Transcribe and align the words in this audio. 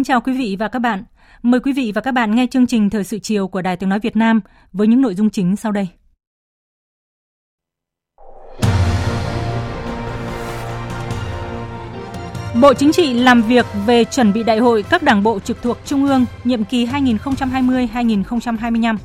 Kính 0.00 0.04
chào 0.04 0.20
quý 0.20 0.32
vị 0.32 0.56
và 0.58 0.68
các 0.68 0.78
bạn. 0.78 1.04
Mời 1.42 1.60
quý 1.60 1.72
vị 1.72 1.92
và 1.94 2.00
các 2.00 2.12
bạn 2.12 2.34
nghe 2.34 2.46
chương 2.50 2.66
trình 2.66 2.90
Thời 2.90 3.04
sự 3.04 3.18
chiều 3.18 3.48
của 3.48 3.62
Đài 3.62 3.76
Tiếng 3.76 3.88
Nói 3.88 3.98
Việt 3.98 4.16
Nam 4.16 4.40
với 4.72 4.86
những 4.86 5.02
nội 5.02 5.14
dung 5.14 5.30
chính 5.30 5.56
sau 5.56 5.72
đây. 5.72 5.88
Bộ 12.60 12.74
Chính 12.74 12.92
trị 12.92 13.14
làm 13.14 13.42
việc 13.42 13.66
về 13.86 14.04
chuẩn 14.04 14.32
bị 14.32 14.42
đại 14.42 14.58
hội 14.58 14.84
các 14.90 15.02
đảng 15.02 15.22
bộ 15.22 15.38
trực 15.38 15.62
thuộc 15.62 15.78
Trung 15.84 16.06
ương 16.06 16.24
nhiệm 16.44 16.64
kỳ 16.64 16.86
2020-2025. 16.86 18.96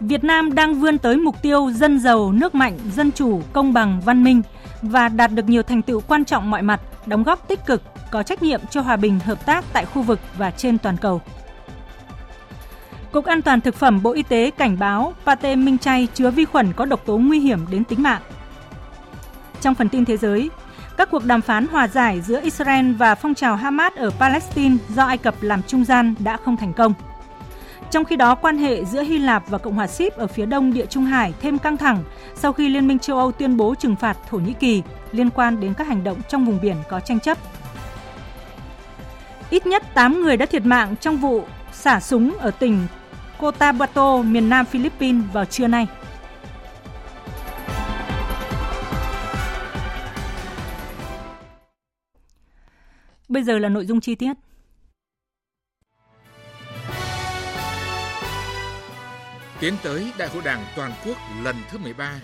Việt 0.00 0.24
Nam 0.24 0.54
đang 0.54 0.74
vươn 0.74 0.98
tới 0.98 1.16
mục 1.16 1.42
tiêu 1.42 1.70
dân 1.70 1.98
giàu, 1.98 2.32
nước 2.32 2.54
mạnh, 2.54 2.78
dân 2.94 3.12
chủ, 3.12 3.40
công 3.52 3.72
bằng, 3.72 4.00
văn 4.04 4.24
minh 4.24 4.42
và 4.82 5.08
đạt 5.08 5.32
được 5.32 5.48
nhiều 5.48 5.62
thành 5.62 5.82
tựu 5.82 6.00
quan 6.00 6.24
trọng 6.24 6.50
mọi 6.50 6.62
mặt, 6.62 6.80
đóng 7.06 7.22
góp 7.22 7.48
tích 7.48 7.66
cực 7.66 7.82
có 8.16 8.22
trách 8.22 8.42
nhiệm 8.42 8.60
cho 8.70 8.80
hòa 8.80 8.96
bình 8.96 9.18
hợp 9.20 9.46
tác 9.46 9.64
tại 9.72 9.84
khu 9.84 10.02
vực 10.02 10.20
và 10.38 10.50
trên 10.50 10.78
toàn 10.78 10.96
cầu. 10.96 11.20
Cục 13.12 13.24
An 13.24 13.42
toàn 13.42 13.60
Thực 13.60 13.74
phẩm 13.74 14.02
Bộ 14.02 14.12
Y 14.12 14.22
tế 14.22 14.50
cảnh 14.50 14.78
báo 14.78 15.14
pate 15.24 15.56
minh 15.56 15.78
chay 15.78 16.08
chứa 16.14 16.30
vi 16.30 16.44
khuẩn 16.44 16.72
có 16.72 16.84
độc 16.84 17.06
tố 17.06 17.18
nguy 17.18 17.40
hiểm 17.40 17.66
đến 17.70 17.84
tính 17.84 18.02
mạng. 18.02 18.22
Trong 19.60 19.74
phần 19.74 19.88
tin 19.88 20.04
thế 20.04 20.16
giới, 20.16 20.50
các 20.96 21.10
cuộc 21.10 21.24
đàm 21.24 21.40
phán 21.40 21.66
hòa 21.66 21.88
giải 21.88 22.20
giữa 22.20 22.40
Israel 22.40 22.92
và 22.92 23.14
phong 23.14 23.34
trào 23.34 23.56
Hamas 23.56 23.92
ở 23.94 24.10
Palestine 24.10 24.76
do 24.88 25.04
Ai 25.04 25.18
Cập 25.18 25.34
làm 25.40 25.62
trung 25.62 25.84
gian 25.84 26.14
đã 26.18 26.36
không 26.36 26.56
thành 26.56 26.72
công. 26.72 26.94
Trong 27.90 28.04
khi 28.04 28.16
đó, 28.16 28.34
quan 28.34 28.58
hệ 28.58 28.84
giữa 28.84 29.02
Hy 29.02 29.18
Lạp 29.18 29.48
và 29.48 29.58
Cộng 29.58 29.74
hòa 29.74 29.86
sip 29.86 30.16
ở 30.16 30.26
phía 30.26 30.46
đông 30.46 30.72
Địa 30.72 30.86
Trung 30.86 31.04
Hải 31.04 31.34
thêm 31.40 31.58
căng 31.58 31.76
thẳng 31.76 32.04
sau 32.34 32.52
khi 32.52 32.68
Liên 32.68 32.88
minh 32.88 32.98
châu 32.98 33.18
Âu 33.18 33.32
tuyên 33.32 33.56
bố 33.56 33.74
trừng 33.74 33.96
phạt 33.96 34.16
Thổ 34.30 34.38
Nhĩ 34.38 34.52
Kỳ 34.52 34.82
liên 35.12 35.30
quan 35.30 35.60
đến 35.60 35.74
các 35.74 35.86
hành 35.86 36.04
động 36.04 36.18
trong 36.28 36.44
vùng 36.44 36.60
biển 36.62 36.76
có 36.88 37.00
tranh 37.00 37.20
chấp. 37.20 37.38
Ít 39.50 39.66
nhất 39.66 39.82
8 39.94 40.20
người 40.22 40.36
đã 40.36 40.46
thiệt 40.46 40.66
mạng 40.66 40.94
trong 41.00 41.16
vụ 41.16 41.44
xả 41.72 42.00
súng 42.00 42.38
ở 42.38 42.50
tỉnh 42.50 42.86
Cotabato, 43.38 44.22
miền 44.22 44.48
nam 44.48 44.66
Philippines 44.66 45.24
vào 45.32 45.44
trưa 45.44 45.66
nay. 45.66 45.86
Bây 53.28 53.42
giờ 53.42 53.58
là 53.58 53.68
nội 53.68 53.86
dung 53.86 54.00
chi 54.00 54.14
tiết. 54.14 54.32
Tiến 59.60 59.74
tới 59.82 60.12
Đại 60.18 60.28
hội 60.28 60.42
Đảng 60.44 60.64
toàn 60.76 60.92
quốc 61.06 61.16
lần 61.42 61.56
thứ 61.70 61.78
13 61.78 62.20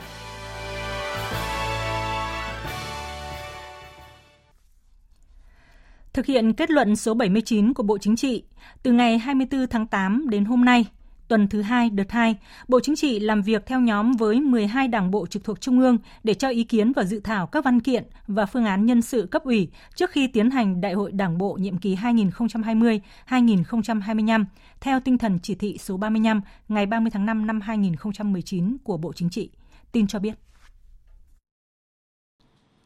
Thực 6.15 6.27
hiện 6.27 6.53
kết 6.53 6.71
luận 6.71 6.97
số 6.97 7.15
79 7.15 7.75
của 7.75 7.83
Bộ 7.83 7.99
Chính 7.99 8.17
trị, 8.17 8.43
từ 8.83 8.93
ngày 8.93 9.19
24 9.19 9.67
tháng 9.67 9.87
8 9.87 10.31
đến 10.31 10.45
hôm 10.45 10.65
nay, 10.65 10.87
tuần 11.29 11.49
thứ 11.49 11.63
hai 11.63 11.91
đợt 11.91 12.11
2, 12.11 12.37
Bộ 12.69 12.81
Chính 12.81 12.97
trị 12.97 13.21
làm 13.21 13.43
việc 13.43 13.67
theo 13.67 13.81
nhóm 13.81 14.13
với 14.13 14.41
12 14.41 14.89
đảng 14.89 15.11
bộ 15.11 15.27
trực 15.27 15.45
thuộc 15.45 15.61
Trung 15.61 15.81
ương 15.81 15.99
để 16.25 16.35
cho 16.35 16.49
ý 16.49 16.65
kiến 16.65 16.93
và 16.93 17.05
dự 17.05 17.21
thảo 17.21 17.47
các 17.47 17.65
văn 17.65 17.81
kiện 17.81 18.05
và 18.27 18.47
phương 18.47 18.65
án 18.65 18.87
nhân 18.87 19.03
sự 19.03 19.29
cấp 19.31 19.45
ủy 19.45 19.69
trước 19.95 20.11
khi 20.11 20.27
tiến 20.27 20.51
hành 20.51 20.81
Đại 20.81 20.93
hội 20.93 21.13
Đảng 21.13 21.39
bộ 21.39 21.59
nhiệm 21.61 21.77
kỳ 21.77 21.97
2020-2025 21.97 24.45
theo 24.81 25.01
tinh 25.01 25.19
thần 25.19 25.39
chỉ 25.43 25.55
thị 25.55 25.79
số 25.79 25.97
35 25.97 26.41
ngày 26.69 26.87
30 26.87 27.11
tháng 27.11 27.27
5 27.27 27.47
năm 27.47 27.61
2019 27.61 28.77
của 28.85 28.97
Bộ 28.97 29.13
Chính 29.13 29.31
trị. 29.31 29.51
Tin 29.93 30.07
cho 30.07 30.19
biết. 30.19 30.35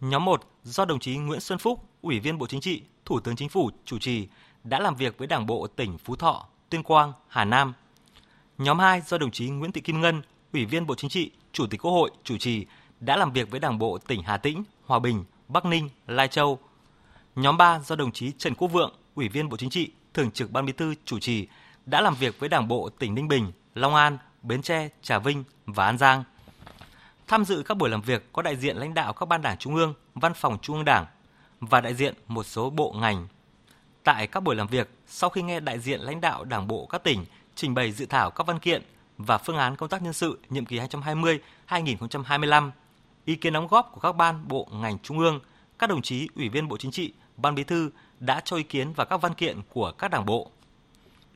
Nhóm 0.01 0.25
1 0.25 0.43
do 0.63 0.85
đồng 0.85 0.99
chí 0.99 1.17
Nguyễn 1.17 1.41
Xuân 1.41 1.59
Phúc, 1.59 1.85
Ủy 2.03 2.21
viên 2.21 2.39
Bộ 2.39 2.47
Chính 2.47 2.61
trị, 2.61 2.83
Thủ 3.05 3.21
tướng 3.21 3.37
Chính 3.37 3.49
phủ 3.49 3.71
chủ 3.85 3.99
trì 3.99 4.29
đã 4.65 4.79
làm 4.79 4.97
việc 4.97 5.19
với 5.19 5.27
Đảng 5.27 5.47
bộ 5.47 5.67
tỉnh 5.67 5.99
Phú 5.99 6.17
Thọ, 6.17 6.47
Tuyên 6.71 6.83
Quang, 6.83 7.13
Hà 7.29 7.45
Nam. 7.45 7.73
Nhóm 8.59 8.79
2 8.79 9.01
do 9.01 9.19
đồng 9.19 9.31
chí 9.31 9.49
Nguyễn 9.49 9.73
Thị 9.73 9.81
Kim 9.81 10.01
Ngân, 10.01 10.23
Ủy 10.53 10.65
viên 10.65 10.87
Bộ 10.87 10.95
Chính 10.95 11.11
trị, 11.11 11.31
Chủ 11.53 11.67
tịch 11.67 11.83
Quốc 11.83 11.91
hội 11.91 12.11
chủ 12.25 12.39
trì 12.39 12.67
đã 13.01 13.17
làm 13.17 13.33
việc 13.33 13.51
với 13.51 13.61
Đảng 13.61 13.79
bộ 13.79 13.99
tỉnh 13.99 14.23
Hà 14.23 14.37
Tĩnh, 14.37 14.65
Hòa 14.85 14.99
Bình, 14.99 15.25
Bắc 15.49 15.65
Ninh, 15.65 15.89
Lai 16.07 16.29
Châu. 16.29 16.59
Nhóm 17.37 17.57
3 17.57 17.79
do 17.79 17.97
đồng 17.97 18.13
chí 18.13 18.33
Trần 18.39 18.55
Quốc 18.55 18.69
Vượng, 18.69 18.95
Ủy 19.15 19.29
viên 19.29 19.49
Bộ 19.49 19.57
Chính 19.57 19.71
trị, 19.71 19.91
Thường 20.15 20.31
trực 20.31 20.51
Ban 20.51 20.67
Bí 20.67 20.73
thư 20.73 20.95
chủ 21.05 21.19
trì 21.19 21.47
đã 21.87 22.01
làm 22.01 22.15
việc 22.15 22.41
với 22.41 22.49
Đảng 22.49 22.69
bộ 22.69 22.89
tỉnh 22.89 23.15
Ninh 23.15 23.29
Bình, 23.29 23.53
Long 23.75 23.95
An, 23.95 24.19
Bến 24.43 24.63
Tre, 24.63 24.89
Trà 25.03 25.19
Vinh 25.19 25.45
và 25.67 25.85
An 25.85 25.99
Giang. 25.99 26.25
Tham 27.27 27.45
dự 27.45 27.63
các 27.63 27.77
buổi 27.77 27.91
làm 27.91 28.03
việc 28.03 28.33
có 28.33 28.43
đại 28.43 28.57
diện 28.57 28.77
lãnh 28.77 28.95
đạo 28.95 29.13
các 29.13 29.27
ban 29.27 29.43
đảng 29.43 29.59
trung 29.59 29.75
ương, 29.75 29.95
văn 30.15 30.35
phòng 30.35 30.59
trung 30.63 30.77
ương 30.77 30.85
đảng, 30.85 31.07
và 31.61 31.81
đại 31.81 31.95
diện 31.95 32.15
một 32.29 32.47
số 32.47 32.71
bộ 32.71 32.95
ngành. 33.01 33.29
Tại 34.05 34.27
các 34.27 34.41
buổi 34.41 34.57
làm 34.57 34.67
việc, 34.67 34.91
sau 35.07 35.31
khi 35.31 35.43
nghe 35.43 35.61
đại 35.61 35.79
diện 35.79 36.01
lãnh 36.01 36.21
đạo 36.21 36.45
Đảng 36.45 36.67
bộ 36.67 36.87
các 36.87 37.05
tỉnh 37.05 37.25
trình 37.55 37.75
bày 37.75 37.93
dự 37.93 38.07
thảo 38.07 38.31
các 38.31 38.47
văn 38.47 38.59
kiện 38.59 38.83
và 39.19 39.39
phương 39.39 39.57
án 39.57 39.77
công 39.77 39.89
tác 39.89 40.03
nhân 40.03 40.13
sự 40.13 40.39
nhiệm 40.51 40.65
kỳ 40.65 40.79
2020-2025, 41.69 42.71
ý 43.25 43.37
kiến 43.37 43.53
đóng 43.53 43.69
góp 43.69 43.93
của 43.93 44.01
các 44.01 44.13
ban 44.13 44.49
bộ 44.49 44.69
ngành 44.73 44.99
trung 44.99 45.19
ương, 45.19 45.41
các 45.79 45.91
đồng 45.91 46.03
chí 46.03 46.29
ủy 46.37 46.49
viên 46.49 46.69
Bộ 46.69 46.77
Chính 46.77 46.91
trị, 46.91 47.13
Ban 47.37 47.55
Bí 47.55 47.65
thư 47.65 47.91
đã 48.21 48.41
cho 48.45 48.57
ý 48.57 48.63
kiến 48.63 48.93
vào 48.93 49.07
các 49.07 49.17
văn 49.17 49.35
kiện 49.35 49.61
của 49.73 49.93
các 49.99 50.11
đảng 50.11 50.27
bộ. 50.27 50.51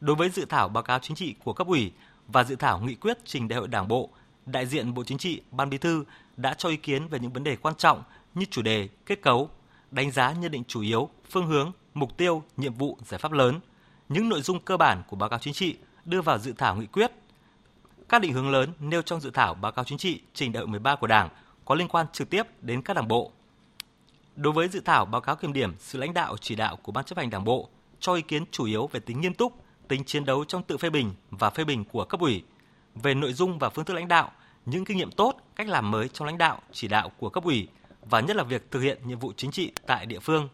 Đối 0.01 0.17
với 0.17 0.31
dự 0.31 0.45
thảo 0.45 0.69
báo 0.69 0.83
cáo 0.83 0.99
chính 0.99 1.17
trị 1.17 1.35
của 1.45 1.53
cấp 1.53 1.67
ủy 1.67 1.93
và 2.29 2.45
dự 2.45 2.57
thảo 2.57 2.81
nghị 2.81 2.95
quyết 2.95 3.19
trình 3.25 3.49
đại 3.49 3.59
hội 3.59 3.69
Đảng 3.69 3.89
bộ, 3.89 4.11
đại 4.47 4.67
diện 4.67 4.95
Bộ 4.95 5.05
Chính 5.05 5.19
trị, 5.19 5.41
Ban 5.51 5.71
Bí 5.71 5.79
thư 5.79 6.05
đã 6.37 6.55
cho 6.55 6.69
ý 6.69 6.77
kiến 6.77 7.09
về 7.09 7.19
những 7.19 7.33
vấn 7.33 7.45
đề 7.45 7.57
quan 7.57 7.75
trọng 7.75 8.03
như 8.35 8.47
chủ 8.51 8.63
đề, 8.63 8.89
kết 9.07 9.23
cấu, 9.23 9.51
đánh 9.91 10.11
giá 10.11 10.33
nhận 10.33 10.51
định 10.51 10.65
chủ 10.69 10.81
yếu, 10.81 11.09
phương 11.31 11.47
hướng, 11.47 11.73
mục 11.95 12.17
tiêu, 12.17 12.43
nhiệm 12.57 12.75
vụ, 12.75 12.99
giải 13.07 13.19
pháp 13.19 13.33
lớn, 13.33 13.61
những 14.09 14.29
nội 14.29 14.43
dung 14.43 14.61
cơ 14.61 14.77
bản 14.77 15.03
của 15.09 15.17
báo 15.17 15.29
cáo 15.29 15.39
chính 15.39 15.55
trị 15.55 15.77
đưa 16.05 16.23
vào 16.23 16.39
dự 16.39 16.53
thảo 16.53 16.77
nghị 16.77 16.87
quyết. 16.87 17.13
Các 18.09 18.23
định 18.23 18.33
hướng 18.33 18.51
lớn 18.51 18.73
nêu 18.81 19.03
trong 19.03 19.21
dự 19.21 19.31
thảo 19.31 19.55
báo 19.55 19.73
cáo 19.73 19.85
chính 19.85 19.99
trị 19.99 20.21
trình 20.35 20.53
đại 20.53 20.61
hội 20.61 20.69
13 20.69 20.97
của 20.97 21.07
Đảng 21.07 21.29
có 21.65 21.75
liên 21.75 21.89
quan 21.89 22.07
trực 22.13 22.31
tiếp 22.31 22.43
đến 22.63 22.83
các 22.83 22.95
đảng 22.95 23.09
bộ. 23.09 23.33
Đối 24.37 24.53
với 24.53 24.69
dự 24.69 24.81
thảo 24.81 25.05
báo 25.05 25.21
cáo 25.21 25.37
kiểm 25.37 25.53
điểm 25.53 25.75
sự 25.79 25.99
lãnh 25.99 26.15
đạo 26.15 26.37
chỉ 26.41 26.55
đạo 26.55 26.77
của 26.77 26.93
Ban 26.93 27.05
chấp 27.05 27.19
hành 27.19 27.31
Đảng 27.31 27.45
bộ, 27.45 27.69
cho 28.01 28.15
ý 28.15 28.23
kiến 28.23 28.45
chủ 28.51 28.65
yếu 28.65 28.87
về 28.87 29.01
tính 29.01 29.21
nghiêm 29.21 29.35
túc, 29.35 29.65
tính 29.89 30.05
chiến 30.05 30.25
đấu 30.25 30.45
trong 30.45 30.63
tự 30.63 30.77
phê 30.77 30.91
bình 30.91 31.15
và 31.31 31.51
phê 31.51 31.65
bình 31.65 31.85
của 31.85 32.05
cấp 32.05 32.21
ủy, 32.21 32.43
về 32.95 33.15
nội 33.15 33.33
dung 33.33 33.59
và 33.59 33.71
phương 33.71 33.85
thức 33.85 33.95
lãnh 33.95 34.09
đạo, 34.09 34.33
những 34.67 34.85
kinh 34.85 34.97
nghiệm 34.97 35.11
tốt, 35.11 35.37
cách 35.57 35.69
làm 35.69 35.91
mới 35.91 36.09
trong 36.09 36.27
lãnh 36.27 36.39
đạo, 36.39 36.61
chỉ 36.73 36.89
đạo 36.89 37.13
của 37.19 37.29
cấp 37.29 37.45
ủy 37.45 37.69
và 38.11 38.21
nhất 38.21 38.37
là 38.37 38.43
việc 38.43 38.71
thực 38.71 38.81
hiện 38.81 38.99
nhiệm 39.05 39.19
vụ 39.19 39.33
chính 39.37 39.51
trị 39.51 39.73
tại 39.87 40.07
địa 40.07 40.19
phương. 40.19 40.49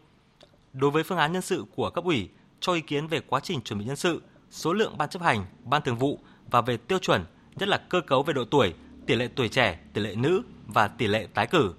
Đối 0.73 0.91
với 0.91 1.03
phương 1.03 1.17
án 1.17 1.33
nhân 1.33 1.41
sự 1.41 1.65
của 1.75 1.89
cấp 1.89 2.03
ủy, 2.03 2.29
cho 2.59 2.73
ý 2.73 2.81
kiến 2.81 3.07
về 3.07 3.19
quá 3.19 3.39
trình 3.39 3.61
chuẩn 3.61 3.79
bị 3.79 3.85
nhân 3.85 3.95
sự, 3.95 4.21
số 4.51 4.73
lượng 4.73 4.97
ban 4.97 5.09
chấp 5.09 5.21
hành, 5.21 5.45
ban 5.63 5.81
thường 5.81 5.97
vụ 5.97 6.19
và 6.51 6.61
về 6.61 6.77
tiêu 6.77 6.99
chuẩn, 6.99 7.25
nhất 7.55 7.69
là 7.69 7.77
cơ 7.77 8.01
cấu 8.01 8.23
về 8.23 8.33
độ 8.33 8.45
tuổi, 8.45 8.73
tỷ 9.05 9.15
lệ 9.15 9.29
tuổi 9.35 9.49
trẻ, 9.49 9.79
tỷ 9.93 10.01
lệ 10.01 10.15
nữ 10.15 10.41
và 10.67 10.87
tỷ 10.87 11.07
lệ 11.07 11.27
tái 11.33 11.47
cử. 11.47 11.73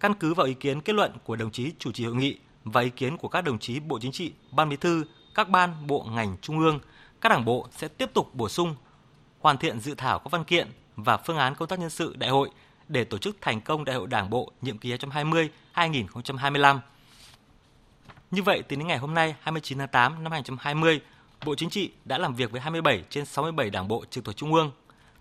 Căn 0.00 0.14
cứ 0.14 0.34
vào 0.34 0.46
ý 0.46 0.54
kiến 0.54 0.80
kết 0.80 0.92
luận 0.92 1.12
của 1.24 1.36
đồng 1.36 1.50
chí 1.50 1.72
chủ 1.78 1.92
trì 1.92 2.04
hội 2.04 2.14
nghị 2.14 2.38
và 2.64 2.80
ý 2.80 2.90
kiến 2.90 3.16
của 3.16 3.28
các 3.28 3.40
đồng 3.40 3.58
chí 3.58 3.80
Bộ 3.80 3.98
Chính 4.00 4.12
trị, 4.12 4.32
Ban 4.50 4.68
Bí 4.68 4.76
thư, 4.76 5.04
các 5.34 5.48
ban, 5.48 5.86
bộ 5.86 6.06
ngành 6.10 6.36
trung 6.40 6.58
ương, 6.58 6.78
các 7.20 7.28
đảng 7.28 7.44
bộ 7.44 7.68
sẽ 7.76 7.88
tiếp 7.88 8.10
tục 8.14 8.34
bổ 8.34 8.48
sung, 8.48 8.74
hoàn 9.44 9.58
thiện 9.58 9.80
dự 9.80 9.94
thảo 9.94 10.18
các 10.18 10.30
văn 10.30 10.44
kiện 10.44 10.68
và 10.96 11.16
phương 11.16 11.36
án 11.36 11.54
công 11.54 11.68
tác 11.68 11.78
nhân 11.78 11.90
sự 11.90 12.16
đại 12.18 12.30
hội 12.30 12.50
để 12.88 13.04
tổ 13.04 13.18
chức 13.18 13.36
thành 13.40 13.60
công 13.60 13.84
Đại 13.84 13.96
hội 13.96 14.06
Đảng 14.06 14.30
bộ 14.30 14.52
nhiệm 14.62 14.78
kỳ 14.78 14.94
2020-2025. 15.74 16.78
Như 18.30 18.42
vậy, 18.42 18.62
tính 18.62 18.78
đến 18.78 18.88
ngày 18.88 18.98
hôm 18.98 19.14
nay 19.14 19.34
29 19.40 19.78
tháng 19.78 19.88
8 19.88 20.22
năm 20.22 20.32
2020, 20.32 21.00
Bộ 21.44 21.54
Chính 21.54 21.70
trị 21.70 21.90
đã 22.04 22.18
làm 22.18 22.34
việc 22.34 22.50
với 22.50 22.60
27 22.60 23.04
trên 23.10 23.26
67 23.26 23.70
đảng 23.70 23.88
bộ 23.88 24.04
trực 24.10 24.24
thuộc 24.24 24.36
Trung 24.36 24.54
ương. 24.54 24.72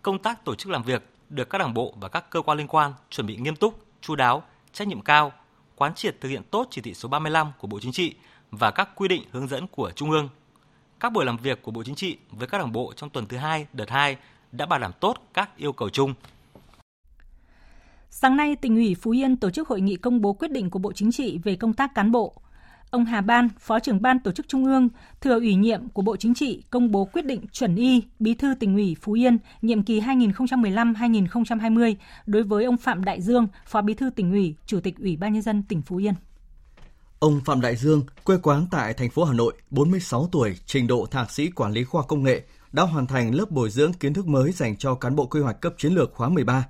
Công 0.01 0.19
tác 0.19 0.45
tổ 0.45 0.55
chức 0.55 0.71
làm 0.71 0.83
việc 0.83 1.03
được 1.29 1.49
các 1.49 1.57
đảng 1.57 1.73
bộ 1.73 1.93
và 1.99 2.09
các 2.09 2.29
cơ 2.29 2.41
quan 2.41 2.57
liên 2.57 2.67
quan 2.67 2.93
chuẩn 3.09 3.27
bị 3.27 3.35
nghiêm 3.35 3.55
túc, 3.55 3.85
chu 4.01 4.15
đáo, 4.15 4.43
trách 4.73 4.87
nhiệm 4.87 5.01
cao, 5.01 5.31
quán 5.75 5.93
triệt 5.93 6.15
thực 6.21 6.29
hiện 6.29 6.43
tốt 6.51 6.67
chỉ 6.71 6.81
thị 6.81 6.93
số 6.93 7.09
35 7.09 7.51
của 7.59 7.67
Bộ 7.67 7.79
Chính 7.79 7.91
trị 7.91 8.15
và 8.51 8.71
các 8.71 8.89
quy 8.95 9.07
định 9.07 9.23
hướng 9.31 9.47
dẫn 9.47 9.67
của 9.67 9.91
Trung 9.91 10.11
ương. 10.11 10.29
Các 11.03 11.13
buổi 11.13 11.25
làm 11.25 11.38
việc 11.38 11.61
của 11.61 11.71
Bộ 11.71 11.83
Chính 11.83 11.95
trị 11.95 12.17
với 12.31 12.47
các 12.47 12.57
đảng 12.57 12.71
bộ 12.71 12.94
trong 12.95 13.09
tuần 13.09 13.25
thứ 13.25 13.38
hai, 13.38 13.67
đợt 13.73 13.89
2 13.89 14.17
đã 14.51 14.65
bảo 14.65 14.79
đảm 14.79 14.91
tốt 15.00 15.29
các 15.33 15.57
yêu 15.57 15.73
cầu 15.73 15.89
chung. 15.89 16.13
Sáng 18.09 18.38
nay, 18.38 18.55
tỉnh 18.55 18.75
ủy 18.75 18.95
Phú 18.95 19.11
Yên 19.11 19.38
tổ 19.38 19.50
chức 19.50 19.67
hội 19.67 19.81
nghị 19.81 19.95
công 19.95 20.21
bố 20.21 20.33
quyết 20.33 20.51
định 20.51 20.69
của 20.69 20.79
Bộ 20.79 20.94
Chính 20.94 21.11
trị 21.11 21.39
về 21.44 21.55
công 21.55 21.73
tác 21.73 21.95
cán 21.95 22.11
bộ. 22.11 22.33
Ông 22.89 23.05
Hà 23.05 23.21
Ban, 23.21 23.50
Phó 23.59 23.79
trưởng 23.79 24.01
ban 24.01 24.19
tổ 24.19 24.31
chức 24.31 24.47
Trung 24.47 24.65
ương, 24.65 24.89
thừa 25.21 25.39
ủy 25.39 25.55
nhiệm 25.55 25.89
của 25.89 26.01
Bộ 26.01 26.15
Chính 26.15 26.33
trị 26.33 26.63
công 26.69 26.91
bố 26.91 27.05
quyết 27.05 27.25
định 27.25 27.47
chuẩn 27.51 27.75
y 27.75 28.03
Bí 28.19 28.33
thư 28.33 28.55
tỉnh 28.59 28.75
ủy 28.75 28.95
Phú 29.01 29.13
Yên 29.13 29.38
nhiệm 29.61 29.83
kỳ 29.83 30.00
2015-2020 30.00 31.95
đối 32.25 32.44
với 32.44 32.65
ông 32.65 32.77
Phạm 32.77 33.03
Đại 33.03 33.21
Dương, 33.21 33.47
Phó 33.65 33.81
Bí 33.81 33.94
thư 33.94 34.09
tỉnh 34.09 34.31
ủy, 34.31 34.55
Chủ 34.65 34.79
tịch 34.79 35.00
Ủy 35.00 35.17
ban 35.17 35.33
nhân 35.33 35.41
dân 35.41 35.63
tỉnh 35.63 35.81
Phú 35.81 35.97
Yên. 35.97 36.13
Ông 37.23 37.41
Phạm 37.45 37.61
Đại 37.61 37.75
Dương, 37.75 38.03
quê 38.23 38.37
quán 38.43 38.67
tại 38.71 38.93
thành 38.93 39.09
phố 39.09 39.23
Hà 39.23 39.33
Nội, 39.33 39.53
46 39.69 40.29
tuổi, 40.31 40.57
trình 40.65 40.87
độ 40.87 41.05
thạc 41.11 41.31
sĩ 41.31 41.49
quản 41.49 41.71
lý 41.71 41.83
khoa 41.83 42.03
công 42.03 42.23
nghệ, 42.23 42.43
đã 42.71 42.83
hoàn 42.83 43.07
thành 43.07 43.35
lớp 43.35 43.51
bồi 43.51 43.69
dưỡng 43.69 43.93
kiến 43.93 44.13
thức 44.13 44.27
mới 44.27 44.51
dành 44.51 44.77
cho 44.77 44.95
cán 44.95 45.15
bộ 45.15 45.25
quy 45.25 45.39
hoạch 45.41 45.61
cấp 45.61 45.73
chiến 45.77 45.93
lược 45.93 46.13
khóa 46.13 46.29
13. 46.29 46.65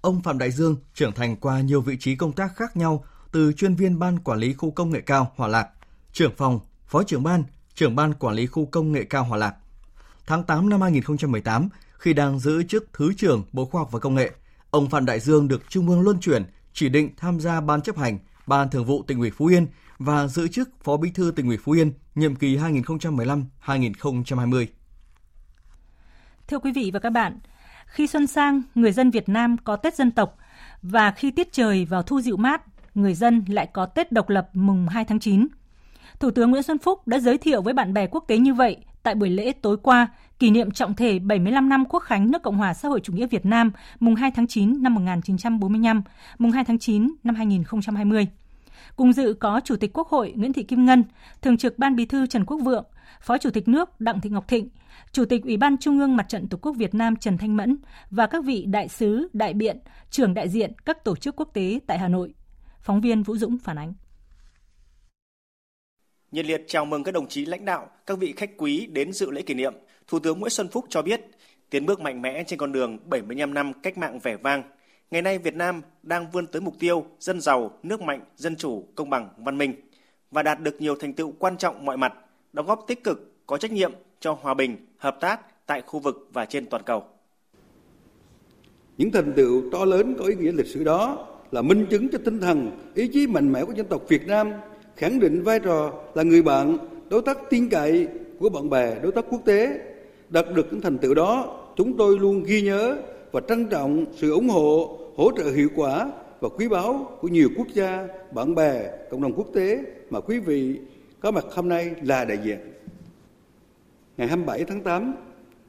Ông 0.00 0.22
Phạm 0.22 0.38
Đại 0.38 0.50
Dương 0.50 0.76
trưởng 0.94 1.12
thành 1.12 1.36
qua 1.36 1.60
nhiều 1.60 1.80
vị 1.80 1.96
trí 2.00 2.16
công 2.16 2.32
tác 2.32 2.56
khác 2.56 2.76
nhau 2.76 3.04
từ 3.32 3.52
chuyên 3.52 3.74
viên 3.74 3.98
ban 3.98 4.18
quản 4.18 4.38
lý 4.38 4.54
khu 4.54 4.70
công 4.70 4.90
nghệ 4.90 5.00
cao 5.00 5.32
Hòa 5.36 5.48
Lạc, 5.48 5.68
trưởng 6.12 6.34
phòng, 6.36 6.60
phó 6.86 7.02
trưởng 7.02 7.22
ban, 7.22 7.44
trưởng 7.74 7.96
ban 7.96 8.14
quản 8.14 8.34
lý 8.34 8.46
khu 8.46 8.66
công 8.66 8.92
nghệ 8.92 9.04
cao 9.04 9.24
Hòa 9.24 9.38
Lạc. 9.38 9.54
Tháng 10.26 10.44
8 10.44 10.68
năm 10.68 10.82
2018, 10.82 11.68
khi 11.98 12.12
đang 12.12 12.38
giữ 12.38 12.62
chức 12.62 12.86
Thứ 12.92 13.12
trưởng 13.16 13.42
Bộ 13.52 13.64
Khoa 13.64 13.80
học 13.80 13.92
và 13.92 13.98
Công 13.98 14.14
nghệ, 14.14 14.30
ông 14.70 14.90
Phạm 14.90 15.06
Đại 15.06 15.20
Dương 15.20 15.48
được 15.48 15.62
Trung 15.68 15.88
ương 15.88 16.00
luân 16.00 16.20
chuyển 16.20 16.44
chỉ 16.72 16.88
định 16.88 17.10
tham 17.16 17.40
gia 17.40 17.60
ban 17.60 17.82
chấp 17.82 17.96
hành, 17.98 18.18
ban 18.46 18.70
thường 18.70 18.84
vụ 18.84 19.02
tỉnh 19.02 19.18
ủy 19.18 19.30
Phú 19.30 19.46
Yên 19.46 19.66
và 19.98 20.26
giữ 20.26 20.48
chức 20.48 20.70
Phó 20.84 20.96
Bí 20.96 21.10
thư 21.10 21.32
tỉnh 21.36 21.46
ủy 21.46 21.56
Phú 21.56 21.72
Yên 21.72 21.92
nhiệm 22.14 22.36
kỳ 22.36 22.56
2015-2020. 22.56 24.66
Thưa 26.48 26.58
quý 26.58 26.72
vị 26.72 26.90
và 26.94 27.00
các 27.00 27.10
bạn, 27.10 27.38
khi 27.86 28.06
xuân 28.06 28.26
sang, 28.26 28.62
người 28.74 28.92
dân 28.92 29.10
Việt 29.10 29.28
Nam 29.28 29.56
có 29.64 29.76
Tết 29.76 29.94
dân 29.94 30.10
tộc 30.10 30.38
và 30.82 31.10
khi 31.10 31.30
tiết 31.30 31.52
trời 31.52 31.84
vào 31.84 32.02
thu 32.02 32.20
dịu 32.20 32.36
mát, 32.36 32.62
người 32.94 33.14
dân 33.14 33.44
lại 33.48 33.68
có 33.72 33.86
Tết 33.86 34.12
độc 34.12 34.28
lập 34.28 34.48
mùng 34.52 34.88
2 34.88 35.04
tháng 35.04 35.20
9. 35.20 35.46
Thủ 36.20 36.30
tướng 36.30 36.50
Nguyễn 36.50 36.62
Xuân 36.62 36.78
Phúc 36.78 37.08
đã 37.08 37.18
giới 37.18 37.38
thiệu 37.38 37.62
với 37.62 37.74
bạn 37.74 37.94
bè 37.94 38.06
quốc 38.06 38.24
tế 38.28 38.38
như 38.38 38.54
vậy 38.54 38.76
tại 39.06 39.14
buổi 39.14 39.30
lễ 39.30 39.52
tối 39.52 39.76
qua 39.82 40.08
kỷ 40.38 40.50
niệm 40.50 40.70
trọng 40.70 40.94
thể 40.94 41.18
75 41.18 41.68
năm 41.68 41.84
Quốc 41.88 42.00
khánh 42.00 42.30
nước 42.30 42.42
Cộng 42.42 42.56
hòa 42.56 42.74
xã 42.74 42.88
hội 42.88 43.00
chủ 43.00 43.12
nghĩa 43.12 43.26
Việt 43.26 43.46
Nam 43.46 43.70
mùng 44.00 44.14
2 44.14 44.30
tháng 44.30 44.46
9 44.46 44.82
năm 44.82 44.94
1945, 44.94 46.02
mùng 46.38 46.50
2 46.50 46.64
tháng 46.64 46.78
9 46.78 47.14
năm 47.24 47.34
2020. 47.34 48.26
Cùng 48.96 49.12
dự 49.12 49.32
có 49.40 49.60
Chủ 49.64 49.76
tịch 49.76 49.90
Quốc 49.94 50.08
hội 50.08 50.32
Nguyễn 50.36 50.52
Thị 50.52 50.62
Kim 50.62 50.84
Ngân, 50.84 51.04
Thường 51.42 51.56
trực 51.56 51.78
Ban 51.78 51.96
Bí 51.96 52.06
thư 52.06 52.26
Trần 52.26 52.44
Quốc 52.44 52.56
Vượng, 52.56 52.84
Phó 53.20 53.38
Chủ 53.38 53.50
tịch 53.50 53.68
nước 53.68 54.00
Đặng 54.00 54.20
Thị 54.20 54.30
Ngọc 54.30 54.48
Thịnh, 54.48 54.68
Chủ 55.12 55.24
tịch 55.24 55.44
Ủy 55.44 55.56
ban 55.56 55.76
Trung 55.76 55.98
ương 55.98 56.16
Mặt 56.16 56.28
trận 56.28 56.48
Tổ 56.48 56.58
quốc 56.62 56.72
Việt 56.72 56.94
Nam 56.94 57.16
Trần 57.16 57.38
Thanh 57.38 57.56
Mẫn 57.56 57.76
và 58.10 58.26
các 58.26 58.44
vị 58.44 58.64
đại 58.68 58.88
sứ, 58.88 59.28
đại 59.32 59.54
biện, 59.54 59.78
trưởng 60.10 60.34
đại 60.34 60.48
diện 60.48 60.72
các 60.84 61.04
tổ 61.04 61.16
chức 61.16 61.36
quốc 61.36 61.48
tế 61.52 61.80
tại 61.86 61.98
Hà 61.98 62.08
Nội. 62.08 62.34
Phóng 62.80 63.00
viên 63.00 63.22
Vũ 63.22 63.36
Dũng 63.36 63.58
phản 63.58 63.78
ánh. 63.78 63.94
Nhiệt 66.32 66.46
liệt 66.46 66.64
chào 66.66 66.84
mừng 66.84 67.04
các 67.04 67.12
đồng 67.12 67.28
chí 67.28 67.44
lãnh 67.44 67.64
đạo, 67.64 67.90
các 68.06 68.18
vị 68.18 68.34
khách 68.36 68.50
quý 68.56 68.86
đến 68.86 69.12
dự 69.12 69.30
lễ 69.30 69.42
kỷ 69.42 69.54
niệm, 69.54 69.74
Thủ 70.08 70.18
tướng 70.18 70.40
Nguyễn 70.40 70.50
Xuân 70.50 70.68
Phúc 70.68 70.84
cho 70.88 71.02
biết, 71.02 71.20
tiến 71.70 71.86
bước 71.86 72.00
mạnh 72.00 72.22
mẽ 72.22 72.44
trên 72.46 72.58
con 72.58 72.72
đường 72.72 72.98
75 73.04 73.54
năm 73.54 73.72
cách 73.82 73.98
mạng 73.98 74.18
vẻ 74.22 74.36
vang, 74.36 74.62
ngày 75.10 75.22
nay 75.22 75.38
Việt 75.38 75.54
Nam 75.54 75.82
đang 76.02 76.30
vươn 76.30 76.46
tới 76.46 76.62
mục 76.62 76.74
tiêu 76.78 77.06
dân 77.20 77.40
giàu, 77.40 77.78
nước 77.82 78.02
mạnh, 78.02 78.20
dân 78.36 78.56
chủ, 78.56 78.88
công 78.94 79.10
bằng, 79.10 79.28
văn 79.38 79.58
minh 79.58 79.74
và 80.30 80.42
đạt 80.42 80.60
được 80.60 80.80
nhiều 80.80 80.96
thành 81.00 81.12
tựu 81.12 81.32
quan 81.38 81.56
trọng 81.56 81.84
mọi 81.84 81.96
mặt, 81.96 82.12
đóng 82.52 82.66
góp 82.66 82.84
tích 82.86 83.04
cực, 83.04 83.32
có 83.46 83.58
trách 83.58 83.72
nhiệm 83.72 83.92
cho 84.20 84.32
hòa 84.40 84.54
bình, 84.54 84.76
hợp 84.96 85.18
tác 85.20 85.66
tại 85.66 85.82
khu 85.82 86.00
vực 86.00 86.28
và 86.32 86.44
trên 86.44 86.66
toàn 86.66 86.82
cầu. 86.82 87.04
Những 88.98 89.10
thành 89.10 89.32
tựu 89.36 89.70
to 89.72 89.84
lớn 89.84 90.16
có 90.18 90.24
ý 90.24 90.34
nghĩa 90.34 90.52
lịch 90.52 90.66
sử 90.66 90.84
đó 90.84 91.26
là 91.50 91.62
minh 91.62 91.86
chứng 91.90 92.08
cho 92.08 92.18
tinh 92.24 92.40
thần, 92.40 92.70
ý 92.94 93.08
chí 93.12 93.26
mạnh 93.26 93.52
mẽ 93.52 93.64
của 93.64 93.72
dân 93.72 93.86
tộc 93.86 94.02
Việt 94.08 94.26
Nam, 94.26 94.52
khẳng 94.96 95.20
định 95.20 95.42
vai 95.42 95.60
trò 95.60 95.92
là 96.14 96.22
người 96.22 96.42
bạn, 96.42 96.78
đối 97.10 97.22
tác 97.22 97.38
tin 97.50 97.68
cậy 97.68 98.08
của 98.38 98.48
bạn 98.48 98.70
bè, 98.70 98.98
đối 99.02 99.12
tác 99.12 99.24
quốc 99.30 99.40
tế. 99.44 99.80
Đạt 100.28 100.46
được 100.54 100.66
những 100.70 100.80
thành 100.80 100.98
tựu 100.98 101.14
đó, 101.14 101.62
chúng 101.76 101.96
tôi 101.96 102.18
luôn 102.18 102.42
ghi 102.42 102.62
nhớ 102.62 102.96
và 103.32 103.40
trân 103.48 103.66
trọng 103.66 104.04
sự 104.16 104.32
ủng 104.32 104.48
hộ, 104.48 104.98
hỗ 105.16 105.30
trợ 105.36 105.50
hiệu 105.50 105.68
quả 105.76 106.10
và 106.40 106.48
quý 106.48 106.68
báu 106.68 107.16
của 107.20 107.28
nhiều 107.28 107.48
quốc 107.56 107.66
gia, 107.74 108.08
bạn 108.34 108.54
bè, 108.54 108.90
cộng 109.10 109.22
đồng 109.22 109.32
quốc 109.32 109.46
tế 109.54 109.80
mà 110.10 110.20
quý 110.20 110.38
vị 110.38 110.80
có 111.20 111.30
mặt 111.30 111.44
hôm 111.54 111.68
nay 111.68 111.90
là 112.02 112.24
đại 112.24 112.38
diện. 112.44 112.58
Ngày 114.16 114.28
27 114.28 114.64
tháng 114.64 114.80
8, 114.80 115.14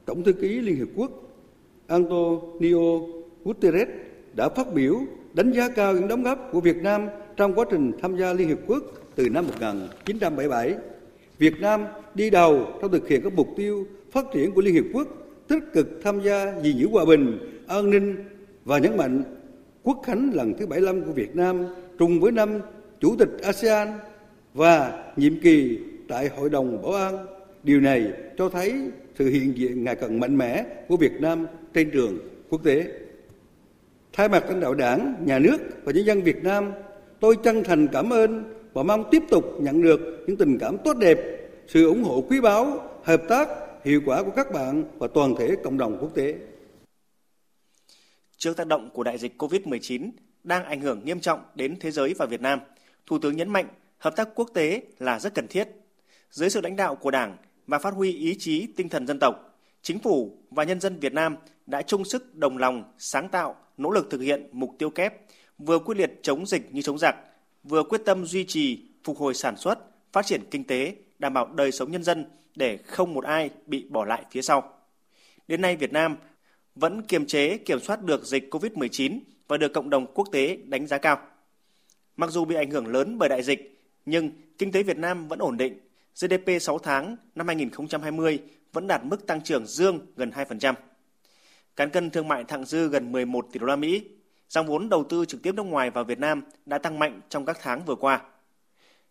Tổng 0.04 0.22
thư 0.22 0.32
ký 0.32 0.60
Liên 0.60 0.76
Hiệp 0.76 0.88
Quốc 0.96 1.10
Antonio 1.86 2.98
Guterres 3.44 3.88
đã 4.34 4.48
phát 4.48 4.72
biểu 4.74 5.00
đánh 5.34 5.52
giá 5.52 5.68
cao 5.68 5.92
những 5.94 6.08
đóng 6.08 6.22
góp 6.22 6.48
của 6.52 6.60
Việt 6.60 6.76
Nam 6.76 7.06
trong 7.36 7.54
quá 7.54 7.64
trình 7.70 7.92
tham 8.02 8.16
gia 8.16 8.32
Liên 8.32 8.48
Hiệp 8.48 8.58
Quốc 8.66 8.82
từ 9.18 9.28
năm 9.30 9.46
1977. 9.46 10.74
Việt 11.38 11.60
Nam 11.60 11.84
đi 12.14 12.30
đầu 12.30 12.66
trong 12.80 12.92
thực 12.92 13.08
hiện 13.08 13.22
các 13.22 13.32
mục 13.32 13.48
tiêu 13.56 13.86
phát 14.10 14.24
triển 14.34 14.52
của 14.52 14.60
Liên 14.60 14.74
Hiệp 14.74 14.84
Quốc, 14.92 15.08
tích 15.48 15.62
cực 15.72 15.88
tham 16.02 16.20
gia 16.22 16.60
gìn 16.62 16.76
giữ 16.76 16.88
hòa 16.88 17.04
bình, 17.04 17.38
an 17.66 17.90
ninh 17.90 18.16
và 18.64 18.78
nhấn 18.78 18.96
mạnh 18.96 19.22
Quốc 19.82 20.02
khánh 20.06 20.30
lần 20.34 20.54
thứ 20.58 20.66
75 20.66 21.02
của 21.02 21.12
Việt 21.12 21.36
Nam 21.36 21.64
trùng 21.98 22.20
với 22.20 22.32
năm 22.32 22.60
Chủ 23.00 23.16
tịch 23.18 23.28
ASEAN 23.42 23.88
và 24.54 25.04
nhiệm 25.16 25.40
kỳ 25.40 25.78
tại 26.08 26.28
Hội 26.28 26.50
đồng 26.50 26.82
Bảo 26.82 26.92
an. 26.92 27.26
Điều 27.62 27.80
này 27.80 28.12
cho 28.38 28.48
thấy 28.48 28.74
sự 29.18 29.28
hiện 29.28 29.56
diện 29.56 29.84
ngày 29.84 29.94
càng 29.94 30.20
mạnh 30.20 30.38
mẽ 30.38 30.64
của 30.88 30.96
Việt 30.96 31.20
Nam 31.20 31.46
trên 31.74 31.90
trường 31.90 32.18
quốc 32.48 32.64
tế. 32.64 32.86
Thay 34.12 34.28
mặt 34.28 34.44
lãnh 34.48 34.60
đạo 34.60 34.74
Đảng, 34.74 35.14
Nhà 35.24 35.38
nước 35.38 35.58
và 35.84 35.92
nhân 35.92 36.06
dân 36.06 36.22
Việt 36.22 36.44
Nam, 36.44 36.72
tôi 37.20 37.36
chân 37.44 37.64
thành 37.64 37.88
cảm 37.92 38.12
ơn 38.12 38.57
và 38.72 38.82
mong 38.82 39.04
tiếp 39.10 39.22
tục 39.30 39.44
nhận 39.60 39.82
được 39.82 40.00
những 40.26 40.36
tình 40.36 40.58
cảm 40.58 40.76
tốt 40.84 40.96
đẹp, 40.96 41.18
sự 41.68 41.86
ủng 41.86 42.04
hộ 42.04 42.24
quý 42.28 42.40
báu, 42.40 42.90
hợp 43.04 43.22
tác 43.28 43.48
hiệu 43.84 44.00
quả 44.06 44.22
của 44.22 44.30
các 44.36 44.52
bạn 44.52 44.84
và 44.98 45.08
toàn 45.14 45.34
thể 45.38 45.56
cộng 45.64 45.78
đồng 45.78 45.98
quốc 46.00 46.14
tế. 46.14 46.34
Trước 48.36 48.56
tác 48.56 48.66
động 48.66 48.90
của 48.90 49.02
đại 49.02 49.18
dịch 49.18 49.42
COVID-19 49.42 50.10
đang 50.44 50.64
ảnh 50.64 50.80
hưởng 50.80 51.04
nghiêm 51.04 51.20
trọng 51.20 51.40
đến 51.54 51.76
thế 51.80 51.90
giới 51.90 52.14
và 52.14 52.26
Việt 52.26 52.40
Nam, 52.40 52.60
Thủ 53.06 53.18
tướng 53.18 53.36
nhấn 53.36 53.48
mạnh 53.48 53.66
hợp 53.98 54.16
tác 54.16 54.28
quốc 54.34 54.50
tế 54.54 54.82
là 54.98 55.20
rất 55.20 55.34
cần 55.34 55.46
thiết. 55.48 55.68
Dưới 56.30 56.50
sự 56.50 56.60
lãnh 56.60 56.76
đạo 56.76 56.96
của 56.96 57.10
Đảng 57.10 57.36
và 57.66 57.78
phát 57.78 57.94
huy 57.94 58.12
ý 58.12 58.36
chí 58.38 58.66
tinh 58.76 58.88
thần 58.88 59.06
dân 59.06 59.18
tộc, 59.18 59.60
chính 59.82 59.98
phủ 59.98 60.38
và 60.50 60.64
nhân 60.64 60.80
dân 60.80 60.98
Việt 60.98 61.12
Nam 61.12 61.36
đã 61.66 61.82
chung 61.82 62.04
sức 62.04 62.34
đồng 62.34 62.58
lòng, 62.58 62.92
sáng 62.98 63.28
tạo, 63.28 63.56
nỗ 63.76 63.90
lực 63.90 64.10
thực 64.10 64.20
hiện 64.20 64.48
mục 64.52 64.70
tiêu 64.78 64.90
kép, 64.90 65.14
vừa 65.58 65.78
quyết 65.78 65.98
liệt 65.98 66.12
chống 66.22 66.46
dịch 66.46 66.74
như 66.74 66.82
chống 66.82 66.98
giặc, 66.98 67.16
vừa 67.64 67.82
quyết 67.82 68.00
tâm 68.04 68.26
duy 68.26 68.44
trì, 68.44 68.82
phục 69.04 69.18
hồi 69.18 69.34
sản 69.34 69.56
xuất, 69.56 69.78
phát 70.12 70.26
triển 70.26 70.42
kinh 70.50 70.64
tế, 70.64 70.94
đảm 71.18 71.34
bảo 71.34 71.46
đời 71.46 71.72
sống 71.72 71.90
nhân 71.90 72.02
dân 72.02 72.24
để 72.56 72.76
không 72.76 73.14
một 73.14 73.24
ai 73.24 73.50
bị 73.66 73.86
bỏ 73.88 74.04
lại 74.04 74.24
phía 74.30 74.42
sau. 74.42 74.72
Đến 75.48 75.60
nay 75.60 75.76
Việt 75.76 75.92
Nam 75.92 76.16
vẫn 76.74 77.02
kiềm 77.02 77.26
chế 77.26 77.58
kiểm 77.58 77.80
soát 77.80 78.02
được 78.02 78.24
dịch 78.24 78.54
COVID-19 78.54 79.18
và 79.48 79.56
được 79.56 79.72
cộng 79.72 79.90
đồng 79.90 80.06
quốc 80.14 80.28
tế 80.32 80.56
đánh 80.56 80.86
giá 80.86 80.98
cao. 80.98 81.18
Mặc 82.16 82.30
dù 82.30 82.44
bị 82.44 82.54
ảnh 82.54 82.70
hưởng 82.70 82.86
lớn 82.86 83.18
bởi 83.18 83.28
đại 83.28 83.42
dịch, 83.42 83.80
nhưng 84.06 84.30
kinh 84.58 84.72
tế 84.72 84.82
Việt 84.82 84.98
Nam 84.98 85.28
vẫn 85.28 85.38
ổn 85.38 85.56
định. 85.56 85.78
GDP 86.20 86.50
6 86.60 86.78
tháng 86.78 87.16
năm 87.34 87.46
2020 87.46 88.38
vẫn 88.72 88.86
đạt 88.86 89.04
mức 89.04 89.26
tăng 89.26 89.42
trưởng 89.42 89.66
dương 89.66 90.06
gần 90.16 90.30
2%. 90.30 90.74
Cán 91.76 91.90
cân 91.90 92.10
thương 92.10 92.28
mại 92.28 92.44
thặng 92.44 92.64
dư 92.64 92.88
gần 92.88 93.12
11 93.12 93.46
tỷ 93.52 93.58
đô 93.58 93.66
la 93.66 93.76
Mỹ. 93.76 94.02
Dòng 94.48 94.66
vốn 94.66 94.88
đầu 94.88 95.04
tư 95.04 95.24
trực 95.24 95.42
tiếp 95.42 95.54
nước 95.54 95.62
ngoài 95.62 95.90
vào 95.90 96.04
Việt 96.04 96.18
Nam 96.18 96.42
đã 96.66 96.78
tăng 96.78 96.98
mạnh 96.98 97.20
trong 97.28 97.44
các 97.44 97.58
tháng 97.62 97.84
vừa 97.84 97.94
qua. 97.94 98.20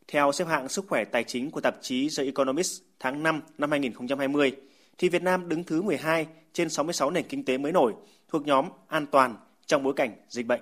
Theo 0.08 0.32
xếp 0.32 0.46
hạng 0.46 0.70
sức 0.70 0.86
khỏe 0.88 1.04
tài 1.04 1.24
chính 1.24 1.52
của 1.52 1.62
tạp 1.62 1.78
chí 1.82 2.10
The 2.18 2.24
Economist 2.24 2.82
tháng 3.00 3.24
5 3.24 3.42
năm 3.58 3.72
2020, 3.72 4.52
thì 4.98 5.10
Việt 5.10 5.24
Nam 5.24 5.50
đứng 5.50 5.64
thứ 5.64 5.82
12 5.82 6.28
trên 6.54 6.70
66 6.70 7.12
nền 7.12 7.24
kinh 7.30 7.46
tế 7.46 7.58
mới 7.58 7.72
nổi 7.72 7.94
thuộc 8.28 8.48
nhóm 8.48 8.66
an 8.88 9.06
toàn 9.12 9.36
trong 9.66 9.84
bối 9.84 9.94
cảnh 9.94 10.12
dịch 10.30 10.48
bệnh. 10.48 10.62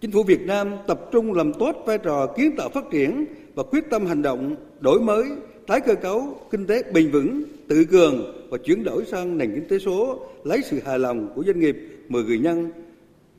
Chính 0.00 0.12
phủ 0.12 0.22
Việt 0.22 0.40
Nam 0.40 0.76
tập 0.86 1.00
trung 1.12 1.32
làm 1.32 1.52
tốt 1.52 1.82
vai 1.86 1.98
trò 1.98 2.26
kiến 2.36 2.54
tạo 2.56 2.68
phát 2.68 2.84
triển 2.90 3.24
và 3.54 3.62
quyết 3.62 3.84
tâm 3.90 4.06
hành 4.06 4.22
động 4.22 4.56
đổi 4.80 5.00
mới, 5.00 5.24
tái 5.66 5.80
cơ 5.80 5.94
cấu 5.94 6.40
kinh 6.50 6.66
tế 6.66 6.82
bền 6.92 7.10
vững, 7.10 7.42
tự 7.68 7.84
cường 7.84 8.48
và 8.50 8.58
chuyển 8.58 8.84
đổi 8.84 9.04
sang 9.06 9.38
nền 9.38 9.54
kinh 9.54 9.68
tế 9.68 9.78
số, 9.78 10.26
lấy 10.44 10.62
sự 10.62 10.80
hài 10.84 10.98
lòng 10.98 11.32
của 11.34 11.44
doanh 11.44 11.60
nghiệp, 11.60 11.76
mời 12.08 12.22
người 12.22 12.38
nhân 12.38 12.72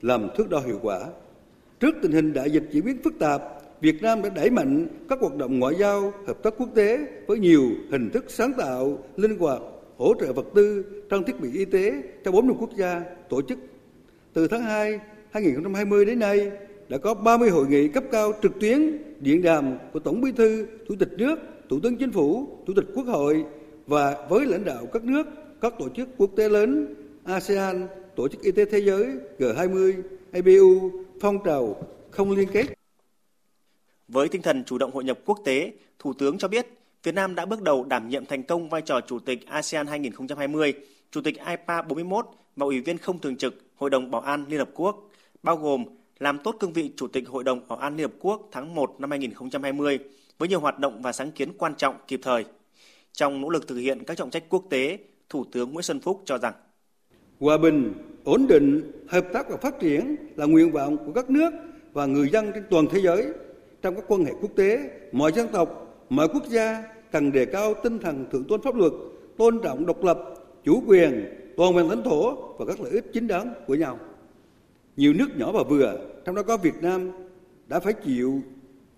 làm 0.01 0.27
thước 0.36 0.50
đo 0.50 0.60
hiệu 0.60 0.79
quả. 0.82 1.00
Trước 1.79 1.96
tình 2.01 2.12
hình 2.12 2.34
đại 2.34 2.50
dịch 2.50 2.63
diễn 2.72 2.86
biến 2.86 2.98
phức 3.03 3.20
tạp, 3.20 3.41
Việt 3.82 4.01
Nam 4.01 4.22
đã 4.22 4.29
đẩy 4.29 4.50
mạnh 4.50 4.88
các 5.10 5.20
hoạt 5.22 5.36
động 5.36 5.60
ngoại 5.60 5.75
giao, 5.79 6.13
hợp 6.27 6.44
tác 6.44 6.53
quốc 6.58 6.70
tế 6.75 7.00
với 7.27 7.39
nhiều 7.39 7.62
hình 7.91 8.10
thức 8.10 8.25
sáng 8.27 8.53
tạo, 8.53 8.98
linh 9.15 9.38
hoạt, 9.38 9.62
hỗ 9.98 10.13
trợ 10.20 10.34
vật 10.34 10.46
tư, 10.56 10.86
trang 11.10 11.24
thiết 11.24 11.41
bị 11.41 11.51
y 11.53 11.65
tế 11.65 11.94
cho 12.25 12.32
40 12.32 12.56
quốc 12.60 12.70
gia, 12.75 13.01
tổ 13.29 13.41
chức. 13.41 13.58
Từ 14.34 14.48
tháng 14.48 14.62
2 14.62 15.00
2020 15.32 16.06
đến 16.06 16.20
nay, 16.20 16.51
đã 16.89 16.98
có 16.98 17.13
30 17.13 17.50
hội 17.50 17.68
nghị 17.68 17.88
cấp 17.88 18.03
cao 18.12 18.34
trực 18.41 18.60
tuyến, 18.60 18.98
điện 19.20 19.41
đàm 19.41 19.77
của 19.94 20.00
Tổng 20.00 20.22
Bí 20.22 20.32
thư, 20.32 20.68
Chủ 20.88 20.96
tịch 21.00 21.10
nước, 21.18 21.39
Thủ 21.70 21.79
tướng 21.84 21.98
Chính 21.98 22.12
phủ, 22.12 22.48
Chủ 22.68 22.74
tịch 22.75 22.86
Quốc 22.96 23.06
hội 23.06 23.46
và 23.88 24.27
với 24.29 24.46
lãnh 24.46 24.65
đạo 24.65 24.86
các 24.94 25.03
nước, 25.03 25.27
các 25.62 25.74
tổ 25.79 25.89
chức 25.89 26.10
quốc 26.18 26.29
tế 26.36 26.50
lớn, 26.50 26.96
ASEAN, 27.24 27.88
Tổ 28.19 28.27
chức 28.27 28.41
Y 28.41 28.51
tế 28.51 28.65
Thế 28.65 28.79
giới, 28.79 29.07
G20, 29.39 30.01
IPU, 30.33 30.91
phong 31.21 31.43
trào 31.45 31.75
không 32.11 32.31
liên 32.31 32.47
kết. 32.53 32.65
Với 34.07 34.29
tinh 34.29 34.41
thần 34.41 34.63
chủ 34.63 34.77
động 34.77 34.91
hội 34.91 35.03
nhập 35.03 35.19
quốc 35.25 35.39
tế, 35.45 35.73
Thủ 35.99 36.13
tướng 36.13 36.38
cho 36.38 36.47
biết 36.47 36.67
Việt 37.03 37.15
Nam 37.15 37.35
đã 37.35 37.45
bước 37.45 37.61
đầu 37.61 37.83
đảm 37.83 38.09
nhiệm 38.09 38.25
thành 38.25 38.43
công 38.43 38.69
vai 38.69 38.81
trò 38.81 39.01
Chủ 39.07 39.19
tịch 39.19 39.47
ASEAN 39.47 39.88
2020, 39.88 40.73
Chủ 41.11 41.21
tịch 41.21 41.35
IPA 41.38 41.81
41 41.81 42.25
và 42.55 42.65
Ủy 42.65 42.81
viên 42.81 42.97
không 42.97 43.19
thường 43.19 43.35
trực 43.35 43.55
Hội 43.75 43.89
đồng 43.89 44.11
Bảo 44.11 44.21
an 44.21 44.45
Liên 44.49 44.59
Hợp 44.59 44.69
Quốc, 44.73 45.09
bao 45.43 45.55
gồm 45.55 45.85
làm 46.19 46.39
tốt 46.39 46.55
cương 46.59 46.73
vị 46.73 46.91
Chủ 46.97 47.07
tịch 47.07 47.27
Hội 47.27 47.43
đồng 47.43 47.67
Bảo 47.67 47.77
an 47.77 47.97
Liên 47.97 48.07
Hợp 48.09 48.17
Quốc 48.19 48.49
tháng 48.51 48.75
1 48.75 48.95
năm 48.99 49.09
2020 49.09 49.99
với 50.38 50.49
nhiều 50.49 50.59
hoạt 50.59 50.79
động 50.79 51.01
và 51.01 51.11
sáng 51.11 51.31
kiến 51.31 51.51
quan 51.57 51.75
trọng 51.75 51.95
kịp 52.07 52.19
thời. 52.23 52.45
Trong 53.13 53.41
nỗ 53.41 53.49
lực 53.49 53.67
thực 53.67 53.75
hiện 53.75 54.03
các 54.03 54.17
trọng 54.17 54.29
trách 54.29 54.43
quốc 54.49 54.63
tế, 54.69 54.97
Thủ 55.29 55.45
tướng 55.51 55.73
Nguyễn 55.73 55.83
Xuân 55.83 55.99
Phúc 55.99 56.21
cho 56.25 56.38
rằng 56.38 56.53
Hòa 57.39 57.58
bình, 57.58 57.93
ổn 58.24 58.48
định, 58.48 58.91
hợp 59.08 59.25
tác 59.34 59.50
và 59.50 59.58
phát 59.58 59.79
triển 59.79 60.15
là 60.36 60.46
nguyện 60.46 60.72
vọng 60.72 60.98
của 61.05 61.12
các 61.12 61.29
nước 61.29 61.50
và 61.93 62.05
người 62.05 62.29
dân 62.29 62.51
trên 62.53 62.63
toàn 62.69 62.86
thế 62.91 63.00
giới. 63.01 63.27
Trong 63.81 63.96
các 63.96 64.03
quan 64.08 64.25
hệ 64.25 64.31
quốc 64.41 64.51
tế, 64.55 64.89
mọi 65.12 65.31
dân 65.31 65.48
tộc, 65.48 65.98
mọi 66.10 66.27
quốc 66.27 66.43
gia 66.48 66.84
cần 67.12 67.31
đề 67.31 67.46
cao 67.46 67.74
tinh 67.84 68.00
thần 68.00 68.25
thượng 68.31 68.43
tôn 68.43 68.62
pháp 68.62 68.75
luật, 68.75 68.91
tôn 69.38 69.60
trọng 69.63 69.86
độc 69.86 70.03
lập, 70.03 70.19
chủ 70.63 70.84
quyền, 70.88 71.25
toàn 71.58 71.75
vẹn 71.75 71.89
lãnh 71.89 72.03
thổ 72.03 72.36
và 72.58 72.65
các 72.65 72.81
lợi 72.81 72.91
ích 72.91 73.05
chính 73.13 73.27
đáng 73.27 73.53
của 73.67 73.75
nhau. 73.75 74.00
Nhiều 74.98 75.13
nước 75.13 75.38
nhỏ 75.38 75.51
và 75.51 75.63
vừa, 75.63 75.98
trong 76.25 76.36
đó 76.36 76.43
có 76.43 76.58
Việt 76.58 76.75
Nam, 76.81 77.12
đã 77.67 77.79
phải 77.79 77.93
chịu 77.93 78.41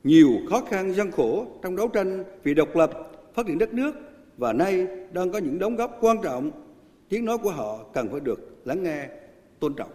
nhiều 0.03 0.29
khó 0.49 0.61
khăn 0.69 0.93
gian 0.93 1.11
khổ 1.11 1.45
trong 1.61 1.75
đấu 1.75 1.87
tranh 1.87 2.23
vì 2.43 2.53
độc 2.53 2.75
lập, 2.75 2.91
phát 3.33 3.45
triển 3.47 3.57
đất 3.57 3.73
nước 3.73 3.95
và 4.37 4.53
nay 4.53 4.87
đang 5.11 5.31
có 5.31 5.37
những 5.37 5.59
đóng 5.59 5.75
góp 5.75 5.97
quan 6.01 6.17
trọng. 6.23 6.51
Tiếng 7.11 7.25
nói 7.25 7.37
của 7.37 7.51
họ 7.51 7.85
cần 7.93 8.09
phải 8.11 8.19
được 8.19 8.61
lắng 8.65 8.83
nghe, 8.83 9.07
tôn 9.59 9.73
trọng. 9.73 9.91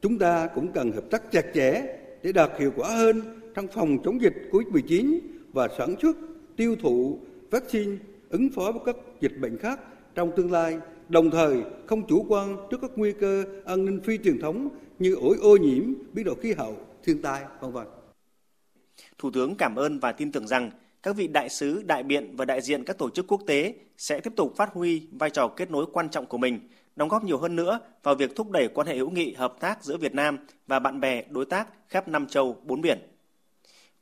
Chúng 0.00 0.18
ta 0.18 0.46
cũng 0.54 0.72
cần 0.72 0.92
hợp 0.92 1.04
tác 1.10 1.32
chặt 1.32 1.44
chẽ 1.54 1.82
để 2.22 2.32
đạt 2.32 2.50
hiệu 2.58 2.72
quả 2.76 2.88
hơn 2.88 3.40
trong 3.54 3.66
phòng 3.68 3.98
chống 4.04 4.20
dịch 4.20 4.34
COVID-19 4.50 5.18
và 5.52 5.68
sản 5.78 5.94
xuất, 6.02 6.16
tiêu 6.56 6.76
thụ 6.82 7.18
vaccine 7.50 7.96
ứng 8.28 8.50
phó 8.50 8.72
với 8.72 8.82
các 8.86 8.96
dịch 9.20 9.32
bệnh 9.40 9.58
khác 9.58 9.80
trong 10.14 10.32
tương 10.36 10.52
lai, 10.52 10.78
đồng 11.08 11.30
thời 11.30 11.62
không 11.86 12.06
chủ 12.06 12.26
quan 12.28 12.56
trước 12.70 12.78
các 12.82 12.90
nguy 12.96 13.12
cơ 13.12 13.44
an 13.64 13.84
ninh 13.84 14.00
phi 14.00 14.18
truyền 14.18 14.38
thống 14.38 14.68
như 14.98 15.14
ổi 15.14 15.36
ô 15.42 15.56
nhiễm, 15.56 15.84
biến 16.12 16.24
đổi 16.24 16.34
khí 16.40 16.52
hậu, 16.52 16.76
thiên 17.04 17.22
tai, 17.22 17.42
vân 17.60 17.72
vân. 17.72 17.86
Thủ 19.18 19.30
tướng 19.30 19.54
cảm 19.54 19.76
ơn 19.76 19.98
và 19.98 20.12
tin 20.12 20.32
tưởng 20.32 20.46
rằng 20.46 20.70
các 21.04 21.16
vị 21.16 21.26
đại 21.26 21.48
sứ, 21.48 21.82
đại 21.82 22.02
biện 22.02 22.36
và 22.36 22.44
đại 22.44 22.60
diện 22.60 22.84
các 22.84 22.98
tổ 22.98 23.10
chức 23.10 23.26
quốc 23.26 23.40
tế 23.46 23.74
sẽ 23.96 24.20
tiếp 24.20 24.32
tục 24.36 24.52
phát 24.56 24.70
huy 24.72 25.06
vai 25.12 25.30
trò 25.30 25.48
kết 25.48 25.70
nối 25.70 25.86
quan 25.92 26.08
trọng 26.08 26.26
của 26.26 26.38
mình, 26.38 26.68
đóng 26.96 27.08
góp 27.08 27.24
nhiều 27.24 27.38
hơn 27.38 27.56
nữa 27.56 27.80
vào 28.02 28.14
việc 28.14 28.36
thúc 28.36 28.50
đẩy 28.50 28.68
quan 28.68 28.86
hệ 28.86 28.96
hữu 28.96 29.10
nghị 29.10 29.34
hợp 29.34 29.54
tác 29.60 29.84
giữa 29.84 29.96
Việt 29.96 30.14
Nam 30.14 30.38
và 30.66 30.78
bạn 30.78 31.00
bè 31.00 31.22
đối 31.30 31.44
tác 31.44 31.68
khắp 31.88 32.08
năm 32.08 32.26
châu, 32.26 32.56
bốn 32.62 32.80
biển. 32.80 32.98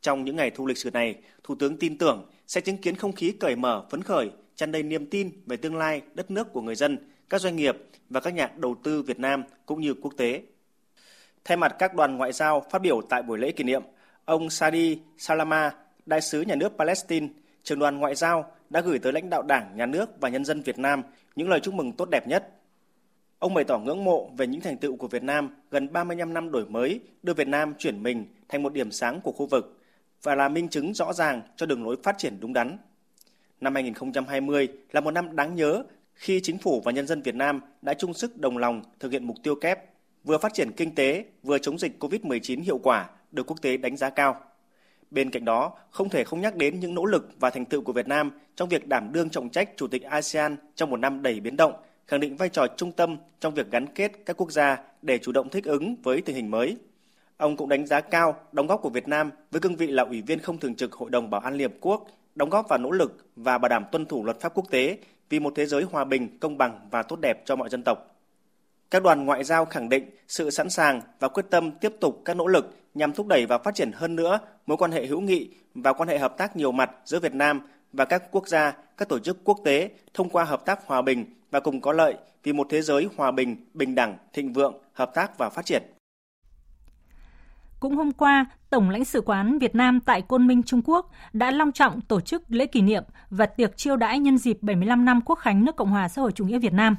Trong 0.00 0.24
những 0.24 0.36
ngày 0.36 0.50
thu 0.50 0.66
lịch 0.66 0.78
sử 0.78 0.90
này, 0.90 1.16
Thủ 1.44 1.54
tướng 1.54 1.76
tin 1.76 1.98
tưởng 1.98 2.30
sẽ 2.46 2.60
chứng 2.60 2.76
kiến 2.76 2.96
không 2.96 3.12
khí 3.12 3.32
cởi 3.40 3.56
mở, 3.56 3.86
phấn 3.90 4.02
khởi, 4.02 4.30
tràn 4.56 4.72
đầy 4.72 4.82
niềm 4.82 5.06
tin 5.06 5.30
về 5.46 5.56
tương 5.56 5.76
lai 5.76 6.02
đất 6.14 6.30
nước 6.30 6.52
của 6.52 6.60
người 6.60 6.74
dân, 6.74 6.98
các 7.28 7.40
doanh 7.40 7.56
nghiệp 7.56 7.76
và 8.10 8.20
các 8.20 8.34
nhà 8.34 8.50
đầu 8.56 8.76
tư 8.82 9.02
Việt 9.02 9.18
Nam 9.18 9.44
cũng 9.66 9.80
như 9.80 9.94
quốc 9.94 10.14
tế. 10.16 10.42
Thay 11.44 11.56
mặt 11.56 11.76
các 11.78 11.94
đoàn 11.94 12.16
ngoại 12.16 12.32
giao 12.32 12.66
phát 12.70 12.82
biểu 12.82 13.00
tại 13.08 13.22
buổi 13.22 13.38
lễ 13.38 13.52
kỷ 13.52 13.64
niệm, 13.64 13.82
ông 14.24 14.50
Sadi 14.50 14.98
Salama, 15.18 15.72
đại 16.06 16.20
sứ 16.20 16.40
nhà 16.42 16.54
nước 16.54 16.72
Palestine, 16.78 17.28
trưởng 17.62 17.78
đoàn 17.78 17.98
ngoại 17.98 18.14
giao 18.14 18.52
đã 18.70 18.80
gửi 18.80 18.98
tới 18.98 19.12
lãnh 19.12 19.30
đạo 19.30 19.42
Đảng, 19.42 19.76
Nhà 19.76 19.86
nước 19.86 20.20
và 20.20 20.28
nhân 20.28 20.44
dân 20.44 20.62
Việt 20.62 20.78
Nam 20.78 21.02
những 21.36 21.48
lời 21.48 21.60
chúc 21.60 21.74
mừng 21.74 21.92
tốt 21.92 22.08
đẹp 22.10 22.28
nhất. 22.28 22.48
Ông 23.38 23.54
bày 23.54 23.64
tỏ 23.64 23.78
ngưỡng 23.78 24.04
mộ 24.04 24.30
về 24.36 24.46
những 24.46 24.60
thành 24.60 24.76
tựu 24.76 24.96
của 24.96 25.08
Việt 25.08 25.22
Nam 25.22 25.56
gần 25.70 25.92
35 25.92 26.34
năm 26.34 26.50
đổi 26.50 26.66
mới, 26.66 27.00
đưa 27.22 27.34
Việt 27.34 27.48
Nam 27.48 27.74
chuyển 27.78 28.02
mình 28.02 28.26
thành 28.48 28.62
một 28.62 28.72
điểm 28.72 28.90
sáng 28.90 29.20
của 29.20 29.32
khu 29.32 29.46
vực 29.46 29.78
và 30.22 30.34
là 30.34 30.48
minh 30.48 30.68
chứng 30.68 30.94
rõ 30.94 31.12
ràng 31.12 31.42
cho 31.56 31.66
đường 31.66 31.84
lối 31.84 31.96
phát 32.02 32.18
triển 32.18 32.40
đúng 32.40 32.52
đắn. 32.52 32.78
Năm 33.60 33.74
2020 33.74 34.68
là 34.92 35.00
một 35.00 35.10
năm 35.10 35.36
đáng 35.36 35.54
nhớ 35.54 35.84
khi 36.14 36.40
chính 36.42 36.58
phủ 36.58 36.80
và 36.84 36.92
nhân 36.92 37.06
dân 37.06 37.22
Việt 37.22 37.34
Nam 37.34 37.60
đã 37.82 37.94
chung 37.94 38.14
sức 38.14 38.38
đồng 38.38 38.58
lòng 38.58 38.82
thực 39.00 39.12
hiện 39.12 39.24
mục 39.24 39.36
tiêu 39.42 39.54
kép 39.54 39.78
vừa 40.24 40.38
phát 40.38 40.54
triển 40.54 40.72
kinh 40.76 40.94
tế, 40.94 41.24
vừa 41.42 41.58
chống 41.58 41.78
dịch 41.78 42.04
COVID-19 42.04 42.62
hiệu 42.62 42.78
quả 42.78 43.10
được 43.32 43.46
quốc 43.46 43.62
tế 43.62 43.76
đánh 43.76 43.96
giá 43.96 44.10
cao. 44.10 44.40
Bên 45.12 45.30
cạnh 45.30 45.44
đó, 45.44 45.72
không 45.90 46.08
thể 46.08 46.24
không 46.24 46.40
nhắc 46.40 46.56
đến 46.56 46.80
những 46.80 46.94
nỗ 46.94 47.04
lực 47.04 47.28
và 47.40 47.50
thành 47.50 47.64
tựu 47.64 47.82
của 47.82 47.92
Việt 47.92 48.08
Nam 48.08 48.30
trong 48.56 48.68
việc 48.68 48.88
đảm 48.88 49.12
đương 49.12 49.30
trọng 49.30 49.48
trách 49.48 49.70
Chủ 49.76 49.88
tịch 49.88 50.02
ASEAN 50.02 50.56
trong 50.74 50.90
một 50.90 50.96
năm 50.96 51.22
đầy 51.22 51.40
biến 51.40 51.56
động, 51.56 51.72
khẳng 52.06 52.20
định 52.20 52.36
vai 52.36 52.48
trò 52.48 52.66
trung 52.76 52.92
tâm 52.92 53.16
trong 53.40 53.54
việc 53.54 53.70
gắn 53.70 53.86
kết 53.86 54.12
các 54.26 54.36
quốc 54.36 54.52
gia 54.52 54.78
để 55.02 55.18
chủ 55.18 55.32
động 55.32 55.48
thích 55.48 55.64
ứng 55.64 55.96
với 56.02 56.20
tình 56.20 56.36
hình 56.36 56.50
mới. 56.50 56.76
Ông 57.36 57.56
cũng 57.56 57.68
đánh 57.68 57.86
giá 57.86 58.00
cao 58.00 58.34
đóng 58.52 58.66
góp 58.66 58.82
của 58.82 58.90
Việt 58.90 59.08
Nam 59.08 59.30
với 59.50 59.60
cương 59.60 59.76
vị 59.76 59.86
là 59.86 60.02
Ủy 60.02 60.22
viên 60.22 60.38
không 60.38 60.58
thường 60.58 60.74
trực 60.74 60.92
Hội 60.92 61.10
đồng 61.10 61.30
Bảo 61.30 61.40
an 61.40 61.54
Liên 61.54 61.70
Hợp 61.70 61.76
Quốc, 61.80 62.06
đóng 62.34 62.50
góp 62.50 62.68
vào 62.68 62.78
nỗ 62.78 62.90
lực 62.90 63.26
và 63.36 63.58
bảo 63.58 63.68
đảm 63.68 63.84
tuân 63.92 64.06
thủ 64.06 64.24
luật 64.24 64.40
pháp 64.40 64.54
quốc 64.54 64.70
tế 64.70 64.98
vì 65.28 65.40
một 65.40 65.52
thế 65.56 65.66
giới 65.66 65.82
hòa 65.82 66.04
bình, 66.04 66.38
công 66.38 66.58
bằng 66.58 66.88
và 66.90 67.02
tốt 67.02 67.18
đẹp 67.22 67.42
cho 67.44 67.56
mọi 67.56 67.68
dân 67.68 67.82
tộc. 67.82 68.11
Các 68.92 69.02
đoàn 69.02 69.24
ngoại 69.24 69.44
giao 69.44 69.64
khẳng 69.64 69.88
định 69.88 70.10
sự 70.28 70.50
sẵn 70.50 70.70
sàng 70.70 71.00
và 71.20 71.28
quyết 71.28 71.46
tâm 71.50 71.70
tiếp 71.70 71.92
tục 72.00 72.22
các 72.24 72.36
nỗ 72.36 72.46
lực 72.46 72.76
nhằm 72.94 73.12
thúc 73.12 73.26
đẩy 73.26 73.46
và 73.46 73.58
phát 73.58 73.74
triển 73.74 73.90
hơn 73.94 74.16
nữa 74.16 74.38
mối 74.66 74.76
quan 74.76 74.92
hệ 74.92 75.06
hữu 75.06 75.20
nghị 75.20 75.50
và 75.74 75.92
quan 75.92 76.08
hệ 76.08 76.18
hợp 76.18 76.38
tác 76.38 76.56
nhiều 76.56 76.72
mặt 76.72 76.90
giữa 77.04 77.20
Việt 77.20 77.34
Nam 77.34 77.60
và 77.92 78.04
các 78.04 78.22
quốc 78.30 78.48
gia, 78.48 78.72
các 78.96 79.08
tổ 79.08 79.18
chức 79.18 79.44
quốc 79.44 79.58
tế 79.64 79.90
thông 80.14 80.30
qua 80.30 80.44
hợp 80.44 80.64
tác 80.66 80.86
hòa 80.86 81.02
bình 81.02 81.24
và 81.50 81.60
cùng 81.60 81.80
có 81.80 81.92
lợi 81.92 82.14
vì 82.42 82.52
một 82.52 82.66
thế 82.70 82.82
giới 82.82 83.08
hòa 83.16 83.30
bình, 83.30 83.56
bình 83.74 83.94
đẳng, 83.94 84.16
thịnh 84.32 84.52
vượng, 84.52 84.74
hợp 84.92 85.10
tác 85.14 85.38
và 85.38 85.50
phát 85.50 85.64
triển. 85.64 85.82
Cũng 87.80 87.96
hôm 87.96 88.12
qua, 88.12 88.46
Tổng 88.70 88.90
lãnh 88.90 89.04
sự 89.04 89.20
quán 89.20 89.58
Việt 89.58 89.74
Nam 89.74 90.00
tại 90.00 90.22
Côn 90.22 90.46
Minh, 90.46 90.62
Trung 90.62 90.82
Quốc 90.84 91.10
đã 91.32 91.50
long 91.50 91.72
trọng 91.72 92.00
tổ 92.00 92.20
chức 92.20 92.42
lễ 92.48 92.66
kỷ 92.66 92.82
niệm 92.82 93.04
và 93.30 93.46
tiệc 93.46 93.76
chiêu 93.76 93.96
đãi 93.96 94.18
nhân 94.18 94.38
dịp 94.38 94.58
75 94.60 95.04
năm 95.04 95.20
Quốc 95.24 95.38
khánh 95.38 95.64
nước 95.64 95.76
Cộng 95.76 95.90
hòa 95.90 96.08
xã 96.08 96.22
hội 96.22 96.32
chủ 96.32 96.46
nghĩa 96.46 96.58
Việt 96.58 96.72
Nam. 96.72 96.96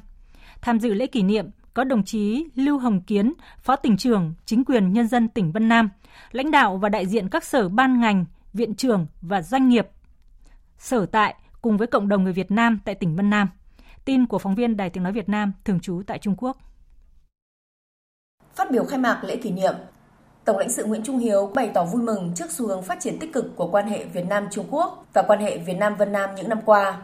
Tham 0.61 0.79
dự 0.79 0.93
lễ 0.93 1.07
kỷ 1.07 1.23
niệm 1.23 1.49
có 1.73 1.83
đồng 1.83 2.03
chí 2.03 2.45
Lưu 2.55 2.77
Hồng 2.77 3.01
Kiến, 3.01 3.33
Phó 3.59 3.75
tỉnh 3.75 3.97
trưởng 3.97 4.33
Chính 4.45 4.65
quyền 4.65 4.93
Nhân 4.93 5.07
dân 5.07 5.27
tỉnh 5.27 5.51
Vân 5.51 5.69
Nam, 5.69 5.89
lãnh 6.31 6.51
đạo 6.51 6.77
và 6.77 6.89
đại 6.89 7.07
diện 7.07 7.29
các 7.29 7.43
sở 7.43 7.69
ban 7.69 7.99
ngành, 7.99 8.25
viện 8.53 8.75
trưởng 8.75 9.07
và 9.21 9.41
doanh 9.41 9.69
nghiệp 9.69 9.87
sở 10.77 11.05
tại 11.05 11.35
cùng 11.61 11.77
với 11.77 11.87
cộng 11.87 12.07
đồng 12.07 12.23
người 12.23 12.33
Việt 12.33 12.51
Nam 12.51 12.79
tại 12.85 12.95
tỉnh 12.95 13.15
Vân 13.15 13.29
Nam. 13.29 13.47
Tin 14.05 14.25
của 14.25 14.39
phóng 14.39 14.55
viên 14.55 14.77
Đài 14.77 14.89
Tiếng 14.89 15.03
Nói 15.03 15.11
Việt 15.11 15.29
Nam 15.29 15.53
thường 15.65 15.79
trú 15.79 16.01
tại 16.07 16.19
Trung 16.19 16.35
Quốc. 16.37 16.57
Phát 18.55 18.71
biểu 18.71 18.85
khai 18.85 18.99
mạc 18.99 19.23
lễ 19.23 19.35
kỷ 19.35 19.51
niệm, 19.51 19.73
Tổng 20.45 20.57
lãnh 20.57 20.69
sự 20.69 20.85
Nguyễn 20.85 21.03
Trung 21.03 21.17
Hiếu 21.17 21.51
bày 21.55 21.71
tỏ 21.73 21.85
vui 21.85 22.01
mừng 22.01 22.31
trước 22.35 22.51
xu 22.51 22.67
hướng 22.67 22.81
phát 22.81 22.99
triển 22.99 23.19
tích 23.19 23.33
cực 23.33 23.55
của 23.55 23.67
quan 23.67 23.87
hệ 23.87 24.05
Việt 24.05 24.25
Nam 24.29 24.47
Trung 24.51 24.65
Quốc 24.69 25.05
và 25.13 25.23
quan 25.27 25.39
hệ 25.39 25.57
Việt 25.57 25.73
Nam 25.73 25.95
Vân 25.95 26.11
Nam 26.11 26.35
những 26.35 26.49
năm 26.49 26.59
qua. 26.65 27.01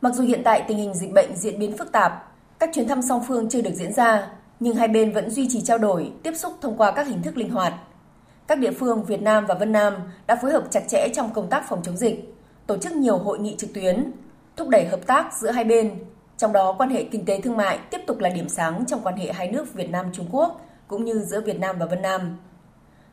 Mặc 0.00 0.14
dù 0.14 0.24
hiện 0.24 0.40
tại 0.44 0.64
tình 0.68 0.78
hình 0.78 0.94
dịch 0.94 1.12
bệnh 1.12 1.36
diễn 1.36 1.58
biến 1.58 1.76
phức 1.78 1.92
tạp, 1.92 2.35
các 2.58 2.70
chuyến 2.74 2.88
thăm 2.88 3.02
song 3.02 3.22
phương 3.28 3.48
chưa 3.48 3.60
được 3.60 3.74
diễn 3.74 3.92
ra, 3.92 4.28
nhưng 4.60 4.76
hai 4.76 4.88
bên 4.88 5.12
vẫn 5.12 5.30
duy 5.30 5.48
trì 5.50 5.60
trao 5.60 5.78
đổi, 5.78 6.12
tiếp 6.22 6.32
xúc 6.36 6.52
thông 6.60 6.76
qua 6.76 6.90
các 6.90 7.06
hình 7.06 7.22
thức 7.22 7.36
linh 7.36 7.50
hoạt. 7.50 7.74
Các 8.46 8.58
địa 8.58 8.72
phương 8.72 9.04
Việt 9.04 9.22
Nam 9.22 9.46
và 9.46 9.54
Vân 9.54 9.72
Nam 9.72 9.94
đã 10.26 10.36
phối 10.36 10.52
hợp 10.52 10.64
chặt 10.70 10.82
chẽ 10.88 11.08
trong 11.14 11.32
công 11.34 11.48
tác 11.48 11.68
phòng 11.68 11.82
chống 11.82 11.96
dịch, 11.96 12.34
tổ 12.66 12.76
chức 12.76 12.92
nhiều 12.92 13.18
hội 13.18 13.38
nghị 13.38 13.54
trực 13.58 13.74
tuyến, 13.74 14.12
thúc 14.56 14.68
đẩy 14.68 14.86
hợp 14.86 15.00
tác 15.06 15.38
giữa 15.38 15.50
hai 15.50 15.64
bên, 15.64 15.90
trong 16.36 16.52
đó 16.52 16.74
quan 16.78 16.90
hệ 16.90 17.04
kinh 17.04 17.24
tế 17.24 17.40
thương 17.40 17.56
mại 17.56 17.78
tiếp 17.90 18.00
tục 18.06 18.18
là 18.18 18.28
điểm 18.28 18.48
sáng 18.48 18.84
trong 18.86 19.00
quan 19.02 19.16
hệ 19.16 19.32
hai 19.32 19.50
nước 19.50 19.74
Việt 19.74 19.90
Nam 19.90 20.06
Trung 20.12 20.26
Quốc 20.32 20.60
cũng 20.88 21.04
như 21.04 21.18
giữa 21.18 21.40
Việt 21.40 21.58
Nam 21.60 21.76
và 21.78 21.86
Vân 21.86 22.02
Nam. 22.02 22.36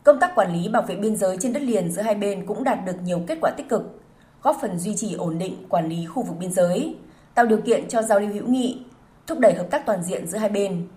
Công 0.03 0.19
tác 0.19 0.35
quản 0.35 0.53
lý 0.53 0.69
bảo 0.69 0.81
vệ 0.81 0.95
biên 0.95 1.15
giới 1.15 1.37
trên 1.39 1.53
đất 1.53 1.61
liền 1.61 1.91
giữa 1.91 2.01
hai 2.01 2.15
bên 2.15 2.45
cũng 2.45 2.63
đạt 2.63 2.85
được 2.85 2.95
nhiều 3.03 3.21
kết 3.27 3.37
quả 3.41 3.51
tích 3.57 3.69
cực, 3.69 4.01
góp 4.41 4.57
phần 4.61 4.79
duy 4.79 4.95
trì 4.95 5.13
ổn 5.13 5.37
định 5.37 5.55
quản 5.69 5.89
lý 5.89 6.05
khu 6.05 6.23
vực 6.23 6.37
biên 6.39 6.51
giới, 6.53 6.95
tạo 7.35 7.45
điều 7.45 7.61
kiện 7.61 7.87
cho 7.87 8.01
giao 8.01 8.19
lưu 8.19 8.29
hữu 8.33 8.47
nghị, 8.47 8.81
thúc 9.27 9.39
đẩy 9.39 9.53
hợp 9.53 9.67
tác 9.71 9.85
toàn 9.85 10.03
diện 10.03 10.27
giữa 10.27 10.37
hai 10.37 10.49
bên. 10.49 10.87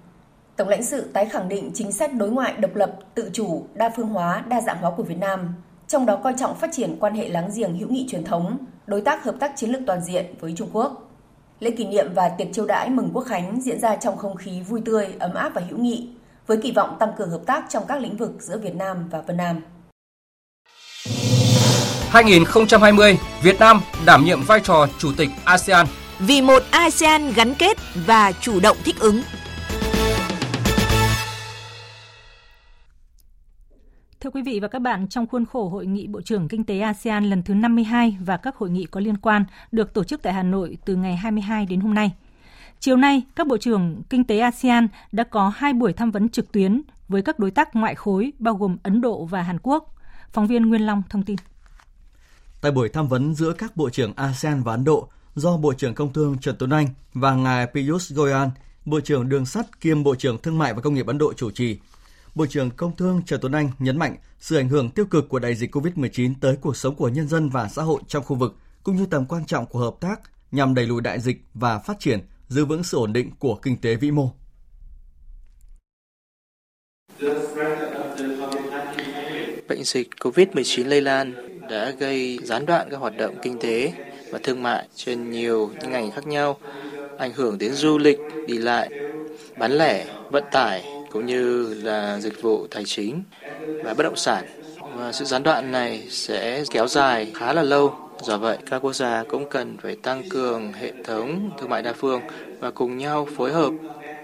Tổng 0.56 0.68
lãnh 0.68 0.84
sự 0.84 1.10
tái 1.12 1.26
khẳng 1.26 1.48
định 1.48 1.70
chính 1.74 1.92
sách 1.92 2.14
đối 2.14 2.30
ngoại 2.30 2.52
độc 2.52 2.74
lập, 2.74 2.92
tự 3.14 3.30
chủ, 3.32 3.66
đa 3.74 3.92
phương 3.96 4.08
hóa, 4.08 4.44
đa 4.48 4.60
dạng 4.60 4.78
hóa 4.78 4.90
của 4.96 5.02
Việt 5.02 5.18
Nam, 5.18 5.54
trong 5.88 6.06
đó 6.06 6.16
coi 6.16 6.34
trọng 6.38 6.56
phát 6.56 6.70
triển 6.72 6.96
quan 7.00 7.14
hệ 7.14 7.28
láng 7.28 7.50
giềng 7.56 7.78
hữu 7.78 7.88
nghị 7.88 8.06
truyền 8.10 8.24
thống, 8.24 8.58
đối 8.86 9.00
tác 9.00 9.24
hợp 9.24 9.34
tác 9.40 9.52
chiến 9.56 9.70
lược 9.70 9.82
toàn 9.86 10.04
diện 10.04 10.26
với 10.40 10.54
Trung 10.56 10.68
Quốc. 10.72 11.02
Lễ 11.60 11.70
kỷ 11.70 11.84
niệm 11.84 12.06
và 12.14 12.28
tiệc 12.28 12.48
chiêu 12.52 12.66
đãi 12.66 12.90
mừng 12.90 13.10
Quốc 13.14 13.22
khánh 13.22 13.60
diễn 13.60 13.80
ra 13.80 13.96
trong 13.96 14.16
không 14.16 14.36
khí 14.36 14.60
vui 14.60 14.80
tươi, 14.84 15.08
ấm 15.18 15.34
áp 15.34 15.54
và 15.54 15.62
hữu 15.68 15.78
nghị, 15.78 16.08
với 16.46 16.56
kỳ 16.62 16.72
vọng 16.72 16.96
tăng 16.98 17.12
cường 17.18 17.30
hợp 17.30 17.42
tác 17.46 17.64
trong 17.68 17.84
các 17.88 18.00
lĩnh 18.00 18.16
vực 18.16 18.32
giữa 18.38 18.58
Việt 18.58 18.74
Nam 18.74 19.08
và 19.10 19.20
Vân 19.20 19.36
Nam. 19.36 19.60
2020, 22.08 23.18
Việt 23.42 23.60
Nam 23.60 23.80
đảm 24.06 24.24
nhiệm 24.24 24.42
vai 24.42 24.60
trò 24.60 24.86
Chủ 24.98 25.12
tịch 25.16 25.28
ASEAN 25.44 25.86
vì 26.18 26.42
một 26.42 26.62
ASEAN 26.70 27.32
gắn 27.32 27.54
kết 27.54 27.76
và 28.06 28.32
chủ 28.32 28.60
động 28.60 28.76
thích 28.84 28.96
ứng. 29.00 29.22
Thưa 34.20 34.30
quý 34.30 34.42
vị 34.42 34.60
và 34.60 34.68
các 34.68 34.78
bạn, 34.78 35.08
trong 35.08 35.26
khuôn 35.26 35.44
khổ 35.46 35.68
Hội 35.68 35.86
nghị 35.86 36.06
Bộ 36.06 36.20
trưởng 36.20 36.48
Kinh 36.48 36.64
tế 36.64 36.80
ASEAN 36.80 37.30
lần 37.30 37.42
thứ 37.42 37.54
52 37.54 38.16
và 38.20 38.36
các 38.36 38.56
hội 38.56 38.70
nghị 38.70 38.84
có 38.84 39.00
liên 39.00 39.16
quan 39.16 39.44
được 39.72 39.94
tổ 39.94 40.04
chức 40.04 40.22
tại 40.22 40.32
Hà 40.32 40.42
Nội 40.42 40.78
từ 40.84 40.96
ngày 40.96 41.16
22 41.16 41.66
đến 41.66 41.80
hôm 41.80 41.94
nay. 41.94 42.12
Chiều 42.80 42.96
nay, 42.96 43.22
các 43.36 43.46
Bộ 43.46 43.56
trưởng 43.58 44.02
Kinh 44.10 44.24
tế 44.24 44.38
ASEAN 44.38 44.88
đã 45.12 45.24
có 45.24 45.52
hai 45.56 45.72
buổi 45.72 45.92
tham 45.92 46.10
vấn 46.10 46.28
trực 46.28 46.52
tuyến 46.52 46.82
với 47.08 47.22
các 47.22 47.38
đối 47.38 47.50
tác 47.50 47.76
ngoại 47.76 47.94
khối 47.94 48.32
bao 48.38 48.54
gồm 48.54 48.76
Ấn 48.82 49.00
Độ 49.00 49.24
và 49.24 49.42
Hàn 49.42 49.58
Quốc. 49.62 49.94
Phóng 50.32 50.46
viên 50.46 50.66
Nguyên 50.66 50.86
Long 50.86 51.02
thông 51.10 51.22
tin. 51.22 51.36
Tại 52.60 52.72
buổi 52.72 52.88
tham 52.88 53.08
vấn 53.08 53.34
giữa 53.34 53.52
các 53.52 53.76
Bộ 53.76 53.90
trưởng 53.90 54.12
ASEAN 54.16 54.62
và 54.62 54.72
Ấn 54.72 54.84
Độ 54.84 55.08
do 55.36 55.56
Bộ 55.56 55.72
trưởng 55.72 55.94
Công 55.94 56.12
Thương 56.12 56.38
Trần 56.38 56.56
Tuấn 56.58 56.70
Anh 56.70 56.88
và 57.14 57.34
ngài 57.34 57.66
Piyush 57.66 58.14
Goyal, 58.14 58.48
Bộ 58.84 59.00
trưởng 59.00 59.28
Đường 59.28 59.46
sắt 59.46 59.80
kiêm 59.80 60.02
Bộ 60.02 60.14
trưởng 60.14 60.38
Thương 60.38 60.58
mại 60.58 60.74
và 60.74 60.80
Công 60.80 60.94
nghiệp 60.94 61.06
Ấn 61.06 61.18
Độ 61.18 61.32
chủ 61.32 61.50
trì, 61.50 61.78
Bộ 62.34 62.46
trưởng 62.46 62.70
Công 62.70 62.96
Thương 62.96 63.22
Trần 63.26 63.40
Tuấn 63.40 63.52
Anh 63.52 63.70
nhấn 63.78 63.98
mạnh 63.98 64.16
sự 64.40 64.56
ảnh 64.56 64.68
hưởng 64.68 64.90
tiêu 64.90 65.06
cực 65.06 65.28
của 65.28 65.38
đại 65.38 65.54
dịch 65.54 65.76
COVID-19 65.76 66.34
tới 66.40 66.56
cuộc 66.60 66.76
sống 66.76 66.94
của 66.94 67.08
nhân 67.08 67.28
dân 67.28 67.48
và 67.48 67.68
xã 67.68 67.82
hội 67.82 68.00
trong 68.08 68.24
khu 68.24 68.36
vực, 68.36 68.56
cũng 68.82 68.96
như 68.96 69.06
tầm 69.06 69.26
quan 69.26 69.46
trọng 69.46 69.66
của 69.66 69.78
hợp 69.78 69.94
tác 70.00 70.20
nhằm 70.52 70.74
đẩy 70.74 70.86
lùi 70.86 71.00
đại 71.00 71.20
dịch 71.20 71.42
và 71.54 71.78
phát 71.78 72.00
triển, 72.00 72.20
giữ 72.48 72.64
vững 72.64 72.84
sự 72.84 72.98
ổn 72.98 73.12
định 73.12 73.30
của 73.38 73.54
kinh 73.54 73.76
tế 73.76 73.94
vĩ 73.94 74.10
mô. 74.10 74.30
Bệnh 79.68 79.84
dịch 79.84 80.08
COVID-19 80.20 80.88
lây 80.88 81.00
lan 81.00 81.34
đã 81.70 81.90
gây 81.90 82.38
gián 82.42 82.66
đoạn 82.66 82.88
các 82.90 82.96
hoạt 82.96 83.16
động 83.16 83.34
kinh 83.42 83.58
tế 83.60 83.92
và 84.36 84.40
thương 84.42 84.62
mại 84.62 84.86
trên 84.96 85.30
nhiều 85.30 85.70
những 85.80 85.90
ngành 85.90 86.10
khác 86.10 86.26
nhau, 86.26 86.56
ảnh 87.18 87.32
hưởng 87.32 87.58
đến 87.58 87.72
du 87.72 87.98
lịch, 87.98 88.18
đi 88.46 88.58
lại, 88.58 88.90
bán 89.56 89.72
lẻ, 89.72 90.06
vận 90.30 90.44
tải 90.52 90.84
cũng 91.10 91.26
như 91.26 91.74
là 91.82 92.18
dịch 92.20 92.42
vụ 92.42 92.66
tài 92.70 92.84
chính 92.84 93.22
và 93.82 93.94
bất 93.94 94.02
động 94.02 94.16
sản. 94.16 94.44
Và 94.96 95.12
sự 95.12 95.24
gián 95.24 95.42
đoạn 95.42 95.72
này 95.72 96.06
sẽ 96.10 96.64
kéo 96.70 96.86
dài 96.88 97.32
khá 97.34 97.52
là 97.52 97.62
lâu. 97.62 97.94
Do 98.22 98.38
vậy, 98.38 98.58
các 98.70 98.78
quốc 98.78 98.92
gia 98.92 99.24
cũng 99.24 99.48
cần 99.50 99.76
phải 99.82 99.96
tăng 100.02 100.28
cường 100.30 100.72
hệ 100.72 100.92
thống 101.04 101.50
thương 101.58 101.70
mại 101.70 101.82
đa 101.82 101.92
phương 101.92 102.20
và 102.60 102.70
cùng 102.70 102.98
nhau 102.98 103.28
phối 103.36 103.52
hợp 103.52 103.70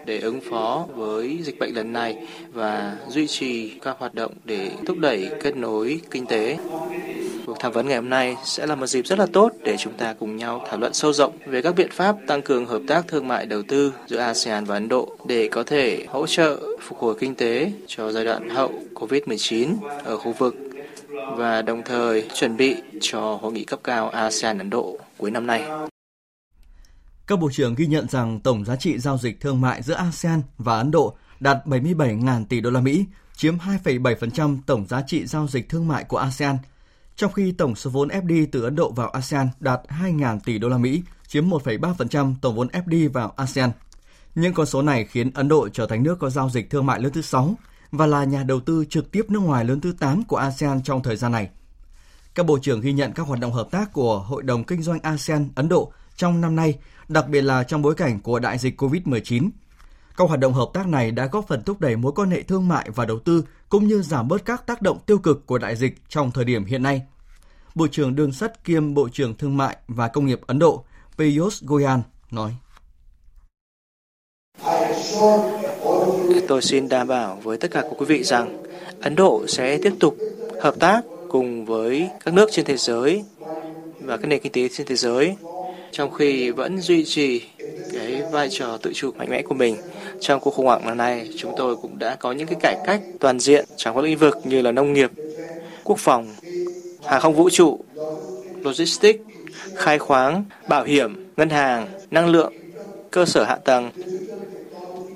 để 0.07 0.19
ứng 0.19 0.41
phó 0.51 0.87
với 0.95 1.39
dịch 1.43 1.59
bệnh 1.59 1.75
lần 1.75 1.93
này 1.93 2.27
và 2.53 2.97
duy 3.09 3.27
trì 3.27 3.71
các 3.83 3.97
hoạt 3.99 4.15
động 4.15 4.33
để 4.45 4.71
thúc 4.87 4.99
đẩy 4.99 5.29
kết 5.43 5.57
nối 5.57 6.01
kinh 6.11 6.27
tế. 6.27 6.59
Cuộc 7.47 7.57
tham 7.61 7.73
vấn 7.73 7.87
ngày 7.89 7.97
hôm 7.97 8.11
nay 8.11 8.37
sẽ 8.45 8.67
là 8.67 8.75
một 8.75 8.87
dịp 8.87 9.07
rất 9.07 9.19
là 9.19 9.27
tốt 9.33 9.53
để 9.65 9.77
chúng 9.79 9.93
ta 9.93 10.13
cùng 10.13 10.37
nhau 10.37 10.65
thảo 10.69 10.79
luận 10.79 10.93
sâu 10.93 11.13
rộng 11.13 11.33
về 11.47 11.63
các 11.63 11.75
biện 11.77 11.89
pháp 11.91 12.17
tăng 12.27 12.43
cường 12.43 12.67
hợp 12.67 12.83
tác 12.89 13.09
thương 13.09 13.29
mại 13.29 13.47
đầu 13.47 13.63
tư 13.63 13.93
giữa 14.07 14.19
ASEAN 14.19 14.65
và 14.65 14.77
Ấn 14.77 14.89
Độ 14.89 15.17
để 15.27 15.49
có 15.49 15.63
thể 15.63 16.05
hỗ 16.09 16.27
trợ 16.27 16.61
phục 16.81 16.99
hồi 16.99 17.15
kinh 17.19 17.35
tế 17.35 17.73
cho 17.87 18.13
giai 18.13 18.25
đoạn 18.25 18.49
hậu 18.49 18.73
COVID-19 18.95 19.75
ở 20.05 20.17
khu 20.17 20.33
vực 20.33 20.55
và 21.37 21.63
đồng 21.63 21.83
thời 21.83 22.25
chuẩn 22.35 22.57
bị 22.57 22.77
cho 23.01 23.21
hội 23.21 23.53
nghị 23.53 23.65
cấp 23.65 23.81
cao 23.85 24.09
ASEAN 24.09 24.59
Ấn 24.59 24.71
Độ 24.71 24.99
cuối 25.19 25.31
năm 25.31 25.47
nay. 25.47 25.63
Các 27.33 27.39
bộ 27.39 27.51
trưởng 27.53 27.75
ghi 27.75 27.87
nhận 27.87 28.09
rằng 28.09 28.41
tổng 28.41 28.65
giá 28.65 28.77
trị 28.77 28.99
giao 28.99 29.19
dịch 29.19 29.41
thương 29.41 29.61
mại 29.61 29.83
giữa 29.83 29.95
ASEAN 29.95 30.43
và 30.59 30.79
Ấn 30.79 30.91
Độ 30.91 31.17
đạt 31.41 31.67
77.000 31.67 32.45
tỷ 32.45 32.61
đô 32.61 32.71
la 32.71 32.81
Mỹ, 32.81 33.05
chiếm 33.37 33.59
2,7% 33.59 34.59
tổng 34.67 34.87
giá 34.89 35.03
trị 35.07 35.27
giao 35.27 35.47
dịch 35.47 35.69
thương 35.69 35.89
mại 35.89 36.05
của 36.05 36.17
ASEAN, 36.17 36.57
trong 37.17 37.33
khi 37.33 37.53
tổng 37.53 37.75
số 37.75 37.91
vốn 37.91 38.09
FDI 38.09 38.47
từ 38.53 38.63
Ấn 38.63 38.77
Độ 38.77 38.91
vào 38.91 39.09
ASEAN 39.09 39.49
đạt 39.61 39.81
2.000 40.03 40.39
tỷ 40.45 40.59
đô 40.59 40.69
la 40.69 40.79
Mỹ, 40.79 41.03
chiếm 41.27 41.51
1,3% 41.51 42.35
tổng 42.41 42.55
vốn 42.55 42.69
FDI 42.69 43.11
vào 43.11 43.33
ASEAN. 43.37 43.71
Những 44.35 44.55
con 44.55 44.67
số 44.67 44.83
này 44.83 45.05
khiến 45.05 45.31
Ấn 45.35 45.49
Độ 45.49 45.69
trở 45.69 45.87
thành 45.87 46.03
nước 46.03 46.19
có 46.19 46.31
giao 46.31 46.51
dịch 46.51 46.71
thương 46.71 46.87
mại 46.87 47.01
lớn 47.01 47.13
thứ 47.13 47.23
6 47.23 47.55
và 47.93 48.07
là 48.07 48.25
nhà 48.25 48.43
đầu 48.43 48.61
tư 48.61 48.85
trực 48.91 49.11
tiếp 49.11 49.27
nước 49.29 49.41
ngoài 49.41 49.65
lớn 49.65 49.81
thứ 49.81 49.95
8 49.99 50.25
của 50.25 50.37
ASEAN 50.37 50.83
trong 50.83 51.03
thời 51.03 51.17
gian 51.17 51.33
này. 51.33 51.49
Các 52.35 52.47
bộ 52.47 52.59
trưởng 52.63 52.81
ghi 52.81 52.93
nhận 52.93 53.13
các 53.13 53.27
hoạt 53.27 53.41
động 53.41 53.53
hợp 53.53 53.69
tác 53.71 53.93
của 53.93 54.19
Hội 54.19 54.43
đồng 54.43 54.65
Kinh 54.65 54.83
doanh 54.83 55.01
ASEAN 55.01 55.49
Ấn 55.55 55.69
Độ 55.69 55.93
trong 56.17 56.41
năm 56.41 56.57
nay, 56.57 56.79
đặc 57.09 57.29
biệt 57.29 57.41
là 57.41 57.65
trong 57.65 57.83
bối 57.83 57.95
cảnh 57.95 58.21
của 58.21 58.39
đại 58.39 58.59
dịch 58.59 58.83
COVID-19. 58.83 59.51
Các 60.17 60.29
hoạt 60.29 60.41
động 60.41 60.53
hợp 60.53 60.69
tác 60.75 60.89
này 60.89 61.11
đã 61.11 61.27
góp 61.27 61.49
phần 61.49 61.63
thúc 61.63 61.81
đẩy 61.81 61.97
mối 61.97 62.13
quan 62.13 62.31
hệ 62.31 62.43
thương 62.43 62.69
mại 62.69 62.91
và 62.95 63.05
đầu 63.05 63.19
tư, 63.19 63.45
cũng 63.69 63.89
như 63.89 64.03
giảm 64.03 64.29
bớt 64.29 64.45
các 64.45 64.67
tác 64.67 64.83
động 64.83 64.99
tiêu 65.07 65.19
cực 65.19 65.47
của 65.47 65.59
đại 65.59 65.77
dịch 65.77 65.95
trong 66.09 66.31
thời 66.31 66.45
điểm 66.45 66.65
hiện 66.65 66.83
nay. 66.83 67.03
Bộ 67.75 67.87
trưởng 67.87 68.17
Đường 68.17 68.33
sắt 68.33 68.65
kiêm 68.65 68.95
Bộ 68.95 69.09
trưởng 69.13 69.35
Thương 69.37 69.57
mại 69.57 69.77
và 69.89 70.09
Công 70.09 70.27
nghiệp 70.27 70.41
Ấn 70.47 70.59
Độ 70.59 70.85
Piyush 71.19 71.63
Goyal 71.63 72.01
nói. 72.31 72.55
Tôi 76.49 76.63
xin 76.63 76.89
đảm 76.89 77.09
bảo 77.09 77.39
với 77.43 77.57
tất 77.57 77.71
cả 77.71 77.81
các 77.83 77.93
quý 77.99 78.07
vị 78.07 78.25
rằng 78.25 78.63
Ấn 79.01 79.15
Độ 79.15 79.45
sẽ 79.49 79.79
tiếp 79.83 79.93
tục 80.01 80.17
hợp 80.63 80.75
tác 80.81 81.03
cùng 81.31 81.65
với 81.65 82.09
các 82.25 82.35
nước 82.35 82.49
trên 82.53 82.65
thế 82.65 82.77
giới 82.77 83.25
và 84.01 84.17
các 84.17 84.27
nền 84.27 84.43
kinh 84.43 84.53
tế 84.53 84.69
trên 84.69 84.87
thế 84.87 84.97
giới 84.97 85.37
trong 85.93 86.11
khi 86.11 86.51
vẫn 86.51 86.81
duy 86.81 87.05
trì 87.05 87.43
cái 87.93 88.23
vai 88.31 88.49
trò 88.51 88.77
tự 88.77 88.93
chủ 88.95 89.13
mạnh 89.13 89.29
mẽ 89.31 89.43
của 89.43 89.55
mình. 89.55 89.77
Trong 90.21 90.41
cuộc 90.41 90.51
khủng 90.51 90.67
hoảng 90.67 90.87
lần 90.87 90.97
này, 90.97 91.29
chúng 91.37 91.55
tôi 91.57 91.77
cũng 91.77 91.99
đã 91.99 92.17
có 92.17 92.33
những 92.33 92.47
cái 92.47 92.59
cải 92.61 92.77
cách 92.85 93.01
toàn 93.21 93.41
diện 93.41 93.65
trong 93.77 93.97
các 93.97 94.05
lĩnh 94.05 94.19
vực 94.19 94.39
như 94.45 94.63
là 94.63 94.73
nông 94.73 94.93
nghiệp, 94.93 95.11
quốc 95.85 95.99
phòng, 95.99 96.35
hàng 97.05 97.21
không 97.21 97.35
vũ 97.35 97.51
trụ, 97.51 97.81
logistics, 98.55 99.21
khai 99.77 99.99
khoáng, 99.99 100.45
bảo 100.69 100.85
hiểm, 100.85 101.27
ngân 101.37 101.51
hàng, 101.51 101.89
năng 102.11 102.29
lượng, 102.29 102.53
cơ 103.11 103.25
sở 103.25 103.45
hạ 103.45 103.57
tầng, 103.57 103.91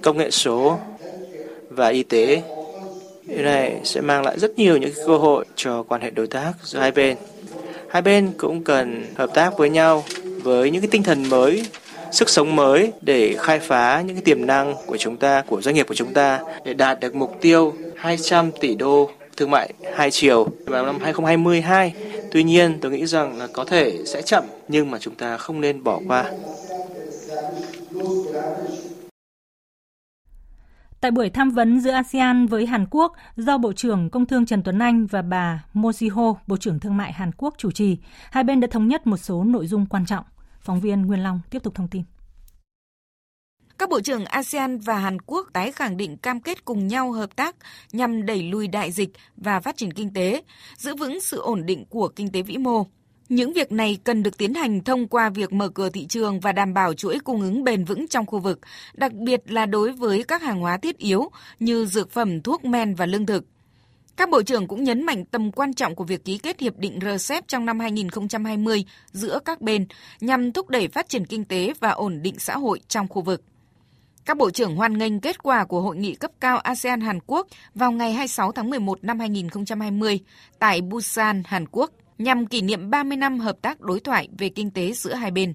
công 0.02 0.18
nghệ 0.18 0.30
số 0.30 0.78
và 1.70 1.88
y 1.88 2.02
tế. 2.02 2.42
Điều 3.26 3.42
này 3.42 3.80
sẽ 3.84 4.00
mang 4.00 4.24
lại 4.24 4.38
rất 4.38 4.58
nhiều 4.58 4.76
những 4.76 4.92
cơ 5.06 5.16
hội 5.16 5.44
cho 5.56 5.82
quan 5.82 6.00
hệ 6.00 6.10
đối 6.10 6.26
tác 6.26 6.52
giữa 6.62 6.78
hai 6.78 6.90
bên. 6.90 7.16
Hai 7.88 8.02
bên 8.02 8.32
cũng 8.36 8.64
cần 8.64 9.06
hợp 9.14 9.30
tác 9.34 9.58
với 9.58 9.70
nhau 9.70 10.04
với 10.46 10.70
những 10.70 10.82
cái 10.82 10.90
tinh 10.90 11.02
thần 11.02 11.28
mới 11.28 11.62
sức 12.11 12.28
sống 12.28 12.56
mới 12.56 12.92
để 13.00 13.37
khai 13.38 13.59
phá 13.59 14.02
những 14.06 14.16
cái 14.16 14.22
tiềm 14.22 14.46
năng 14.46 14.74
của 14.87 14.96
chúng 14.96 15.16
ta, 15.16 15.42
của 15.46 15.62
doanh 15.62 15.74
nghiệp 15.74 15.87
của 15.88 15.94
chúng 15.94 16.12
ta 16.14 16.40
để 16.64 16.74
đạt 16.74 17.00
được 17.00 17.14
mục 17.14 17.38
tiêu 17.40 17.74
200 17.96 18.50
tỷ 18.61 18.74
đô 18.74 19.11
thương 19.37 19.50
mại 19.50 19.72
hai 19.96 20.11
chiều 20.11 20.48
vào 20.66 20.87
năm 20.87 20.98
2022. 21.00 21.94
Tuy 22.32 22.44
nhiên, 22.44 22.78
tôi 22.80 22.92
nghĩ 22.92 23.06
rằng 23.06 23.38
là 23.38 23.46
có 23.52 23.64
thể 23.64 23.98
sẽ 24.06 24.22
chậm 24.22 24.44
nhưng 24.68 24.90
mà 24.90 24.98
chúng 24.98 25.14
ta 25.14 25.37
không 25.37 25.61
nên 25.61 25.85
bỏ 25.85 26.00
qua. 26.09 26.30
Tại 31.00 31.11
buổi 31.11 31.30
tham 31.30 31.50
vấn 31.50 31.80
giữa 31.80 31.90
ASEAN 31.90 32.46
với 32.46 32.66
Hàn 32.66 32.87
Quốc 32.90 33.12
do 33.37 33.59
Bộ 33.59 33.72
trưởng 33.72 34.11
Công 34.11 34.26
Thương 34.26 34.46
Trần 34.46 34.62
Tuấn 34.62 34.78
Anh 34.78 35.06
và 35.06 35.22
bà 35.22 35.64
Mo 35.74 35.90
Ji-ho, 35.90 36.35
Bộ 36.46 36.56
trưởng 36.56 36.80
Thương 36.80 36.96
mại 36.96 37.12
Hàn 37.12 37.30
Quốc 37.32 37.54
chủ 37.59 37.70
trì, 37.70 37.98
hai 38.30 38.44
bên 38.44 38.61
đã 38.61 38.68
thống 38.70 38.88
nhất 38.88 39.06
một 39.06 39.16
số 39.16 39.44
nội 39.44 39.66
dung 39.66 39.87
quan 39.87 40.06
trọng. 40.06 40.24
Phóng 40.66 40.81
viên 40.81 41.02
Nguyên 41.02 41.22
Long 41.22 41.40
tiếp 41.50 41.62
tục 41.62 41.74
thông 41.74 41.88
tin. 41.88 42.02
Các 43.79 43.90
bộ 43.90 44.00
trưởng 44.00 44.24
ASEAN 44.24 44.79
và 44.79 44.98
Hàn 44.98 45.20
Quốc 45.20 45.48
tái 45.52 45.72
khẳng 45.72 45.96
định 45.96 46.16
cam 46.16 46.40
kết 46.40 46.64
cùng 46.64 46.87
nhau 46.87 47.12
hợp 47.12 47.37
tác 47.37 47.57
nhằm 47.92 48.26
đẩy 48.26 48.42
lùi 48.42 48.68
đại 48.68 48.92
dịch 48.92 49.11
và 49.37 49.61
phát 49.61 49.76
triển 49.76 49.92
kinh 49.92 50.14
tế, 50.14 50.42
giữ 50.76 50.94
vững 50.96 51.20
sự 51.20 51.40
ổn 51.40 51.66
định 51.66 51.85
của 51.85 52.09
kinh 52.09 52.33
tế 52.33 52.42
vĩ 52.42 52.57
mô. 52.57 52.87
Những 53.29 53.52
việc 53.52 53.72
này 53.72 53.98
cần 54.05 54.22
được 54.22 54.38
tiến 54.38 54.55
hành 54.55 54.85
thông 54.85 55.09
qua 55.09 55.29
việc 55.31 55.52
mở 55.52 55.68
cửa 55.68 55.90
thị 55.90 56.07
trường 56.07 56.40
và 56.40 56.52
đảm 56.52 56.74
bảo 56.74 56.94
chuỗi 56.94 57.18
cung 57.18 57.40
ứng 57.40 57.64
bền 57.64 57.85
vững 57.85 58.09
trong 58.09 58.26
khu 58.26 58.38
vực, 58.38 58.61
đặc 58.94 59.12
biệt 59.12 59.52
là 59.52 59.66
đối 59.66 59.92
với 59.92 60.22
các 60.22 60.42
hàng 60.42 60.61
hóa 60.61 60.76
thiết 60.76 60.98
yếu 60.98 61.31
như 61.61 61.87
dược 61.87 62.11
phẩm, 62.11 62.42
thuốc 62.42 62.64
men 62.64 62.94
và 62.94 63.07
lương 63.07 63.26
thực. 63.26 63.44
Các 64.16 64.31
bộ 64.31 64.42
trưởng 64.42 64.68
cũng 64.68 64.85
nhấn 64.85 65.02
mạnh 65.02 65.24
tầm 65.24 65.52
quan 65.52 65.74
trọng 65.74 65.94
của 65.94 66.05
việc 66.05 66.24
ký 66.24 66.38
kết 66.38 66.61
hiệp 66.61 66.79
định 66.79 66.98
RCEP 67.02 67.48
trong 67.48 67.66
năm 67.66 67.81
2020 67.81 68.85
giữa 69.12 69.38
các 69.44 69.61
bên 69.61 69.87
nhằm 70.20 70.52
thúc 70.52 70.68
đẩy 70.68 70.88
phát 70.88 71.09
triển 71.09 71.26
kinh 71.26 71.44
tế 71.44 71.74
và 71.81 71.90
ổn 71.90 72.22
định 72.22 72.38
xã 72.38 72.57
hội 72.59 72.81
trong 72.88 73.09
khu 73.09 73.22
vực. 73.22 73.42
Các 74.24 74.37
bộ 74.37 74.50
trưởng 74.50 74.76
hoan 74.76 74.98
nghênh 74.98 75.20
kết 75.20 75.42
quả 75.42 75.64
của 75.64 75.81
hội 75.81 75.96
nghị 75.96 76.14
cấp 76.14 76.31
cao 76.40 76.59
ASEAN 76.59 77.00
Hàn 77.00 77.18
Quốc 77.26 77.46
vào 77.74 77.92
ngày 77.92 78.12
26 78.12 78.52
tháng 78.52 78.70
11 78.70 79.05
năm 79.05 79.18
2020 79.18 80.20
tại 80.59 80.81
Busan, 80.81 81.42
Hàn 81.46 81.64
Quốc 81.70 81.90
nhằm 82.18 82.46
kỷ 82.46 82.61
niệm 82.61 82.90
30 82.90 83.16
năm 83.16 83.38
hợp 83.38 83.57
tác 83.62 83.81
đối 83.81 84.00
thoại 84.00 84.29
về 84.38 84.48
kinh 84.48 84.70
tế 84.70 84.92
giữa 84.92 85.14
hai 85.14 85.31
bên. 85.31 85.52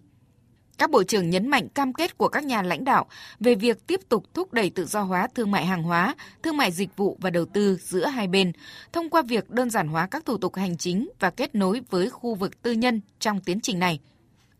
Các 0.77 0.91
bộ 0.91 1.03
trưởng 1.03 1.29
nhấn 1.29 1.47
mạnh 1.47 1.69
cam 1.69 1.93
kết 1.93 2.17
của 2.17 2.27
các 2.27 2.43
nhà 2.43 2.62
lãnh 2.62 2.84
đạo 2.84 3.05
về 3.39 3.55
việc 3.55 3.88
tiếp 3.88 3.99
tục 4.10 4.25
thúc 4.34 4.53
đẩy 4.53 4.69
tự 4.69 4.86
do 4.86 5.01
hóa 5.01 5.27
thương 5.36 5.51
mại 5.51 5.65
hàng 5.65 5.84
hóa, 5.84 6.15
thương 6.43 6.57
mại 6.57 6.71
dịch 6.71 6.97
vụ 6.97 7.17
và 7.21 7.29
đầu 7.29 7.45
tư 7.45 7.77
giữa 7.81 8.05
hai 8.05 8.27
bên 8.27 8.51
thông 8.93 9.10
qua 9.10 9.21
việc 9.21 9.49
đơn 9.49 9.69
giản 9.69 9.88
hóa 9.88 10.07
các 10.07 10.25
thủ 10.25 10.38
tục 10.38 10.55
hành 10.55 10.77
chính 10.77 11.10
và 11.19 11.29
kết 11.29 11.55
nối 11.55 11.81
với 11.89 12.10
khu 12.10 12.36
vực 12.36 12.62
tư 12.62 12.71
nhân 12.71 13.01
trong 13.19 13.41
tiến 13.41 13.60
trình 13.60 13.79
này. 13.79 13.99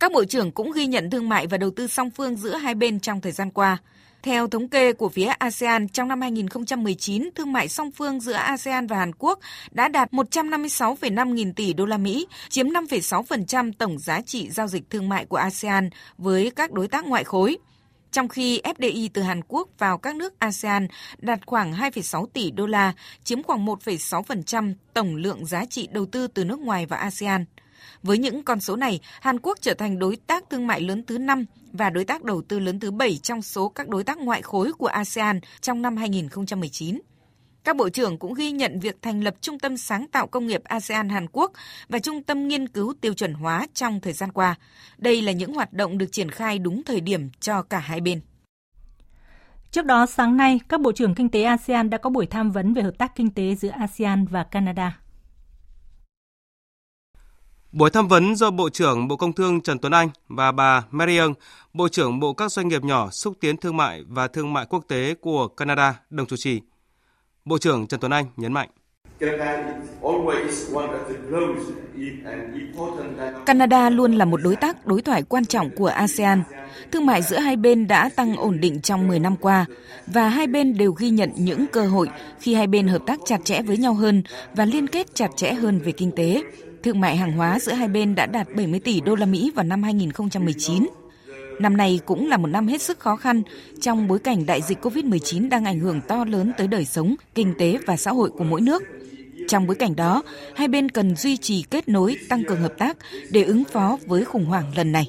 Các 0.00 0.12
bộ 0.12 0.24
trưởng 0.24 0.52
cũng 0.52 0.72
ghi 0.72 0.86
nhận 0.86 1.10
thương 1.10 1.28
mại 1.28 1.46
và 1.46 1.58
đầu 1.58 1.70
tư 1.76 1.86
song 1.86 2.10
phương 2.10 2.36
giữa 2.36 2.56
hai 2.56 2.74
bên 2.74 3.00
trong 3.00 3.20
thời 3.20 3.32
gian 3.32 3.50
qua. 3.50 3.78
Theo 4.22 4.48
thống 4.48 4.68
kê 4.68 4.92
của 4.92 5.08
phía 5.08 5.26
ASEAN, 5.26 5.88
trong 5.88 6.08
năm 6.08 6.20
2019, 6.20 7.30
thương 7.34 7.52
mại 7.52 7.68
song 7.68 7.90
phương 7.90 8.20
giữa 8.20 8.32
ASEAN 8.32 8.86
và 8.86 8.96
Hàn 8.96 9.12
Quốc 9.18 9.38
đã 9.70 9.88
đạt 9.88 10.12
156,5 10.12 11.32
nghìn 11.32 11.54
tỷ 11.54 11.72
đô 11.72 11.86
la 11.86 11.96
Mỹ, 11.96 12.26
chiếm 12.48 12.66
5,6% 12.66 13.72
tổng 13.78 13.98
giá 13.98 14.20
trị 14.20 14.50
giao 14.50 14.66
dịch 14.66 14.90
thương 14.90 15.08
mại 15.08 15.26
của 15.26 15.36
ASEAN 15.36 15.90
với 16.18 16.52
các 16.56 16.72
đối 16.72 16.88
tác 16.88 17.04
ngoại 17.04 17.24
khối. 17.24 17.56
trong 18.12 18.28
khi 18.28 18.60
FDI 18.64 19.08
từ 19.12 19.22
Hàn 19.22 19.40
Quốc 19.48 19.68
vào 19.78 19.98
các 19.98 20.16
nước 20.16 20.38
ASEAN 20.38 20.88
đạt 21.18 21.46
khoảng 21.46 21.72
2,6 21.72 22.26
tỷ 22.26 22.50
đô 22.50 22.66
la, 22.66 22.92
chiếm 23.24 23.42
khoảng 23.42 23.66
1,6% 23.66 24.74
tổng 24.94 25.16
lượng 25.16 25.46
giá 25.46 25.64
trị 25.64 25.88
đầu 25.92 26.06
tư 26.06 26.26
từ 26.26 26.44
nước 26.44 26.58
ngoài 26.58 26.86
vào 26.86 27.00
ASEAN. 27.00 27.44
Với 28.02 28.18
những 28.18 28.42
con 28.42 28.60
số 28.60 28.76
này, 28.76 29.00
Hàn 29.20 29.40
Quốc 29.40 29.58
trở 29.60 29.74
thành 29.74 29.98
đối 29.98 30.16
tác 30.16 30.50
thương 30.50 30.66
mại 30.66 30.80
lớn 30.80 31.04
thứ 31.06 31.18
5 31.18 31.44
và 31.72 31.90
đối 31.90 32.04
tác 32.04 32.24
đầu 32.24 32.42
tư 32.42 32.58
lớn 32.58 32.80
thứ 32.80 32.90
7 32.90 33.18
trong 33.22 33.42
số 33.42 33.68
các 33.68 33.88
đối 33.88 34.04
tác 34.04 34.18
ngoại 34.18 34.42
khối 34.42 34.72
của 34.72 34.86
ASEAN 34.86 35.40
trong 35.60 35.82
năm 35.82 35.96
2019. 35.96 37.00
Các 37.64 37.76
bộ 37.76 37.88
trưởng 37.88 38.18
cũng 38.18 38.34
ghi 38.34 38.50
nhận 38.50 38.80
việc 38.80 38.96
thành 39.02 39.24
lập 39.24 39.34
Trung 39.40 39.58
tâm 39.58 39.76
Sáng 39.76 40.06
tạo 40.06 40.26
Công 40.26 40.46
nghiệp 40.46 40.64
ASEAN 40.64 41.08
Hàn 41.08 41.26
Quốc 41.32 41.52
và 41.88 41.98
Trung 41.98 42.22
tâm 42.22 42.48
Nghiên 42.48 42.68
cứu 42.68 42.94
Tiêu 43.00 43.14
chuẩn 43.14 43.34
hóa 43.34 43.66
trong 43.74 44.00
thời 44.00 44.12
gian 44.12 44.32
qua. 44.32 44.54
Đây 44.98 45.22
là 45.22 45.32
những 45.32 45.54
hoạt 45.54 45.72
động 45.72 45.98
được 45.98 46.12
triển 46.12 46.30
khai 46.30 46.58
đúng 46.58 46.82
thời 46.82 47.00
điểm 47.00 47.30
cho 47.40 47.62
cả 47.62 47.78
hai 47.78 48.00
bên. 48.00 48.20
Trước 49.70 49.84
đó, 49.84 50.06
sáng 50.06 50.36
nay, 50.36 50.60
các 50.68 50.80
bộ 50.80 50.92
trưởng 50.92 51.14
kinh 51.14 51.28
tế 51.28 51.42
ASEAN 51.42 51.90
đã 51.90 51.98
có 51.98 52.10
buổi 52.10 52.26
tham 52.26 52.50
vấn 52.50 52.74
về 52.74 52.82
hợp 52.82 52.98
tác 52.98 53.16
kinh 53.16 53.30
tế 53.30 53.54
giữa 53.54 53.68
ASEAN 53.68 54.26
và 54.26 54.44
Canada. 54.44 55.01
Buổi 57.72 57.90
tham 57.90 58.08
vấn 58.08 58.36
do 58.36 58.50
Bộ 58.50 58.68
trưởng 58.68 59.08
Bộ 59.08 59.16
Công 59.16 59.32
Thương 59.32 59.60
Trần 59.60 59.78
Tuấn 59.78 59.92
Anh 59.92 60.08
và 60.28 60.52
bà 60.52 60.84
Marion, 60.90 61.34
Bộ 61.74 61.88
trưởng 61.88 62.20
Bộ 62.20 62.32
các 62.32 62.52
doanh 62.52 62.68
nghiệp 62.68 62.84
nhỏ 62.84 63.10
xúc 63.10 63.34
tiến 63.40 63.56
thương 63.56 63.76
mại 63.76 64.04
và 64.08 64.28
thương 64.28 64.52
mại 64.52 64.66
quốc 64.66 64.84
tế 64.88 65.14
của 65.20 65.48
Canada 65.48 66.00
đồng 66.10 66.26
chủ 66.26 66.36
trì. 66.36 66.60
Bộ 67.44 67.58
trưởng 67.58 67.86
Trần 67.86 68.00
Tuấn 68.00 68.12
Anh 68.12 68.26
nhấn 68.36 68.52
mạnh. 68.52 68.68
Canada 73.46 73.90
luôn 73.90 74.12
là 74.12 74.24
một 74.24 74.40
đối 74.42 74.56
tác 74.56 74.86
đối 74.86 75.02
thoại 75.02 75.22
quan 75.22 75.44
trọng 75.44 75.70
của 75.76 75.86
ASEAN. 75.86 76.42
Thương 76.92 77.06
mại 77.06 77.22
giữa 77.22 77.38
hai 77.38 77.56
bên 77.56 77.88
đã 77.88 78.10
tăng 78.16 78.36
ổn 78.36 78.60
định 78.60 78.80
trong 78.80 79.08
10 79.08 79.18
năm 79.18 79.36
qua 79.36 79.66
và 80.06 80.28
hai 80.28 80.46
bên 80.46 80.78
đều 80.78 80.92
ghi 80.92 81.10
nhận 81.10 81.30
những 81.36 81.66
cơ 81.72 81.86
hội 81.86 82.08
khi 82.40 82.54
hai 82.54 82.66
bên 82.66 82.88
hợp 82.88 83.02
tác 83.06 83.20
chặt 83.24 83.38
chẽ 83.44 83.62
với 83.62 83.76
nhau 83.76 83.94
hơn 83.94 84.22
và 84.54 84.64
liên 84.64 84.86
kết 84.86 85.14
chặt 85.14 85.30
chẽ 85.36 85.52
hơn 85.52 85.78
về 85.78 85.92
kinh 85.92 86.10
tế. 86.16 86.42
Thương 86.82 87.00
mại 87.00 87.16
hàng 87.16 87.32
hóa 87.32 87.58
giữa 87.58 87.72
hai 87.72 87.88
bên 87.88 88.14
đã 88.14 88.26
đạt 88.26 88.48
70 88.56 88.80
tỷ 88.80 89.00
đô 89.00 89.14
la 89.14 89.26
Mỹ 89.26 89.52
vào 89.54 89.64
năm 89.64 89.82
2019 89.82 90.86
Năm 91.58 91.76
nay 91.76 92.00
cũng 92.06 92.28
là 92.28 92.36
một 92.36 92.46
năm 92.46 92.66
hết 92.66 92.82
sức 92.82 93.00
khó 93.00 93.16
khăn 93.16 93.42
trong 93.80 94.08
bối 94.08 94.18
cảnh 94.18 94.46
đại 94.46 94.62
dịch 94.62 94.78
COVID-19 94.82 95.48
đang 95.48 95.64
ảnh 95.64 95.80
hưởng 95.80 96.00
to 96.00 96.24
lớn 96.24 96.52
tới 96.58 96.66
đời 96.66 96.84
sống, 96.84 97.14
kinh 97.34 97.54
tế 97.58 97.78
và 97.86 97.96
xã 97.96 98.10
hội 98.10 98.30
của 98.30 98.44
mỗi 98.44 98.60
nước. 98.60 98.82
Trong 99.48 99.66
bối 99.66 99.76
cảnh 99.76 99.96
đó, 99.96 100.22
hai 100.56 100.68
bên 100.68 100.88
cần 100.88 101.16
duy 101.16 101.36
trì 101.36 101.62
kết 101.70 101.88
nối, 101.88 102.16
tăng 102.28 102.44
cường 102.44 102.60
hợp 102.60 102.74
tác 102.78 102.96
để 103.30 103.42
ứng 103.42 103.64
phó 103.64 103.98
với 104.06 104.24
khủng 104.24 104.44
hoảng 104.44 104.72
lần 104.76 104.92
này. 104.92 105.08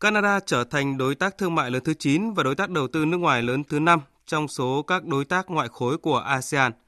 Canada 0.00 0.40
trở 0.46 0.64
thành 0.64 0.98
đối 0.98 1.14
tác 1.14 1.38
thương 1.38 1.54
mại 1.54 1.70
lớn 1.70 1.82
thứ 1.84 1.94
9 1.94 2.32
và 2.32 2.42
đối 2.42 2.54
tác 2.54 2.70
đầu 2.70 2.88
tư 2.88 3.04
nước 3.04 3.16
ngoài 3.16 3.42
lớn 3.42 3.64
thứ 3.64 3.78
5 3.78 4.00
trong 4.26 4.48
số 4.48 4.82
các 4.82 5.04
đối 5.04 5.24
tác 5.24 5.50
ngoại 5.50 5.68
khối 5.72 5.98
của 5.98 6.18
ASEAN– 6.18 6.72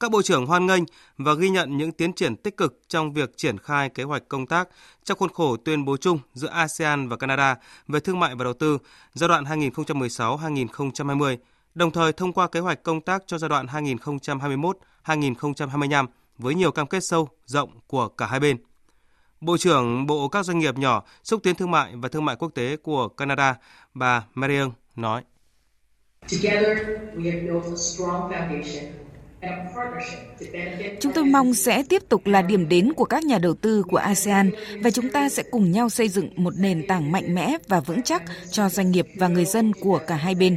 các 0.00 0.10
bộ 0.10 0.22
trưởng 0.22 0.46
hoan 0.46 0.66
nghênh 0.66 0.82
và 1.18 1.34
ghi 1.34 1.48
nhận 1.48 1.76
những 1.76 1.92
tiến 1.92 2.12
triển 2.12 2.36
tích 2.36 2.56
cực 2.56 2.80
trong 2.88 3.12
việc 3.12 3.36
triển 3.36 3.58
khai 3.58 3.88
kế 3.88 4.02
hoạch 4.02 4.28
công 4.28 4.46
tác 4.46 4.68
trong 5.04 5.18
khuôn 5.18 5.32
khổ 5.32 5.56
tuyên 5.56 5.84
bố 5.84 5.96
chung 5.96 6.18
giữa 6.34 6.48
ASEAN 6.48 7.08
và 7.08 7.16
Canada 7.16 7.56
về 7.88 8.00
thương 8.00 8.20
mại 8.20 8.34
và 8.34 8.44
đầu 8.44 8.52
tư 8.52 8.78
giai 9.14 9.28
đoạn 9.28 9.44
2016-2020, 9.44 11.36
đồng 11.74 11.90
thời 11.90 12.12
thông 12.12 12.32
qua 12.32 12.48
kế 12.48 12.60
hoạch 12.60 12.82
công 12.82 13.00
tác 13.00 13.22
cho 13.26 13.38
giai 13.38 13.48
đoạn 13.48 13.66
2021-2025 15.04 16.06
với 16.38 16.54
nhiều 16.54 16.72
cam 16.72 16.86
kết 16.86 17.04
sâu, 17.04 17.28
rộng 17.44 17.70
của 17.86 18.08
cả 18.08 18.26
hai 18.26 18.40
bên. 18.40 18.56
Bộ 19.40 19.56
trưởng 19.56 20.06
Bộ 20.06 20.28
các 20.28 20.44
doanh 20.44 20.58
nghiệp 20.58 20.78
nhỏ, 20.78 21.02
xúc 21.24 21.40
tiến 21.42 21.54
thương 21.54 21.70
mại 21.70 21.92
và 21.96 22.08
thương 22.08 22.24
mại 22.24 22.36
quốc 22.36 22.54
tế 22.54 22.76
của 22.76 23.08
Canada, 23.08 23.56
bà 23.94 24.24
Marion 24.34 24.70
nói. 24.96 25.22
Chúng 31.00 31.12
tôi 31.14 31.24
mong 31.24 31.54
sẽ 31.54 31.82
tiếp 31.88 32.02
tục 32.08 32.26
là 32.26 32.42
điểm 32.42 32.68
đến 32.68 32.92
của 32.92 33.04
các 33.04 33.24
nhà 33.24 33.38
đầu 33.38 33.54
tư 33.54 33.82
của 33.82 33.96
ASEAN 33.96 34.50
và 34.82 34.90
chúng 34.90 35.08
ta 35.08 35.28
sẽ 35.28 35.42
cùng 35.50 35.70
nhau 35.70 35.88
xây 35.88 36.08
dựng 36.08 36.28
một 36.36 36.54
nền 36.58 36.86
tảng 36.86 37.12
mạnh 37.12 37.34
mẽ 37.34 37.56
và 37.68 37.80
vững 37.80 38.02
chắc 38.02 38.22
cho 38.50 38.68
doanh 38.68 38.90
nghiệp 38.90 39.06
và 39.16 39.28
người 39.28 39.44
dân 39.44 39.72
của 39.72 40.00
cả 40.06 40.14
hai 40.14 40.34
bên. 40.34 40.56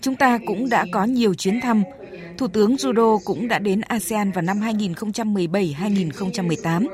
Chúng 0.00 0.14
ta 0.14 0.38
cũng 0.46 0.68
đã 0.68 0.86
có 0.92 1.04
nhiều 1.04 1.34
chuyến 1.34 1.60
thăm. 1.60 1.82
Thủ 2.38 2.48
tướng 2.48 2.74
Judo 2.74 3.18
cũng 3.24 3.48
đã 3.48 3.58
đến 3.58 3.80
ASEAN 3.80 4.32
vào 4.32 4.42
năm 4.42 4.60
2017-2018 4.60 6.86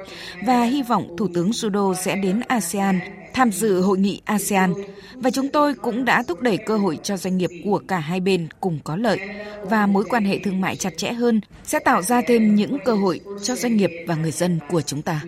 và 0.47 0.65
hy 0.65 0.83
vọng 0.83 1.17
Thủ 1.19 1.29
tướng 1.35 1.51
Judo 1.51 1.95
sẽ 1.95 2.17
đến 2.17 2.41
ASEAN 2.49 3.01
tham 3.35 3.53
dự 3.53 3.81
hội 3.81 3.99
nghị 3.99 4.21
ASEAN 4.25 4.75
và 5.15 5.31
chúng 5.31 5.49
tôi 5.49 5.75
cũng 5.75 6.05
đã 6.05 6.23
thúc 6.23 6.41
đẩy 6.41 6.59
cơ 6.67 6.77
hội 6.77 6.99
cho 7.03 7.17
doanh 7.17 7.37
nghiệp 7.37 7.51
của 7.65 7.81
cả 7.89 7.99
hai 7.99 8.21
bên 8.21 8.49
cùng 8.61 8.79
có 8.85 8.97
lợi 8.97 9.21
và 9.63 9.87
mối 9.87 10.05
quan 10.11 10.25
hệ 10.25 10.39
thương 10.39 10.61
mại 10.61 10.77
chặt 10.77 10.91
chẽ 10.97 11.13
hơn 11.13 11.41
sẽ 11.65 11.79
tạo 11.79 12.03
ra 12.03 12.23
thêm 12.27 12.55
những 12.55 12.79
cơ 12.85 12.95
hội 12.95 13.21
cho 13.43 13.55
doanh 13.55 13.77
nghiệp 13.77 13.91
và 14.07 14.15
người 14.15 14.31
dân 14.31 14.59
của 14.71 14.81
chúng 14.81 15.03
ta. 15.03 15.23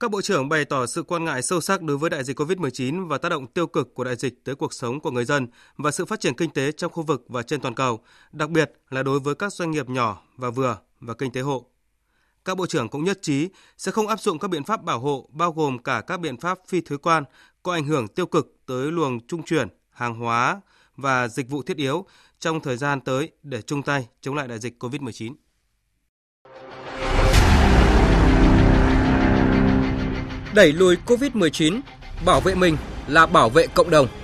Các 0.00 0.10
bộ 0.10 0.22
trưởng 0.22 0.48
bày 0.48 0.64
tỏ 0.64 0.86
sự 0.86 1.02
quan 1.02 1.24
ngại 1.24 1.42
sâu 1.42 1.60
sắc 1.60 1.82
đối 1.82 1.96
với 1.96 2.10
đại 2.10 2.24
dịch 2.24 2.40
COVID-19 2.40 3.08
và 3.08 3.18
tác 3.18 3.28
động 3.28 3.46
tiêu 3.46 3.66
cực 3.66 3.94
của 3.94 4.04
đại 4.04 4.16
dịch 4.16 4.44
tới 4.44 4.54
cuộc 4.54 4.72
sống 4.72 5.00
của 5.00 5.10
người 5.10 5.24
dân 5.24 5.46
và 5.76 5.90
sự 5.90 6.04
phát 6.04 6.20
triển 6.20 6.34
kinh 6.34 6.50
tế 6.50 6.72
trong 6.72 6.92
khu 6.92 7.02
vực 7.02 7.24
và 7.28 7.42
trên 7.42 7.60
toàn 7.60 7.74
cầu, 7.74 8.00
đặc 8.32 8.50
biệt 8.50 8.72
là 8.90 9.02
đối 9.02 9.20
với 9.20 9.34
các 9.34 9.52
doanh 9.52 9.70
nghiệp 9.70 9.88
nhỏ 9.88 10.22
và 10.36 10.50
vừa 10.50 10.78
và 11.00 11.14
kinh 11.14 11.32
tế 11.32 11.40
hộ. 11.40 11.71
Các 12.44 12.56
bộ 12.56 12.66
trưởng 12.66 12.88
cũng 12.88 13.04
nhất 13.04 13.18
trí 13.22 13.48
sẽ 13.78 13.92
không 13.92 14.08
áp 14.08 14.20
dụng 14.20 14.38
các 14.38 14.48
biện 14.48 14.64
pháp 14.64 14.82
bảo 14.82 15.00
hộ 15.00 15.28
bao 15.32 15.52
gồm 15.52 15.78
cả 15.78 16.02
các 16.06 16.20
biện 16.20 16.36
pháp 16.36 16.58
phi 16.68 16.80
thuế 16.80 16.96
quan 16.96 17.24
có 17.62 17.72
ảnh 17.72 17.84
hưởng 17.84 18.08
tiêu 18.08 18.26
cực 18.26 18.56
tới 18.66 18.92
luồng 18.92 19.26
trung 19.26 19.42
chuyển, 19.42 19.68
hàng 19.90 20.14
hóa 20.14 20.60
và 20.96 21.28
dịch 21.28 21.50
vụ 21.50 21.62
thiết 21.62 21.76
yếu 21.76 22.06
trong 22.38 22.60
thời 22.60 22.76
gian 22.76 23.00
tới 23.00 23.30
để 23.42 23.62
chung 23.62 23.82
tay 23.82 24.08
chống 24.20 24.34
lại 24.34 24.48
đại 24.48 24.58
dịch 24.58 24.84
COVID-19. 24.84 25.34
Đẩy 30.54 30.72
lùi 30.72 30.96
COVID-19, 31.06 31.80
bảo 32.24 32.40
vệ 32.40 32.54
mình 32.54 32.76
là 33.08 33.26
bảo 33.26 33.50
vệ 33.50 33.66
cộng 33.66 33.90
đồng. 33.90 34.21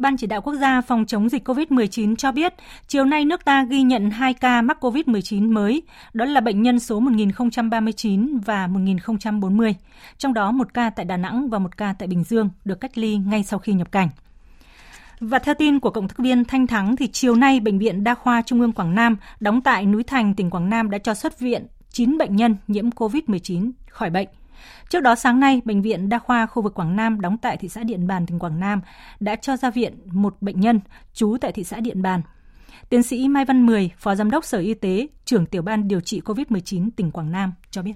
Ban 0.00 0.16
chỉ 0.16 0.26
đạo 0.26 0.40
quốc 0.40 0.54
gia 0.54 0.80
phòng 0.80 1.06
chống 1.06 1.28
dịch 1.28 1.48
COVID-19 1.48 2.16
cho 2.16 2.32
biết, 2.32 2.54
chiều 2.88 3.04
nay 3.04 3.24
nước 3.24 3.44
ta 3.44 3.64
ghi 3.64 3.82
nhận 3.82 4.10
2 4.10 4.34
ca 4.34 4.62
mắc 4.62 4.84
COVID-19 4.84 5.52
mới, 5.52 5.82
đó 6.12 6.24
là 6.24 6.40
bệnh 6.40 6.62
nhân 6.62 6.78
số 6.78 7.00
1039 7.00 8.38
và 8.38 8.66
1040, 8.66 9.74
trong 10.18 10.34
đó 10.34 10.52
một 10.52 10.74
ca 10.74 10.90
tại 10.90 11.04
Đà 11.04 11.16
Nẵng 11.16 11.50
và 11.50 11.58
một 11.58 11.76
ca 11.76 11.94
tại 11.98 12.08
Bình 12.08 12.24
Dương 12.24 12.50
được 12.64 12.80
cách 12.80 12.98
ly 12.98 13.16
ngay 13.16 13.42
sau 13.42 13.58
khi 13.58 13.72
nhập 13.72 13.92
cảnh. 13.92 14.08
Và 15.20 15.38
theo 15.38 15.54
tin 15.54 15.80
của 15.80 15.90
Cộng 15.90 16.08
tác 16.08 16.18
viên 16.18 16.44
Thanh 16.44 16.66
Thắng 16.66 16.96
thì 16.96 17.08
chiều 17.08 17.34
nay 17.34 17.60
Bệnh 17.60 17.78
viện 17.78 18.04
Đa 18.04 18.14
khoa 18.14 18.42
Trung 18.42 18.60
ương 18.60 18.72
Quảng 18.72 18.94
Nam 18.94 19.16
đóng 19.40 19.60
tại 19.60 19.86
núi 19.86 20.02
Thành, 20.02 20.34
tỉnh 20.34 20.50
Quảng 20.50 20.70
Nam 20.70 20.90
đã 20.90 20.98
cho 20.98 21.14
xuất 21.14 21.38
viện 21.38 21.66
9 21.90 22.18
bệnh 22.18 22.36
nhân 22.36 22.56
nhiễm 22.68 22.90
COVID-19 22.90 23.70
khỏi 23.88 24.10
bệnh. 24.10 24.28
Trước 24.88 25.00
đó 25.00 25.14
sáng 25.14 25.40
nay, 25.40 25.62
Bệnh 25.64 25.82
viện 25.82 26.08
Đa 26.08 26.18
khoa 26.18 26.46
khu 26.46 26.62
vực 26.62 26.74
Quảng 26.74 26.96
Nam 26.96 27.20
đóng 27.20 27.36
tại 27.42 27.56
thị 27.56 27.68
xã 27.68 27.82
Điện 27.82 28.06
Bàn, 28.06 28.26
tỉnh 28.26 28.38
Quảng 28.38 28.60
Nam 28.60 28.80
đã 29.20 29.36
cho 29.36 29.56
ra 29.56 29.70
viện 29.70 29.98
một 30.12 30.36
bệnh 30.40 30.60
nhân 30.60 30.80
trú 31.12 31.36
tại 31.40 31.52
thị 31.52 31.64
xã 31.64 31.80
Điện 31.80 32.02
Bàn. 32.02 32.20
Tiến 32.88 33.02
sĩ 33.02 33.28
Mai 33.28 33.44
Văn 33.44 33.66
Mười, 33.66 33.90
Phó 33.96 34.14
Giám 34.14 34.30
đốc 34.30 34.44
Sở 34.44 34.58
Y 34.58 34.74
tế, 34.74 35.06
trưởng 35.24 35.46
tiểu 35.46 35.62
ban 35.62 35.88
điều 35.88 36.00
trị 36.00 36.20
COVID-19 36.24 36.90
tỉnh 36.96 37.10
Quảng 37.10 37.32
Nam 37.32 37.52
cho 37.70 37.82
biết. 37.82 37.94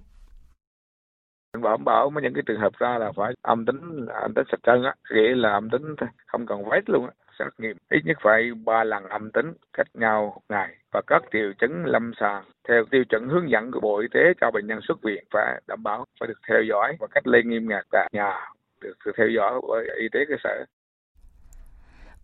Bảo 1.63 1.77
bảo 1.77 2.11
mấy 2.11 2.23
những 2.23 2.35
cái 2.35 2.43
trường 2.47 2.61
hợp 2.61 2.73
ra 2.79 2.99
là 2.99 3.13
phải 3.17 3.33
âm 3.43 3.67
tính 3.67 4.07
âm 4.23 4.35
tính 4.35 4.45
sạch 4.51 4.61
chân 4.63 4.83
á, 4.83 4.95
nghĩa 5.15 5.35
là 5.35 5.53
âm 5.53 5.71
tính 5.71 5.83
không 6.27 6.47
cần 6.47 6.59
vết 6.71 6.81
luôn 6.87 7.07
á 7.07 7.13
xét 7.39 7.49
nghiệm 7.59 7.77
ít 7.91 8.01
nhất 8.05 8.17
phải 8.23 8.51
3 8.65 8.85
lần 8.85 9.05
âm 9.05 9.31
tính 9.33 9.53
cách 9.73 9.87
nhau 9.95 10.33
một 10.35 10.43
ngày 10.49 10.75
và 10.95 11.01
các 11.07 11.23
triệu 11.33 11.53
chứng 11.61 11.85
lâm 11.85 12.13
sàng 12.21 12.45
theo 12.69 12.85
tiêu 12.91 13.05
chuẩn 13.11 13.29
hướng 13.29 13.51
dẫn 13.51 13.71
của 13.73 13.81
Bộ 13.81 13.99
Y 13.99 14.09
tế 14.15 14.21
cho 14.41 14.51
bệnh 14.51 14.67
nhân 14.67 14.79
xuất 14.89 15.03
viện 15.03 15.25
phải 15.33 15.63
đảm 15.69 15.83
bảo 15.83 16.05
phải 16.21 16.27
được 16.27 16.41
theo 16.49 16.59
dõi 16.71 16.97
và 17.01 17.07
cách 17.15 17.27
ly 17.27 17.39
nghiêm 17.45 17.69
ngặt 17.69 17.85
tại 17.93 18.11
nhà 18.13 18.33
được 18.81 18.95
theo 19.17 19.27
dõi 19.37 19.61
bởi 19.69 19.85
y 20.01 20.09
tế 20.13 20.21
cơ 20.29 20.35
sở. 20.45 20.65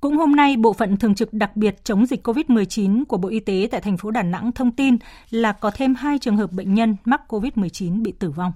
Cũng 0.00 0.16
hôm 0.16 0.37
nay, 0.37 0.56
Bộ 0.56 0.72
phận 0.72 0.96
Thường 0.96 1.14
trực 1.14 1.33
đặc 1.33 1.56
biệt 1.56 1.85
chống 1.85 2.06
dịch 2.06 2.26
COVID-19 2.28 3.04
của 3.09 3.16
Bộ 3.16 3.28
Y 3.28 3.40
tế 3.40 3.68
tại 3.70 3.80
thành 3.80 3.96
phố 3.96 4.11
Đà 4.11 4.22
Nẵng 4.22 4.52
thông 4.52 4.72
tin 4.72 4.96
là 5.30 5.52
có 5.52 5.70
thêm 5.74 5.94
hai 5.94 6.18
trường 6.18 6.37
hợp 6.37 6.52
bệnh 6.52 6.74
nhân 6.74 6.96
mắc 7.04 7.20
COVID-19 7.28 8.02
bị 8.02 8.12
tử 8.18 8.30
vong. 8.30 8.52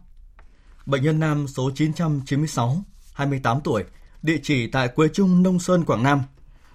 Bệnh 0.86 1.02
nhân 1.02 1.20
nam 1.20 1.46
số 1.48 1.70
996, 1.74 2.76
28 3.14 3.58
tuổi, 3.64 3.84
địa 4.22 4.38
chỉ 4.42 4.66
tại 4.66 4.88
Quế 4.88 5.08
Trung, 5.08 5.42
Nông 5.42 5.58
Sơn, 5.58 5.84
Quảng 5.84 6.02
Nam, 6.02 6.20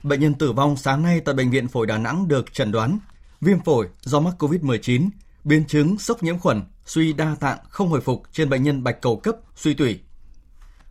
Bệnh 0.03 0.19
nhân 0.19 0.33
tử 0.33 0.51
vong 0.51 0.77
sáng 0.77 1.03
nay 1.03 1.21
tại 1.25 1.35
Bệnh 1.35 1.49
viện 1.49 1.67
Phổi 1.67 1.87
Đà 1.87 1.97
Nẵng 1.97 2.27
được 2.27 2.53
chẩn 2.53 2.71
đoán 2.71 2.99
viêm 3.41 3.59
phổi 3.59 3.87
do 4.01 4.19
mắc 4.19 4.35
COVID-19, 4.39 5.09
biến 5.43 5.65
chứng 5.67 5.97
sốc 5.97 6.23
nhiễm 6.23 6.39
khuẩn, 6.39 6.63
suy 6.85 7.13
đa 7.13 7.35
tạng 7.39 7.57
không 7.69 7.89
hồi 7.89 8.01
phục 8.01 8.23
trên 8.31 8.49
bệnh 8.49 8.63
nhân 8.63 8.83
bạch 8.83 9.01
cầu 9.01 9.17
cấp, 9.17 9.35
suy 9.55 9.73
tủy. 9.73 9.99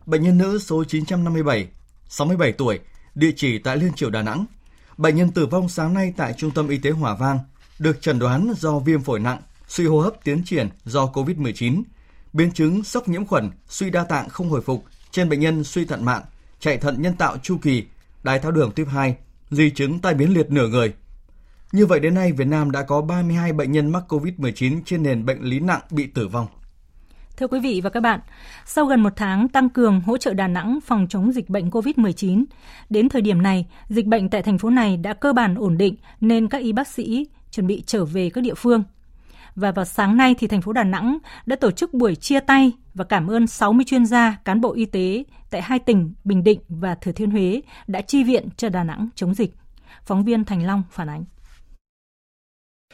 Bệnh 0.05 0.23
nhân 0.23 0.37
nữ 0.37 0.59
số 0.59 0.83
957, 0.83 1.67
67 2.09 2.51
tuổi, 2.51 2.79
địa 3.15 3.31
chỉ 3.35 3.59
tại 3.59 3.77
Liên 3.77 3.93
Triều 3.93 4.09
Đà 4.09 4.21
Nẵng. 4.21 4.45
Bệnh 4.97 5.15
nhân 5.15 5.31
tử 5.31 5.45
vong 5.45 5.69
sáng 5.69 5.93
nay 5.93 6.13
tại 6.17 6.33
Trung 6.37 6.51
tâm 6.51 6.69
Y 6.69 6.77
tế 6.77 6.91
Hòa 6.91 7.15
Vang 7.15 7.39
được 7.79 8.01
chẩn 8.01 8.19
đoán 8.19 8.53
do 8.57 8.79
viêm 8.79 9.01
phổi 9.01 9.19
nặng, 9.19 9.41
suy 9.67 9.85
hô 9.85 9.99
hấp 9.99 10.13
tiến 10.23 10.43
triển 10.45 10.69
do 10.85 11.05
COVID-19, 11.05 11.83
biến 12.33 12.51
chứng 12.51 12.83
sốc 12.83 13.07
nhiễm 13.07 13.25
khuẩn, 13.25 13.51
suy 13.67 13.89
đa 13.89 14.03
tạng 14.03 14.29
không 14.29 14.49
hồi 14.49 14.61
phục 14.61 14.85
trên 15.11 15.29
bệnh 15.29 15.39
nhân 15.39 15.63
suy 15.63 15.85
thận 15.85 16.05
mạng, 16.05 16.21
chạy 16.59 16.77
thận 16.77 17.01
nhân 17.01 17.15
tạo 17.15 17.37
chu 17.43 17.57
kỳ, 17.61 17.83
đái 18.23 18.39
tháo 18.39 18.51
đường 18.51 18.71
tuyếp 18.75 18.87
2, 18.87 19.15
di 19.51 19.69
chứng 19.69 19.99
tai 19.99 20.13
biến 20.13 20.33
liệt 20.33 20.51
nửa 20.51 20.67
người. 20.67 20.93
Như 21.71 21.85
vậy 21.85 21.99
đến 21.99 22.13
nay, 22.13 22.31
Việt 22.31 22.47
Nam 22.47 22.71
đã 22.71 22.81
có 22.83 23.01
32 23.01 23.53
bệnh 23.53 23.71
nhân 23.71 23.91
mắc 23.91 24.03
COVID-19 24.07 24.81
trên 24.85 25.03
nền 25.03 25.25
bệnh 25.25 25.41
lý 25.41 25.59
nặng 25.59 25.81
bị 25.91 26.07
tử 26.07 26.27
vong. 26.27 26.47
Thưa 27.37 27.47
quý 27.47 27.59
vị 27.59 27.81
và 27.83 27.89
các 27.89 27.99
bạn, 27.99 28.19
sau 28.65 28.85
gần 28.85 29.03
một 29.03 29.13
tháng 29.15 29.47
tăng 29.47 29.69
cường 29.69 30.01
hỗ 30.01 30.17
trợ 30.17 30.33
Đà 30.33 30.47
Nẵng 30.47 30.79
phòng 30.85 31.07
chống 31.09 31.31
dịch 31.31 31.49
bệnh 31.49 31.69
COVID-19, 31.69 32.45
đến 32.89 33.09
thời 33.09 33.21
điểm 33.21 33.41
này, 33.41 33.65
dịch 33.87 34.05
bệnh 34.05 34.29
tại 34.29 34.43
thành 34.43 34.57
phố 34.57 34.69
này 34.69 34.97
đã 34.97 35.13
cơ 35.13 35.33
bản 35.33 35.55
ổn 35.55 35.77
định 35.77 35.95
nên 36.21 36.47
các 36.47 36.61
y 36.61 36.71
bác 36.71 36.87
sĩ 36.87 37.27
chuẩn 37.51 37.67
bị 37.67 37.83
trở 37.85 38.05
về 38.05 38.29
các 38.29 38.41
địa 38.41 38.53
phương. 38.53 38.83
Và 39.55 39.71
vào 39.71 39.85
sáng 39.85 40.17
nay 40.17 40.35
thì 40.39 40.47
thành 40.47 40.61
phố 40.61 40.73
Đà 40.73 40.83
Nẵng 40.83 41.17
đã 41.45 41.55
tổ 41.55 41.71
chức 41.71 41.93
buổi 41.93 42.15
chia 42.15 42.39
tay 42.39 42.71
và 42.93 43.05
cảm 43.05 43.27
ơn 43.27 43.47
60 43.47 43.85
chuyên 43.85 44.05
gia, 44.05 44.37
cán 44.45 44.61
bộ 44.61 44.73
y 44.73 44.85
tế 44.85 45.23
tại 45.49 45.61
hai 45.61 45.79
tỉnh 45.79 46.13
Bình 46.23 46.43
Định 46.43 46.59
và 46.69 46.95
Thừa 46.95 47.11
Thiên 47.11 47.31
Huế 47.31 47.61
đã 47.87 48.01
chi 48.01 48.23
viện 48.23 48.47
cho 48.57 48.69
Đà 48.69 48.83
Nẵng 48.83 49.09
chống 49.15 49.33
dịch. 49.33 49.55
Phóng 50.05 50.23
viên 50.23 50.45
Thành 50.45 50.65
Long 50.65 50.83
phản 50.91 51.09
ánh. 51.09 51.23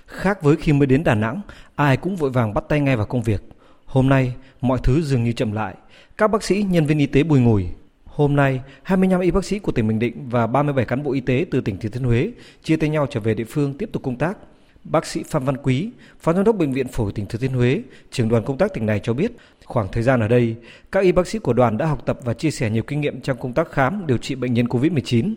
Khác 0.07 0.41
với 0.41 0.55
khi 0.55 0.73
mới 0.73 0.87
đến 0.87 1.03
Đà 1.03 1.15
Nẵng, 1.15 1.41
ai 1.75 1.97
cũng 1.97 2.15
vội 2.15 2.29
vàng 2.29 2.53
bắt 2.53 2.63
tay 2.69 2.79
ngay 2.79 2.95
vào 2.97 3.05
công 3.05 3.21
việc. 3.21 3.43
Hôm 3.85 4.09
nay, 4.09 4.33
mọi 4.61 4.79
thứ 4.83 5.01
dường 5.01 5.23
như 5.23 5.31
chậm 5.31 5.51
lại. 5.51 5.75
Các 6.17 6.27
bác 6.27 6.43
sĩ, 6.43 6.65
nhân 6.69 6.85
viên 6.85 6.99
y 6.99 7.05
tế 7.05 7.23
bùi 7.23 7.39
ngùi. 7.39 7.67
Hôm 8.05 8.35
nay, 8.35 8.61
25 8.83 9.21
y 9.21 9.31
bác 9.31 9.45
sĩ 9.45 9.59
của 9.59 9.71
tỉnh 9.71 9.87
Bình 9.87 9.99
Định 9.99 10.29
và 10.29 10.47
37 10.47 10.85
cán 10.85 11.03
bộ 11.03 11.11
y 11.11 11.21
tế 11.21 11.45
từ 11.51 11.61
tỉnh 11.61 11.77
Thừa 11.77 11.89
Thiên 11.89 12.03
Huế 12.03 12.31
chia 12.63 12.77
tay 12.77 12.89
nhau 12.89 13.07
trở 13.09 13.19
về 13.19 13.33
địa 13.33 13.43
phương 13.43 13.73
tiếp 13.73 13.89
tục 13.93 14.03
công 14.03 14.15
tác. 14.15 14.37
Bác 14.83 15.05
sĩ 15.05 15.23
Phạm 15.23 15.45
Văn 15.45 15.57
Quý, 15.57 15.89
Phó 16.19 16.33
Giám 16.33 16.43
đốc 16.43 16.55
Bệnh 16.55 16.73
viện 16.73 16.87
Phổi 16.87 17.11
tỉnh 17.11 17.25
Thừa 17.25 17.39
Thiên 17.39 17.53
Huế, 17.53 17.81
trưởng 18.11 18.29
đoàn 18.29 18.43
công 18.45 18.57
tác 18.57 18.73
tỉnh 18.73 18.85
này 18.85 18.99
cho 19.03 19.13
biết, 19.13 19.31
khoảng 19.65 19.87
thời 19.91 20.03
gian 20.03 20.19
ở 20.19 20.27
đây, 20.27 20.55
các 20.91 21.03
y 21.03 21.11
bác 21.11 21.27
sĩ 21.27 21.39
của 21.39 21.53
đoàn 21.53 21.77
đã 21.77 21.85
học 21.85 22.05
tập 22.05 22.19
và 22.23 22.33
chia 22.33 22.51
sẻ 22.51 22.69
nhiều 22.69 22.83
kinh 22.83 23.01
nghiệm 23.01 23.21
trong 23.21 23.37
công 23.37 23.53
tác 23.53 23.71
khám, 23.71 24.07
điều 24.07 24.17
trị 24.17 24.35
bệnh 24.35 24.53
nhân 24.53 24.65
COVID-19. 24.65 25.35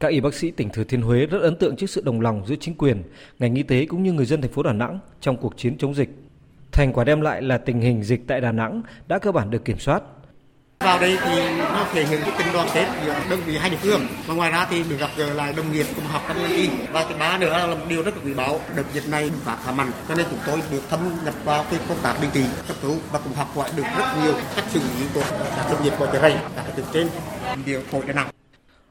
Các 0.00 0.08
y 0.08 0.20
bác 0.20 0.34
sĩ 0.34 0.50
tỉnh 0.50 0.68
Thừa 0.70 0.84
Thiên 0.84 1.02
Huế 1.02 1.26
rất 1.26 1.42
ấn 1.42 1.56
tượng 1.56 1.76
trước 1.76 1.90
sự 1.90 2.02
đồng 2.04 2.20
lòng 2.20 2.42
giữa 2.46 2.54
chính 2.60 2.74
quyền, 2.74 3.02
ngành 3.38 3.54
y 3.54 3.62
tế 3.62 3.86
cũng 3.86 4.02
như 4.02 4.12
người 4.12 4.26
dân 4.26 4.42
thành 4.42 4.52
phố 4.52 4.62
Đà 4.62 4.72
Nẵng 4.72 4.98
trong 5.20 5.36
cuộc 5.36 5.56
chiến 5.56 5.78
chống 5.78 5.94
dịch. 5.94 6.08
Thành 6.72 6.92
quả 6.92 7.04
đem 7.04 7.20
lại 7.20 7.42
là 7.42 7.58
tình 7.58 7.80
hình 7.80 8.02
dịch 8.02 8.20
tại 8.26 8.40
Đà 8.40 8.52
Nẵng 8.52 8.82
đã 9.08 9.18
cơ 9.18 9.32
bản 9.32 9.50
được 9.50 9.64
kiểm 9.64 9.78
soát. 9.78 10.02
Vào 10.80 11.00
đây 11.00 11.18
thì 11.24 11.58
nó 11.58 11.86
thể 11.92 12.04
hiện 12.04 12.20
cái 12.24 12.32
tình 12.38 12.46
đoàn 12.52 12.68
kết 12.74 12.86
giữa 13.06 13.14
đơn 13.30 13.40
vị 13.46 13.56
hai 13.56 13.70
địa 13.70 13.76
phương 13.76 14.00
và 14.26 14.34
ngoài 14.34 14.50
ra 14.50 14.66
thì 14.70 14.82
được 14.90 14.96
gặp 15.00 15.10
gỡ 15.16 15.34
lại 15.34 15.54
đồng 15.56 15.72
nghiệp 15.72 15.86
cùng 15.96 16.04
học 16.04 16.22
trong 16.28 16.42
ngành 16.42 16.52
y 16.52 16.68
và 16.92 17.06
thứ 17.08 17.14
ba 17.18 17.38
nữa 17.38 17.52
là 17.52 17.66
một 17.66 17.86
điều 17.88 18.02
rất 18.02 18.16
là 18.16 18.22
quý 18.24 18.34
báu 18.34 18.60
đợt 18.76 18.84
dịch 18.92 19.08
này 19.10 19.30
phát 19.44 19.58
khá 19.64 19.72
mạnh 19.72 19.90
cho 20.08 20.14
nên 20.14 20.26
chúng 20.30 20.38
tôi 20.46 20.62
được 20.72 20.82
thâm 20.90 21.00
nhập 21.24 21.34
vào 21.44 21.64
cái 21.70 21.80
công 21.88 21.98
tác 22.02 22.16
điều 22.22 22.30
trị 22.34 22.44
cấp 22.68 22.76
cứu 22.82 22.96
và 23.12 23.20
cùng 23.24 23.32
học 23.32 23.48
hỏi 23.54 23.68
được 23.76 23.84
rất 23.98 24.04
nhiều 24.22 24.34
cách 24.56 24.64
xử 24.68 24.80
lý 24.80 25.06
của 25.14 25.24
các 25.56 25.66
đồng 25.70 25.84
nghiệp 25.84 25.92
của 25.98 26.06
chợ 26.06 26.20
rầy 26.20 26.32
các 26.56 26.64
cái 26.76 26.86
trên 26.92 27.08
điều 27.66 27.80
phổi 27.80 28.02
Đà 28.06 28.12
Nẵng. 28.12 28.28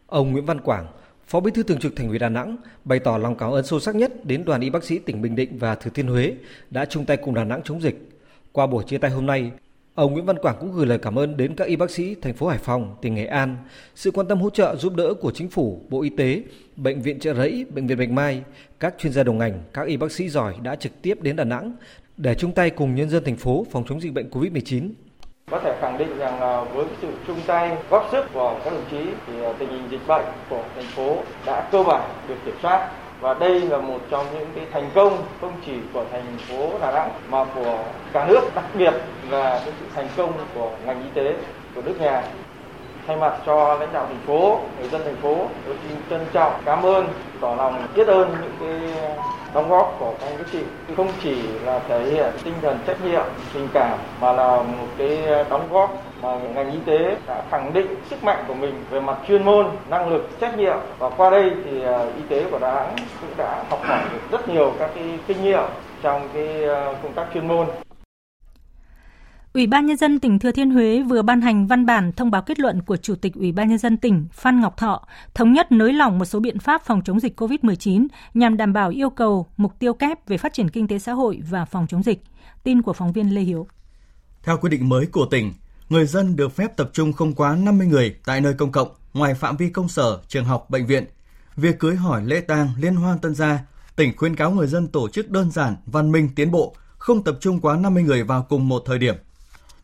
Ông 0.08 0.32
Nguyễn 0.32 0.46
Văn 0.46 0.62
Quảng, 0.62 0.86
Phó 1.30 1.40
Bí 1.40 1.52
thư 1.52 1.64
Thường 1.64 1.80
trực 1.80 1.96
Thành 1.96 2.10
ủy 2.10 2.20
Đà 2.20 2.30
Nẵng 2.30 2.58
bày 2.86 3.00
tỏ 3.00 3.18
lòng 3.18 3.38
cảm 3.38 3.52
ơn 3.52 3.66
sâu 3.66 3.80
sắc 3.80 3.96
nhất 3.96 4.26
đến 4.26 4.46
đoàn 4.46 4.62
y 4.62 4.70
bác 4.70 4.84
sĩ 4.84 5.00
tỉnh 5.00 5.22
Bình 5.22 5.36
Định 5.36 5.58
và 5.58 5.76
Thừa 5.76 5.92
Thiên 5.94 6.08
Huế 6.08 6.34
đã 6.70 6.86
chung 6.86 7.06
tay 7.06 7.18
cùng 7.18 7.34
Đà 7.34 7.44
Nẵng 7.44 7.62
chống 7.64 7.82
dịch. 7.82 8.10
Qua 8.52 8.68
buổi 8.68 8.84
chia 8.88 8.98
tay 8.98 9.12
hôm 9.12 9.26
nay, 9.26 9.52
ông 9.96 10.14
Nguyễn 10.14 10.26
Văn 10.26 10.38
Quảng 10.42 10.56
cũng 10.60 10.72
gửi 10.72 10.86
lời 10.86 10.98
cảm 10.98 11.20
ơn 11.20 11.38
đến 11.38 11.56
các 11.56 11.68
y 11.68 11.76
bác 11.76 11.92
sĩ 11.92 12.16
thành 12.22 12.34
phố 12.34 12.48
Hải 12.48 12.58
Phòng, 12.58 12.96
tỉnh 13.02 13.16
Nghệ 13.16 13.26
An, 13.26 13.58
sự 13.96 14.12
quan 14.12 14.28
tâm 14.28 14.42
hỗ 14.42 14.50
trợ 14.50 14.76
giúp 14.76 14.96
đỡ 14.96 15.14
của 15.14 15.32
chính 15.32 15.50
phủ, 15.50 15.82
Bộ 15.90 16.02
Y 16.02 16.10
tế, 16.10 16.44
bệnh 16.76 17.02
viện 17.02 17.20
Trợ 17.20 17.34
Rẫy, 17.34 17.66
bệnh 17.74 17.88
viện 17.88 17.98
Bạch 17.98 18.10
Mai, 18.10 18.44
các 18.80 18.96
chuyên 18.98 19.14
gia 19.14 19.24
đồng 19.24 19.38
ngành, 19.38 19.64
các 19.74 19.88
y 19.88 19.98
bác 19.98 20.12
sĩ 20.12 20.30
giỏi 20.30 20.56
đã 20.64 20.76
trực 20.76 21.02
tiếp 21.02 21.22
đến 21.22 21.36
Đà 21.36 21.44
Nẵng 21.44 21.74
để 22.18 22.36
chung 22.36 22.52
tay 22.52 22.70
cùng 22.70 22.96
nhân 22.96 23.10
dân 23.10 23.24
thành 23.24 23.38
phố 23.38 23.66
phòng 23.72 23.84
chống 23.90 24.02
dịch 24.02 24.14
bệnh 24.14 24.30
COVID-19 24.30 24.90
có 25.52 25.60
thể 25.60 25.76
khẳng 25.82 25.98
định 25.98 26.18
rằng 26.18 26.42
là 26.42 26.62
với 26.74 26.86
sự 27.02 27.08
chung 27.28 27.40
tay, 27.48 27.78
góp 27.90 28.08
sức 28.12 28.26
của 28.34 28.56
các 28.64 28.74
đồng 28.74 28.86
chí 28.92 29.06
thì 29.28 29.44
ờ, 29.44 29.54
tình 29.60 29.70
hình 29.70 29.84
dịch 29.90 30.08
bệnh 30.08 30.26
của 30.50 30.62
thành 30.76 30.86
phố 30.86 31.18
đã 31.46 31.68
cơ 31.72 31.84
bản 31.84 32.02
được 32.28 32.36
kiểm 32.46 32.56
soát. 32.62 32.90
Và 33.22 33.34
đây 33.34 33.62
là 33.62 33.78
một 33.78 34.00
trong 34.10 34.26
những 34.34 34.48
cái 34.56 34.66
thành 34.72 34.90
công 34.96 35.18
không 35.42 35.52
chỉ 35.66 35.74
của 35.94 36.06
thành 36.12 36.38
phố 36.38 36.80
Đà 36.82 36.92
Nẵng 36.92 37.10
mà 37.30 37.46
của 37.56 37.78
cả 38.14 38.26
nước, 38.28 38.42
đặc 38.56 38.66
biệt 38.74 38.94
là 39.30 39.62
cái 39.66 39.74
sự 39.80 39.86
thành 39.96 40.08
công 40.18 40.34
của 40.54 40.72
ngành 40.86 41.04
y 41.04 41.10
tế 41.14 41.34
của 41.76 41.82
nước 41.82 42.02
nhà 42.02 42.24
thay 43.10 43.18
mặt 43.18 43.34
cho 43.46 43.78
lãnh 43.80 43.94
đạo 43.94 44.06
thành 44.06 44.22
phố, 44.28 44.60
người 44.80 44.90
dân 44.90 45.02
thành 45.04 45.16
phố, 45.16 45.36
tôi 45.66 45.76
xin 45.88 45.98
trân 46.10 46.26
trọng 46.34 46.54
cảm 46.66 46.86
ơn, 46.86 47.08
tỏ 47.42 47.56
lòng 47.56 47.88
biết 47.96 48.08
ơn 48.08 48.36
những 48.42 48.52
cái 48.60 48.94
đóng 49.54 49.70
góp 49.70 49.96
của 50.00 50.14
các 50.20 50.28
anh 50.28 50.38
các 50.38 50.48
chị. 50.52 50.60
Không 50.98 51.08
chỉ 51.24 51.42
là 51.66 51.80
thể 51.88 52.04
hiện 52.04 52.34
tinh 52.44 52.54
thần 52.62 52.80
trách 52.88 53.06
nhiệm, 53.06 53.24
tình 53.54 53.68
cảm, 53.74 53.98
mà 54.22 54.32
là 54.32 54.56
một 54.58 54.88
cái 54.98 55.20
đóng 55.50 55.68
góp 55.72 55.94
mà 56.22 56.36
ngành 56.36 56.72
y 56.72 56.78
tế 56.86 57.16
đã 57.28 57.42
khẳng 57.52 57.74
định 57.74 57.96
sức 58.10 58.24
mạnh 58.24 58.44
của 58.48 58.54
mình 58.54 58.84
về 58.90 59.00
mặt 59.00 59.18
chuyên 59.28 59.46
môn, 59.46 59.68
năng 59.90 60.10
lực, 60.10 60.30
trách 60.40 60.58
nhiệm. 60.58 60.78
Và 61.00 61.10
qua 61.10 61.30
đây 61.30 61.52
thì 61.66 61.84
à, 61.84 62.00
y 62.18 62.24
tế 62.30 62.46
của 62.52 62.60
đà 62.60 62.74
nẵng 62.74 62.96
cũng 63.22 63.30
đã 63.38 63.64
học 63.70 63.80
hỏi 63.84 64.02
được 64.14 64.20
rất 64.32 64.50
nhiều 64.50 64.74
các 64.80 64.90
cái 64.96 65.20
kinh 65.28 65.44
nghiệm 65.44 65.64
trong 66.02 66.30
cái 66.34 66.64
à, 66.70 66.94
công 67.04 67.14
tác 67.14 67.26
chuyên 67.34 67.48
môn. 67.48 67.66
Ủy 69.54 69.68
ban 69.68 69.86
Nhân 69.86 69.98
dân 69.98 70.20
tỉnh 70.20 70.40
Thừa 70.40 70.52
Thiên 70.52 70.72
Huế 70.72 71.02
vừa 71.02 71.22
ban 71.22 71.42
hành 71.42 71.68
văn 71.68 71.86
bản 71.86 72.12
thông 72.12 72.32
báo 72.32 72.42
kết 72.42 72.60
luận 72.60 72.82
của 72.82 72.98
Chủ 72.98 73.16
tịch 73.16 73.34
Ủy 73.36 73.52
ban 73.52 73.70
Nhân 73.70 73.78
dân 73.78 73.98
tỉnh 73.98 74.28
Phan 74.32 74.62
Ngọc 74.62 74.78
Thọ 74.78 75.08
thống 75.34 75.54
nhất 75.54 75.72
nới 75.72 75.94
lỏng 75.94 76.20
một 76.20 76.26
số 76.26 76.40
biện 76.40 76.60
pháp 76.60 76.82
phòng 76.86 77.02
chống 77.06 77.20
dịch 77.20 77.42
COVID-19 77.42 78.08
nhằm 78.34 78.58
đảm 78.58 78.74
bảo 78.74 78.90
yêu 78.90 79.10
cầu 79.10 79.48
mục 79.58 79.80
tiêu 79.80 79.94
kép 79.94 80.28
về 80.28 80.38
phát 80.38 80.54
triển 80.54 80.70
kinh 80.70 80.88
tế 80.88 81.00
xã 81.00 81.14
hội 81.14 81.40
và 81.50 81.66
phòng 81.66 81.88
chống 81.90 82.04
dịch. 82.04 82.24
Tin 82.64 82.82
của 82.82 82.94
phóng 82.94 83.14
viên 83.14 83.36
Lê 83.36 83.42
Hiếu. 83.42 83.68
Theo 84.44 84.58
quy 84.58 84.70
định 84.70 84.90
mới 84.90 85.06
của 85.06 85.26
tỉnh, 85.26 85.54
người 85.90 86.06
dân 86.06 86.36
được 86.36 86.56
phép 86.56 86.78
tập 86.78 86.90
trung 86.94 87.14
không 87.14 87.34
quá 87.34 87.56
50 87.56 87.88
người 87.88 88.16
tại 88.26 88.42
nơi 88.42 88.54
công 88.54 88.72
cộng 88.72 88.88
ngoài 89.14 89.34
phạm 89.34 89.58
vi 89.58 89.70
công 89.70 89.90
sở, 89.90 90.20
trường 90.28 90.46
học, 90.46 90.70
bệnh 90.70 90.86
viện. 90.86 91.06
Việc 91.56 91.80
cưới 91.80 91.96
hỏi 91.96 92.24
lễ 92.26 92.42
tang, 92.42 92.70
liên 92.78 92.96
hoan 92.96 93.20
tân 93.20 93.36
gia, 93.36 93.60
tỉnh 93.96 94.18
khuyên 94.18 94.36
cáo 94.36 94.52
người 94.52 94.68
dân 94.68 94.88
tổ 94.88 95.10
chức 95.10 95.30
đơn 95.30 95.52
giản, 95.52 95.76
văn 95.86 96.12
minh, 96.12 96.30
tiến 96.36 96.52
bộ, 96.52 96.76
không 96.98 97.24
tập 97.24 97.38
trung 97.40 97.60
quá 97.60 97.76
50 97.78 98.04
người 98.04 98.24
vào 98.24 98.46
cùng 98.50 98.68
một 98.68 98.84
thời 98.86 99.00
điểm 99.00 99.16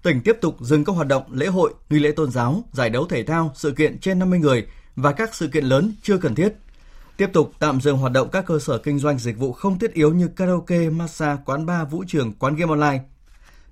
tỉnh 0.05 0.21
tiếp 0.21 0.37
tục 0.41 0.57
dừng 0.61 0.85
các 0.85 0.93
hoạt 0.93 1.07
động 1.07 1.23
lễ 1.31 1.47
hội, 1.47 1.73
nghi 1.89 1.99
lễ 1.99 2.11
tôn 2.11 2.31
giáo, 2.31 2.63
giải 2.71 2.89
đấu 2.89 3.05
thể 3.07 3.23
thao, 3.23 3.51
sự 3.55 3.71
kiện 3.71 3.99
trên 3.99 4.19
50 4.19 4.39
người 4.39 4.67
và 4.95 5.11
các 5.11 5.35
sự 5.35 5.47
kiện 5.47 5.65
lớn 5.65 5.93
chưa 6.01 6.17
cần 6.17 6.35
thiết. 6.35 6.53
Tiếp 7.17 7.29
tục 7.33 7.51
tạm 7.59 7.81
dừng 7.81 7.97
hoạt 7.97 8.11
động 8.11 8.29
các 8.31 8.45
cơ 8.45 8.59
sở 8.59 8.77
kinh 8.77 8.99
doanh 8.99 9.17
dịch 9.17 9.37
vụ 9.37 9.53
không 9.53 9.79
thiết 9.79 9.93
yếu 9.93 10.13
như 10.13 10.27
karaoke, 10.27 10.89
massage, 10.89 11.41
quán 11.45 11.65
bar, 11.65 11.89
vũ 11.89 12.03
trường, 12.07 12.33
quán 12.33 12.55
game 12.55 12.69
online. 12.69 13.03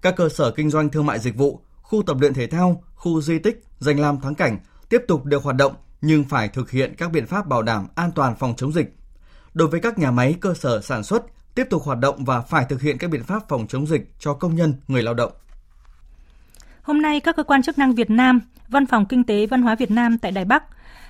Các 0.01 0.15
cơ 0.15 0.29
sở 0.29 0.51
kinh 0.51 0.69
doanh 0.69 0.89
thương 0.89 1.05
mại 1.05 1.19
dịch 1.19 1.35
vụ, 1.35 1.59
khu 1.81 2.03
tập 2.03 2.17
luyện 2.19 2.33
thể 2.33 2.47
thao, 2.47 2.83
khu 2.95 3.21
di 3.21 3.39
tích, 3.39 3.63
danh 3.79 3.99
lam 3.99 4.19
thắng 4.21 4.35
cảnh 4.35 4.59
tiếp 4.89 5.01
tục 5.07 5.25
được 5.25 5.43
hoạt 5.43 5.55
động 5.55 5.73
nhưng 6.01 6.23
phải 6.23 6.49
thực 6.49 6.71
hiện 6.71 6.95
các 6.97 7.11
biện 7.11 7.27
pháp 7.27 7.47
bảo 7.47 7.61
đảm 7.61 7.87
an 7.95 8.11
toàn 8.15 8.35
phòng 8.39 8.53
chống 8.57 8.73
dịch. 8.73 8.95
Đối 9.53 9.67
với 9.67 9.79
các 9.79 9.99
nhà 9.99 10.11
máy, 10.11 10.35
cơ 10.41 10.53
sở 10.53 10.81
sản 10.81 11.03
xuất 11.03 11.23
tiếp 11.55 11.67
tục 11.69 11.83
hoạt 11.83 11.99
động 11.99 12.25
và 12.25 12.41
phải 12.41 12.65
thực 12.69 12.81
hiện 12.81 12.97
các 12.97 13.09
biện 13.09 13.23
pháp 13.23 13.49
phòng 13.49 13.67
chống 13.67 13.87
dịch 13.87 14.13
cho 14.19 14.33
công 14.33 14.55
nhân, 14.55 14.73
người 14.87 15.03
lao 15.03 15.13
động. 15.13 15.31
Hôm 16.83 17.01
nay, 17.01 17.19
các 17.19 17.35
cơ 17.35 17.43
quan 17.43 17.61
chức 17.61 17.77
năng 17.77 17.95
Việt 17.95 18.09
Nam, 18.09 18.39
Văn 18.67 18.85
phòng 18.85 19.05
Kinh 19.05 19.23
tế 19.23 19.45
Văn 19.45 19.61
hóa 19.61 19.75
Việt 19.75 19.91
Nam 19.91 20.17
tại 20.17 20.31
Đài 20.31 20.45
Bắc, 20.45 20.63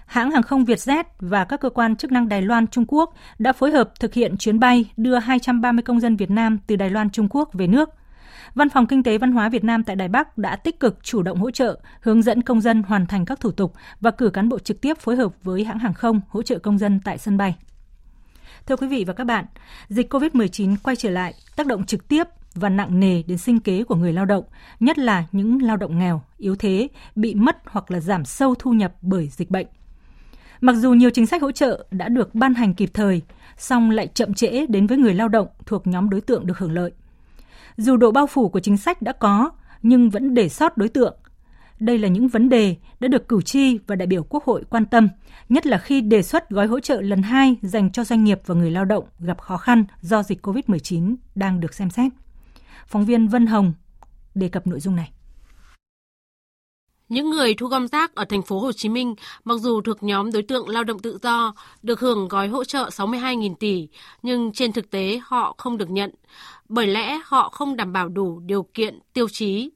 hãng 0.06 0.32
hàng 0.32 0.44
không 0.44 0.64
Vietjet 0.64 1.04
và 1.20 1.46
các 1.46 1.60
cơ 1.60 1.70
quan 1.70 1.96
chức 1.96 2.12
năng 2.12 2.30
Đài 2.30 2.42
Loan 2.42 2.68
Trung 2.68 2.86
Quốc 2.88 3.14
đã 3.40 3.54
phối 3.54 3.72
hợp 3.72 4.00
thực 4.00 4.14
hiện 4.14 4.38
chuyến 4.38 4.60
bay 4.60 4.86
đưa 4.98 5.20
230 5.20 5.84
công 5.84 6.00
dân 6.00 6.16
Việt 6.16 6.32
Nam 6.32 6.58
từ 6.68 6.76
Đài 6.76 6.90
Loan 6.90 7.10
Trung 7.10 7.28
Quốc 7.30 7.50
về 7.54 7.68
nước. 7.68 7.90
Văn 8.56 8.70
phòng 8.70 8.88
Kinh 8.88 9.04
tế 9.04 9.18
Văn 9.18 9.32
hóa 9.32 9.50
Việt 9.50 9.64
Nam 9.64 9.84
tại 9.84 9.96
Đài 9.96 10.08
Bắc 10.08 10.38
đã 10.38 10.56
tích 10.56 10.80
cực 10.80 11.04
chủ 11.04 11.22
động 11.22 11.38
hỗ 11.38 11.52
trợ, 11.52 11.80
hướng 12.02 12.22
dẫn 12.22 12.42
công 12.42 12.62
dân 12.62 12.84
hoàn 12.84 13.06
thành 13.06 13.26
các 13.26 13.40
thủ 13.40 13.52
tục 13.52 13.74
và 14.02 14.12
cử 14.12 14.30
cán 14.30 14.50
bộ 14.50 14.60
trực 14.60 14.82
tiếp 14.82 14.98
phối 14.98 15.16
hợp 15.16 15.32
với 15.44 15.64
hãng 15.64 15.80
hàng 15.80 15.94
không 15.94 16.22
hỗ 16.30 16.44
trợ 16.44 16.60
công 16.60 16.78
dân 16.78 17.00
tại 17.04 17.18
sân 17.18 17.38
bay. 17.38 17.56
Thưa 18.66 18.76
quý 18.76 18.88
vị 18.88 19.04
và 19.08 19.14
các 19.14 19.24
bạn, 19.24 19.46
dịch 19.88 20.14
COVID-19 20.14 20.76
quay 20.84 20.96
trở 20.96 21.10
lại 21.10 21.34
tác 21.56 21.68
động 21.68 21.86
trực 21.86 22.08
tiếp 22.08 22.28
và 22.56 22.70
nặng 22.70 23.00
nề 23.00 23.24
đến 23.24 23.38
sinh 23.38 23.60
kế 23.60 23.84
của 23.84 23.96
người 23.96 24.14
lao 24.14 24.26
động, 24.26 24.44
nhất 24.80 24.98
là 24.98 25.26
những 25.32 25.62
lao 25.62 25.78
động 25.78 26.00
nghèo, 26.00 26.22
yếu 26.38 26.56
thế, 26.56 26.88
bị 27.16 27.36
mất 27.36 27.58
hoặc 27.66 27.92
là 27.92 28.00
giảm 28.00 28.26
sâu 28.26 28.56
thu 28.60 28.72
nhập 28.72 28.94
bởi 29.02 29.28
dịch 29.28 29.52
bệnh. 29.52 29.68
Mặc 30.62 30.74
dù 30.74 30.94
nhiều 30.94 31.10
chính 31.10 31.26
sách 31.26 31.42
hỗ 31.42 31.52
trợ 31.52 31.86
đã 31.92 32.10
được 32.10 32.36
ban 32.36 32.54
hành 32.54 32.74
kịp 32.74 32.90
thời, 32.94 33.22
song 33.58 33.90
lại 33.90 34.08
chậm 34.08 34.34
trễ 34.34 34.66
đến 34.66 34.88
với 34.88 34.98
người 34.98 35.14
lao 35.14 35.28
động 35.28 35.48
thuộc 35.66 35.88
nhóm 35.88 36.10
đối 36.10 36.22
tượng 36.22 36.48
được 36.48 36.58
hưởng 36.58 36.72
lợi. 36.72 36.92
Dù 37.78 37.98
độ 37.98 38.12
bao 38.12 38.28
phủ 38.28 38.50
của 38.50 38.60
chính 38.60 38.78
sách 38.78 39.02
đã 39.02 39.12
có, 39.12 39.52
nhưng 39.82 40.10
vẫn 40.10 40.34
để 40.34 40.50
sót 40.50 40.78
đối 40.78 40.90
tượng. 40.90 41.16
Đây 41.80 41.98
là 41.98 42.08
những 42.08 42.28
vấn 42.28 42.50
đề 42.50 42.76
đã 43.00 43.08
được 43.08 43.28
cử 43.28 43.42
tri 43.42 43.78
và 43.88 43.96
đại 43.96 44.08
biểu 44.08 44.24
Quốc 44.24 44.44
hội 44.44 44.64
quan 44.70 44.86
tâm, 44.86 45.10
nhất 45.50 45.66
là 45.66 45.78
khi 45.78 46.02
đề 46.02 46.22
xuất 46.22 46.50
gói 46.50 46.68
hỗ 46.68 46.80
trợ 46.80 47.02
lần 47.02 47.22
2 47.22 47.56
dành 47.62 47.92
cho 47.92 48.04
doanh 48.04 48.24
nghiệp 48.24 48.42
và 48.46 48.56
người 48.56 48.72
lao 48.72 48.86
động 48.86 49.06
gặp 49.20 49.42
khó 49.42 49.58
khăn 49.58 49.86
do 50.02 50.24
dịch 50.24 50.46
COVID-19 50.46 51.16
đang 51.36 51.60
được 51.60 51.74
xem 51.74 51.90
xét. 51.90 52.12
Phóng 52.88 53.06
viên 53.06 53.28
Vân 53.28 53.46
Hồng 53.46 53.74
đề 54.36 54.50
cập 54.50 54.68
nội 54.68 54.80
dung 54.80 54.96
này. 54.96 55.12
Những 57.10 57.30
người 57.30 57.54
thu 57.54 57.68
gom 57.68 57.88
rác 57.88 58.16
ở 58.16 58.26
thành 58.26 58.42
phố 58.42 58.60
Hồ 58.60 58.72
Chí 58.72 58.90
Minh, 58.90 59.16
mặc 59.44 59.56
dù 59.60 59.82
thuộc 59.82 60.04
nhóm 60.04 60.32
đối 60.32 60.44
tượng 60.44 60.70
lao 60.70 60.84
động 60.84 61.00
tự 61.00 61.18
do, 61.22 61.54
được 61.84 62.00
hưởng 62.00 62.28
gói 62.28 62.48
hỗ 62.48 62.64
trợ 62.64 62.90
62.000 62.90 63.56
tỷ, 63.56 63.88
nhưng 64.22 64.52
trên 64.54 64.74
thực 64.74 64.90
tế 64.90 65.20
họ 65.24 65.56
không 65.58 65.78
được 65.78 65.90
nhận, 65.90 66.12
bởi 66.70 66.88
lẽ 66.88 67.20
họ 67.26 67.50
không 67.50 67.76
đảm 67.76 67.94
bảo 67.94 68.10
đủ 68.10 68.40
điều 68.40 68.64
kiện, 68.74 69.00
tiêu 69.14 69.28
chí. 69.30 69.70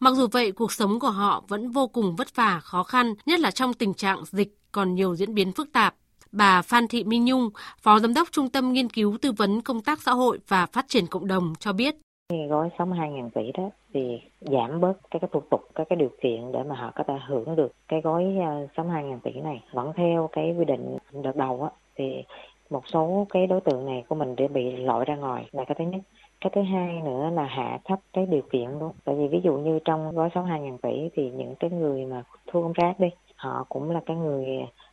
Mặc 0.00 0.14
dù 0.14 0.26
vậy, 0.26 0.52
cuộc 0.52 0.72
sống 0.72 1.00
của 1.00 1.10
họ 1.10 1.44
vẫn 1.48 1.70
vô 1.70 1.88
cùng 1.88 2.16
vất 2.16 2.36
vả, 2.36 2.60
khó 2.60 2.82
khăn, 2.82 3.14
nhất 3.26 3.40
là 3.40 3.50
trong 3.50 3.74
tình 3.74 3.94
trạng 3.94 4.24
dịch 4.24 4.48
còn 4.72 4.94
nhiều 4.94 5.16
diễn 5.16 5.34
biến 5.34 5.52
phức 5.52 5.72
tạp. 5.72 5.94
Bà 6.32 6.62
Phan 6.62 6.88
Thị 6.88 7.04
Minh 7.04 7.24
Nhung, 7.24 7.50
Phó 7.82 7.98
Giám 7.98 8.14
đốc 8.14 8.28
Trung 8.32 8.50
tâm 8.50 8.72
Nghiên 8.72 8.88
cứu 8.88 9.18
Tư 9.22 9.32
vấn 9.32 9.60
Công 9.60 9.82
tác 9.82 10.02
Xã 10.02 10.12
hội 10.12 10.38
và 10.48 10.66
Phát 10.66 10.88
triển 10.88 11.06
Cộng 11.06 11.26
đồng 11.26 11.54
cho 11.60 11.72
biết. 11.72 11.94
Gói 12.30 12.70
62.000 12.78 13.30
tỷ 13.30 13.52
đó 13.52 13.70
thì 13.94 14.20
giảm 14.40 14.80
bớt 14.80 14.92
các 15.10 15.18
cái 15.18 15.28
thủ 15.32 15.40
tục, 15.50 15.60
các 15.74 15.88
cái 15.88 15.96
điều 15.96 16.10
kiện 16.20 16.52
để 16.52 16.62
mà 16.62 16.74
họ 16.74 16.92
có 16.94 17.04
thể 17.04 17.14
hưởng 17.26 17.56
được 17.56 17.72
cái 17.88 18.00
gói 18.00 18.36
ờ, 18.40 18.66
62.000 18.84 19.18
tỷ 19.20 19.40
này. 19.40 19.62
Vẫn 19.72 19.92
theo 19.96 20.28
cái 20.32 20.54
quy 20.58 20.64
định 20.64 20.96
đợt 21.12 21.36
đầu 21.36 21.62
á, 21.62 21.70
thì 21.96 22.24
một 22.70 22.86
số 22.86 23.26
cái 23.30 23.46
đối 23.46 23.60
tượng 23.60 23.86
này 23.86 24.04
của 24.08 24.14
mình 24.14 24.36
để 24.36 24.48
bị 24.48 24.76
loại 24.76 25.04
ra 25.04 25.16
ngoài. 25.16 25.48
Là 25.52 25.64
cái 25.64 25.74
thứ 25.78 25.84
nhất 25.84 26.00
cái 26.40 26.50
thứ 26.54 26.62
hai 26.62 27.00
nữa 27.04 27.30
là 27.34 27.44
hạ 27.44 27.78
thấp 27.84 27.98
cái 28.12 28.26
điều 28.26 28.42
kiện 28.42 28.70
luôn. 28.80 28.92
Tại 29.04 29.14
vì 29.14 29.28
ví 29.28 29.40
dụ 29.44 29.56
như 29.56 29.78
trong 29.84 30.14
gói 30.14 30.28
62.000 30.28 30.78
tỷ 30.78 31.08
thì 31.14 31.30
những 31.30 31.54
cái 31.54 31.70
người 31.70 32.06
mà 32.06 32.22
thu 32.46 32.60
gom 32.62 32.72
rác 32.72 33.00
đi 33.00 33.08
họ 33.36 33.64
cũng 33.68 33.90
là 33.90 34.00
cái 34.06 34.16
người 34.16 34.46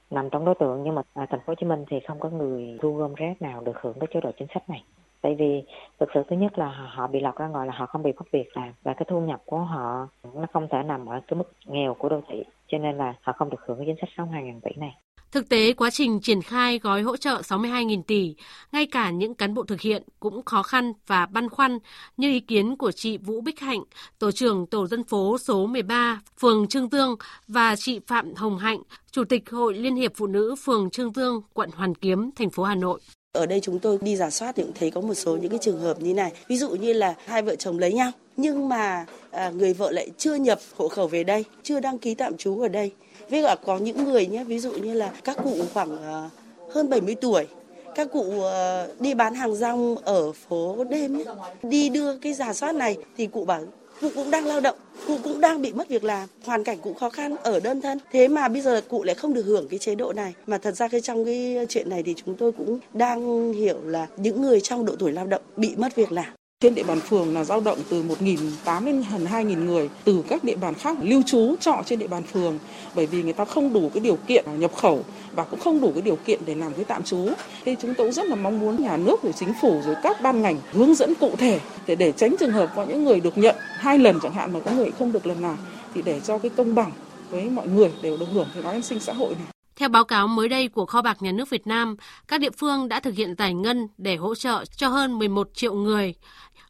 nằm 0.09 0.29
trong 0.29 0.45
đối 0.45 0.55
tượng. 0.55 0.83
Nhưng 0.83 0.95
mà 0.95 1.01
à, 1.13 1.25
thành 1.29 1.39
phố 1.39 1.43
Hồ 1.47 1.55
Chí 1.55 1.65
Minh 1.65 1.85
thì 1.89 1.99
không 2.07 2.19
có 2.19 2.29
người 2.29 2.77
thu 2.81 2.93
gom 2.93 3.15
rác 3.15 3.41
nào 3.41 3.61
được 3.61 3.81
hưởng 3.81 3.99
cái 3.99 4.07
chế 4.13 4.21
độ 4.21 4.31
chính 4.37 4.47
sách 4.53 4.69
này 4.69 4.83
tại 5.21 5.35
vì 5.39 5.63
thực 5.99 6.09
sự 6.13 6.23
thứ 6.29 6.35
nhất 6.35 6.59
là 6.59 6.89
họ 6.95 7.07
bị 7.07 7.19
lọt 7.19 7.35
ra 7.35 7.47
ngoài 7.47 7.67
là 7.67 7.73
họ 7.73 7.85
không 7.85 8.03
bị 8.03 8.11
mất 8.13 8.31
việc 8.31 8.57
làm 8.57 8.73
và 8.83 8.93
cái 8.93 9.05
thu 9.09 9.21
nhập 9.21 9.41
của 9.45 9.59
họ 9.59 10.07
nó 10.33 10.45
không 10.53 10.67
thể 10.71 10.83
nằm 10.83 11.05
ở 11.05 11.19
cái 11.27 11.37
mức 11.37 11.51
nghèo 11.65 11.93
của 11.93 12.09
đô 12.09 12.21
thị 12.29 12.43
cho 12.67 12.77
nên 12.77 12.97
là 12.97 13.13
họ 13.21 13.33
không 13.33 13.49
được 13.49 13.61
hưởng 13.67 13.77
cái 13.77 13.85
chính 13.85 13.95
sách 14.01 14.27
62.000 14.27 14.59
tỷ 14.63 14.71
này 14.75 14.95
Thực 15.31 15.49
tế, 15.49 15.73
quá 15.73 15.89
trình 15.89 16.19
triển 16.19 16.41
khai 16.41 16.79
gói 16.79 17.01
hỗ 17.01 17.17
trợ 17.17 17.41
62.000 17.41 18.03
tỷ, 18.03 18.35
ngay 18.71 18.85
cả 18.85 19.11
những 19.11 19.35
cán 19.35 19.53
bộ 19.53 19.63
thực 19.63 19.81
hiện 19.81 20.03
cũng 20.19 20.45
khó 20.45 20.63
khăn 20.63 20.93
và 21.07 21.25
băn 21.25 21.49
khoăn, 21.49 21.77
như 22.17 22.31
ý 22.31 22.39
kiến 22.39 22.75
của 22.77 22.91
chị 22.91 23.17
Vũ 23.17 23.41
Bích 23.41 23.59
Hạnh, 23.59 23.83
Tổ 24.19 24.31
trưởng 24.31 24.65
Tổ 24.65 24.87
dân 24.87 25.03
phố 25.03 25.37
số 25.37 25.65
13, 25.65 26.21
phường 26.39 26.67
Trương 26.67 26.89
Dương 26.89 27.15
và 27.47 27.75
chị 27.75 27.99
Phạm 28.07 28.35
Hồng 28.35 28.57
Hạnh, 28.57 28.79
Chủ 29.11 29.23
tịch 29.23 29.49
Hội 29.49 29.73
Liên 29.73 29.95
hiệp 29.95 30.11
Phụ 30.15 30.27
nữ 30.27 30.55
phường 30.65 30.89
Trương 30.89 31.13
Dương, 31.13 31.41
quận 31.53 31.69
Hoàn 31.75 31.95
Kiếm, 31.95 32.29
thành 32.35 32.49
phố 32.49 32.63
Hà 32.63 32.75
Nội. 32.75 32.99
Ở 33.31 33.45
đây 33.45 33.59
chúng 33.59 33.79
tôi 33.79 33.97
đi 34.01 34.15
giả 34.15 34.29
soát 34.29 34.55
thì 34.55 34.63
cũng 34.63 34.73
thấy 34.79 34.91
có 34.91 35.01
một 35.01 35.13
số 35.13 35.37
những 35.37 35.49
cái 35.49 35.59
trường 35.61 35.79
hợp 35.79 36.01
như 36.01 36.13
này. 36.13 36.31
Ví 36.47 36.57
dụ 36.57 36.69
như 36.69 36.93
là 36.93 37.15
hai 37.25 37.41
vợ 37.41 37.55
chồng 37.55 37.79
lấy 37.79 37.93
nhau 37.93 38.11
nhưng 38.37 38.69
mà 38.69 39.05
à, 39.31 39.49
người 39.49 39.73
vợ 39.73 39.91
lại 39.91 40.09
chưa 40.17 40.35
nhập 40.35 40.59
hộ 40.75 40.87
khẩu 40.87 41.07
về 41.07 41.23
đây, 41.23 41.45
chưa 41.63 41.79
đăng 41.79 41.97
ký 41.99 42.15
tạm 42.15 42.37
trú 42.37 42.61
ở 42.61 42.67
đây 42.67 42.91
với 43.29 43.43
cả 43.43 43.55
có 43.65 43.77
những 43.77 44.03
người 44.03 44.25
nhé 44.25 44.43
ví 44.43 44.59
dụ 44.59 44.71
như 44.71 44.93
là 44.93 45.11
các 45.23 45.37
cụ 45.43 45.55
khoảng 45.73 46.03
à, 46.03 46.29
hơn 46.71 46.89
70 46.89 47.15
tuổi 47.15 47.47
các 47.95 48.07
cụ 48.11 48.43
à, 48.43 48.87
đi 48.99 49.13
bán 49.13 49.35
hàng 49.35 49.55
rong 49.55 49.95
ở 49.97 50.31
phố 50.31 50.83
đêm 50.89 51.23
đi 51.63 51.89
đưa 51.89 52.17
cái 52.17 52.33
giả 52.33 52.53
soát 52.53 52.75
này 52.75 52.97
thì 53.17 53.27
cụ 53.27 53.45
bảo 53.45 53.61
cụ 54.01 54.09
cũng 54.15 54.31
đang 54.31 54.45
lao 54.45 54.59
động, 54.59 54.75
cụ 55.07 55.17
cũng 55.23 55.41
đang 55.41 55.61
bị 55.61 55.73
mất 55.73 55.89
việc 55.89 56.03
làm, 56.03 56.29
hoàn 56.45 56.63
cảnh 56.63 56.77
cũng 56.83 56.93
khó 56.93 57.09
khăn 57.09 57.35
ở 57.43 57.59
đơn 57.59 57.81
thân. 57.81 57.99
Thế 58.11 58.27
mà 58.27 58.47
bây 58.47 58.61
giờ 58.61 58.81
cụ 58.89 59.03
lại 59.03 59.15
không 59.15 59.33
được 59.33 59.43
hưởng 59.45 59.67
cái 59.67 59.79
chế 59.79 59.95
độ 59.95 60.13
này. 60.13 60.33
Mà 60.47 60.57
thật 60.57 60.71
ra 60.71 60.87
cái 60.87 61.01
trong 61.01 61.25
cái 61.25 61.65
chuyện 61.69 61.89
này 61.89 62.03
thì 62.03 62.13
chúng 62.25 62.35
tôi 62.35 62.51
cũng 62.51 62.79
đang 62.93 63.53
hiểu 63.53 63.77
là 63.83 64.07
những 64.17 64.41
người 64.41 64.61
trong 64.61 64.85
độ 64.85 64.95
tuổi 64.99 65.11
lao 65.11 65.27
động 65.27 65.41
bị 65.55 65.75
mất 65.75 65.95
việc 65.95 66.11
làm 66.11 66.33
trên 66.61 66.75
địa 66.75 66.83
bàn 66.83 66.99
phường 66.99 67.33
là 67.33 67.43
dao 67.43 67.61
động 67.61 67.77
từ 67.89 68.03
1.800 68.03 68.85
đến 68.85 69.03
gần 69.11 69.25
2.000 69.25 69.65
người 69.65 69.89
từ 70.03 70.23
các 70.29 70.43
địa 70.43 70.55
bàn 70.55 70.73
khác 70.73 70.97
lưu 71.01 71.21
trú 71.25 71.55
trọ 71.59 71.83
trên 71.85 71.99
địa 71.99 72.07
bàn 72.07 72.23
phường 72.23 72.59
bởi 72.95 73.05
vì 73.05 73.23
người 73.23 73.33
ta 73.33 73.45
không 73.45 73.73
đủ 73.73 73.91
cái 73.93 74.01
điều 74.01 74.17
kiện 74.27 74.45
nhập 74.59 74.71
khẩu 74.75 75.05
và 75.35 75.43
cũng 75.43 75.59
không 75.59 75.81
đủ 75.81 75.91
cái 75.93 76.01
điều 76.01 76.15
kiện 76.15 76.39
để 76.45 76.55
làm 76.55 76.73
cái 76.73 76.85
tạm 76.85 77.03
trú. 77.03 77.29
Thì 77.65 77.75
chúng 77.81 77.93
tôi 77.93 78.11
rất 78.11 78.25
là 78.25 78.35
mong 78.35 78.59
muốn 78.59 78.83
nhà 78.83 78.97
nước 78.97 79.23
rồi 79.23 79.33
chính 79.33 79.53
phủ 79.61 79.81
rồi 79.85 79.95
các 80.03 80.21
ban 80.21 80.41
ngành 80.41 80.57
hướng 80.71 80.95
dẫn 80.95 81.15
cụ 81.15 81.35
thể 81.37 81.59
để 81.87 81.95
để 81.95 82.11
tránh 82.11 82.35
trường 82.39 82.51
hợp 82.51 82.71
có 82.75 82.85
những 82.85 83.03
người 83.03 83.19
được 83.19 83.37
nhận 83.37 83.55
hai 83.59 83.99
lần 83.99 84.19
chẳng 84.23 84.33
hạn 84.33 84.53
mà 84.53 84.59
có 84.59 84.71
người 84.71 84.91
không 84.99 85.11
được 85.11 85.25
lần 85.25 85.41
nào 85.41 85.57
thì 85.93 86.01
để 86.01 86.19
cho 86.19 86.37
cái 86.37 86.51
công 86.57 86.75
bằng 86.75 86.91
với 87.29 87.49
mọi 87.49 87.67
người 87.67 87.91
đều 88.01 88.17
được 88.17 88.29
hưởng 88.33 88.47
cái 88.53 88.63
gói 88.63 88.73
an 88.73 88.81
sinh 88.81 88.99
xã 88.99 89.13
hội 89.13 89.33
này. 89.33 89.47
Theo 89.77 89.89
báo 89.89 90.05
cáo 90.05 90.27
mới 90.27 90.49
đây 90.49 90.67
của 90.67 90.85
Kho 90.85 91.01
bạc 91.01 91.21
Nhà 91.21 91.31
nước 91.31 91.49
Việt 91.49 91.67
Nam, 91.67 91.95
các 92.27 92.41
địa 92.41 92.49
phương 92.57 92.87
đã 92.87 92.99
thực 92.99 93.15
hiện 93.15 93.35
giải 93.37 93.53
ngân 93.53 93.87
để 93.97 94.15
hỗ 94.15 94.35
trợ 94.35 94.65
cho 94.75 94.87
hơn 94.87 95.19
11 95.19 95.49
triệu 95.53 95.73
người. 95.73 96.15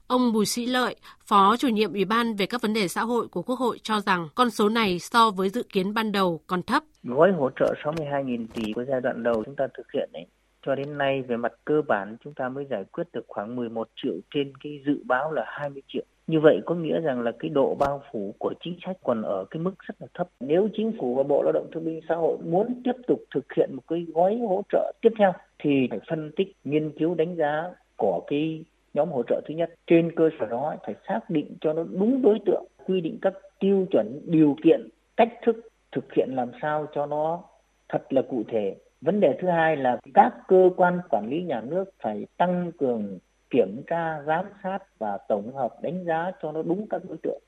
Ông 0.07 0.33
Bùi 0.33 0.45
Sĩ 0.45 0.65
Lợi, 0.65 0.95
Phó 1.25 1.55
chủ 1.57 1.67
nhiệm 1.67 1.93
Ủy 1.93 2.05
ban 2.05 2.35
về 2.35 2.45
các 2.45 2.61
vấn 2.61 2.73
đề 2.73 2.87
xã 2.87 3.01
hội 3.01 3.27
của 3.27 3.41
Quốc 3.41 3.59
hội 3.59 3.79
cho 3.83 3.99
rằng 3.99 4.27
con 4.35 4.49
số 4.49 4.69
này 4.69 4.99
so 4.99 5.31
với 5.31 5.49
dự 5.49 5.63
kiến 5.73 5.93
ban 5.93 6.11
đầu 6.11 6.39
còn 6.47 6.63
thấp. 6.63 6.83
Gói 7.03 7.31
hỗ 7.31 7.49
trợ 7.59 7.73
62.000 7.83 8.45
tỷ 8.53 8.73
của 8.73 8.83
giai 8.87 9.01
đoạn 9.01 9.23
đầu 9.23 9.43
chúng 9.45 9.55
ta 9.55 9.67
thực 9.77 9.91
hiện 9.93 10.09
ấy, 10.13 10.25
cho 10.65 10.75
đến 10.75 10.97
nay 10.97 11.21
về 11.21 11.37
mặt 11.37 11.53
cơ 11.65 11.81
bản 11.87 12.17
chúng 12.23 12.33
ta 12.33 12.49
mới 12.49 12.65
giải 12.69 12.83
quyết 12.91 13.03
được 13.13 13.25
khoảng 13.27 13.55
11 13.55 13.87
triệu 13.95 14.13
trên 14.33 14.53
cái 14.63 14.79
dự 14.85 15.03
báo 15.05 15.31
là 15.31 15.43
20 15.47 15.81
triệu. 15.87 16.03
Như 16.27 16.39
vậy 16.39 16.61
có 16.65 16.75
nghĩa 16.75 16.99
rằng 16.99 17.21
là 17.21 17.31
cái 17.39 17.49
độ 17.49 17.75
bao 17.79 18.03
phủ 18.11 18.35
của 18.39 18.53
chính 18.63 18.77
sách 18.85 18.97
còn 19.03 19.21
ở 19.21 19.45
cái 19.51 19.61
mức 19.61 19.73
rất 19.79 19.95
là 19.99 20.07
thấp. 20.13 20.27
Nếu 20.39 20.69
chính 20.77 20.91
phủ 20.99 21.15
và 21.15 21.23
Bộ 21.23 21.43
Lao 21.43 21.51
động 21.51 21.69
Thương 21.73 21.85
binh 21.85 21.99
Xã 22.09 22.15
hội 22.15 22.37
muốn 22.45 22.81
tiếp 22.83 22.95
tục 23.07 23.23
thực 23.35 23.53
hiện 23.57 23.69
một 23.75 23.83
cái 23.87 24.05
gói 24.13 24.37
hỗ 24.49 24.61
trợ 24.71 24.93
tiếp 25.01 25.13
theo 25.19 25.33
thì 25.59 25.87
phải 25.89 25.99
phân 26.09 26.31
tích, 26.35 26.55
nghiên 26.63 26.91
cứu 26.99 27.15
đánh 27.15 27.35
giá 27.35 27.63
của 27.95 28.23
cái 28.27 28.63
nhóm 28.97 29.11
hỗ 29.11 29.23
trợ 29.23 29.41
thứ 29.47 29.53
nhất. 29.53 29.69
Trên 29.87 30.11
cơ 30.15 30.29
sở 30.39 30.45
đó 30.45 30.75
phải 30.85 30.95
xác 31.07 31.29
định 31.29 31.57
cho 31.61 31.73
nó 31.73 31.83
đúng 31.91 32.21
đối 32.21 32.39
tượng, 32.45 32.65
quy 32.87 33.01
định 33.01 33.17
các 33.21 33.33
tiêu 33.59 33.85
chuẩn, 33.91 34.21
điều 34.25 34.55
kiện, 34.63 34.89
cách 35.17 35.33
thức 35.45 35.69
thực 35.91 36.13
hiện 36.13 36.29
làm 36.35 36.51
sao 36.61 36.87
cho 36.93 37.05
nó 37.05 37.43
thật 37.89 38.13
là 38.13 38.21
cụ 38.21 38.43
thể. 38.47 38.75
Vấn 39.01 39.19
đề 39.19 39.37
thứ 39.41 39.47
hai 39.47 39.77
là 39.77 39.97
các 40.13 40.33
cơ 40.47 40.69
quan 40.77 40.99
quản 41.09 41.29
lý 41.29 41.43
nhà 41.43 41.61
nước 41.61 41.83
phải 42.01 42.25
tăng 42.37 42.71
cường 42.77 43.19
kiểm 43.49 43.81
tra, 43.87 44.21
giám 44.27 44.45
sát 44.63 44.79
và 44.99 45.17
tổng 45.27 45.53
hợp 45.53 45.75
đánh 45.81 46.05
giá 46.05 46.31
cho 46.41 46.51
nó 46.51 46.61
đúng 46.63 46.87
các 46.89 47.01
đối 47.07 47.17
tượng. 47.17 47.41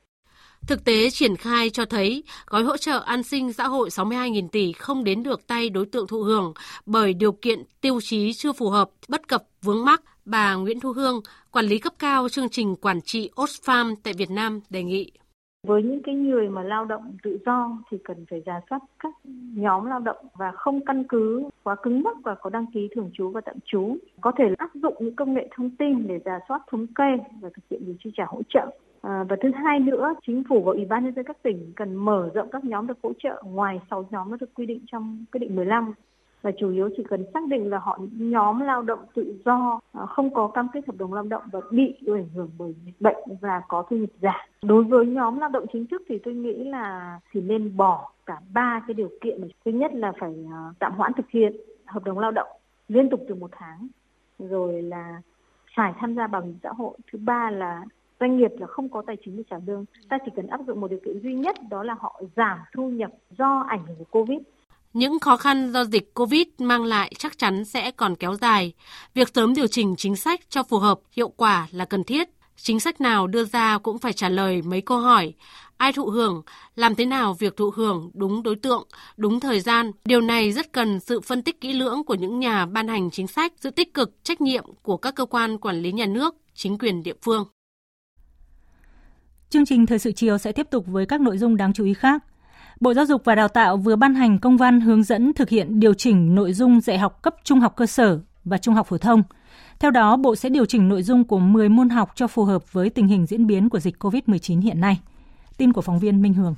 Thực 0.68 0.84
tế 0.84 1.10
triển 1.10 1.36
khai 1.36 1.70
cho 1.70 1.84
thấy 1.84 2.22
gói 2.46 2.62
hỗ 2.62 2.76
trợ 2.76 3.02
an 3.06 3.22
sinh 3.22 3.52
xã 3.52 3.68
hội 3.68 3.88
62.000 3.88 4.48
tỷ 4.48 4.72
không 4.72 5.04
đến 5.04 5.22
được 5.22 5.46
tay 5.46 5.70
đối 5.70 5.86
tượng 5.86 6.06
thụ 6.06 6.22
hưởng 6.22 6.52
bởi 6.86 7.14
điều 7.14 7.32
kiện 7.32 7.62
tiêu 7.80 7.98
chí 8.00 8.32
chưa 8.32 8.52
phù 8.52 8.68
hợp, 8.68 8.90
bất 9.08 9.28
cập 9.28 9.42
vướng 9.62 9.84
mắc. 9.84 10.02
Bà 10.24 10.54
Nguyễn 10.54 10.80
Thu 10.80 10.92
Hương, 10.92 11.20
quản 11.50 11.64
lý 11.64 11.78
cấp 11.78 11.92
cao 11.98 12.28
chương 12.28 12.48
trình 12.48 12.76
quản 12.76 13.00
trị 13.00 13.30
Osfarm 13.36 13.94
tại 14.02 14.14
Việt 14.18 14.30
Nam 14.30 14.60
đề 14.70 14.82
nghị. 14.82 15.12
Với 15.66 15.82
những 15.82 16.02
cái 16.02 16.14
người 16.14 16.48
mà 16.48 16.62
lao 16.62 16.84
động 16.84 17.16
tự 17.22 17.38
do 17.46 17.78
thì 17.90 17.98
cần 18.04 18.24
phải 18.30 18.42
giả 18.46 18.60
soát 18.70 18.78
các 18.98 19.14
nhóm 19.54 19.86
lao 19.86 20.00
động 20.00 20.26
và 20.34 20.52
không 20.56 20.84
căn 20.84 21.04
cứ 21.08 21.42
quá 21.62 21.76
cứng 21.82 22.02
nhắc 22.02 22.16
và 22.24 22.34
có 22.34 22.50
đăng 22.50 22.66
ký 22.74 22.88
thường 22.94 23.10
trú 23.14 23.30
và 23.30 23.40
tạm 23.40 23.56
trú. 23.64 23.96
Có 24.20 24.32
thể 24.38 24.44
áp 24.58 24.70
dụng 24.74 24.94
những 25.00 25.16
công 25.16 25.34
nghệ 25.34 25.48
thông 25.56 25.70
tin 25.70 26.06
để 26.06 26.20
giả 26.24 26.38
soát 26.48 26.60
thống 26.70 26.86
kê 26.86 27.24
và 27.40 27.48
thực 27.54 27.62
hiện 27.70 27.84
việc 27.86 27.94
chi 28.04 28.10
trả 28.16 28.24
hỗ 28.28 28.42
trợ. 28.48 28.66
À, 29.02 29.24
và 29.28 29.36
thứ 29.42 29.50
hai 29.64 29.78
nữa, 29.78 30.14
chính 30.26 30.42
phủ 30.48 30.62
và 30.62 30.72
ủy 30.72 30.84
ban 30.84 31.04
nhân 31.04 31.14
dân 31.14 31.24
các 31.24 31.42
tỉnh 31.42 31.72
cần 31.76 31.94
mở 31.94 32.30
rộng 32.34 32.48
các 32.52 32.64
nhóm 32.64 32.86
được 32.86 32.98
hỗ 33.02 33.12
trợ 33.18 33.42
ngoài 33.46 33.80
6 33.90 34.08
nhóm 34.10 34.30
đã 34.30 34.36
được 34.40 34.54
quy 34.54 34.66
định 34.66 34.80
trong 34.86 35.24
quyết 35.32 35.38
định 35.38 35.56
15 35.56 35.94
và 36.42 36.50
chủ 36.58 36.70
yếu 36.70 36.88
chỉ 36.96 37.02
cần 37.08 37.24
xác 37.34 37.40
định 37.48 37.70
là 37.70 37.78
họ 37.78 37.98
nhóm 38.12 38.60
lao 38.60 38.82
động 38.82 38.98
tự 39.14 39.34
do 39.44 39.80
à, 39.92 40.06
không 40.06 40.34
có 40.34 40.48
cam 40.48 40.68
kết 40.72 40.86
hợp 40.86 40.96
đồng 40.98 41.12
lao 41.12 41.24
động 41.24 41.42
và 41.52 41.60
bị 41.70 41.94
ảnh 42.06 42.28
hưởng 42.34 42.50
bởi 42.58 42.74
dịch 42.84 43.00
bệnh 43.00 43.16
và 43.40 43.62
có 43.68 43.84
thu 43.90 43.96
nhập 43.96 44.10
giảm. 44.22 44.40
Đối 44.62 44.84
với 44.84 45.06
nhóm 45.06 45.38
lao 45.38 45.48
động 45.48 45.66
chính 45.72 45.86
thức 45.86 46.02
thì 46.08 46.18
tôi 46.24 46.34
nghĩ 46.34 46.64
là 46.64 47.18
thì 47.32 47.40
nên 47.40 47.76
bỏ 47.76 48.12
cả 48.26 48.40
ba 48.52 48.82
cái 48.86 48.94
điều 48.94 49.10
kiện 49.20 49.40
này. 49.40 49.50
Thứ 49.64 49.70
nhất 49.70 49.94
là 49.94 50.12
phải 50.20 50.34
à, 50.52 50.72
tạm 50.78 50.92
hoãn 50.92 51.12
thực 51.12 51.30
hiện 51.30 51.56
hợp 51.86 52.04
đồng 52.04 52.18
lao 52.18 52.30
động 52.30 52.48
liên 52.88 53.10
tục 53.10 53.20
từ 53.28 53.34
một 53.34 53.50
tháng, 53.52 53.88
rồi 54.38 54.82
là 54.82 55.22
phải 55.76 55.92
tham 55.98 56.14
gia 56.14 56.26
bảo 56.26 56.42
hiểm 56.42 56.56
xã 56.62 56.70
hội. 56.72 56.98
Thứ 57.12 57.18
ba 57.24 57.50
là 57.50 57.84
doanh 58.20 58.38
nghiệp 58.38 58.50
là 58.58 58.66
không 58.66 58.88
có 58.88 59.02
tài 59.06 59.16
chính 59.24 59.36
để 59.36 59.42
trả 59.50 59.56
lương. 59.66 59.84
Ta 60.08 60.18
chỉ 60.24 60.32
cần 60.36 60.46
áp 60.46 60.60
dụng 60.66 60.80
một 60.80 60.88
điều 60.90 61.00
kiện 61.04 61.20
duy 61.22 61.34
nhất 61.34 61.56
đó 61.70 61.82
là 61.82 61.94
họ 62.00 62.22
giảm 62.36 62.58
thu 62.74 62.88
nhập 62.90 63.10
do 63.38 63.64
ảnh 63.68 63.86
hưởng 63.86 63.96
của 63.98 64.04
Covid 64.10 64.38
những 64.92 65.18
khó 65.18 65.36
khăn 65.36 65.72
do 65.72 65.84
dịch 65.84 66.14
COVID 66.14 66.46
mang 66.58 66.84
lại 66.84 67.12
chắc 67.18 67.38
chắn 67.38 67.64
sẽ 67.64 67.90
còn 67.90 68.16
kéo 68.16 68.34
dài. 68.34 68.72
Việc 69.14 69.28
sớm 69.34 69.54
điều 69.54 69.66
chỉnh 69.66 69.94
chính 69.96 70.16
sách 70.16 70.40
cho 70.48 70.62
phù 70.62 70.78
hợp, 70.78 71.00
hiệu 71.12 71.28
quả 71.28 71.68
là 71.70 71.84
cần 71.84 72.04
thiết. 72.04 72.28
Chính 72.56 72.80
sách 72.80 73.00
nào 73.00 73.26
đưa 73.26 73.44
ra 73.44 73.78
cũng 73.78 73.98
phải 73.98 74.12
trả 74.12 74.28
lời 74.28 74.62
mấy 74.62 74.80
câu 74.80 74.98
hỏi. 74.98 75.34
Ai 75.76 75.92
thụ 75.92 76.06
hưởng, 76.06 76.42
làm 76.76 76.94
thế 76.94 77.06
nào 77.06 77.34
việc 77.38 77.56
thụ 77.56 77.70
hưởng 77.76 78.10
đúng 78.14 78.42
đối 78.42 78.56
tượng, 78.56 78.86
đúng 79.16 79.40
thời 79.40 79.60
gian. 79.60 79.90
Điều 80.04 80.20
này 80.20 80.52
rất 80.52 80.72
cần 80.72 81.00
sự 81.00 81.20
phân 81.20 81.42
tích 81.42 81.60
kỹ 81.60 81.72
lưỡng 81.72 82.04
của 82.04 82.14
những 82.14 82.40
nhà 82.40 82.66
ban 82.66 82.88
hành 82.88 83.10
chính 83.10 83.26
sách, 83.26 83.52
sự 83.56 83.70
tích 83.70 83.94
cực, 83.94 84.24
trách 84.24 84.40
nhiệm 84.40 84.64
của 84.82 84.96
các 84.96 85.14
cơ 85.14 85.24
quan 85.24 85.58
quản 85.58 85.80
lý 85.80 85.92
nhà 85.92 86.06
nước, 86.06 86.34
chính 86.54 86.78
quyền 86.78 87.02
địa 87.02 87.14
phương. 87.22 87.44
Chương 89.50 89.66
trình 89.66 89.86
Thời 89.86 89.98
sự 89.98 90.12
chiều 90.12 90.38
sẽ 90.38 90.52
tiếp 90.52 90.66
tục 90.70 90.84
với 90.86 91.06
các 91.06 91.20
nội 91.20 91.38
dung 91.38 91.56
đáng 91.56 91.72
chú 91.72 91.84
ý 91.84 91.94
khác. 91.94 92.24
Bộ 92.80 92.94
Giáo 92.94 93.06
dục 93.06 93.22
và 93.24 93.34
Đào 93.34 93.48
tạo 93.48 93.76
vừa 93.76 93.96
ban 93.96 94.14
hành 94.14 94.38
công 94.38 94.56
văn 94.56 94.80
hướng 94.80 95.02
dẫn 95.02 95.32
thực 95.34 95.48
hiện 95.48 95.80
điều 95.80 95.94
chỉnh 95.94 96.34
nội 96.34 96.52
dung 96.52 96.80
dạy 96.80 96.98
học 96.98 97.22
cấp 97.22 97.34
trung 97.44 97.60
học 97.60 97.76
cơ 97.76 97.86
sở 97.86 98.20
và 98.44 98.58
trung 98.58 98.74
học 98.74 98.86
phổ 98.86 98.98
thông. 98.98 99.22
Theo 99.78 99.90
đó, 99.90 100.16
Bộ 100.16 100.36
sẽ 100.36 100.48
điều 100.48 100.66
chỉnh 100.66 100.88
nội 100.88 101.02
dung 101.02 101.24
của 101.24 101.38
10 101.38 101.68
môn 101.68 101.88
học 101.88 102.12
cho 102.14 102.26
phù 102.26 102.44
hợp 102.44 102.72
với 102.72 102.90
tình 102.90 103.08
hình 103.08 103.26
diễn 103.26 103.46
biến 103.46 103.68
của 103.68 103.80
dịch 103.80 104.04
COVID-19 104.04 104.60
hiện 104.60 104.80
nay. 104.80 105.00
Tin 105.56 105.72
của 105.72 105.82
phóng 105.82 105.98
viên 105.98 106.22
Minh 106.22 106.34
Hường. 106.34 106.54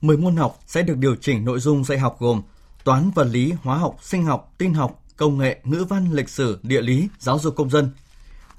10 0.00 0.16
môn 0.16 0.36
học 0.36 0.58
sẽ 0.66 0.82
được 0.82 0.96
điều 0.98 1.16
chỉnh 1.16 1.44
nội 1.44 1.60
dung 1.60 1.84
dạy 1.84 1.98
học 1.98 2.16
gồm 2.18 2.42
toán, 2.84 3.10
vật 3.14 3.26
lý, 3.32 3.52
hóa 3.62 3.76
học, 3.76 3.96
sinh 4.02 4.24
học, 4.24 4.54
tin 4.58 4.74
học, 4.74 5.02
công 5.16 5.38
nghệ, 5.38 5.60
ngữ 5.64 5.84
văn, 5.88 6.12
lịch 6.12 6.28
sử, 6.28 6.58
địa 6.62 6.82
lý, 6.82 7.08
giáo 7.18 7.38
dục 7.38 7.56
công 7.56 7.70
dân. 7.70 7.90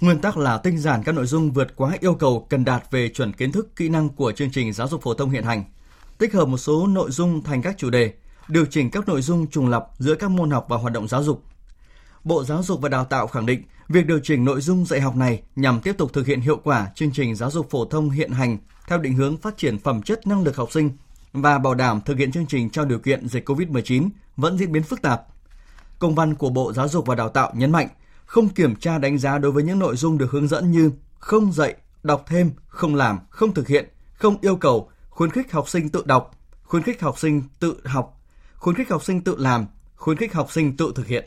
Nguyên 0.01 0.19
tắc 0.19 0.37
là 0.37 0.57
tinh 0.57 0.77
giản 0.77 1.03
các 1.03 1.11
nội 1.11 1.25
dung 1.25 1.51
vượt 1.51 1.75
quá 1.75 1.97
yêu 1.99 2.13
cầu 2.13 2.47
cần 2.49 2.65
đạt 2.65 2.91
về 2.91 3.09
chuẩn 3.09 3.33
kiến 3.33 3.51
thức, 3.51 3.75
kỹ 3.75 3.89
năng 3.89 4.09
của 4.09 4.31
chương 4.31 4.51
trình 4.51 4.73
giáo 4.73 4.87
dục 4.87 5.01
phổ 5.01 5.13
thông 5.13 5.29
hiện 5.29 5.43
hành. 5.43 5.63
Tích 6.17 6.33
hợp 6.33 6.47
một 6.47 6.57
số 6.57 6.87
nội 6.87 7.11
dung 7.11 7.43
thành 7.43 7.61
các 7.61 7.75
chủ 7.77 7.89
đề, 7.89 8.13
điều 8.47 8.65
chỉnh 8.65 8.91
các 8.91 9.07
nội 9.07 9.21
dung 9.21 9.47
trùng 9.47 9.69
lặp 9.69 9.83
giữa 9.97 10.15
các 10.15 10.31
môn 10.31 10.51
học 10.51 10.65
và 10.69 10.77
hoạt 10.77 10.93
động 10.93 11.07
giáo 11.07 11.23
dục. 11.23 11.43
Bộ 12.23 12.43
Giáo 12.43 12.63
dục 12.63 12.81
và 12.81 12.89
Đào 12.89 13.05
tạo 13.05 13.27
khẳng 13.27 13.45
định 13.45 13.63
việc 13.89 14.05
điều 14.05 14.19
chỉnh 14.23 14.45
nội 14.45 14.61
dung 14.61 14.85
dạy 14.85 15.01
học 15.01 15.15
này 15.15 15.41
nhằm 15.55 15.79
tiếp 15.81 15.95
tục 15.97 16.13
thực 16.13 16.27
hiện 16.27 16.41
hiệu 16.41 16.57
quả 16.63 16.87
chương 16.95 17.11
trình 17.11 17.35
giáo 17.35 17.51
dục 17.51 17.69
phổ 17.69 17.85
thông 17.85 18.09
hiện 18.09 18.31
hành 18.31 18.57
theo 18.87 18.97
định 18.97 19.13
hướng 19.13 19.37
phát 19.37 19.57
triển 19.57 19.79
phẩm 19.79 20.01
chất 20.01 20.27
năng 20.27 20.43
lực 20.43 20.55
học 20.55 20.71
sinh 20.71 20.89
và 21.33 21.57
bảo 21.57 21.75
đảm 21.75 22.01
thực 22.01 22.17
hiện 22.17 22.31
chương 22.31 22.45
trình 22.45 22.69
trong 22.69 22.87
điều 22.87 22.99
kiện 22.99 23.27
dịch 23.27 23.49
COVID-19 23.49 24.09
vẫn 24.37 24.57
diễn 24.57 24.71
biến 24.71 24.83
phức 24.83 25.01
tạp. 25.01 25.21
Công 25.99 26.15
văn 26.15 26.35
của 26.35 26.49
Bộ 26.49 26.73
Giáo 26.73 26.87
dục 26.87 27.05
và 27.05 27.15
Đào 27.15 27.29
tạo 27.29 27.51
nhấn 27.55 27.71
mạnh 27.71 27.87
không 28.25 28.49
kiểm 28.49 28.75
tra 28.75 28.97
đánh 28.97 29.17
giá 29.17 29.37
đối 29.37 29.51
với 29.51 29.63
những 29.63 29.79
nội 29.79 29.95
dung 29.95 30.17
được 30.17 30.31
hướng 30.31 30.47
dẫn 30.47 30.71
như 30.71 30.91
không 31.19 31.51
dạy, 31.51 31.75
đọc 32.03 32.23
thêm, 32.27 32.51
không 32.67 32.95
làm, 32.95 33.19
không 33.29 33.53
thực 33.53 33.67
hiện, 33.67 33.89
không 34.13 34.37
yêu 34.41 34.55
cầu, 34.55 34.89
khuyến 35.09 35.29
khích 35.29 35.51
học 35.51 35.69
sinh 35.69 35.89
tự 35.89 36.03
đọc, 36.05 36.31
khuyến 36.63 36.83
khích 36.83 37.01
học 37.01 37.19
sinh 37.19 37.43
tự 37.59 37.75
học, 37.85 38.21
khuyến 38.55 38.75
khích 38.75 38.89
học 38.89 39.03
sinh 39.03 39.21
tự 39.21 39.35
làm, 39.37 39.65
khuyến 39.95 40.17
khích 40.17 40.33
học 40.33 40.51
sinh 40.51 40.77
tự 40.77 40.91
thực 40.95 41.07
hiện. 41.07 41.25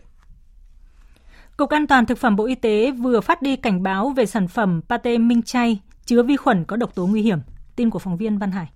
Cục 1.56 1.70
An 1.70 1.86
toàn 1.86 2.06
Thực 2.06 2.18
phẩm 2.18 2.36
Bộ 2.36 2.46
Y 2.46 2.54
tế 2.54 2.90
vừa 2.90 3.20
phát 3.20 3.42
đi 3.42 3.56
cảnh 3.56 3.82
báo 3.82 4.10
về 4.10 4.26
sản 4.26 4.48
phẩm 4.48 4.80
pate 4.88 5.18
minh 5.18 5.42
chay 5.42 5.80
chứa 6.04 6.22
vi 6.22 6.36
khuẩn 6.36 6.64
có 6.64 6.76
độc 6.76 6.94
tố 6.94 7.06
nguy 7.06 7.22
hiểm. 7.22 7.38
Tin 7.76 7.90
của 7.90 7.98
phóng 7.98 8.16
viên 8.16 8.38
Văn 8.38 8.50
Hải. 8.50 8.66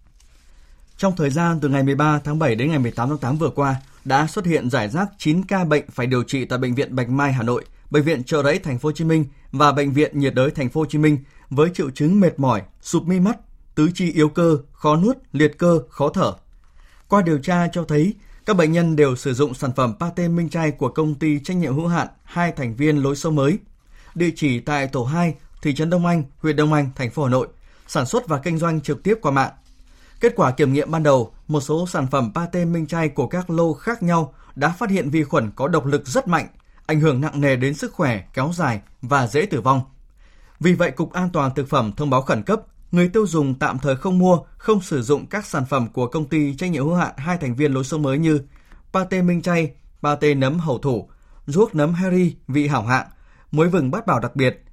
Trong 0.97 1.17
thời 1.17 1.31
gian 1.31 1.61
từ 1.61 1.69
ngày 1.69 1.83
13 1.83 2.21
tháng 2.25 2.39
7 2.39 2.55
đến 2.55 2.69
ngày 2.69 2.79
18 2.79 3.09
tháng 3.09 3.19
8 3.19 3.39
vừa 3.39 3.51
qua, 3.51 3.77
đã 4.05 4.27
xuất 4.27 4.47
hiện 4.47 4.71
giải 4.71 4.89
rác 4.89 5.09
9 5.19 5.43
ca 5.43 5.65
bệnh 5.65 5.85
phải 5.91 6.07
điều 6.07 6.23
trị 6.23 6.45
tại 6.45 6.59
bệnh 6.59 6.75
viện 6.75 6.97
Bạch 6.97 7.09
Mai 7.09 7.33
Hà 7.33 7.43
Nội, 7.43 7.65
bệnh 7.93 8.05
viện 8.05 8.25
Chợ 8.25 8.43
Rẫy 8.43 8.59
Thành 8.59 8.79
phố 8.79 8.89
Hồ 8.89 8.93
Chí 8.93 9.05
Minh 9.05 9.25
và 9.53 9.73
bệnh 9.73 9.93
viện 9.93 10.19
nhiệt 10.19 10.35
đới 10.35 10.51
Thành 10.51 10.69
phố 10.69 10.81
Hồ 10.81 10.87
Chí 10.87 10.99
Minh 10.99 11.19
với 11.51 11.71
triệu 11.75 11.91
chứng 11.91 12.21
mệt 12.21 12.39
mỏi, 12.39 12.63
sụp 12.83 13.07
mi 13.07 13.21
mắt, 13.21 13.39
tứ 13.75 13.91
chi 13.95 14.13
yếu 14.13 14.29
cơ, 14.29 14.59
khó 14.73 14.97
nuốt, 14.97 15.17
liệt 15.33 15.59
cơ, 15.59 15.81
khó 15.89 16.09
thở. 16.09 16.33
Qua 17.09 17.23
điều 17.23 17.39
tra 17.39 17.69
cho 17.73 17.85
thấy 17.85 18.15
các 18.47 18.57
bệnh 18.57 18.73
nhân 18.73 18.97
đều 18.97 19.17
sử 19.17 19.35
dụng 19.35 19.55
sản 19.55 19.73
phẩm 19.77 19.95
pate 20.01 20.29
minh 20.29 20.49
chay 20.49 20.71
của 20.71 20.89
công 20.89 21.15
ty 21.15 21.39
trách 21.39 21.57
nhiệm 21.57 21.75
hữu 21.75 21.87
hạn 21.87 22.09
hai 22.25 22.53
thành 22.53 22.77
viên 22.77 22.97
lối 22.97 23.17
sâu 23.17 23.33
mới. 23.33 23.59
Địa 24.15 24.31
chỉ 24.37 24.61
tại 24.61 24.87
tổ 24.87 25.05
2, 25.05 25.35
thị 25.63 25.75
trấn 25.75 25.91
Đông 25.91 26.07
Anh, 26.07 26.25
huyện 26.39 26.57
Đông 26.57 26.73
Anh, 26.73 26.91
thành 26.97 27.11
phố 27.11 27.25
Hà 27.25 27.31
Nội, 27.31 27.49
sản 27.87 28.07
xuất 28.07 28.29
và 28.29 28.39
kinh 28.39 28.59
doanh 28.59 28.81
trực 28.81 29.03
tiếp 29.03 29.19
qua 29.23 29.33
mạng. 29.33 29.53
Kết 30.21 30.33
quả 30.37 30.51
kiểm 30.51 30.73
nghiệm 30.73 30.91
ban 30.91 31.03
đầu, 31.03 31.33
một 31.49 31.61
số 31.61 31.87
sản 31.87 32.07
phẩm 32.11 32.33
pate 32.35 32.65
minh 32.65 32.87
chay 32.87 33.09
của 33.09 33.27
các 33.27 33.51
lô 33.51 33.73
khác 33.73 34.03
nhau 34.03 34.35
đã 34.55 34.69
phát 34.69 34.91
hiện 34.91 35.11
vi 35.11 35.25
khuẩn 35.25 35.51
có 35.57 35.69
độc 35.69 35.87
lực 35.87 36.07
rất 36.07 36.29
mạnh, 36.29 36.47
ảnh 36.93 37.01
hưởng 37.01 37.21
nặng 37.21 37.41
nề 37.41 37.57
đến 37.57 37.75
sức 37.75 37.93
khỏe, 37.93 38.25
kéo 38.35 38.51
dài 38.55 38.81
và 39.03 39.27
dễ 39.27 39.47
tử 39.47 39.61
vong. 39.61 39.81
Vì 40.61 40.73
vậy, 40.73 40.91
Cục 40.91 41.13
An 41.13 41.31
toàn 41.33 41.55
Thực 41.55 41.69
phẩm 41.69 41.93
thông 41.97 42.11
báo 42.11 42.23
khẩn 42.23 42.43
cấp 42.43 42.61
người 42.93 43.09
tiêu 43.09 43.27
dùng 43.27 43.55
tạm 43.55 43.79
thời 43.79 43.97
không 43.97 44.19
mua, 44.19 44.39
không 44.59 44.81
sử 44.81 45.03
dụng 45.03 45.27
các 45.27 45.47
sản 45.47 45.65
phẩm 45.71 45.89
của 45.93 46.07
công 46.07 46.29
ty 46.29 46.57
trách 46.57 46.71
nhiệm 46.71 46.85
hữu 46.85 46.95
hạn 46.95 47.13
hai 47.17 47.39
thành 47.39 47.55
viên 47.55 47.73
lối 47.73 47.85
sông 47.85 48.03
mới 48.03 48.19
như 48.19 48.41
pate 48.93 49.23
minh 49.23 49.43
chay, 49.43 49.73
pate 50.03 50.35
nấm 50.35 50.59
Hầu 50.59 50.79
thủ, 50.79 51.09
ruốc 51.47 51.75
nấm 51.75 51.95
Harry 51.95 52.37
vị 52.49 52.69
hảo 52.69 52.83
hạng, 52.83 53.07
muối 53.51 53.69
vừng 53.69 53.91
bát 53.91 54.07
bảo 54.07 54.21
đặc 54.21 54.37
biệt, 54.37 54.65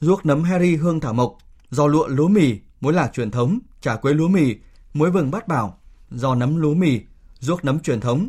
ruốc 0.00 0.26
nấm 0.26 0.42
Harry 0.42 0.76
hương 0.76 1.00
thảo 1.00 1.12
mộc, 1.12 1.38
giò 1.70 1.86
lụa 1.86 2.06
lúa 2.06 2.28
mì, 2.28 2.58
muối 2.80 2.92
Lạc 2.92 3.12
truyền 3.12 3.30
thống, 3.30 3.58
chả 3.80 3.96
quế 3.96 4.12
lúa 4.12 4.28
mì, 4.28 4.56
muối 4.94 5.10
vừng 5.10 5.30
bát 5.30 5.48
bảo, 5.48 5.78
giò 6.10 6.34
nấm 6.34 6.56
lúa 6.56 6.74
mì, 6.74 7.00
ruốc 7.38 7.64
nấm 7.64 7.80
truyền 7.80 8.00
thống. 8.00 8.28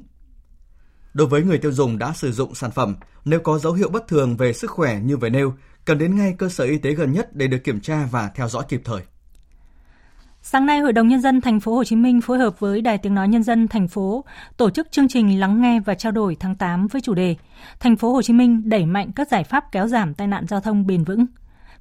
Đối 1.13 1.27
với 1.27 1.43
người 1.43 1.57
tiêu 1.57 1.71
dùng 1.71 1.97
đã 1.97 2.13
sử 2.13 2.31
dụng 2.31 2.55
sản 2.55 2.71
phẩm, 2.71 2.95
nếu 3.25 3.39
có 3.39 3.59
dấu 3.59 3.73
hiệu 3.73 3.89
bất 3.89 4.07
thường 4.07 4.37
về 4.37 4.53
sức 4.53 4.71
khỏe 4.71 4.99
như 4.99 5.17
vừa 5.17 5.29
nêu, 5.29 5.53
cần 5.85 5.97
đến 5.97 6.15
ngay 6.15 6.35
cơ 6.37 6.49
sở 6.49 6.63
y 6.63 6.77
tế 6.77 6.93
gần 6.93 7.11
nhất 7.11 7.35
để 7.35 7.47
được 7.47 7.63
kiểm 7.63 7.81
tra 7.81 8.07
và 8.11 8.31
theo 8.35 8.49
dõi 8.49 8.63
kịp 8.69 8.81
thời. 8.85 9.01
Sáng 10.41 10.65
nay, 10.65 10.79
Hội 10.79 10.93
đồng 10.93 11.07
nhân 11.07 11.21
dân 11.21 11.41
thành 11.41 11.59
phố 11.59 11.75
Hồ 11.75 11.83
Chí 11.83 11.95
Minh 11.95 12.21
phối 12.21 12.37
hợp 12.37 12.59
với 12.59 12.81
Đài 12.81 12.97
Tiếng 12.97 13.15
nói 13.15 13.27
Nhân 13.27 13.43
dân 13.43 13.67
thành 13.67 13.87
phố 13.87 14.25
tổ 14.57 14.69
chức 14.69 14.91
chương 14.91 15.07
trình 15.07 15.39
lắng 15.39 15.61
nghe 15.61 15.79
và 15.79 15.95
trao 15.95 16.11
đổi 16.11 16.37
tháng 16.39 16.55
8 16.55 16.87
với 16.87 17.01
chủ 17.01 17.13
đề 17.13 17.35
Thành 17.79 17.95
phố 17.95 18.13
Hồ 18.13 18.21
Chí 18.21 18.33
Minh 18.33 18.69
đẩy 18.69 18.85
mạnh 18.85 19.11
các 19.15 19.27
giải 19.27 19.43
pháp 19.43 19.63
kéo 19.71 19.87
giảm 19.87 20.13
tai 20.13 20.27
nạn 20.27 20.45
giao 20.47 20.61
thông 20.61 20.87
bền 20.87 21.03
vững. 21.03 21.25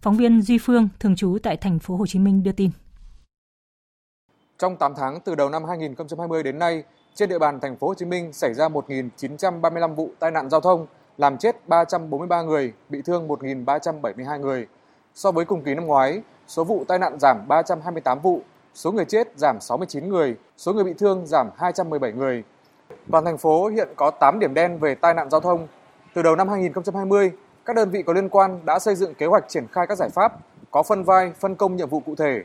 Phóng 0.01 0.17
viên 0.17 0.43
Duy 0.43 0.59
Phương 0.59 0.89
thường 1.01 1.17
trú 1.17 1.39
tại 1.43 1.57
thành 1.57 1.79
phố 1.79 1.97
Hồ 1.97 2.07
Chí 2.07 2.19
Minh 2.19 2.43
đưa 2.43 2.53
tin. 2.53 2.71
Trong 4.59 4.77
8 4.77 4.93
tháng 4.97 5.21
từ 5.25 5.35
đầu 5.35 5.49
năm 5.51 5.63
2020 5.69 6.43
đến 6.43 6.59
nay, 6.59 6.83
trên 7.19 7.29
địa 7.29 7.39
bàn 7.39 7.61
thành 7.61 7.77
phố 7.77 7.87
Hồ 7.87 7.95
Chí 7.95 8.05
Minh 8.05 8.33
xảy 8.33 8.55
ra 8.55 8.69
1.935 8.69 9.95
vụ 9.95 10.11
tai 10.19 10.31
nạn 10.31 10.51
giao 10.51 10.61
thông, 10.61 10.87
làm 11.17 11.39
chết 11.39 11.69
343 11.69 12.43
người, 12.43 12.73
bị 12.89 13.03
thương 13.03 13.29
1.372 13.29 14.41
người. 14.41 14.67
So 15.15 15.33
với 15.33 15.45
cùng 15.45 15.63
kỳ 15.63 15.75
năm 15.75 15.87
ngoái, 15.87 16.23
số 16.49 16.65
vụ 16.65 16.85
tai 16.89 16.99
nạn 16.99 17.19
giảm 17.21 17.49
328 17.49 18.21
vụ, 18.21 18.41
số 18.75 18.93
người 18.93 19.05
chết 19.05 19.29
giảm 19.37 19.61
69 19.61 20.09
người, 20.09 20.37
số 20.57 20.73
người 20.73 20.85
bị 20.85 20.95
thương 20.95 21.27
giảm 21.27 21.51
217 21.57 22.13
người. 22.13 22.45
Toàn 23.11 23.25
thành 23.25 23.39
phố 23.39 23.69
hiện 23.69 23.89
có 23.97 24.11
8 24.11 24.39
điểm 24.39 24.55
đen 24.55 24.79
về 24.79 24.95
tai 24.95 25.15
nạn 25.15 25.31
giao 25.31 25.41
thông. 25.41 25.67
Từ 26.15 26.23
đầu 26.23 26.37
năm 26.37 26.49
2020, 26.49 27.33
các 27.65 27.77
đơn 27.77 27.91
vị 27.91 28.03
có 28.03 28.13
liên 28.13 28.29
quan 28.29 28.61
đã 28.65 28.79
xây 28.79 28.95
dựng 28.95 29.15
kế 29.15 29.27
hoạch 29.27 29.49
triển 29.49 29.67
khai 29.73 29.87
các 29.87 29.99
giải 29.99 30.09
pháp, 30.09 30.33
có 30.71 30.83
phân 30.83 31.05
vai, 31.05 31.33
phân 31.41 31.55
công 31.55 31.77
nhiệm 31.77 31.89
vụ 31.89 32.01
cụ 32.01 32.15
thể. 32.15 32.43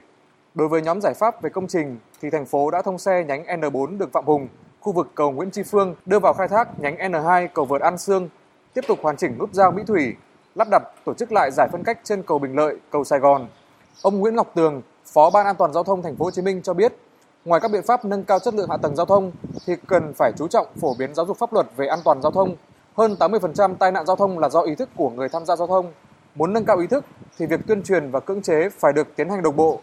Đối 0.53 0.67
với 0.67 0.82
nhóm 0.82 1.01
giải 1.01 1.13
pháp 1.13 1.41
về 1.41 1.49
công 1.49 1.67
trình 1.67 1.97
thì 2.21 2.30
thành 2.30 2.45
phố 2.45 2.71
đã 2.71 2.82
thông 2.82 2.97
xe 2.97 3.24
nhánh 3.24 3.43
N4 3.43 3.97
đường 3.97 4.09
Phạm 4.09 4.26
Hùng, 4.26 4.47
khu 4.84 4.91
vực 4.91 5.11
cầu 5.15 5.31
Nguyễn 5.31 5.51
Tri 5.51 5.63
Phương 5.63 5.95
đưa 6.05 6.19
vào 6.19 6.34
khai 6.34 6.47
thác 6.47 6.79
nhánh 6.79 6.95
N2 6.95 7.47
cầu 7.53 7.65
vượt 7.65 7.81
An 7.81 7.97
Sương 7.97 8.29
tiếp 8.73 8.81
tục 8.88 8.99
hoàn 9.01 9.17
chỉnh 9.17 9.38
nút 9.39 9.53
giao 9.53 9.71
Mỹ 9.71 9.84
Thủy, 9.88 10.15
lắp 10.55 10.67
đặt 10.71 10.84
tổ 11.05 11.13
chức 11.13 11.31
lại 11.31 11.51
giải 11.51 11.67
phân 11.71 11.84
cách 11.84 11.99
trên 12.03 12.23
cầu 12.23 12.39
Bình 12.39 12.55
Lợi, 12.55 12.75
cầu 12.91 13.03
Sài 13.03 13.19
Gòn. 13.19 13.47
Ông 14.01 14.19
Nguyễn 14.19 14.36
Ngọc 14.36 14.51
Tường, 14.55 14.81
Phó 15.05 15.29
Ban 15.29 15.45
An 15.45 15.55
toàn 15.55 15.73
giao 15.73 15.84
thông 15.84 16.01
thành 16.01 16.15
phố 16.15 16.25
Hồ 16.25 16.31
Chí 16.31 16.41
Minh 16.41 16.61
cho 16.61 16.73
biết, 16.73 16.93
ngoài 17.45 17.61
các 17.61 17.71
biện 17.71 17.84
pháp 17.84 18.05
nâng 18.05 18.23
cao 18.23 18.39
chất 18.39 18.53
lượng 18.53 18.69
hạ 18.69 18.77
tầng 18.77 18.95
giao 18.95 19.05
thông 19.05 19.31
thì 19.65 19.75
cần 19.88 20.13
phải 20.13 20.31
chú 20.38 20.47
trọng 20.47 20.67
phổ 20.81 20.93
biến 20.99 21.15
giáo 21.15 21.25
dục 21.25 21.38
pháp 21.38 21.53
luật 21.53 21.67
về 21.75 21.88
an 21.88 21.99
toàn 22.05 22.21
giao 22.21 22.31
thông. 22.31 22.55
Hơn 22.97 23.15
80% 23.19 23.75
tai 23.75 23.91
nạn 23.91 24.05
giao 24.05 24.15
thông 24.15 24.39
là 24.39 24.49
do 24.49 24.61
ý 24.61 24.75
thức 24.75 24.89
của 24.95 25.09
người 25.09 25.29
tham 25.29 25.45
gia 25.45 25.55
giao 25.55 25.67
thông. 25.67 25.91
Muốn 26.36 26.53
nâng 26.53 26.65
cao 26.65 26.77
ý 26.77 26.88
thức 26.88 27.05
thì 27.38 27.45
việc 27.45 27.59
tuyên 27.67 27.84
truyền 27.84 28.11
và 28.11 28.19
cưỡng 28.19 28.41
chế 28.41 28.69
phải 28.69 28.93
được 28.93 29.15
tiến 29.15 29.29
hành 29.29 29.41
đồng 29.41 29.55
bộ. 29.55 29.79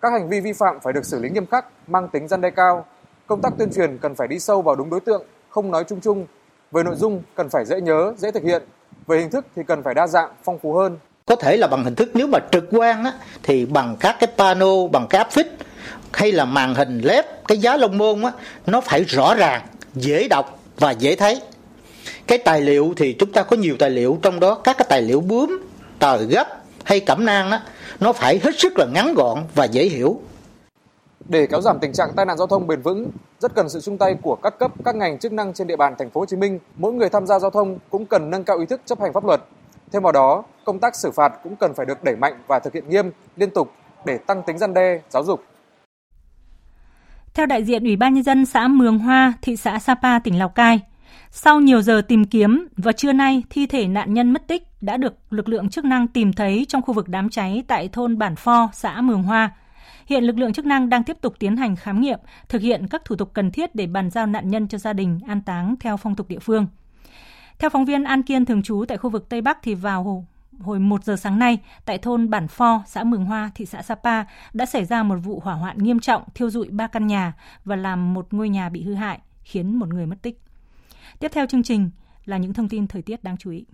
Các 0.00 0.12
hành 0.12 0.28
vi 0.28 0.40
vi 0.40 0.52
phạm 0.52 0.80
phải 0.80 0.92
được 0.92 1.04
xử 1.04 1.18
lý 1.18 1.30
nghiêm 1.30 1.46
khắc, 1.46 1.66
mang 1.86 2.08
tính 2.08 2.28
gian 2.28 2.40
đe 2.40 2.50
cao. 2.50 2.84
Công 3.28 3.42
tác 3.42 3.52
tuyên 3.58 3.72
truyền 3.72 3.98
cần 3.98 4.14
phải 4.14 4.28
đi 4.28 4.38
sâu 4.38 4.62
vào 4.62 4.76
đúng 4.76 4.90
đối 4.90 5.00
tượng, 5.00 5.22
không 5.50 5.70
nói 5.70 5.84
chung 5.88 6.00
chung 6.00 6.26
về 6.72 6.82
nội 6.82 6.94
dung 6.96 7.22
cần 7.34 7.48
phải 7.48 7.64
dễ 7.64 7.80
nhớ, 7.80 8.12
dễ 8.18 8.30
thực 8.30 8.42
hiện. 8.42 8.62
Về 9.06 9.18
hình 9.18 9.30
thức 9.30 9.46
thì 9.56 9.62
cần 9.68 9.82
phải 9.82 9.94
đa 9.94 10.06
dạng, 10.06 10.30
phong 10.44 10.58
phú 10.58 10.74
hơn. 10.74 10.98
Có 11.26 11.36
thể 11.36 11.56
là 11.56 11.66
bằng 11.66 11.84
hình 11.84 11.94
thức 11.94 12.10
nếu 12.14 12.26
mà 12.26 12.38
trực 12.52 12.64
quan 12.70 13.04
á, 13.04 13.12
thì 13.42 13.66
bằng 13.66 13.96
các 14.00 14.16
cái 14.20 14.28
pano, 14.38 14.86
bằng 14.92 15.06
cái 15.10 15.18
áp 15.18 15.32
phích 15.32 15.46
hay 16.12 16.32
là 16.32 16.44
màn 16.44 16.74
hình 16.74 17.00
led, 17.00 17.24
cái 17.48 17.58
giá 17.58 17.76
lông 17.76 17.98
môn 17.98 18.22
á, 18.22 18.32
nó 18.66 18.80
phải 18.80 19.04
rõ 19.04 19.34
ràng, 19.34 19.62
dễ 19.94 20.28
đọc 20.28 20.58
và 20.76 20.90
dễ 20.90 21.16
thấy. 21.16 21.40
Cái 22.26 22.38
tài 22.38 22.60
liệu 22.60 22.92
thì 22.96 23.16
chúng 23.18 23.32
ta 23.32 23.42
có 23.42 23.56
nhiều 23.56 23.76
tài 23.78 23.90
liệu 23.90 24.18
trong 24.22 24.40
đó 24.40 24.54
các 24.54 24.78
cái 24.78 24.86
tài 24.88 25.02
liệu 25.02 25.20
bướm, 25.20 25.58
tờ 25.98 26.16
gấp 26.16 26.46
hay 26.84 27.00
cẩm 27.00 27.24
nang 27.24 27.50
á, 27.50 27.62
nó 28.00 28.12
phải 28.12 28.40
hết 28.42 28.58
sức 28.58 28.78
là 28.78 28.86
ngắn 28.86 29.14
gọn 29.14 29.38
và 29.54 29.64
dễ 29.64 29.84
hiểu 29.84 30.20
để 31.28 31.46
kéo 31.46 31.60
giảm 31.60 31.78
tình 31.80 31.92
trạng 31.92 32.10
tai 32.16 32.26
nạn 32.26 32.38
giao 32.38 32.46
thông 32.46 32.66
bền 32.66 32.82
vững, 32.82 33.10
rất 33.38 33.54
cần 33.54 33.68
sự 33.68 33.80
chung 33.80 33.98
tay 33.98 34.16
của 34.22 34.36
các 34.42 34.58
cấp, 34.58 34.72
các 34.84 34.96
ngành 34.96 35.18
chức 35.18 35.32
năng 35.32 35.52
trên 35.52 35.66
địa 35.66 35.76
bàn 35.76 35.94
thành 35.98 36.10
phố 36.10 36.20
Hồ 36.20 36.26
Chí 36.26 36.36
Minh. 36.36 36.58
Mỗi 36.76 36.92
người 36.92 37.08
tham 37.08 37.26
gia 37.26 37.38
giao 37.38 37.50
thông 37.50 37.78
cũng 37.90 38.06
cần 38.06 38.30
nâng 38.30 38.44
cao 38.44 38.58
ý 38.58 38.66
thức 38.66 38.80
chấp 38.86 39.00
hành 39.00 39.12
pháp 39.12 39.24
luật. 39.24 39.40
Thêm 39.92 40.02
vào 40.02 40.12
đó, 40.12 40.44
công 40.64 40.78
tác 40.78 40.96
xử 40.96 41.10
phạt 41.10 41.32
cũng 41.42 41.56
cần 41.56 41.74
phải 41.74 41.86
được 41.86 42.04
đẩy 42.04 42.16
mạnh 42.16 42.34
và 42.46 42.58
thực 42.58 42.74
hiện 42.74 42.88
nghiêm, 42.88 43.10
liên 43.36 43.50
tục 43.50 43.72
để 44.04 44.18
tăng 44.18 44.42
tính 44.42 44.58
răn 44.58 44.74
đe, 44.74 45.00
giáo 45.10 45.24
dục. 45.24 45.44
Theo 47.34 47.46
đại 47.46 47.64
diện 47.64 47.84
Ủy 47.84 47.96
ban 47.96 48.14
nhân 48.14 48.24
dân 48.24 48.46
xã 48.46 48.68
Mường 48.68 48.98
Hoa, 48.98 49.32
thị 49.42 49.56
xã 49.56 49.78
Sapa, 49.78 50.18
tỉnh 50.18 50.38
Lào 50.38 50.48
Cai, 50.48 50.80
sau 51.30 51.60
nhiều 51.60 51.82
giờ 51.82 52.02
tìm 52.08 52.24
kiếm, 52.24 52.68
vào 52.76 52.92
trưa 52.92 53.12
nay, 53.12 53.42
thi 53.50 53.66
thể 53.66 53.88
nạn 53.88 54.14
nhân 54.14 54.32
mất 54.32 54.46
tích 54.46 54.62
đã 54.80 54.96
được 54.96 55.14
lực 55.30 55.48
lượng 55.48 55.68
chức 55.68 55.84
năng 55.84 56.08
tìm 56.08 56.32
thấy 56.32 56.66
trong 56.68 56.82
khu 56.82 56.94
vực 56.94 57.08
đám 57.08 57.30
cháy 57.30 57.62
tại 57.68 57.88
thôn 57.92 58.18
Bản 58.18 58.36
Pho, 58.36 58.70
xã 58.72 59.00
Mường 59.00 59.22
Hoa. 59.22 59.50
Hiện 60.08 60.24
lực 60.24 60.38
lượng 60.38 60.52
chức 60.52 60.66
năng 60.66 60.88
đang 60.88 61.04
tiếp 61.04 61.16
tục 61.20 61.34
tiến 61.38 61.56
hành 61.56 61.76
khám 61.76 62.00
nghiệm, 62.00 62.18
thực 62.48 62.62
hiện 62.62 62.86
các 62.88 63.04
thủ 63.04 63.16
tục 63.16 63.30
cần 63.34 63.50
thiết 63.50 63.74
để 63.74 63.86
bàn 63.86 64.10
giao 64.10 64.26
nạn 64.26 64.50
nhân 64.50 64.68
cho 64.68 64.78
gia 64.78 64.92
đình 64.92 65.20
an 65.26 65.42
táng 65.42 65.74
theo 65.80 65.96
phong 65.96 66.14
tục 66.14 66.28
địa 66.28 66.38
phương. 66.38 66.66
Theo 67.58 67.70
phóng 67.70 67.84
viên 67.84 68.04
An 68.04 68.22
Kiên 68.22 68.44
thường 68.44 68.62
trú 68.62 68.84
tại 68.88 68.98
khu 68.98 69.10
vực 69.10 69.28
Tây 69.28 69.40
Bắc 69.40 69.58
thì 69.62 69.74
vào 69.74 70.26
hồi 70.60 70.80
1 70.80 71.04
giờ 71.04 71.16
sáng 71.16 71.38
nay 71.38 71.58
tại 71.84 71.98
thôn 71.98 72.30
Bản 72.30 72.48
Pho, 72.48 72.82
xã 72.86 73.04
Mường 73.04 73.24
Hoa, 73.24 73.50
thị 73.54 73.66
xã 73.66 73.82
Sapa 73.82 74.24
đã 74.52 74.66
xảy 74.66 74.84
ra 74.84 75.02
một 75.02 75.16
vụ 75.16 75.40
hỏa 75.40 75.54
hoạn 75.54 75.78
nghiêm 75.78 76.00
trọng 76.00 76.22
thiêu 76.34 76.50
dụi 76.50 76.68
ba 76.70 76.86
căn 76.86 77.06
nhà 77.06 77.32
và 77.64 77.76
làm 77.76 78.14
một 78.14 78.26
ngôi 78.30 78.48
nhà 78.48 78.68
bị 78.68 78.82
hư 78.82 78.94
hại, 78.94 79.18
khiến 79.42 79.76
một 79.76 79.88
người 79.88 80.06
mất 80.06 80.16
tích. 80.22 80.40
Tiếp 81.18 81.30
theo 81.34 81.46
chương 81.46 81.62
trình 81.62 81.90
là 82.24 82.36
những 82.36 82.54
thông 82.54 82.68
tin 82.68 82.86
thời 82.86 83.02
tiết 83.02 83.24
đáng 83.24 83.36
chú 83.36 83.50
ý. 83.50 83.64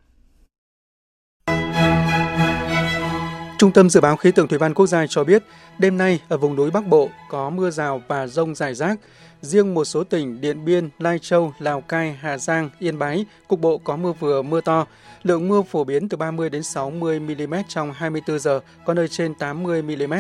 Trung 3.65 3.73
tâm 3.73 3.91
Dự 3.91 4.01
báo 4.01 4.17
Khí 4.17 4.31
tượng 4.31 4.49
Thủy 4.49 4.59
văn 4.59 4.75
Quốc 4.75 4.87
gia 4.87 5.07
cho 5.07 5.25
biết, 5.25 5.45
đêm 5.79 5.99
nay 5.99 6.21
ở 6.29 6.39
vùng 6.39 6.57
núi 6.57 6.71
Bắc 6.71 6.87
Bộ 6.87 7.09
có 7.31 7.51
mưa 7.51 7.71
rào 7.71 8.03
và 8.09 8.27
rông 8.27 8.55
rải 8.55 8.75
rác. 8.75 8.99
Riêng 9.43 9.75
một 9.75 9.85
số 9.85 10.05
tỉnh 10.05 10.41
Điện 10.41 10.65
Biên, 10.65 10.89
Lai 10.99 11.19
Châu, 11.19 11.53
Lào 11.59 11.81
Cai, 11.81 12.13
Hà 12.21 12.39
Giang, 12.39 12.71
Yên 12.79 12.99
Bái, 12.99 13.25
cục 13.49 13.61
bộ 13.61 13.79
có 13.79 13.97
mưa 13.97 14.13
vừa, 14.13 14.43
mưa 14.43 14.61
to. 14.61 14.87
Lượng 15.23 15.49
mưa 15.49 15.63
phổ 15.63 15.85
biến 15.85 16.09
từ 16.09 16.17
30 16.17 16.51
đến 16.51 16.63
60 16.63 17.21
mm 17.21 17.55
trong 17.69 17.93
24 17.93 18.39
giờ, 18.39 18.61
có 18.87 18.95
nơi 18.95 19.09
trên 19.09 19.35
80 19.35 19.83
mm. 19.83 20.15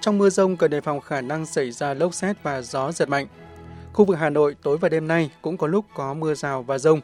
Trong 0.00 0.18
mưa 0.18 0.30
rông 0.30 0.56
cần 0.56 0.70
đề 0.70 0.80
phòng 0.80 1.00
khả 1.00 1.20
năng 1.20 1.46
xảy 1.46 1.70
ra 1.70 1.94
lốc 1.94 2.14
xét 2.14 2.42
và 2.42 2.62
gió 2.62 2.92
giật 2.92 3.08
mạnh. 3.08 3.26
Khu 3.92 4.04
vực 4.04 4.18
Hà 4.18 4.30
Nội 4.30 4.56
tối 4.62 4.78
và 4.78 4.88
đêm 4.88 5.08
nay 5.08 5.30
cũng 5.42 5.56
có 5.56 5.66
lúc 5.66 5.84
có 5.94 6.14
mưa 6.14 6.34
rào 6.34 6.62
và 6.62 6.78
rông. 6.78 7.00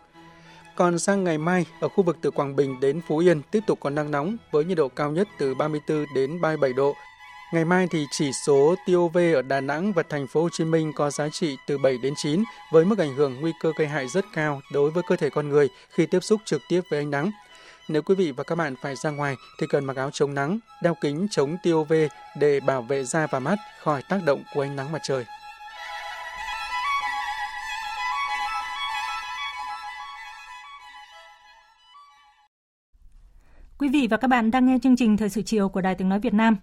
Còn 0.79 0.99
sang 0.99 1.25
ngày 1.25 1.39
mai, 1.39 1.67
ở 1.81 1.89
khu 1.89 2.05
vực 2.05 2.17
từ 2.21 2.31
Quảng 2.31 2.57
Bình 2.57 2.81
đến 2.81 3.01
Phú 3.09 3.19
Yên 3.19 3.43
tiếp 3.51 3.61
tục 3.67 3.81
có 3.81 3.91
nắng 3.91 4.11
nóng 4.11 4.37
với 4.51 4.65
nhiệt 4.65 4.77
độ 4.77 4.89
cao 4.89 5.11
nhất 5.11 5.29
từ 5.39 5.55
34 5.55 6.05
đến 6.15 6.41
37 6.41 6.73
độ. 6.73 6.95
Ngày 7.53 7.65
mai 7.65 7.89
thì 7.91 8.07
chỉ 8.11 8.31
số 8.33 8.75
TOV 8.87 9.19
ở 9.35 9.43
Đà 9.43 9.61
Nẵng 9.61 9.93
và 9.93 10.03
thành 10.03 10.27
phố 10.27 10.43
Hồ 10.43 10.49
Chí 10.53 10.65
Minh 10.65 10.93
có 10.93 11.11
giá 11.11 11.29
trị 11.29 11.57
từ 11.67 11.79
7 11.79 11.99
đến 12.03 12.15
9 12.17 12.45
với 12.73 12.85
mức 12.85 12.99
ảnh 12.99 13.15
hưởng 13.15 13.41
nguy 13.41 13.53
cơ 13.61 13.73
gây 13.77 13.89
hại 13.89 14.09
rất 14.09 14.25
cao 14.35 14.61
đối 14.73 14.91
với 14.91 15.03
cơ 15.09 15.17
thể 15.17 15.31
con 15.31 15.49
người 15.49 15.69
khi 15.91 16.07
tiếp 16.07 16.21
xúc 16.21 16.41
trực 16.45 16.63
tiếp 16.69 16.81
với 16.91 16.99
ánh 16.99 17.11
nắng. 17.11 17.31
Nếu 17.89 18.03
quý 18.03 18.15
vị 18.15 18.33
và 18.33 18.45
các 18.45 18.55
bạn 18.55 18.75
phải 18.83 18.97
ra 18.97 19.11
ngoài 19.11 19.37
thì 19.61 19.67
cần 19.67 19.85
mặc 19.85 19.97
áo 19.97 20.11
chống 20.13 20.35
nắng, 20.35 20.59
đeo 20.83 20.95
kính 21.01 21.27
chống 21.31 21.57
TOV 21.65 21.93
để 22.39 22.61
bảo 22.61 22.83
vệ 22.83 23.05
da 23.05 23.27
và 23.27 23.39
mắt 23.39 23.59
khỏi 23.83 24.03
tác 24.09 24.21
động 24.25 24.43
của 24.55 24.63
ánh 24.63 24.77
nắng 24.77 24.93
mặt 24.93 25.01
trời. 25.05 25.25
Quý 33.79 33.89
vị 33.89 34.07
và 34.11 34.17
các 34.17 34.29
bạn 34.29 34.51
đang 34.51 34.67
nghe 34.67 34.79
chương 34.83 34.97
trình 34.97 35.17
Thời 35.17 35.29
sự 35.29 35.43
chiều 35.43 35.69
của 35.69 35.81
Đài 35.81 35.95
Tiếng 35.95 36.09
Nói 36.09 36.21
Việt 36.21 36.35
Nam. 36.35 36.57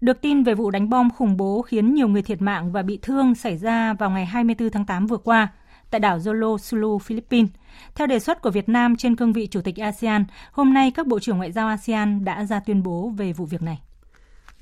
Được 0.00 0.20
tin 0.20 0.42
về 0.42 0.54
vụ 0.54 0.70
đánh 0.70 0.90
bom 0.90 1.10
khủng 1.10 1.36
bố 1.36 1.62
khiến 1.62 1.94
nhiều 1.94 2.08
người 2.08 2.22
thiệt 2.22 2.42
mạng 2.42 2.72
và 2.72 2.82
bị 2.82 2.98
thương 3.02 3.34
xảy 3.34 3.56
ra 3.56 3.94
vào 3.94 4.10
ngày 4.10 4.26
24 4.26 4.70
tháng 4.70 4.86
8 4.86 5.06
vừa 5.06 5.16
qua 5.16 5.48
tại 5.90 6.00
đảo 6.00 6.18
Jolo, 6.18 6.58
Sulu, 6.58 6.98
Philippines. 6.98 7.50
Theo 7.94 8.06
đề 8.06 8.18
xuất 8.18 8.42
của 8.42 8.50
Việt 8.50 8.68
Nam 8.68 8.96
trên 8.96 9.16
cương 9.16 9.32
vị 9.32 9.46
Chủ 9.46 9.60
tịch 9.60 9.76
ASEAN, 9.76 10.24
hôm 10.52 10.74
nay 10.74 10.90
các 10.90 11.06
Bộ 11.06 11.18
trưởng 11.18 11.38
Ngoại 11.38 11.52
giao 11.52 11.68
ASEAN 11.68 12.24
đã 12.24 12.44
ra 12.44 12.60
tuyên 12.60 12.82
bố 12.82 13.12
về 13.16 13.32
vụ 13.32 13.44
việc 13.44 13.62
này. 13.62 13.78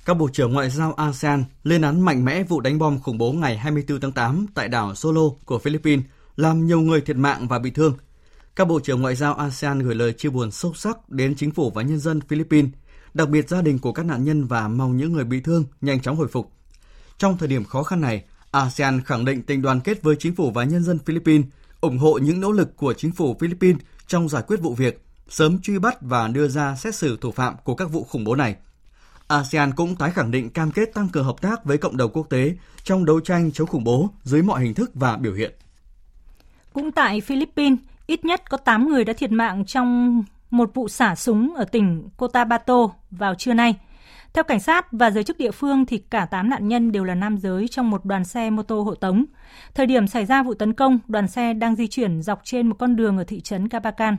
Các 0.05 0.15
Bộ 0.15 0.29
trưởng 0.33 0.53
Ngoại 0.53 0.71
giao 0.71 0.93
ASEAN 0.93 1.45
lên 1.63 1.83
án 1.83 2.01
mạnh 2.01 2.25
mẽ 2.25 2.43
vụ 2.43 2.61
đánh 2.61 2.79
bom 2.79 2.99
khủng 2.99 3.19
bố 3.19 3.33
ngày 3.33 3.57
24 3.57 4.01
tháng 4.01 4.13
8 4.13 4.47
tại 4.55 4.69
đảo 4.69 4.95
Solo 4.95 5.23
của 5.45 5.59
Philippines, 5.59 6.05
làm 6.37 6.67
nhiều 6.67 6.81
người 6.81 7.01
thiệt 7.01 7.17
mạng 7.17 7.49
và 7.49 7.59
bị 7.59 7.71
thương– 7.71 7.97
các 8.59 8.69
bộ 8.69 8.81
trưởng 8.81 9.03
ngoại 9.03 9.15
giao 9.15 9.35
ASEAN 9.35 9.79
gửi 9.79 9.95
lời 9.95 10.13
chia 10.13 10.29
buồn 10.29 10.51
sâu 10.51 10.75
sắc 10.75 11.11
đến 11.11 11.35
chính 11.35 11.51
phủ 11.51 11.71
và 11.71 11.83
nhân 11.83 11.99
dân 11.99 12.21
Philippines, 12.21 12.71
đặc 13.15 13.29
biệt 13.29 13.49
gia 13.49 13.63
đình 13.63 13.79
của 13.79 13.93
các 13.93 14.07
nạn 14.07 14.25
nhân 14.25 14.45
và 14.45 14.69
mong 14.69 14.97
những 14.97 15.13
người 15.13 15.25
bị 15.25 15.41
thương 15.41 15.65
nhanh 15.81 16.01
chóng 16.01 16.17
hồi 16.17 16.29
phục. 16.29 16.53
Trong 17.19 17.39
thời 17.39 17.49
điểm 17.49 17.65
khó 17.65 17.83
khăn 17.83 18.01
này, 18.01 18.25
ASEAN 18.51 19.03
khẳng 19.03 19.25
định 19.25 19.43
tình 19.43 19.63
đoàn 19.63 19.81
kết 19.81 20.03
với 20.03 20.17
chính 20.19 20.35
phủ 20.35 20.51
và 20.51 20.65
nhân 20.65 20.85
dân 20.85 20.99
Philippines, 20.99 21.47
ủng 21.81 21.99
hộ 21.99 22.19
những 22.19 22.41
nỗ 22.41 22.53
lực 22.53 22.77
của 22.77 22.93
chính 22.93 23.13
phủ 23.13 23.37
Philippines 23.41 23.81
trong 24.07 24.29
giải 24.29 24.43
quyết 24.47 24.61
vụ 24.61 24.75
việc, 24.75 25.05
sớm 25.29 25.59
truy 25.63 25.79
bắt 25.79 25.97
và 26.01 26.29
đưa 26.29 26.49
ra 26.49 26.77
xét 26.77 26.95
xử 26.95 27.19
thủ 27.21 27.33
phạm 27.33 27.55
của 27.65 27.75
các 27.75 27.91
vụ 27.91 28.05
khủng 28.05 28.25
bố 28.25 28.35
này. 28.35 28.57
ASEAN 29.29 29.73
cũng 29.75 29.97
tái 29.97 30.11
khẳng 30.11 30.31
định 30.31 30.51
cam 30.51 30.71
kết 30.71 30.95
tăng 30.95 31.09
cường 31.09 31.25
hợp 31.25 31.41
tác 31.41 31.65
với 31.65 31.79
cộng 31.79 31.97
đồng 31.97 32.13
quốc 32.13 32.27
tế 32.31 32.57
trong 32.83 33.05
đấu 33.05 33.21
tranh 33.21 33.53
chống 33.53 33.69
khủng 33.69 33.85
bố 33.85 34.11
dưới 34.23 34.43
mọi 34.43 34.63
hình 34.63 34.75
thức 34.75 34.91
và 34.95 35.17
biểu 35.17 35.35
hiện. 35.35 35.53
Cũng 36.73 36.93
tại 36.93 37.21
Philippines, 37.21 37.79
Ít 38.11 38.25
nhất 38.25 38.51
có 38.51 38.57
8 38.57 38.89
người 38.89 39.05
đã 39.05 39.13
thiệt 39.13 39.33
mạng 39.33 39.65
trong 39.65 40.23
một 40.51 40.71
vụ 40.75 40.89
xả 40.89 41.15
súng 41.15 41.55
ở 41.55 41.65
tỉnh 41.65 42.09
Cotabato 42.17 42.89
vào 43.11 43.35
trưa 43.35 43.55
nay. 43.55 43.75
Theo 44.33 44.45
cảnh 44.45 44.61
sát 44.61 44.87
và 44.93 45.11
giới 45.11 45.25
chức 45.25 45.39
địa 45.39 45.51
phương 45.51 45.87
thì 45.87 45.99
cả 45.99 46.27
8 46.27 46.51
nạn 46.51 46.69
nhân 46.69 46.93
đều 46.93 47.05
là 47.05 47.15
nam 47.15 47.39
giới 47.39 47.69
trong 47.69 47.91
một 47.91 48.05
đoàn 48.05 48.25
xe 48.25 48.51
mô 48.51 48.63
tô 48.63 48.83
hộ 48.83 48.95
tống. 48.95 49.25
Thời 49.75 49.87
điểm 49.87 50.07
xảy 50.07 50.25
ra 50.25 50.43
vụ 50.43 50.55
tấn 50.55 50.73
công, 50.73 50.99
đoàn 51.09 51.29
xe 51.29 51.55
đang 51.55 51.77
di 51.77 51.87
chuyển 51.87 52.23
dọc 52.23 52.41
trên 52.45 52.67
một 52.67 52.77
con 52.79 52.97
đường 52.97 53.19
ở 53.19 53.25
thị 53.25 53.41
trấn 53.41 53.69
Capacan. 53.69 54.17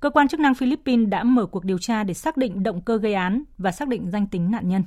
Cơ 0.00 0.10
quan 0.10 0.28
chức 0.28 0.40
năng 0.40 0.54
Philippines 0.54 1.08
đã 1.08 1.24
mở 1.24 1.46
cuộc 1.46 1.64
điều 1.64 1.78
tra 1.78 2.04
để 2.04 2.14
xác 2.14 2.36
định 2.36 2.62
động 2.62 2.80
cơ 2.80 2.98
gây 2.98 3.14
án 3.14 3.42
và 3.58 3.72
xác 3.72 3.88
định 3.88 4.10
danh 4.10 4.26
tính 4.26 4.50
nạn 4.50 4.68
nhân. 4.68 4.82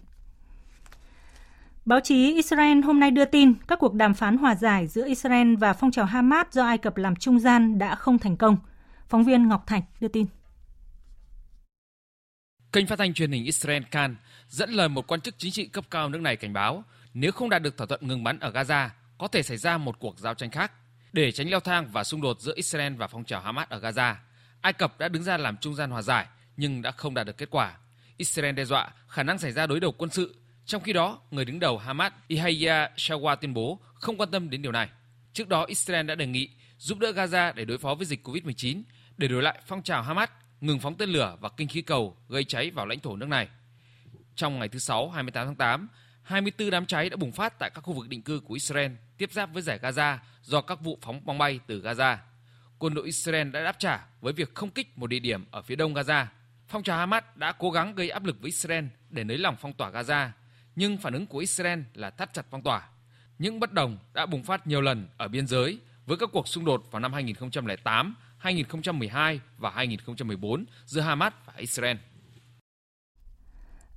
Báo 1.86 2.00
chí 2.00 2.34
Israel 2.34 2.82
hôm 2.82 3.00
nay 3.00 3.12
đưa 3.12 3.26
tin 3.26 3.54
các 3.68 3.80
cuộc 3.80 3.94
đàm 3.94 4.14
phán 4.14 4.38
hòa 4.38 4.56
giải 4.56 4.88
giữa 4.88 5.08
Israel 5.08 5.56
và 5.56 5.74
phong 5.74 5.92
trào 5.92 6.06
Hamas 6.06 6.48
do 6.52 6.66
Ai 6.66 6.78
Cập 6.78 6.98
làm 6.98 7.16
trung 7.16 7.40
gian 7.40 7.78
đã 7.78 7.96
không 7.96 8.20
thành 8.20 8.38
công. 8.38 8.58
Phóng 9.08 9.24
viên 9.24 9.48
Ngọc 9.48 9.64
Thạch 9.68 9.84
đưa 10.00 10.08
tin. 10.08 10.26
Kênh 12.72 12.88
phát 12.88 13.00
thanh 13.00 13.14
truyền 13.14 13.32
hình 13.32 13.46
Israel 13.46 13.84
Kan 13.92 14.16
dẫn 14.48 14.70
lời 14.70 14.90
một 14.90 15.08
quan 15.08 15.22
chức 15.22 15.36
chính 15.38 15.52
trị 15.52 15.68
cấp 15.68 15.86
cao 15.92 16.10
nước 16.10 16.22
này 16.22 16.36
cảnh 16.36 16.54
báo 16.54 16.84
nếu 17.14 17.32
không 17.32 17.50
đạt 17.50 17.62
được 17.62 17.78
thỏa 17.78 17.88
thuận 17.88 18.08
ngừng 18.08 18.24
bắn 18.24 18.40
ở 18.40 18.52
Gaza, 18.52 18.90
có 19.18 19.28
thể 19.28 19.44
xảy 19.44 19.58
ra 19.58 19.78
một 19.78 20.00
cuộc 20.00 20.20
giao 20.20 20.34
tranh 20.34 20.52
khác. 20.52 20.72
Để 21.14 21.32
tránh 21.32 21.50
leo 21.50 21.60
thang 21.60 21.90
và 21.92 22.04
xung 22.04 22.22
đột 22.22 22.42
giữa 22.42 22.54
Israel 22.56 22.94
và 22.94 23.08
phong 23.08 23.24
trào 23.24 23.42
Hamas 23.42 23.70
ở 23.70 23.80
Gaza, 23.80 24.16
Ai 24.62 24.74
Cập 24.74 25.00
đã 25.00 25.08
đứng 25.08 25.24
ra 25.24 25.38
làm 25.38 25.58
trung 25.58 25.76
gian 25.76 25.92
hòa 25.92 26.02
giải 26.02 26.26
nhưng 26.58 26.82
đã 26.82 26.92
không 26.92 27.14
đạt 27.14 27.28
được 27.28 27.38
kết 27.38 27.50
quả. 27.50 27.78
Israel 28.18 28.56
đe 28.56 28.66
dọa 28.66 28.90
khả 29.08 29.24
năng 29.24 29.38
xảy 29.38 29.52
ra 29.52 29.68
đối 29.68 29.80
đầu 29.80 29.92
quân 29.92 30.10
sự 30.10 30.36
trong 30.66 30.84
khi 30.84 30.93
đó, 30.93 31.20
người 31.32 31.45
đứng 31.45 31.59
đầu 31.59 31.78
Hamas 31.78 32.13
Yahya 32.30 32.89
Shawa 32.95 33.36
tuyên 33.36 33.53
bố 33.53 33.80
không 33.93 34.18
quan 34.18 34.32
tâm 34.32 34.49
đến 34.49 34.61
điều 34.61 34.72
này. 34.72 34.89
Trước 35.34 35.47
đó, 35.47 35.66
Israel 35.66 36.05
đã 36.05 36.16
đề 36.16 36.28
nghị 36.28 36.49
giúp 36.78 36.99
đỡ 36.99 37.11
Gaza 37.11 37.53
để 37.53 37.66
đối 37.66 37.78
phó 37.78 37.95
với 37.95 38.05
dịch 38.05 38.28
COVID-19 38.28 38.82
để 39.18 39.28
đổi 39.28 39.43
lại 39.43 39.59
phong 39.68 39.84
trào 39.84 40.03
Hamas 40.03 40.30
ngừng 40.61 40.80
phóng 40.80 40.95
tên 40.95 41.09
lửa 41.09 41.38
và 41.41 41.49
kinh 41.49 41.68
khí 41.68 41.82
cầu 41.82 42.18
gây 42.30 42.43
cháy 42.43 42.72
vào 42.72 42.86
lãnh 42.86 42.99
thổ 42.99 43.16
nước 43.16 43.30
này. 43.30 43.47
Trong 44.36 44.59
ngày 44.59 44.68
thứ 44.68 44.80
Sáu 44.80 45.09
28 45.09 45.45
tháng 45.45 45.55
8, 45.55 45.88
24 46.24 46.70
đám 46.70 46.86
cháy 46.86 47.09
đã 47.09 47.18
bùng 47.18 47.32
phát 47.32 47.59
tại 47.59 47.70
các 47.74 47.82
khu 47.82 47.93
vực 47.93 48.09
định 48.09 48.22
cư 48.22 48.39
của 48.39 48.53
Israel 48.53 48.91
tiếp 49.18 49.32
giáp 49.32 49.53
với 49.53 49.61
giải 49.61 49.80
Gaza 49.82 50.18
do 50.41 50.61
các 50.61 50.82
vụ 50.82 50.99
phóng 51.01 51.26
bom 51.26 51.38
bay 51.38 51.59
từ 51.68 51.82
Gaza. 51.82 52.18
Quân 52.80 52.93
đội 52.93 53.05
Israel 53.05 53.49
đã 53.49 53.63
đáp 53.63 53.80
trả 53.80 54.07
với 54.22 54.34
việc 54.34 54.55
không 54.55 54.72
kích 54.72 54.97
một 54.97 55.07
địa 55.07 55.20
điểm 55.20 55.45
ở 55.51 55.61
phía 55.61 55.76
đông 55.76 55.93
Gaza. 55.93 56.26
Phong 56.68 56.84
trào 56.84 56.97
Hamas 56.97 57.24
đã 57.36 57.51
cố 57.51 57.72
gắng 57.72 57.95
gây 57.95 58.09
áp 58.09 58.24
lực 58.24 58.41
với 58.41 58.47
Israel 58.47 58.86
để 59.09 59.24
nới 59.24 59.38
lỏng 59.38 59.55
phong 59.59 59.74
tỏa 59.74 59.91
Gaza 59.91 60.30
nhưng 60.76 60.97
phản 60.97 61.13
ứng 61.13 61.28
của 61.28 61.38
Israel 61.38 61.80
là 61.93 62.09
thắt 62.09 62.34
chặt 62.34 62.45
phong 62.51 62.61
tỏa. 62.61 62.89
Những 63.39 63.59
bất 63.59 63.73
đồng 63.73 63.97
đã 64.13 64.26
bùng 64.26 64.43
phát 64.43 64.67
nhiều 64.67 64.82
lần 64.82 65.07
ở 65.17 65.28
biên 65.28 65.47
giới 65.47 65.80
với 66.05 66.17
các 66.17 66.30
cuộc 66.34 66.47
xung 66.47 66.65
đột 66.65 66.88
vào 66.91 66.99
năm 66.99 67.13
2008, 67.13 68.15
2012 68.38 69.39
và 69.57 69.69
2014 69.69 70.65
giữa 70.86 71.01
Hamas 71.01 71.34
và 71.45 71.53
Israel. 71.57 71.97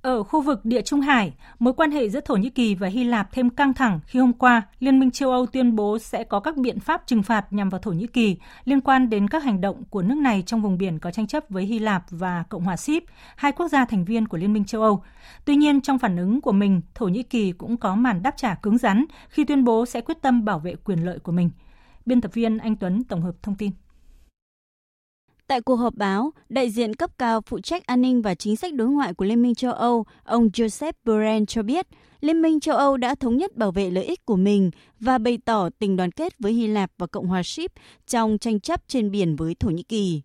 Ở 0.01 0.23
khu 0.23 0.41
vực 0.41 0.65
Địa 0.65 0.81
Trung 0.81 1.01
Hải, 1.01 1.33
mối 1.59 1.73
quan 1.73 1.91
hệ 1.91 2.09
giữa 2.09 2.21
Thổ 2.21 2.35
Nhĩ 2.35 2.49
Kỳ 2.49 2.75
và 2.75 2.87
Hy 2.87 3.03
Lạp 3.03 3.31
thêm 3.31 3.49
căng 3.49 3.73
thẳng 3.73 3.99
khi 4.05 4.19
hôm 4.19 4.33
qua 4.33 4.61
Liên 4.79 4.99
minh 4.99 5.11
châu 5.11 5.31
Âu 5.31 5.45
tuyên 5.45 5.75
bố 5.75 5.99
sẽ 5.99 6.23
có 6.23 6.39
các 6.39 6.57
biện 6.57 6.79
pháp 6.79 7.03
trừng 7.05 7.23
phạt 7.23 7.53
nhằm 7.53 7.69
vào 7.69 7.81
Thổ 7.81 7.91
Nhĩ 7.91 8.07
Kỳ 8.07 8.37
liên 8.65 8.81
quan 8.81 9.09
đến 9.09 9.27
các 9.27 9.43
hành 9.43 9.61
động 9.61 9.83
của 9.89 10.01
nước 10.01 10.17
này 10.17 10.43
trong 10.45 10.61
vùng 10.61 10.77
biển 10.77 10.99
có 10.99 11.11
tranh 11.11 11.27
chấp 11.27 11.43
với 11.49 11.63
Hy 11.63 11.79
Lạp 11.79 12.03
và 12.09 12.43
Cộng 12.49 12.63
hòa 12.63 12.77
Síp, 12.77 13.03
hai 13.35 13.51
quốc 13.51 13.67
gia 13.67 13.85
thành 13.85 14.05
viên 14.05 14.27
của 14.27 14.37
Liên 14.37 14.53
minh 14.53 14.65
châu 14.65 14.81
Âu. 14.81 15.03
Tuy 15.45 15.55
nhiên, 15.55 15.81
trong 15.81 15.99
phản 15.99 16.17
ứng 16.17 16.41
của 16.41 16.51
mình, 16.51 16.81
Thổ 16.95 17.07
Nhĩ 17.07 17.23
Kỳ 17.23 17.51
cũng 17.51 17.77
có 17.77 17.95
màn 17.95 18.23
đáp 18.23 18.33
trả 18.37 18.55
cứng 18.55 18.77
rắn 18.77 19.05
khi 19.29 19.43
tuyên 19.43 19.63
bố 19.63 19.85
sẽ 19.85 20.01
quyết 20.01 20.21
tâm 20.21 20.45
bảo 20.45 20.59
vệ 20.59 20.75
quyền 20.75 21.05
lợi 21.05 21.19
của 21.19 21.31
mình. 21.31 21.49
Biên 22.05 22.21
tập 22.21 22.33
viên 22.33 22.57
Anh 22.57 22.75
Tuấn 22.75 23.03
tổng 23.03 23.21
hợp 23.21 23.35
thông 23.41 23.55
tin. 23.55 23.71
Tại 25.49 25.61
cuộc 25.61 25.75
họp 25.75 25.95
báo, 25.95 26.31
đại 26.49 26.69
diện 26.69 26.93
cấp 26.93 27.09
cao 27.17 27.41
phụ 27.41 27.59
trách 27.59 27.85
an 27.85 28.01
ninh 28.01 28.21
và 28.21 28.35
chính 28.35 28.55
sách 28.55 28.73
đối 28.73 28.87
ngoại 28.87 29.13
của 29.13 29.25
Liên 29.25 29.41
minh 29.41 29.55
châu 29.55 29.73
Âu, 29.73 30.05
ông 30.23 30.47
Joseph 30.47 30.93
Borrell 31.05 31.43
cho 31.47 31.63
biết, 31.63 31.87
Liên 32.21 32.41
minh 32.41 32.59
châu 32.59 32.77
Âu 32.77 32.97
đã 32.97 33.15
thống 33.15 33.37
nhất 33.37 33.55
bảo 33.55 33.71
vệ 33.71 33.89
lợi 33.89 34.03
ích 34.03 34.25
của 34.25 34.35
mình 34.35 34.71
và 34.99 35.17
bày 35.17 35.37
tỏ 35.45 35.69
tình 35.79 35.95
đoàn 35.95 36.11
kết 36.11 36.39
với 36.39 36.53
Hy 36.53 36.67
Lạp 36.67 36.91
và 36.97 37.07
Cộng 37.07 37.27
hòa 37.27 37.43
Ship 37.43 37.71
trong 38.07 38.37
tranh 38.37 38.59
chấp 38.59 38.81
trên 38.87 39.11
biển 39.11 39.35
với 39.35 39.55
Thổ 39.55 39.69
Nhĩ 39.69 39.83
Kỳ. 39.83 40.21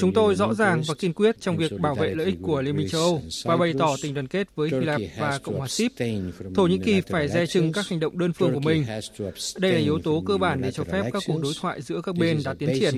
Chúng 0.00 0.12
tôi 0.12 0.34
rõ 0.34 0.54
ràng 0.54 0.82
và 0.86 0.94
kiên 0.94 1.12
quyết 1.12 1.40
trong 1.40 1.56
việc 1.56 1.72
bảo 1.80 1.94
vệ 1.94 2.14
lợi 2.14 2.26
ích 2.26 2.38
của 2.42 2.62
Liên 2.62 2.76
minh 2.76 2.88
châu 2.88 3.00
Âu 3.00 3.22
và 3.44 3.56
bày 3.56 3.74
tỏ 3.78 3.96
tình 4.02 4.14
đoàn 4.14 4.26
kết 4.26 4.48
với 4.54 4.70
Hy 4.70 4.80
Lạp 4.80 5.00
và 5.18 5.38
Cộng 5.42 5.58
hòa 5.58 5.68
Ship. 5.68 5.92
Thổ 6.54 6.66
Nhĩ 6.66 6.78
Kỳ 6.84 7.00
phải 7.00 7.28
dè 7.28 7.46
chừng 7.46 7.72
các 7.72 7.88
hành 7.88 8.00
động 8.00 8.18
đơn 8.18 8.32
phương 8.32 8.54
của 8.54 8.60
mình. 8.60 8.84
Đây 9.56 9.72
là 9.72 9.78
yếu 9.78 9.98
tố 9.98 10.22
cơ 10.26 10.38
bản 10.38 10.62
để 10.62 10.72
cho 10.72 10.84
phép 10.84 11.04
các 11.12 11.22
cuộc 11.26 11.42
đối 11.42 11.52
thoại 11.60 11.82
giữa 11.82 12.00
các 12.00 12.16
bên 12.16 12.40
đã 12.44 12.54
tiến 12.54 12.70
triển. 12.80 12.94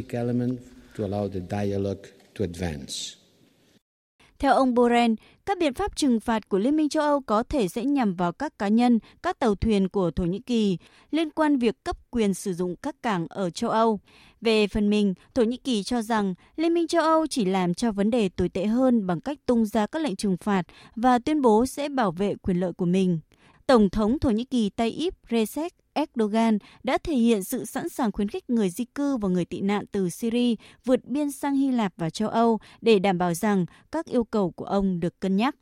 Theo 4.42 4.54
ông 4.54 4.74
Borrell, 4.74 5.14
các 5.46 5.58
biện 5.58 5.74
pháp 5.74 5.96
trừng 5.96 6.20
phạt 6.20 6.48
của 6.48 6.58
Liên 6.58 6.76
minh 6.76 6.88
châu 6.88 7.02
Âu 7.02 7.20
có 7.20 7.42
thể 7.42 7.68
sẽ 7.68 7.84
nhằm 7.84 8.14
vào 8.14 8.32
các 8.32 8.58
cá 8.58 8.68
nhân, 8.68 8.98
các 9.22 9.38
tàu 9.38 9.54
thuyền 9.54 9.88
của 9.88 10.10
Thổ 10.10 10.24
Nhĩ 10.24 10.38
Kỳ 10.38 10.78
liên 11.10 11.30
quan 11.30 11.58
việc 11.58 11.84
cấp 11.84 11.96
quyền 12.10 12.34
sử 12.34 12.54
dụng 12.54 12.76
các 12.76 12.96
cảng 13.02 13.26
ở 13.28 13.50
châu 13.50 13.70
Âu. 13.70 14.00
Về 14.40 14.66
phần 14.66 14.90
mình, 14.90 15.14
Thổ 15.34 15.42
Nhĩ 15.42 15.56
Kỳ 15.56 15.82
cho 15.82 16.02
rằng 16.02 16.34
Liên 16.56 16.74
minh 16.74 16.86
châu 16.86 17.02
Âu 17.02 17.26
chỉ 17.26 17.44
làm 17.44 17.74
cho 17.74 17.92
vấn 17.92 18.10
đề 18.10 18.28
tồi 18.28 18.48
tệ 18.48 18.66
hơn 18.66 19.06
bằng 19.06 19.20
cách 19.20 19.38
tung 19.46 19.66
ra 19.66 19.86
các 19.86 20.02
lệnh 20.02 20.16
trừng 20.16 20.36
phạt 20.36 20.62
và 20.96 21.18
tuyên 21.18 21.42
bố 21.42 21.66
sẽ 21.66 21.88
bảo 21.88 22.12
vệ 22.12 22.34
quyền 22.34 22.60
lợi 22.60 22.72
của 22.72 22.86
mình. 22.86 23.20
Tổng 23.66 23.90
thống 23.90 24.18
Thổ 24.18 24.30
Nhĩ 24.30 24.44
Kỳ 24.44 24.70
Tayyip 24.70 25.14
Recep 25.30 25.72
Erdogan 25.94 26.58
đã 26.82 26.98
thể 26.98 27.14
hiện 27.14 27.44
sự 27.44 27.64
sẵn 27.64 27.88
sàng 27.88 28.12
khuyến 28.12 28.28
khích 28.28 28.50
người 28.50 28.70
di 28.70 28.84
cư 28.84 29.16
và 29.16 29.28
người 29.28 29.44
tị 29.44 29.60
nạn 29.60 29.84
từ 29.92 30.10
Syria 30.10 30.54
vượt 30.84 31.04
biên 31.04 31.32
sang 31.32 31.54
Hy 31.54 31.70
Lạp 31.70 31.92
và 31.96 32.10
châu 32.10 32.28
Âu 32.28 32.58
để 32.80 32.98
đảm 32.98 33.18
bảo 33.18 33.34
rằng 33.34 33.66
các 33.92 34.06
yêu 34.06 34.24
cầu 34.24 34.50
của 34.50 34.64
ông 34.64 35.00
được 35.00 35.20
cân 35.20 35.36
nhắc. 35.36 35.56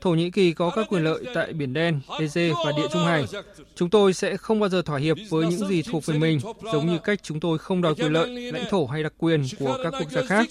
Thổ 0.00 0.14
Nhĩ 0.14 0.30
Kỳ 0.30 0.52
có 0.52 0.70
các 0.70 0.86
quyền 0.88 1.04
lợi 1.04 1.24
tại 1.34 1.52
Biển 1.52 1.72
Đen, 1.72 2.00
Ege 2.20 2.50
và 2.64 2.72
Địa 2.76 2.86
Trung 2.92 3.04
Hải. 3.04 3.24
Chúng 3.74 3.90
tôi 3.90 4.14
sẽ 4.14 4.36
không 4.36 4.60
bao 4.60 4.68
giờ 4.68 4.82
thỏa 4.82 4.98
hiệp 4.98 5.16
với 5.30 5.46
những 5.46 5.68
gì 5.68 5.82
thuộc 5.82 6.06
về 6.06 6.18
mình, 6.18 6.38
giống 6.72 6.86
như 6.86 6.98
cách 6.98 7.22
chúng 7.22 7.40
tôi 7.40 7.58
không 7.58 7.82
đòi 7.82 7.94
quyền 7.94 8.12
lợi, 8.12 8.52
lãnh 8.52 8.64
thổ 8.70 8.86
hay 8.86 9.02
đặc 9.02 9.12
quyền 9.18 9.44
của 9.58 9.78
các 9.82 9.90
quốc 9.90 10.10
gia 10.10 10.22
khác. 10.22 10.48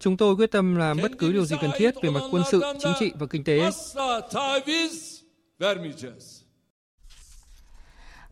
Chúng 0.00 0.16
tôi 0.16 0.36
quyết 0.36 0.50
tâm 0.50 0.76
làm 0.76 0.96
bất 1.02 1.10
cứ 1.18 1.32
điều 1.32 1.44
gì 1.44 1.56
cần 1.60 1.70
thiết 1.78 1.94
về 2.02 2.10
mặt 2.10 2.20
quân 2.30 2.42
sự, 2.50 2.62
chính 2.80 2.92
trị 3.00 3.12
và 3.18 3.26
kinh 3.26 3.44
tế. 3.44 3.70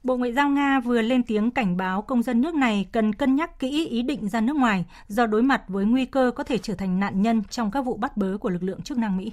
Bộ 0.03 0.17
Ngoại 0.17 0.33
giao 0.33 0.49
Nga 0.49 0.81
vừa 0.81 1.03
lên 1.03 1.23
tiếng 1.23 1.51
cảnh 1.51 1.77
báo 1.77 2.03
công 2.03 2.23
dân 2.23 2.41
nước 2.41 2.55
này 2.55 2.87
cần 2.93 3.13
cân 3.13 3.37
nhắc 3.37 3.59
kỹ 3.59 3.89
ý 3.89 4.03
định 4.03 4.29
ra 4.29 4.41
nước 4.41 4.57
ngoài 4.57 4.85
do 5.09 5.27
đối 5.27 5.43
mặt 5.43 5.63
với 5.69 5.85
nguy 5.85 6.05
cơ 6.07 6.31
có 6.37 6.45
thể 6.45 6.59
trở 6.59 6.75
thành 6.75 7.01
nạn 7.01 7.23
nhân 7.23 7.43
trong 7.51 7.71
các 7.71 7.81
vụ 7.81 7.97
bắt 7.97 8.17
bớ 8.17 8.39
của 8.41 8.49
lực 8.49 8.63
lượng 8.63 8.83
chức 8.83 8.99
năng 8.99 9.17
Mỹ. 9.17 9.33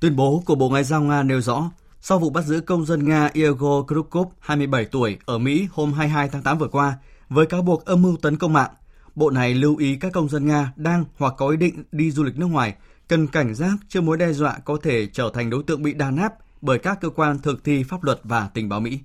Tuyên 0.00 0.16
bố 0.16 0.42
của 0.46 0.54
Bộ 0.54 0.68
Ngoại 0.68 0.84
giao 0.84 1.02
Nga 1.02 1.22
nêu 1.22 1.40
rõ, 1.40 1.70
sau 2.00 2.18
vụ 2.18 2.30
bắt 2.30 2.44
giữ 2.44 2.60
công 2.60 2.86
dân 2.86 3.08
Nga 3.08 3.30
Igor 3.32 3.86
Krukov, 3.86 4.28
27 4.40 4.84
tuổi, 4.84 5.18
ở 5.26 5.38
Mỹ 5.38 5.68
hôm 5.72 5.92
22 5.92 6.28
tháng 6.28 6.42
8 6.42 6.58
vừa 6.58 6.68
qua, 6.68 6.98
với 7.28 7.46
cáo 7.46 7.62
buộc 7.62 7.84
âm 7.84 8.02
mưu 8.02 8.16
tấn 8.16 8.36
công 8.36 8.52
mạng, 8.52 8.70
Bộ 9.14 9.30
này 9.30 9.54
lưu 9.54 9.76
ý 9.76 9.96
các 9.96 10.12
công 10.12 10.28
dân 10.28 10.46
Nga 10.46 10.72
đang 10.76 11.04
hoặc 11.18 11.34
có 11.36 11.48
ý 11.48 11.56
định 11.56 11.84
đi 11.92 12.10
du 12.10 12.24
lịch 12.24 12.38
nước 12.38 12.46
ngoài 12.46 12.74
cần 13.08 13.26
cảnh 13.26 13.54
giác 13.54 13.72
trước 13.88 14.00
mối 14.00 14.16
đe 14.16 14.32
dọa 14.32 14.58
có 14.64 14.76
thể 14.82 15.06
trở 15.06 15.30
thành 15.34 15.50
đối 15.50 15.62
tượng 15.62 15.82
bị 15.82 15.92
đàn 15.92 16.16
áp 16.16 16.34
bởi 16.64 16.78
các 16.78 17.00
cơ 17.00 17.08
quan 17.10 17.38
thực 17.38 17.64
thi 17.64 17.82
pháp 17.82 18.04
luật 18.04 18.20
và 18.24 18.48
tình 18.54 18.68
báo 18.68 18.80
Mỹ. 18.80 18.98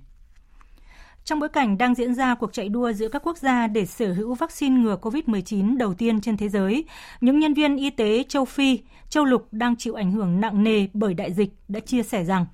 Trong 1.24 1.40
bối 1.40 1.48
cảnh 1.48 1.78
đang 1.78 1.94
diễn 1.94 2.14
ra 2.14 2.34
cuộc 2.34 2.52
chạy 2.52 2.68
đua 2.68 2.92
giữa 2.92 3.08
các 3.08 3.22
quốc 3.26 3.38
gia 3.38 3.66
để 3.66 3.86
sở 3.86 4.12
hữu 4.12 4.34
vaccine 4.34 4.80
ngừa 4.80 4.96
COVID-19 5.02 5.76
đầu 5.76 5.94
tiên 5.94 6.20
trên 6.20 6.36
thế 6.36 6.48
giới, 6.48 6.84
những 7.20 7.38
nhân 7.38 7.54
viên 7.54 7.76
y 7.76 7.90
tế 7.90 8.24
châu 8.28 8.44
Phi, 8.44 8.80
châu 9.08 9.24
Lục 9.24 9.48
đang 9.52 9.76
chịu 9.76 9.94
ảnh 9.94 10.12
hưởng 10.12 10.40
nặng 10.40 10.64
nề 10.64 10.86
bởi 10.92 11.14
đại 11.14 11.32
dịch 11.32 11.50
đã 11.68 11.80
chia 11.80 12.02
sẻ 12.02 12.24
rằng 12.24 12.46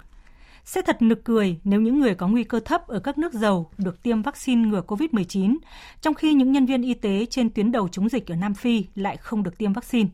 sẽ 0.65 0.83
thật 0.83 1.03
nực 1.03 1.25
cười 1.25 1.61
nếu 1.65 1.81
những 1.81 2.01
người 2.01 2.15
có 2.15 2.29
nguy 2.29 2.45
cơ 2.45 2.61
thấp 2.61 2.89
ở 2.89 2.99
các 2.99 3.19
nước 3.19 3.35
giàu 3.35 3.71
được 3.79 4.03
tiêm 4.03 4.23
vaccine 4.23 4.69
ngừa 4.69 4.83
COVID-19, 4.87 5.57
trong 6.01 6.15
khi 6.15 6.35
những 6.35 6.53
nhân 6.53 6.67
viên 6.67 6.83
y 6.83 6.95
tế 6.95 7.27
trên 7.31 7.51
tuyến 7.51 7.73
đầu 7.73 7.89
chống 7.89 8.09
dịch 8.09 8.31
ở 8.33 8.37
Nam 8.37 8.55
Phi 8.55 8.85
lại 8.95 9.17
không 9.17 9.43
được 9.43 9.59
tiêm 9.59 9.73
vaccine. 9.73 10.09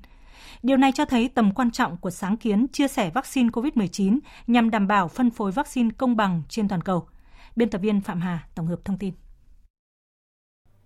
Điều 0.62 0.76
này 0.76 0.92
cho 0.92 1.04
thấy 1.04 1.28
tầm 1.28 1.54
quan 1.54 1.70
trọng 1.70 1.96
của 1.96 2.10
sáng 2.10 2.36
kiến 2.36 2.66
chia 2.68 2.88
sẻ 2.88 3.10
vaccine 3.10 3.48
COVID-19 3.48 4.18
nhằm 4.46 4.70
đảm 4.70 4.86
bảo 4.86 5.08
phân 5.08 5.30
phối 5.30 5.52
vaccine 5.52 5.90
công 5.98 6.16
bằng 6.16 6.42
trên 6.48 6.68
toàn 6.68 6.82
cầu. 6.82 7.08
Biên 7.56 7.70
tập 7.70 7.78
viên 7.78 8.00
Phạm 8.00 8.20
Hà 8.20 8.46
tổng 8.54 8.66
hợp 8.66 8.80
thông 8.84 8.98
tin. 8.98 9.14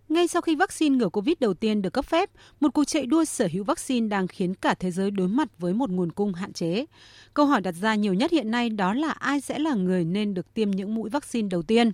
Ngay 0.08 0.28
sau 0.28 0.42
khi 0.42 0.56
vaccine 0.56 0.96
ngừa 0.96 1.08
Covid 1.08 1.34
đầu 1.40 1.54
tiên 1.54 1.82
được 1.82 1.90
cấp 1.92 2.04
phép, 2.04 2.30
một 2.60 2.68
cuộc 2.74 2.84
chạy 2.84 3.06
đua 3.06 3.24
sở 3.24 3.48
hữu 3.52 3.64
vaccine 3.64 4.08
đang 4.08 4.26
khiến 4.26 4.54
cả 4.54 4.74
thế 4.74 4.90
giới 4.90 5.10
đối 5.10 5.28
mặt 5.28 5.48
với 5.58 5.74
một 5.74 5.90
nguồn 5.90 6.12
cung 6.12 6.32
hạn 6.32 6.52
chế. 6.52 6.84
Câu 7.34 7.46
hỏi 7.46 7.60
đặt 7.60 7.72
ra 7.72 7.94
nhiều 7.94 8.14
nhất 8.14 8.30
hiện 8.30 8.50
nay 8.50 8.70
đó 8.70 8.94
là 8.94 9.10
ai 9.10 9.40
sẽ 9.40 9.58
là 9.58 9.74
người 9.74 10.04
nên 10.04 10.34
được 10.34 10.54
tiêm 10.54 10.70
những 10.70 10.94
mũi 10.94 11.10
vaccine 11.10 11.48
đầu 11.48 11.62
tiên. 11.62 11.92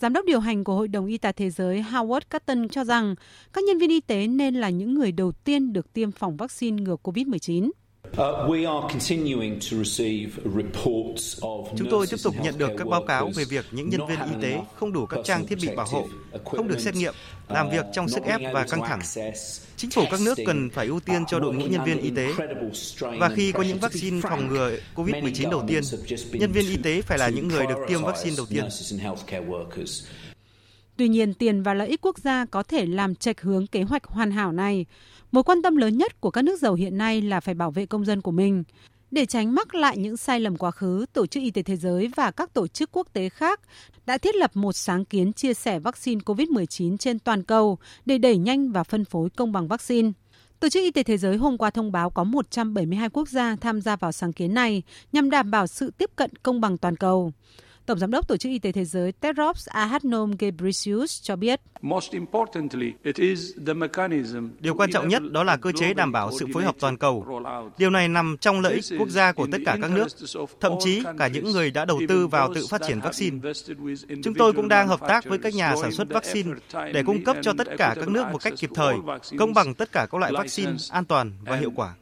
Giám 0.00 0.12
đốc 0.12 0.24
điều 0.24 0.40
hành 0.40 0.64
của 0.64 0.74
Hội 0.74 0.88
đồng 0.88 1.06
Y 1.06 1.18
tế 1.18 1.32
Thế 1.32 1.50
giới 1.50 1.82
Howard 1.82 2.20
Carton 2.30 2.68
cho 2.68 2.84
rằng 2.84 3.14
các 3.52 3.64
nhân 3.64 3.78
viên 3.78 3.90
y 3.90 4.00
tế 4.00 4.26
nên 4.26 4.54
là 4.54 4.70
những 4.70 4.94
người 4.94 5.12
đầu 5.12 5.32
tiên 5.32 5.72
được 5.72 5.92
tiêm 5.92 6.12
phòng 6.12 6.36
vaccine 6.36 6.82
ngừa 6.82 6.96
COVID-19. 7.02 7.70
Chúng 11.76 11.88
tôi 11.90 12.06
tiếp 12.06 12.16
tục 12.22 12.34
nhận 12.42 12.58
được 12.58 12.70
các 12.78 12.88
báo 12.88 13.04
cáo 13.04 13.30
về 13.36 13.44
việc 13.44 13.64
những 13.70 13.88
nhân 13.88 14.06
viên 14.08 14.18
y 14.18 14.42
tế 14.42 14.60
không 14.74 14.92
đủ 14.92 15.06
các 15.06 15.20
trang 15.24 15.46
thiết 15.46 15.58
bị 15.62 15.68
bảo 15.76 15.86
hộ, 15.90 16.08
không 16.44 16.68
được 16.68 16.80
xét 16.80 16.94
nghiệm, 16.94 17.14
làm 17.48 17.70
việc 17.70 17.84
trong 17.92 18.08
sức 18.08 18.24
ép 18.24 18.40
và 18.52 18.66
căng 18.70 18.82
thẳng. 18.82 19.00
Chính 19.76 19.90
phủ 19.90 20.02
các 20.10 20.20
nước 20.20 20.38
cần 20.46 20.70
phải 20.70 20.86
ưu 20.86 21.00
tiên 21.00 21.24
cho 21.26 21.38
đội 21.40 21.54
ngũ 21.54 21.66
nhân 21.66 21.84
viên 21.84 22.00
y 22.00 22.10
tế. 22.10 22.32
Và 23.00 23.28
khi 23.36 23.52
có 23.52 23.62
những 23.62 23.78
vaccine 23.78 24.20
phòng 24.20 24.48
ngừa 24.48 24.76
COVID-19 24.94 25.50
đầu 25.50 25.64
tiên, 25.68 25.82
nhân 26.32 26.52
viên 26.52 26.68
y 26.68 26.76
tế 26.76 27.02
phải 27.02 27.18
là 27.18 27.28
những 27.28 27.48
người 27.48 27.66
được 27.66 27.78
tiêm 27.88 28.02
vaccine 28.02 28.36
đầu 28.36 28.46
tiên. 28.46 28.64
Tuy 30.96 31.08
nhiên, 31.08 31.34
tiền 31.34 31.62
và 31.62 31.74
lợi 31.74 31.88
ích 31.88 32.00
quốc 32.00 32.18
gia 32.18 32.44
có 32.44 32.62
thể 32.62 32.86
làm 32.86 33.14
chệch 33.14 33.40
hướng 33.40 33.66
kế 33.66 33.82
hoạch 33.82 34.04
hoàn 34.04 34.30
hảo 34.30 34.52
này. 34.52 34.86
Mối 35.32 35.42
quan 35.42 35.62
tâm 35.62 35.76
lớn 35.76 35.98
nhất 35.98 36.20
của 36.20 36.30
các 36.30 36.42
nước 36.42 36.60
giàu 36.60 36.74
hiện 36.74 36.98
nay 36.98 37.22
là 37.22 37.40
phải 37.40 37.54
bảo 37.54 37.70
vệ 37.70 37.86
công 37.86 38.04
dân 38.04 38.20
của 38.20 38.30
mình. 38.30 38.64
Để 39.10 39.26
tránh 39.26 39.54
mắc 39.54 39.74
lại 39.74 39.98
những 39.98 40.16
sai 40.16 40.40
lầm 40.40 40.56
quá 40.56 40.70
khứ, 40.70 41.06
Tổ 41.12 41.26
chức 41.26 41.42
Y 41.42 41.50
tế 41.50 41.62
Thế 41.62 41.76
giới 41.76 42.10
và 42.16 42.30
các 42.30 42.54
tổ 42.54 42.66
chức 42.66 42.90
quốc 42.92 43.08
tế 43.12 43.28
khác 43.28 43.60
đã 44.06 44.18
thiết 44.18 44.34
lập 44.34 44.50
một 44.54 44.72
sáng 44.72 45.04
kiến 45.04 45.32
chia 45.32 45.54
sẻ 45.54 45.78
vaccine 45.78 46.20
COVID-19 46.24 46.96
trên 46.96 47.18
toàn 47.18 47.42
cầu 47.42 47.78
để 48.06 48.18
đẩy 48.18 48.38
nhanh 48.38 48.72
và 48.72 48.82
phân 48.82 49.04
phối 49.04 49.30
công 49.30 49.52
bằng 49.52 49.68
vaccine. 49.68 50.10
Tổ 50.60 50.68
chức 50.68 50.82
Y 50.82 50.90
tế 50.90 51.02
Thế 51.02 51.16
giới 51.16 51.36
hôm 51.36 51.58
qua 51.58 51.70
thông 51.70 51.92
báo 51.92 52.10
có 52.10 52.24
172 52.24 53.08
quốc 53.08 53.28
gia 53.28 53.56
tham 53.56 53.80
gia 53.80 53.96
vào 53.96 54.12
sáng 54.12 54.32
kiến 54.32 54.54
này 54.54 54.82
nhằm 55.12 55.30
đảm 55.30 55.50
bảo 55.50 55.66
sự 55.66 55.90
tiếp 55.98 56.10
cận 56.16 56.30
công 56.42 56.60
bằng 56.60 56.78
toàn 56.78 56.96
cầu. 56.96 57.32
Tổng 57.86 57.98
giám 57.98 58.10
đốc 58.10 58.28
Tổ 58.28 58.36
chức 58.36 58.50
Y 58.50 58.58
tế 58.58 58.72
Thế 58.72 58.84
giới 58.84 59.12
Tedros 59.12 59.68
Adhanom 59.68 60.30
Ghebreyesus 60.38 61.22
cho 61.22 61.36
biết. 61.36 61.60
Điều 64.60 64.74
quan 64.74 64.90
trọng 64.92 65.08
nhất 65.08 65.22
đó 65.32 65.44
là 65.44 65.56
cơ 65.56 65.72
chế 65.72 65.94
đảm 65.94 66.12
bảo 66.12 66.30
sự 66.38 66.46
phối 66.54 66.64
hợp 66.64 66.74
toàn 66.80 66.96
cầu. 66.98 67.42
Điều 67.78 67.90
này 67.90 68.08
nằm 68.08 68.36
trong 68.40 68.60
lợi 68.60 68.74
ích 68.74 68.84
quốc 68.98 69.08
gia 69.08 69.32
của 69.32 69.46
tất 69.52 69.58
cả 69.66 69.76
các 69.82 69.90
nước, 69.90 70.08
thậm 70.60 70.72
chí 70.80 71.02
cả 71.18 71.28
những 71.28 71.52
người 71.52 71.70
đã 71.70 71.84
đầu 71.84 72.00
tư 72.08 72.26
vào 72.26 72.54
tự 72.54 72.66
phát 72.70 72.80
triển 72.88 73.00
vaccine. 73.00 73.52
Chúng 74.24 74.34
tôi 74.34 74.52
cũng 74.52 74.68
đang 74.68 74.88
hợp 74.88 75.00
tác 75.08 75.24
với 75.24 75.38
các 75.38 75.54
nhà 75.54 75.74
sản 75.82 75.92
xuất 75.92 76.08
vaccine 76.08 76.50
để 76.92 77.02
cung 77.06 77.24
cấp 77.24 77.36
cho 77.42 77.52
tất 77.58 77.66
cả 77.78 77.94
các 77.96 78.08
nước 78.08 78.24
một 78.32 78.42
cách 78.42 78.52
kịp 78.56 78.70
thời, 78.74 78.94
công 79.38 79.54
bằng 79.54 79.74
tất 79.74 79.92
cả 79.92 80.06
các 80.10 80.18
loại 80.18 80.32
vaccine 80.32 80.72
an 80.90 81.04
toàn 81.04 81.32
và 81.44 81.56
hiệu 81.56 81.72
quả. 81.76 81.94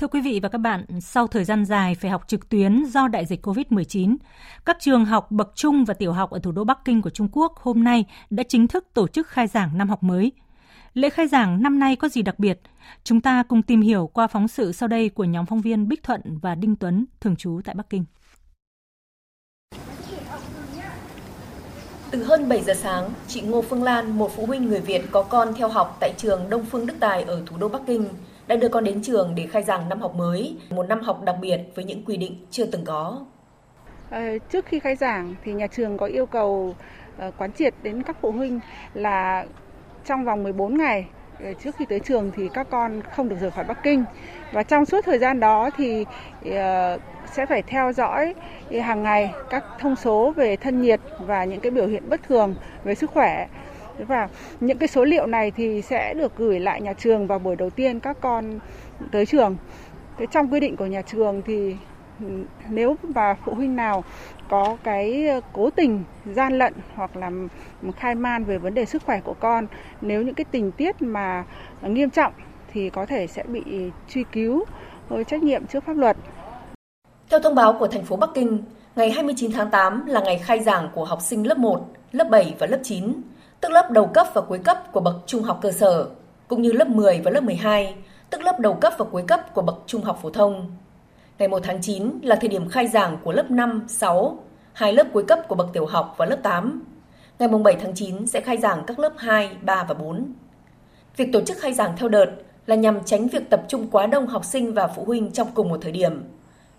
Thưa 0.00 0.06
quý 0.06 0.20
vị 0.20 0.40
và 0.42 0.48
các 0.48 0.58
bạn, 0.58 0.84
sau 1.00 1.26
thời 1.26 1.44
gian 1.44 1.64
dài 1.64 1.94
phải 1.94 2.10
học 2.10 2.24
trực 2.26 2.48
tuyến 2.48 2.84
do 2.84 3.08
đại 3.08 3.26
dịch 3.26 3.46
COVID-19, 3.46 4.16
các 4.64 4.76
trường 4.80 5.04
học 5.04 5.30
bậc 5.30 5.52
trung 5.54 5.84
và 5.84 5.94
tiểu 5.94 6.12
học 6.12 6.30
ở 6.30 6.38
thủ 6.38 6.52
đô 6.52 6.64
Bắc 6.64 6.78
Kinh 6.84 7.02
của 7.02 7.10
Trung 7.10 7.28
Quốc 7.32 7.56
hôm 7.56 7.84
nay 7.84 8.04
đã 8.30 8.42
chính 8.48 8.68
thức 8.68 8.86
tổ 8.94 9.08
chức 9.08 9.28
khai 9.28 9.46
giảng 9.46 9.78
năm 9.78 9.88
học 9.88 10.02
mới. 10.02 10.32
Lễ 10.94 11.10
khai 11.10 11.28
giảng 11.28 11.62
năm 11.62 11.78
nay 11.78 11.96
có 11.96 12.08
gì 12.08 12.22
đặc 12.22 12.38
biệt? 12.38 12.60
Chúng 13.04 13.20
ta 13.20 13.42
cùng 13.42 13.62
tìm 13.62 13.80
hiểu 13.80 14.06
qua 14.06 14.26
phóng 14.26 14.48
sự 14.48 14.72
sau 14.72 14.88
đây 14.88 15.08
của 15.08 15.24
nhóm 15.24 15.46
phóng 15.46 15.60
viên 15.60 15.88
Bích 15.88 16.02
Thuận 16.02 16.38
và 16.42 16.54
Đinh 16.54 16.76
Tuấn, 16.76 17.06
thường 17.20 17.36
trú 17.36 17.60
tại 17.64 17.74
Bắc 17.74 17.90
Kinh. 17.90 18.04
Từ 22.10 22.24
hơn 22.24 22.48
7 22.48 22.62
giờ 22.62 22.74
sáng, 22.74 23.10
chị 23.28 23.40
Ngô 23.40 23.62
Phương 23.62 23.82
Lan, 23.82 24.18
một 24.18 24.30
phụ 24.36 24.46
huynh 24.46 24.66
người 24.66 24.80
Việt 24.80 25.02
có 25.10 25.22
con 25.22 25.54
theo 25.56 25.68
học 25.68 25.96
tại 26.00 26.14
trường 26.16 26.50
Đông 26.50 26.64
Phương 26.64 26.86
Đức 26.86 26.94
Tài 27.00 27.22
ở 27.22 27.42
thủ 27.46 27.56
đô 27.56 27.68
Bắc 27.68 27.82
Kinh, 27.86 28.08
đã 28.50 28.56
đưa 28.56 28.68
con 28.68 28.84
đến 28.84 29.02
trường 29.02 29.34
để 29.34 29.46
khai 29.46 29.62
giảng 29.62 29.88
năm 29.88 30.00
học 30.00 30.14
mới, 30.14 30.56
một 30.70 30.88
năm 30.88 31.00
học 31.00 31.22
đặc 31.24 31.36
biệt 31.40 31.60
với 31.74 31.84
những 31.84 32.04
quy 32.04 32.16
định 32.16 32.46
chưa 32.50 32.66
từng 32.66 32.84
có. 32.84 33.24
À, 34.10 34.32
trước 34.52 34.66
khi 34.66 34.78
khai 34.78 34.96
giảng 34.96 35.34
thì 35.44 35.52
nhà 35.52 35.66
trường 35.66 35.96
có 35.96 36.06
yêu 36.06 36.26
cầu 36.26 36.74
uh, 37.26 37.34
quán 37.38 37.52
triệt 37.52 37.74
đến 37.82 38.02
các 38.02 38.16
phụ 38.20 38.30
huynh 38.30 38.60
là 38.94 39.46
trong 40.04 40.24
vòng 40.24 40.42
14 40.42 40.78
ngày 40.78 41.06
ờ, 41.44 41.52
trước 41.52 41.76
khi 41.76 41.84
tới 41.88 42.00
trường 42.00 42.30
thì 42.36 42.48
các 42.54 42.66
con 42.70 43.02
không 43.16 43.28
được 43.28 43.36
rời 43.40 43.50
khỏi 43.50 43.64
Bắc 43.64 43.82
Kinh 43.82 44.04
và 44.52 44.62
trong 44.62 44.84
suốt 44.84 45.04
thời 45.04 45.18
gian 45.18 45.40
đó 45.40 45.70
thì 45.76 46.04
sẽ 47.32 47.46
phải 47.46 47.62
theo 47.62 47.92
dõi 47.92 48.34
hàng 48.82 49.02
ngày 49.02 49.30
các 49.50 49.64
thông 49.78 49.96
số 49.96 50.32
về 50.36 50.56
thân 50.56 50.82
nhiệt 50.82 51.00
và 51.18 51.44
những 51.44 51.60
cái 51.60 51.70
biểu 51.70 51.86
hiện 51.86 52.08
bất 52.08 52.22
thường 52.22 52.54
về 52.84 52.94
sức 52.94 53.10
khỏe 53.10 53.46
và 54.08 54.28
những 54.60 54.78
cái 54.78 54.88
số 54.88 55.04
liệu 55.04 55.26
này 55.26 55.50
thì 55.50 55.82
sẽ 55.82 56.14
được 56.14 56.36
gửi 56.36 56.60
lại 56.60 56.80
nhà 56.80 56.92
trường 56.92 57.26
vào 57.26 57.38
buổi 57.38 57.56
đầu 57.56 57.70
tiên 57.70 58.00
các 58.00 58.16
con 58.20 58.58
tới 59.12 59.26
trường. 59.26 59.56
Thế 60.18 60.26
trong 60.30 60.52
quy 60.52 60.60
định 60.60 60.76
của 60.76 60.86
nhà 60.86 61.02
trường 61.02 61.42
thì 61.46 61.76
ừ, 62.20 62.26
nếu 62.68 62.96
mà 63.02 63.34
phụ 63.44 63.54
huynh 63.54 63.76
nào 63.76 64.04
có 64.48 64.76
cái 64.84 65.28
ờ, 65.28 65.40
cố 65.52 65.70
tình 65.70 66.04
gian 66.24 66.58
lận 66.58 66.74
hoặc 66.94 67.16
là 67.16 67.30
khai 67.96 68.14
man 68.14 68.44
về 68.44 68.58
vấn 68.58 68.74
đề 68.74 68.84
sức 68.84 69.02
khỏe 69.06 69.20
của 69.20 69.34
con, 69.40 69.66
nếu 70.00 70.22
những 70.22 70.34
cái 70.34 70.44
tình 70.50 70.72
tiết 70.72 71.02
mà 71.02 71.44
nghiêm 71.82 72.10
trọng 72.10 72.32
thì 72.72 72.90
có 72.90 73.06
thể 73.06 73.26
sẽ 73.26 73.42
bị 73.42 73.62
truy 74.08 74.24
cứu 74.32 74.64
trách 75.26 75.42
nhiệm 75.42 75.66
trước 75.66 75.84
pháp 75.84 75.96
luật. 75.96 76.16
Theo 77.30 77.40
thông 77.40 77.54
báo 77.54 77.76
của 77.78 77.86
thành 77.86 78.04
phố 78.04 78.16
Bắc 78.16 78.30
Kinh, 78.34 78.58
ngày 78.96 79.10
29 79.10 79.52
tháng 79.52 79.70
8 79.70 80.06
là 80.06 80.20
ngày 80.20 80.38
khai 80.38 80.60
giảng 80.60 80.88
của 80.94 81.04
học 81.04 81.18
sinh 81.22 81.46
lớp 81.46 81.58
1, 81.58 81.86
lớp 82.12 82.28
7 82.30 82.54
và 82.58 82.66
lớp 82.66 82.78
9 82.82 83.12
tức 83.60 83.72
lớp 83.72 83.90
đầu 83.90 84.06
cấp 84.06 84.26
và 84.34 84.40
cuối 84.40 84.58
cấp 84.58 84.92
của 84.92 85.00
bậc 85.00 85.16
trung 85.26 85.42
học 85.42 85.58
cơ 85.62 85.72
sở, 85.72 86.06
cũng 86.48 86.62
như 86.62 86.72
lớp 86.72 86.88
10 86.88 87.20
và 87.24 87.30
lớp 87.30 87.40
12, 87.40 87.94
tức 88.30 88.42
lớp 88.42 88.60
đầu 88.60 88.74
cấp 88.74 88.92
và 88.98 89.04
cuối 89.04 89.24
cấp 89.28 89.54
của 89.54 89.62
bậc 89.62 89.78
trung 89.86 90.02
học 90.02 90.18
phổ 90.22 90.30
thông. 90.30 90.76
Ngày 91.38 91.48
1 91.48 91.62
tháng 91.62 91.82
9 91.82 92.10
là 92.22 92.36
thời 92.36 92.48
điểm 92.48 92.68
khai 92.68 92.88
giảng 92.88 93.16
của 93.24 93.32
lớp 93.32 93.50
5, 93.50 93.84
6, 93.88 94.38
hai 94.72 94.92
lớp 94.92 95.06
cuối 95.12 95.24
cấp 95.28 95.38
của 95.48 95.54
bậc 95.54 95.68
tiểu 95.72 95.86
học 95.86 96.14
và 96.16 96.26
lớp 96.26 96.38
8. 96.42 96.82
Ngày 97.38 97.48
7 97.48 97.76
tháng 97.80 97.94
9 97.94 98.26
sẽ 98.26 98.40
khai 98.40 98.56
giảng 98.56 98.84
các 98.86 98.98
lớp 98.98 99.12
2, 99.16 99.50
3 99.62 99.84
và 99.84 99.94
4. 99.94 100.32
Việc 101.16 101.28
tổ 101.32 101.40
chức 101.40 101.58
khai 101.58 101.74
giảng 101.74 101.96
theo 101.96 102.08
đợt 102.08 102.26
là 102.66 102.76
nhằm 102.76 103.04
tránh 103.04 103.28
việc 103.28 103.50
tập 103.50 103.62
trung 103.68 103.88
quá 103.90 104.06
đông 104.06 104.26
học 104.26 104.44
sinh 104.44 104.74
và 104.74 104.86
phụ 104.86 105.04
huynh 105.04 105.30
trong 105.30 105.48
cùng 105.54 105.68
một 105.68 105.78
thời 105.82 105.92
điểm. 105.92 106.22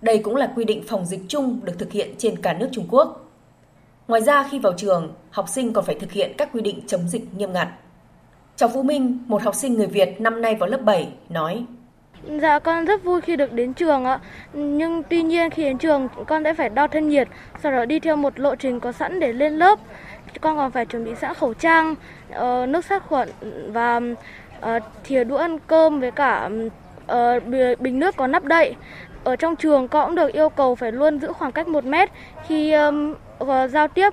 Đây 0.02 0.18
cũng 0.18 0.36
là 0.36 0.54
quy 0.56 0.66
định 0.66 0.84
phòng 0.88 1.06
dịch 1.06 1.22
chung 1.28 1.60
được 1.64 1.74
thực 1.80 1.92
hiện 1.92 2.16
trên 2.18 2.42
cả 2.42 2.54
nước 2.54 2.70
Trung 2.72 2.86
Quốc. 2.90 3.31
Ngoài 4.08 4.22
ra 4.22 4.48
khi 4.52 4.60
vào 4.60 4.74
trường, 4.78 5.14
học 5.32 5.50
sinh 5.50 5.74
còn 5.74 5.86
phải 5.86 5.96
thực 5.96 6.12
hiện 6.12 6.32
các 6.38 6.50
quy 6.54 6.62
định 6.62 6.80
chống 6.88 7.08
dịch 7.08 7.34
nghiêm 7.34 7.54
ngặt. 7.54 7.68
Cháu 8.56 8.70
Vũ 8.70 8.84
Minh, 8.84 9.20
một 9.28 9.44
học 9.44 9.56
sinh 9.56 9.74
người 9.74 9.88
Việt 9.88 10.22
năm 10.22 10.42
nay 10.42 10.56
vào 10.56 10.70
lớp 10.70 10.82
7, 10.82 11.08
nói 11.30 11.66
Dạ 12.42 12.60
con 12.60 12.86
rất 12.86 13.04
vui 13.04 13.22
khi 13.22 13.36
được 13.36 13.54
đến 13.54 13.74
trường 13.74 14.06
ạ. 14.06 14.20
Nhưng 14.54 15.04
tuy 15.04 15.24
nhiên 15.24 15.50
khi 15.50 15.64
đến 15.64 15.78
trường 15.78 16.08
con 16.28 16.44
sẽ 16.44 16.54
phải 16.54 16.70
đo 16.70 16.88
thân 16.88 17.10
nhiệt, 17.10 17.28
sau 17.64 17.72
đó 17.72 17.86
đi 17.86 18.00
theo 18.00 18.16
một 18.16 18.40
lộ 18.40 18.56
trình 18.56 18.80
có 18.80 18.92
sẵn 18.92 19.20
để 19.20 19.34
lên 19.34 19.54
lớp. 19.54 19.80
Con 20.42 20.58
còn 20.58 20.72
phải 20.72 20.86
chuẩn 20.86 21.06
bị 21.06 21.16
sẵn 21.16 21.34
khẩu 21.34 21.54
trang, 21.54 21.96
ờ, 22.32 22.66
nước 22.66 22.86
sát 22.86 23.04
khuẩn 23.08 23.30
và 23.68 24.00
ờ, 24.60 24.80
thìa 25.04 25.24
đũa 25.24 25.38
ăn 25.38 25.58
cơm 25.68 26.00
với 26.00 26.12
cả 26.12 26.50
ờ, 27.08 27.40
bình 27.80 28.00
nước 28.00 28.16
có 28.16 28.28
nắp 28.28 28.44
đậy. 28.44 28.76
Ở 29.24 29.36
trong 29.36 29.56
trường 29.56 29.88
con 29.88 30.08
cũng 30.08 30.16
được 30.16 30.34
yêu 30.34 30.50
cầu 30.50 30.76
phải 30.76 30.92
luôn 30.92 31.20
giữ 31.20 31.34
khoảng 31.34 31.52
cách 31.52 31.68
1 31.68 31.86
mét 31.86 32.10
khi 32.48 32.74
giao 33.72 33.88
tiếp. 33.88 34.10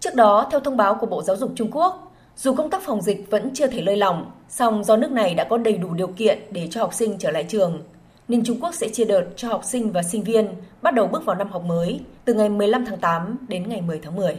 Trước 0.00 0.14
đó, 0.14 0.48
theo 0.50 0.60
thông 0.60 0.76
báo 0.76 0.94
của 0.94 1.06
Bộ 1.06 1.22
Giáo 1.22 1.36
dục 1.36 1.52
Trung 1.54 1.70
Quốc, 1.72 2.12
dù 2.36 2.54
công 2.54 2.70
tác 2.70 2.82
phòng 2.82 3.02
dịch 3.02 3.30
vẫn 3.30 3.50
chưa 3.54 3.66
thể 3.66 3.82
lơi 3.82 3.96
lỏng, 3.96 4.30
song 4.48 4.84
do 4.84 4.96
nước 4.96 5.10
này 5.10 5.34
đã 5.34 5.44
có 5.44 5.58
đầy 5.58 5.76
đủ 5.76 5.94
điều 5.94 6.06
kiện 6.06 6.38
để 6.50 6.68
cho 6.70 6.80
học 6.80 6.94
sinh 6.94 7.18
trở 7.18 7.30
lại 7.30 7.44
trường, 7.48 7.82
nên 8.28 8.44
Trung 8.44 8.60
Quốc 8.60 8.74
sẽ 8.74 8.88
chia 8.88 9.04
đợt 9.04 9.24
cho 9.36 9.48
học 9.48 9.64
sinh 9.64 9.92
và 9.92 10.02
sinh 10.02 10.22
viên 10.22 10.48
bắt 10.82 10.94
đầu 10.94 11.06
bước 11.06 11.24
vào 11.24 11.36
năm 11.36 11.48
học 11.50 11.62
mới 11.64 12.00
từ 12.24 12.34
ngày 12.34 12.48
15 12.48 12.84
tháng 12.84 12.98
8 12.98 13.36
đến 13.48 13.68
ngày 13.68 13.80
10 13.80 14.00
tháng 14.02 14.16
10. 14.16 14.36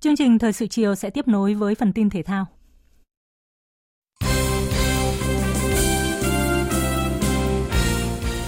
Chương 0.00 0.16
trình 0.16 0.38
Thời 0.38 0.52
sự 0.52 0.66
chiều 0.66 0.94
sẽ 0.94 1.10
tiếp 1.10 1.28
nối 1.28 1.54
với 1.54 1.74
phần 1.74 1.92
tin 1.92 2.10
thể 2.10 2.22
thao. 2.22 2.46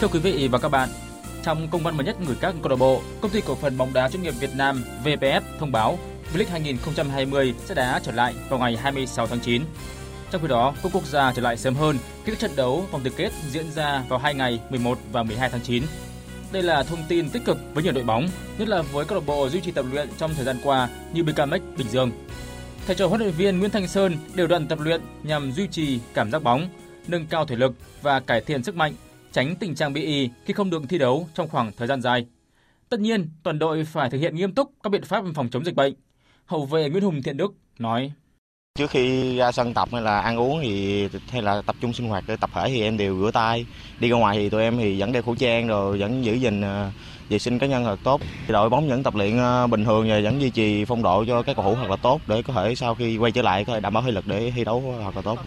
Thưa 0.01 0.09
quý 0.09 0.18
vị 0.18 0.48
và 0.48 0.59
các 0.59 0.68
bạn, 0.68 0.88
trong 1.42 1.68
công 1.68 1.82
văn 1.82 1.96
mới 1.96 2.07
nhất 2.07 2.16
gửi 2.26 2.36
các 2.40 2.55
câu 2.62 2.70
lạc 2.70 2.76
bộ, 2.76 3.03
công 3.20 3.30
ty 3.30 3.40
cổ 3.40 3.55
phần 3.55 3.78
bóng 3.78 3.92
đá 3.92 4.09
chuyên 4.09 4.22
nghiệp 4.22 4.34
Việt 4.40 4.51
Nam 4.55 4.84
VPF 5.05 5.40
thông 5.59 5.72
báo 5.72 5.98
V-League 6.34 6.51
2020 6.51 7.55
sẽ 7.64 7.74
đá 7.74 8.01
trở 8.05 8.12
lại 8.12 8.34
vào 8.48 8.59
ngày 8.59 8.76
26 8.76 9.26
tháng 9.26 9.40
9. 9.40 9.62
Trong 10.30 10.42
khi 10.42 10.48
đó, 10.48 10.74
cúp 10.82 10.92
quốc 10.92 11.07
gia 11.07 11.32
trở 11.32 11.42
lại 11.42 11.57
sớm 11.57 11.74
hơn 11.74 11.98
khi 12.24 12.32
các 12.32 12.38
trận 12.38 12.51
đấu 12.57 12.86
vòng 12.90 13.01
tứ 13.05 13.11
kết 13.11 13.32
diễn 13.51 13.72
ra 13.72 14.05
vào 14.09 14.18
hai 14.18 14.34
ngày 14.34 14.61
11 14.70 14.98
và 15.12 15.22
12 15.22 15.51
tháng 15.51 15.61
9. 15.61 15.82
Đây 16.53 16.62
là 16.62 16.82
thông 16.82 17.05
tin 17.09 17.30
tích 17.30 17.44
cực 17.44 17.59
với 17.74 17.84
nhiều 17.84 17.92
đội 17.92 18.05
bóng, 18.05 18.28
nhất 18.59 18.68
là 18.68 18.82
với 18.82 19.05
câu 19.05 19.18
lạc 19.18 19.26
bộ 19.26 19.48
duy 19.48 19.61
trì 19.61 19.70
tập 19.70 19.84
luyện 19.92 20.09
trong 20.18 20.34
thời 20.34 20.44
gian 20.44 20.57
qua 20.62 20.88
như 21.12 21.24
BKMX 21.24 21.61
Bình 21.76 21.88
Dương. 21.90 22.11
Thầy 22.86 22.96
trò 22.96 23.07
huấn 23.07 23.20
luyện 23.20 23.32
viên 23.32 23.59
Nguyễn 23.59 23.70
Thanh 23.70 23.88
Sơn 23.88 24.16
đều 24.34 24.46
đoàn 24.46 24.66
tập 24.66 24.78
luyện 24.80 25.01
nhằm 25.22 25.53
duy 25.53 25.66
trì 25.66 26.01
cảm 26.14 26.30
giác 26.30 26.42
bóng, 26.42 26.68
nâng 27.07 27.26
cao 27.26 27.46
thể 27.46 27.57
lực 27.57 27.72
và 28.03 28.20
cải 28.20 28.40
thiện 28.40 28.62
sức 28.62 28.76
mạnh, 28.76 28.94
tránh 29.33 29.55
tình 29.61 29.74
trạng 29.74 29.93
bị 29.93 30.03
y 30.03 30.31
khi 30.45 30.55
không 30.55 30.70
được 30.70 30.83
thi 30.89 30.99
đấu 30.99 31.28
trong 31.35 31.49
khoảng 31.49 31.72
thời 31.76 31.89
gian 31.89 32.03
dài. 32.03 32.26
Tất 32.89 33.01
nhiên, 33.01 33.28
toàn 33.43 33.59
đội 33.59 33.85
phải 33.85 34.11
thực 34.11 34.18
hiện 34.18 34.37
nghiêm 34.37 34.55
túc 34.55 34.72
các 34.83 34.91
biện 34.91 35.03
pháp 35.03 35.24
phòng 35.35 35.49
chống 35.51 35.64
dịch 35.64 35.74
bệnh, 35.74 35.95
Hậu 36.47 36.64
vệ 36.64 36.91
Nguyễn 36.91 37.05
Hùng 37.05 37.22
Thiện 37.22 37.37
Đức 37.37 37.55
nói 37.78 38.12
Trước 38.78 38.91
khi 38.91 39.37
ra 39.37 39.53
sân 39.53 39.74
tập 39.74 39.89
hay 39.93 40.03
là 40.03 40.20
ăn 40.20 40.39
uống 40.39 40.61
thì 40.62 41.09
hay 41.31 41.43
là 41.43 41.62
tập 41.62 41.76
trung 41.81 41.93
sinh 41.93 42.09
hoạt 42.09 42.24
để 42.26 42.37
tập 42.37 42.51
thể 42.55 42.64
thì 42.66 42.83
em 42.83 42.97
đều 42.97 43.20
rửa 43.20 43.31
tay. 43.31 43.66
Đi 44.01 44.09
ra 44.09 44.16
ngoài 44.16 44.37
thì 44.37 44.49
tụi 44.51 44.62
em 44.62 44.78
thì 44.78 45.01
vẫn 45.01 45.12
đeo 45.12 45.22
khẩu 45.22 45.35
trang 45.35 45.68
rồi 45.68 45.99
vẫn 45.99 46.24
giữ 46.24 46.35
gìn 46.35 46.61
ờ, 46.61 46.91
vệ 47.28 47.39
sinh 47.39 47.59
cá 47.59 47.66
nhân 47.66 47.85
thật 47.85 47.99
tốt. 48.05 48.20
Đội 48.49 48.70
bóng 48.70 48.89
vẫn 48.89 49.03
tập 49.03 49.14
luyện 49.14 49.39
ờ, 49.39 49.66
bình 49.66 49.85
thường 49.85 50.09
và 50.09 50.20
vẫn 50.20 50.41
duy 50.41 50.51
trì 50.51 50.85
phong 50.85 51.03
độ 51.03 51.24
cho 51.24 51.43
các 51.43 51.57
cầu 51.57 51.64
thủ 51.64 51.74
thật 51.74 51.91
là 51.91 51.97
tốt 51.97 52.20
để 52.26 52.43
có 52.43 52.53
thể 52.53 52.74
sau 52.74 52.95
khi 52.95 53.18
quay 53.18 53.33
trở 53.33 53.43
lại 53.43 53.64
có 53.64 53.74
thể 53.74 53.81
đảm 53.81 53.93
bảo 53.93 54.03
thể 54.03 54.11
lực 54.11 54.26
để 54.26 54.53
thi 54.57 54.64
đấu 54.64 54.95
thật 55.05 55.16
là 55.16 55.22
tốt. 55.22 55.39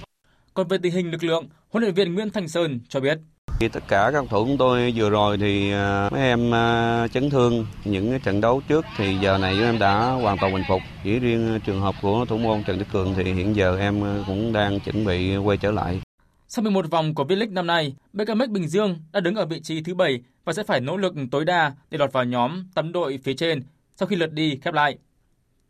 Còn 0.53 0.67
về 0.67 0.77
tình 0.83 0.93
hình 0.93 1.11
lực 1.11 1.23
lượng, 1.23 1.49
huấn 1.69 1.83
luyện 1.83 1.93
viên 1.93 2.13
Nguyễn 2.13 2.29
Thành 2.29 2.47
Sơn 2.47 2.79
cho 2.89 2.99
biết 2.99 3.17
khi 3.59 3.67
tất 3.67 3.83
cả 3.87 4.09
các 4.13 4.25
thủ 4.29 4.45
của 4.45 4.55
tôi 4.59 4.93
vừa 4.95 5.09
rồi 5.09 5.37
thì 5.37 5.71
à, 5.71 6.09
mấy 6.11 6.21
em 6.21 6.53
à, 6.53 7.07
chấn 7.07 7.29
thương 7.29 7.65
những 7.85 8.09
cái 8.09 8.19
trận 8.19 8.41
đấu 8.41 8.61
trước 8.67 8.85
thì 8.97 9.17
giờ 9.21 9.37
này 9.37 9.59
em 9.61 9.79
đã 9.79 10.11
hoàn 10.11 10.37
toàn 10.37 10.53
bình 10.53 10.63
phục. 10.67 10.81
Chỉ 11.03 11.19
riêng 11.19 11.55
à, 11.55 11.59
trường 11.65 11.81
hợp 11.81 11.95
của 12.01 12.25
thủ 12.25 12.37
môn 12.37 12.63
Trần 12.63 12.79
Đức 12.79 12.85
Cường 12.91 13.13
thì 13.17 13.33
hiện 13.33 13.55
giờ 13.55 13.77
em 13.79 14.23
cũng 14.27 14.53
đang 14.53 14.79
chuẩn 14.79 15.05
bị 15.05 15.37
quay 15.37 15.57
trở 15.57 15.71
lại. 15.71 16.01
Sau 16.47 16.63
11 16.63 16.89
vòng 16.89 17.15
của 17.15 17.23
V-League 17.23 17.53
năm 17.53 17.67
nay, 17.67 17.95
BKMX 18.13 18.49
Bình 18.49 18.67
Dương 18.67 18.99
đã 19.11 19.19
đứng 19.19 19.35
ở 19.35 19.45
vị 19.45 19.59
trí 19.59 19.83
thứ 19.83 19.93
7 19.93 20.21
và 20.45 20.53
sẽ 20.53 20.63
phải 20.63 20.81
nỗ 20.81 20.97
lực 20.97 21.13
tối 21.31 21.45
đa 21.45 21.73
để 21.89 21.97
lọt 21.97 22.13
vào 22.13 22.23
nhóm 22.23 22.63
tấm 22.75 22.91
đội 22.91 23.19
phía 23.23 23.33
trên 23.33 23.63
sau 23.95 24.07
khi 24.07 24.15
lượt 24.15 24.33
đi 24.33 24.59
khép 24.61 24.73
lại. 24.73 24.97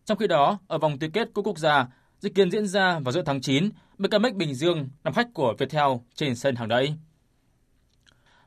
Trong 0.06 0.18
khi 0.18 0.28
đó, 0.28 0.60
ở 0.68 0.78
vòng 0.78 1.00
tứ 1.00 1.08
kết 1.14 1.30
cúp 1.34 1.46
quốc 1.46 1.58
gia, 1.58 1.88
dự 2.20 2.30
kiến 2.30 2.52
diễn 2.52 2.68
ra 2.68 3.00
vào 3.00 3.12
giữa 3.12 3.22
tháng 3.26 3.42
9, 3.42 3.70
BKMX 3.98 4.34
Bình 4.36 4.54
Dương 4.54 4.90
làm 5.04 5.14
khách 5.14 5.28
của 5.34 5.54
Viettel 5.60 5.92
trên 6.16 6.36
sân 6.36 6.56
hàng 6.56 6.68
đẫy. 6.68 6.96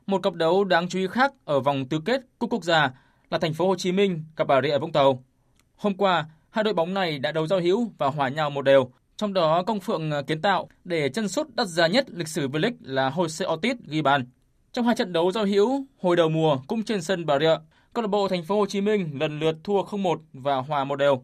Một 0.07 0.23
cặp 0.23 0.33
đấu 0.33 0.63
đáng 0.63 0.89
chú 0.89 0.99
ý 0.99 1.07
khác 1.07 1.33
ở 1.45 1.59
vòng 1.59 1.85
tứ 1.89 1.99
kết 2.05 2.21
cúp 2.39 2.49
quốc 2.49 2.63
gia 2.63 2.91
là 3.29 3.37
thành 3.37 3.53
phố 3.53 3.67
Hồ 3.67 3.75
Chí 3.75 3.91
Minh 3.91 4.23
gặp 4.35 4.47
Bà 4.47 4.61
Rịa 4.61 4.77
Vũng 4.77 4.91
Tàu. 4.91 5.23
Hôm 5.75 5.93
qua, 5.93 6.25
hai 6.49 6.63
đội 6.63 6.73
bóng 6.73 6.93
này 6.93 7.19
đã 7.19 7.31
đấu 7.31 7.47
giao 7.47 7.59
hữu 7.59 7.91
và 7.97 8.07
hòa 8.07 8.29
nhau 8.29 8.49
một 8.49 8.61
đều. 8.61 8.91
Trong 9.17 9.33
đó 9.33 9.63
công 9.63 9.79
phượng 9.79 10.11
à, 10.11 10.21
kiến 10.21 10.41
tạo 10.41 10.69
để 10.83 11.09
chân 11.09 11.27
sút 11.27 11.55
đắt 11.55 11.67
giá 11.67 11.87
nhất 11.87 12.05
lịch 12.09 12.27
sử 12.27 12.47
V-League 12.47 12.73
là 12.81 13.09
Jose 13.09 13.57
Ortiz 13.57 13.75
ghi 13.85 14.01
bàn. 14.01 14.25
Trong 14.73 14.85
hai 14.85 14.95
trận 14.95 15.13
đấu 15.13 15.31
giao 15.31 15.45
hữu 15.45 15.85
hồi 16.01 16.15
đầu 16.15 16.29
mùa 16.29 16.57
cũng 16.67 16.83
trên 16.83 17.01
sân 17.01 17.25
Bà 17.25 17.39
Rịa, 17.39 17.57
câu 17.93 18.01
lạc 18.01 18.07
bộ 18.07 18.27
Thành 18.27 18.43
phố 18.43 18.59
Hồ 18.59 18.65
Chí 18.65 18.81
Minh 18.81 19.17
lần 19.19 19.39
lượt 19.39 19.55
thua 19.63 19.81
0-1 19.81 20.17
và 20.33 20.55
hòa 20.55 20.83
một 20.83 20.95
đều. 20.95 21.23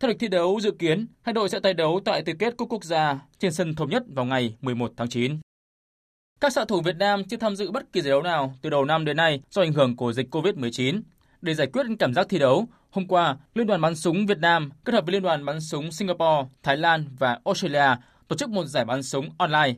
Theo 0.00 0.08
lịch 0.08 0.18
thi 0.18 0.28
đấu 0.28 0.60
dự 0.60 0.70
kiến, 0.70 1.06
hai 1.22 1.32
đội 1.32 1.48
sẽ 1.48 1.60
tái 1.60 1.74
đấu 1.74 2.00
tại 2.04 2.22
tứ 2.22 2.32
kết 2.38 2.56
cúp 2.56 2.68
quốc 2.68 2.84
gia 2.84 3.18
trên 3.38 3.52
sân 3.52 3.74
thống 3.74 3.90
nhất 3.90 4.02
vào 4.08 4.24
ngày 4.24 4.56
11 4.60 4.92
tháng 4.96 5.08
9. 5.08 5.38
Các 6.42 6.52
xạ 6.52 6.64
thủ 6.64 6.80
Việt 6.80 6.96
Nam 6.96 7.24
chưa 7.24 7.36
tham 7.36 7.56
dự 7.56 7.70
bất 7.70 7.92
kỳ 7.92 8.00
giải 8.00 8.10
đấu 8.10 8.22
nào 8.22 8.54
từ 8.62 8.70
đầu 8.70 8.84
năm 8.84 9.04
đến 9.04 9.16
nay 9.16 9.40
do 9.50 9.62
ảnh 9.62 9.72
hưởng 9.72 9.96
của 9.96 10.12
dịch 10.12 10.34
COVID-19. 10.34 11.00
Để 11.42 11.54
giải 11.54 11.66
quyết 11.66 11.86
cảm 11.98 12.14
giác 12.14 12.26
thi 12.28 12.38
đấu, 12.38 12.66
hôm 12.90 13.06
qua, 13.06 13.36
Liên 13.54 13.66
đoàn 13.66 13.80
bắn 13.80 13.96
súng 13.96 14.26
Việt 14.26 14.38
Nam 14.38 14.70
kết 14.84 14.92
hợp 14.92 15.06
với 15.06 15.12
Liên 15.12 15.22
đoàn 15.22 15.44
bắn 15.44 15.60
súng 15.60 15.92
Singapore, 15.92 16.48
Thái 16.62 16.76
Lan 16.76 17.04
và 17.18 17.38
Australia 17.44 17.96
tổ 18.28 18.36
chức 18.36 18.50
một 18.50 18.64
giải 18.64 18.84
bắn 18.84 19.02
súng 19.02 19.30
online. 19.38 19.74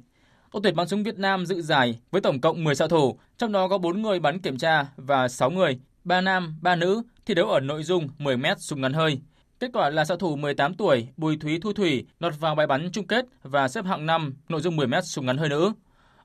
Đội 0.53 0.61
tuyển 0.63 0.77
bắn 0.77 0.89
súng 0.89 1.03
Việt 1.03 1.19
Nam 1.19 1.47
dự 1.47 1.63
giải 1.63 1.99
với 2.11 2.21
tổng 2.21 2.41
cộng 2.41 2.65
10 2.65 2.75
xạ 2.75 2.87
thủ, 2.87 3.19
trong 3.39 3.53
đó 3.53 3.69
có 3.69 3.79
4 3.79 4.03
người 4.03 4.21
bắn 4.21 4.39
kiểm 4.39 4.59
tra 4.59 4.87
và 4.97 5.29
6 5.29 5.51
người, 5.51 5.79
3 6.05 6.21
nam, 6.21 6.59
3 6.63 6.77
nữ 6.77 7.03
thi 7.27 7.35
đấu 7.35 7.49
ở 7.49 7.61
nội 7.61 7.83
dung 7.83 8.09
10 8.19 8.37
m 8.37 8.45
súng 8.59 8.81
ngắn 8.81 8.93
hơi. 8.93 9.21
Kết 9.61 9.71
quả 9.73 9.91
là 9.91 10.05
xạ 10.05 10.17
thủ 10.19 10.37
18 10.37 10.75
tuổi 10.75 11.09
Bùi 11.17 11.37
Thúy 11.37 11.59
Thu 11.63 11.73
Thủy 11.73 12.07
lọt 12.21 12.33
vào 12.41 12.55
bài 12.55 12.67
bắn 12.67 12.91
chung 12.93 13.07
kết 13.07 13.25
và 13.43 13.69
xếp 13.69 13.85
hạng 13.85 14.07
5 14.07 14.35
nội 14.49 14.61
dung 14.61 14.77
10 14.77 14.87
m 14.87 14.95
súng 15.05 15.27
ngắn 15.27 15.37
hơi 15.37 15.49
nữ. 15.49 15.73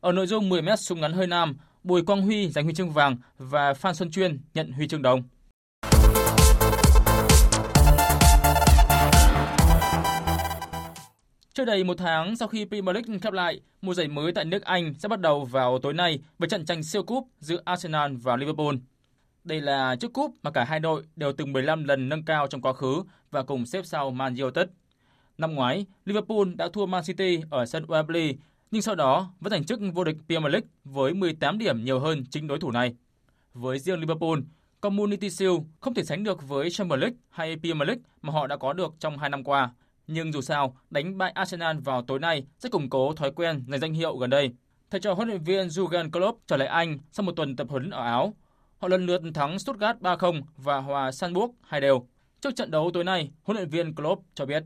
Ở 0.01 0.11
nội 0.11 0.27
dung 0.27 0.49
10m 0.49 0.75
súng 0.75 1.01
ngắn 1.01 1.13
hơi 1.13 1.27
nam, 1.27 1.57
Bùi 1.83 2.01
Quang 2.01 2.21
Huy 2.21 2.49
giành 2.49 2.63
huy 2.63 2.73
chương 2.73 2.91
vàng 2.91 3.17
và 3.37 3.73
Phan 3.73 3.95
Xuân 3.95 4.11
Chuyên 4.11 4.39
nhận 4.53 4.71
huy 4.71 4.87
chương 4.87 5.01
đồng. 5.01 5.23
Chưa 11.53 11.65
đầy 11.65 11.83
một 11.83 11.97
tháng 11.97 12.35
sau 12.35 12.47
khi 12.47 12.65
Premier 12.65 12.93
League 12.93 13.19
khép 13.21 13.33
lại, 13.33 13.61
mùa 13.81 13.93
giải 13.93 14.07
mới 14.07 14.31
tại 14.31 14.45
nước 14.45 14.63
Anh 14.63 14.93
sẽ 14.99 15.07
bắt 15.07 15.19
đầu 15.19 15.45
vào 15.45 15.79
tối 15.79 15.93
nay 15.93 16.19
với 16.37 16.49
trận 16.49 16.65
tranh 16.65 16.83
siêu 16.83 17.03
cúp 17.03 17.27
giữa 17.39 17.61
Arsenal 17.65 18.15
và 18.15 18.35
Liverpool. 18.35 18.75
Đây 19.43 19.61
là 19.61 19.95
chiếc 19.95 20.13
cúp 20.13 20.31
mà 20.43 20.51
cả 20.51 20.63
hai 20.63 20.79
đội 20.79 21.03
đều 21.15 21.33
từng 21.33 21.53
15 21.53 21.83
lần 21.83 22.09
nâng 22.09 22.25
cao 22.25 22.47
trong 22.47 22.61
quá 22.61 22.73
khứ 22.73 23.03
và 23.31 23.43
cùng 23.43 23.65
xếp 23.65 23.85
sau 23.85 24.11
Man 24.11 24.35
United. 24.35 24.67
Năm 25.37 25.55
ngoái, 25.55 25.85
Liverpool 26.05 26.53
đã 26.55 26.69
thua 26.73 26.85
Man 26.85 27.03
City 27.03 27.41
ở 27.49 27.65
sân 27.65 27.85
Wembley 27.85 28.33
nhưng 28.71 28.81
sau 28.81 28.95
đó 28.95 29.31
vẫn 29.39 29.51
giành 29.51 29.65
chức 29.65 29.79
vô 29.93 30.03
địch 30.03 30.15
Premier 30.27 30.51
League 30.51 30.67
với 30.83 31.13
18 31.13 31.57
điểm 31.57 31.83
nhiều 31.85 31.99
hơn 31.99 32.23
chính 32.29 32.47
đối 32.47 32.59
thủ 32.59 32.71
này. 32.71 32.95
Với 33.53 33.79
riêng 33.79 33.99
Liverpool, 33.99 34.39
Community 34.81 35.29
Shield 35.29 35.57
không 35.79 35.93
thể 35.93 36.03
sánh 36.03 36.23
được 36.23 36.47
với 36.47 36.69
Champions 36.69 37.01
League 37.01 37.17
hay 37.29 37.57
Premier 37.61 37.87
League 37.87 38.03
mà 38.21 38.33
họ 38.33 38.47
đã 38.47 38.57
có 38.57 38.73
được 38.73 38.93
trong 38.99 39.17
hai 39.17 39.29
năm 39.29 39.43
qua. 39.43 39.69
Nhưng 40.07 40.33
dù 40.33 40.41
sao, 40.41 40.77
đánh 40.89 41.17
bại 41.17 41.31
Arsenal 41.31 41.77
vào 41.77 42.01
tối 42.01 42.19
nay 42.19 42.45
sẽ 42.59 42.69
củng 42.69 42.89
cố 42.89 43.13
thói 43.13 43.31
quen 43.31 43.63
giành 43.67 43.79
danh 43.79 43.93
hiệu 43.93 44.17
gần 44.17 44.29
đây. 44.29 44.51
Thầy 44.91 45.01
trò 45.01 45.13
huấn 45.13 45.27
luyện 45.27 45.43
viên 45.43 45.67
Jurgen 45.67 46.11
Klopp 46.11 46.39
trở 46.47 46.57
lại 46.57 46.67
Anh 46.67 46.97
sau 47.11 47.23
một 47.23 47.31
tuần 47.35 47.55
tập 47.55 47.67
huấn 47.69 47.89
ở 47.89 48.03
Áo. 48.03 48.33
Họ 48.77 48.87
lần 48.87 49.05
lượt 49.05 49.21
thắng 49.33 49.59
Stuttgart 49.59 49.97
3-0 49.97 50.41
và 50.57 50.77
hòa 50.77 51.11
Sanburg 51.11 51.51
2 51.61 51.81
đều. 51.81 52.07
Trước 52.41 52.55
trận 52.55 52.71
đấu 52.71 52.91
tối 52.93 53.03
nay, 53.03 53.31
huấn 53.43 53.57
luyện 53.57 53.69
viên 53.69 53.95
Klopp 53.95 54.21
cho 54.33 54.45
biết 54.45 54.63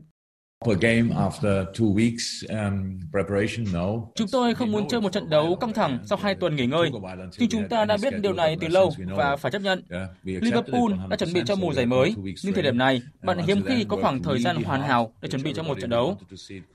Chúng 4.14 4.28
tôi 4.32 4.54
không 4.54 4.72
muốn 4.72 4.88
chơi 4.88 5.00
một 5.00 5.12
trận 5.12 5.30
đấu 5.30 5.56
căng 5.60 5.72
thẳng 5.72 5.98
sau 6.06 6.18
hai 6.22 6.34
tuần 6.34 6.56
nghỉ 6.56 6.66
ngơi, 6.66 6.90
nhưng 7.38 7.48
chúng 7.48 7.68
ta 7.68 7.84
đã 7.84 7.96
biết 8.02 8.14
điều 8.20 8.32
này 8.32 8.56
từ 8.60 8.68
lâu 8.68 8.92
và 9.16 9.36
phải 9.36 9.52
chấp 9.52 9.62
nhận. 9.62 9.82
Liverpool 10.22 10.92
đã 11.08 11.16
chuẩn 11.16 11.32
bị 11.32 11.42
cho 11.46 11.56
mùa 11.56 11.72
giải 11.72 11.86
mới, 11.86 12.14
nhưng 12.44 12.54
thời 12.54 12.62
điểm 12.62 12.78
này, 12.78 13.02
bạn 13.22 13.38
hiếm 13.38 13.62
khi 13.66 13.84
có 13.88 13.96
khoảng 13.96 14.22
thời 14.22 14.38
gian 14.38 14.56
hoàn 14.64 14.82
hảo 14.82 15.12
để 15.22 15.28
chuẩn 15.28 15.42
bị 15.42 15.52
cho 15.56 15.62
một 15.62 15.80
trận 15.80 15.90
đấu. 15.90 16.18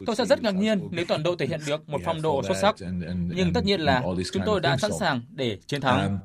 Tôi 0.06 0.16
sẽ 0.16 0.26
rất 0.26 0.44
ngạc 0.44 0.56
nhiên 0.56 0.88
nếu 0.92 1.06
toàn 1.08 1.24
đội 1.24 1.36
thể 1.40 1.46
hiện 1.48 1.60
được 1.68 1.90
một 1.90 2.02
phong 2.06 2.22
độ 2.22 2.44
xuất 2.44 2.58
sắc, 2.62 2.76
nhưng 3.36 3.54
tất 3.54 3.66
nhiên 3.66 3.80
là 3.80 4.04
chúng 4.34 4.44
tôi 4.46 4.60
đã 4.62 4.78
sẵn 4.78 4.92
sàng 5.00 5.22
để 5.30 5.58
chiến 5.68 5.82
thắng. 5.82 6.20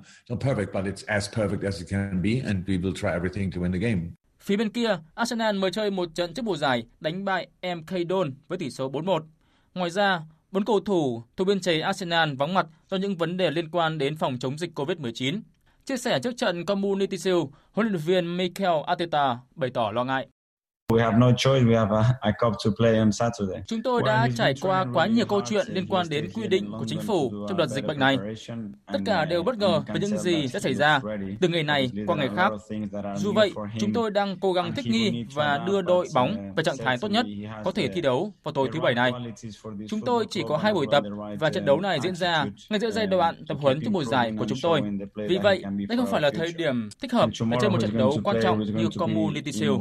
Phía 4.44 4.56
bên 4.56 4.70
kia, 4.70 4.98
Arsenal 5.14 5.58
mới 5.58 5.70
chơi 5.70 5.90
một 5.90 6.08
trận 6.14 6.34
trước 6.34 6.44
mùa 6.44 6.56
giải 6.56 6.86
đánh 7.00 7.24
bại 7.24 7.48
MK 7.62 7.90
Don 8.08 8.30
với 8.48 8.58
tỷ 8.58 8.70
số 8.70 8.90
4-1. 8.90 9.20
Ngoài 9.74 9.90
ra, 9.90 10.20
Bốn 10.50 10.64
cầu 10.64 10.80
thủ 10.80 11.22
thuộc 11.36 11.46
biên 11.46 11.60
chế 11.60 11.80
Arsenal 11.80 12.34
vắng 12.34 12.54
mặt 12.54 12.66
do 12.90 12.96
những 12.96 13.16
vấn 13.16 13.36
đề 13.36 13.50
liên 13.50 13.70
quan 13.70 13.98
đến 13.98 14.16
phòng 14.16 14.38
chống 14.38 14.58
dịch 14.58 14.78
COVID-19. 14.78 15.40
Chia 15.84 15.96
sẻ 15.96 16.18
trước 16.22 16.36
trận 16.36 16.64
Community 16.64 17.18
Shield, 17.18 17.42
huấn 17.72 17.88
luyện 17.88 18.00
viên 18.00 18.36
Mikel 18.36 18.72
Arteta 18.86 19.38
bày 19.54 19.70
tỏ 19.70 19.90
lo 19.90 20.04
ngại. 20.04 20.26
Chúng 23.66 23.82
tôi 23.84 24.02
đã 24.06 24.28
trải 24.36 24.54
qua 24.60 24.86
quá 24.94 25.06
nhiều 25.06 25.26
câu 25.26 25.40
chuyện 25.46 25.66
liên 25.70 25.86
quan 25.88 26.06
đến 26.10 26.30
quy 26.34 26.48
định 26.48 26.70
của 26.78 26.84
chính 26.86 27.00
phủ 27.00 27.32
trong 27.48 27.56
đợt 27.56 27.66
dịch 27.66 27.86
bệnh 27.86 27.98
này. 27.98 28.18
Tất 28.92 28.98
cả 29.06 29.24
đều 29.24 29.42
bất 29.42 29.58
ngờ 29.58 29.82
về 29.86 30.00
những 30.00 30.18
gì 30.18 30.48
sẽ 30.48 30.60
xảy 30.60 30.74
ra 30.74 31.00
từ 31.40 31.48
ngày 31.48 31.62
này 31.62 31.90
qua 32.06 32.16
ngày 32.16 32.28
khác. 32.36 32.52
Dù 33.16 33.32
vậy, 33.32 33.52
chúng 33.78 33.92
tôi 33.92 34.10
đang 34.10 34.36
cố 34.40 34.52
gắng 34.52 34.72
thích 34.76 34.86
nghi 34.86 35.24
và 35.34 35.64
đưa 35.66 35.82
đội 35.82 36.06
bóng 36.14 36.52
về 36.56 36.64
trạng 36.64 36.76
thái 36.84 36.98
tốt 37.00 37.10
nhất 37.10 37.26
có 37.64 37.70
thể 37.72 37.88
thi 37.88 38.00
đấu 38.00 38.32
vào 38.42 38.52
tối 38.52 38.68
thứ 38.72 38.80
Bảy 38.80 38.94
này. 38.94 39.12
Chúng 39.88 40.00
tôi 40.00 40.26
chỉ 40.30 40.42
có 40.48 40.56
hai 40.56 40.74
buổi 40.74 40.86
tập 40.90 41.04
và 41.40 41.50
trận 41.50 41.64
đấu 41.64 41.80
này 41.80 41.98
diễn 42.02 42.16
ra 42.16 42.46
ngay 42.70 42.80
giữa 42.80 42.90
giai 42.90 43.06
đoạn 43.06 43.44
tập 43.48 43.56
huấn 43.60 43.80
cho 43.84 43.90
mùa 43.90 44.04
giải 44.04 44.32
của 44.38 44.44
chúng 44.48 44.58
tôi. 44.62 44.82
Vì 45.14 45.38
vậy, 45.38 45.62
đây 45.88 45.98
không 45.98 46.06
phải 46.06 46.20
là 46.20 46.30
thời 46.34 46.52
điểm 46.52 46.88
thích 47.02 47.12
hợp 47.12 47.30
để 47.50 47.56
chơi 47.60 47.70
một 47.70 47.78
trận 47.80 47.98
đấu 47.98 48.18
quan 48.24 48.36
trọng 48.42 48.60
như 48.62 48.88
Community 48.98 49.52
Shield. 49.52 49.80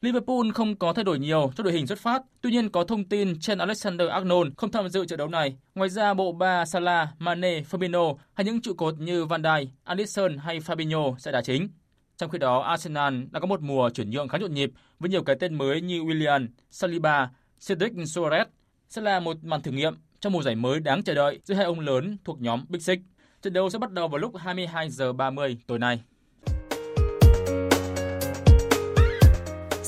Liverpool 0.00 0.50
không 0.54 0.76
có 0.76 0.92
thay 0.92 1.04
đổi 1.04 1.18
nhiều 1.18 1.52
cho 1.56 1.64
đội 1.64 1.72
hình 1.72 1.86
xuất 1.86 1.98
phát, 1.98 2.22
tuy 2.40 2.50
nhiên 2.50 2.68
có 2.68 2.84
thông 2.84 3.04
tin 3.04 3.40
trên 3.40 3.58
Alexander 3.58 4.08
Arnold 4.08 4.52
không 4.56 4.70
tham 4.70 4.88
dự 4.88 5.06
trận 5.06 5.18
đấu 5.18 5.28
này. 5.28 5.56
Ngoài 5.74 5.90
ra, 5.90 6.14
bộ 6.14 6.32
ba 6.32 6.64
Salah, 6.64 7.08
Mane, 7.18 7.60
Firmino 7.60 8.16
hay 8.34 8.44
những 8.44 8.60
trụ 8.60 8.74
cột 8.74 8.98
như 8.98 9.24
Van 9.24 9.42
Dijk, 9.42 9.66
Alisson 9.84 10.38
hay 10.38 10.60
Fabinho 10.60 11.18
sẽ 11.18 11.32
đá 11.32 11.42
chính. 11.42 11.68
Trong 12.16 12.30
khi 12.30 12.38
đó, 12.38 12.60
Arsenal 12.60 13.14
đã 13.30 13.40
có 13.40 13.46
một 13.46 13.60
mùa 13.60 13.90
chuyển 13.90 14.10
nhượng 14.10 14.28
khá 14.28 14.38
nhộn 14.38 14.54
nhịp 14.54 14.70
với 14.98 15.10
nhiều 15.10 15.22
cái 15.22 15.36
tên 15.40 15.54
mới 15.54 15.80
như 15.80 16.00
Willian, 16.00 16.46
Saliba, 16.70 17.30
Cedric 17.68 17.92
Suarez 17.92 18.44
sẽ 18.88 19.02
là 19.02 19.20
một 19.20 19.44
màn 19.44 19.62
thử 19.62 19.70
nghiệm 19.70 19.94
trong 20.20 20.32
mùa 20.32 20.42
giải 20.42 20.54
mới 20.54 20.80
đáng 20.80 21.02
chờ 21.02 21.14
đợi 21.14 21.40
giữa 21.44 21.54
hai 21.54 21.64
ông 21.64 21.80
lớn 21.80 22.16
thuộc 22.24 22.40
nhóm 22.40 22.64
Big 22.68 22.80
Six. 22.80 22.98
Trận 23.42 23.52
đấu 23.52 23.70
sẽ 23.70 23.78
bắt 23.78 23.92
đầu 23.92 24.08
vào 24.08 24.18
lúc 24.18 24.36
22 24.36 24.90
giờ 24.90 25.12
30 25.12 25.58
tối 25.66 25.78
nay. 25.78 26.02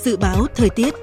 Dự 0.07 0.17
báo 0.17 0.47
thời 0.55 0.71
tiết 0.71 0.95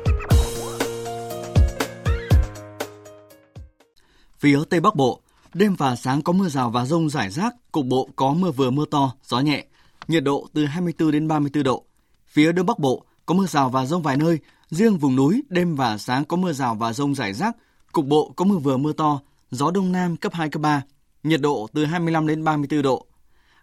Phía 4.39 4.59
Tây 4.69 4.79
Bắc 4.79 4.95
Bộ, 4.95 5.21
đêm 5.53 5.75
và 5.75 5.95
sáng 5.95 6.21
có 6.21 6.33
mưa 6.33 6.49
rào 6.49 6.69
và 6.69 6.85
rông 6.85 7.09
rải 7.09 7.29
rác, 7.29 7.55
cục 7.71 7.85
bộ 7.85 8.09
có 8.15 8.33
mưa 8.33 8.51
vừa 8.51 8.71
mưa 8.71 8.85
to, 8.91 9.13
gió 9.23 9.39
nhẹ, 9.39 9.65
nhiệt 10.07 10.23
độ 10.23 10.47
từ 10.53 10.65
24 10.65 11.11
đến 11.11 11.27
34 11.27 11.63
độ. 11.63 11.85
Phía 12.27 12.51
Đông 12.51 12.65
Bắc 12.65 12.79
Bộ 12.79 13.05
có 13.25 13.35
mưa 13.35 13.45
rào 13.45 13.69
và 13.69 13.85
rông 13.85 14.01
vài 14.01 14.17
nơi, 14.17 14.39
riêng 14.69 14.97
vùng 14.97 15.15
núi 15.15 15.43
đêm 15.49 15.75
và 15.75 15.97
sáng 15.97 16.25
có 16.25 16.37
mưa 16.37 16.53
rào 16.53 16.75
và 16.75 16.93
rông 16.93 17.15
rải 17.15 17.33
rác, 17.33 17.55
cục 17.91 18.05
bộ 18.05 18.33
có 18.35 18.45
mưa 18.45 18.57
vừa 18.57 18.77
mưa 18.77 18.93
to, 18.93 19.19
gió 19.51 19.71
Đông 19.71 19.91
Nam 19.91 20.17
cấp 20.17 20.33
2, 20.33 20.49
cấp 20.49 20.61
3, 20.61 20.81
nhiệt 21.23 21.41
độ 21.41 21.67
từ 21.73 21.85
25 21.85 22.27
đến 22.27 22.43
34 22.43 22.81
độ. 22.81 23.05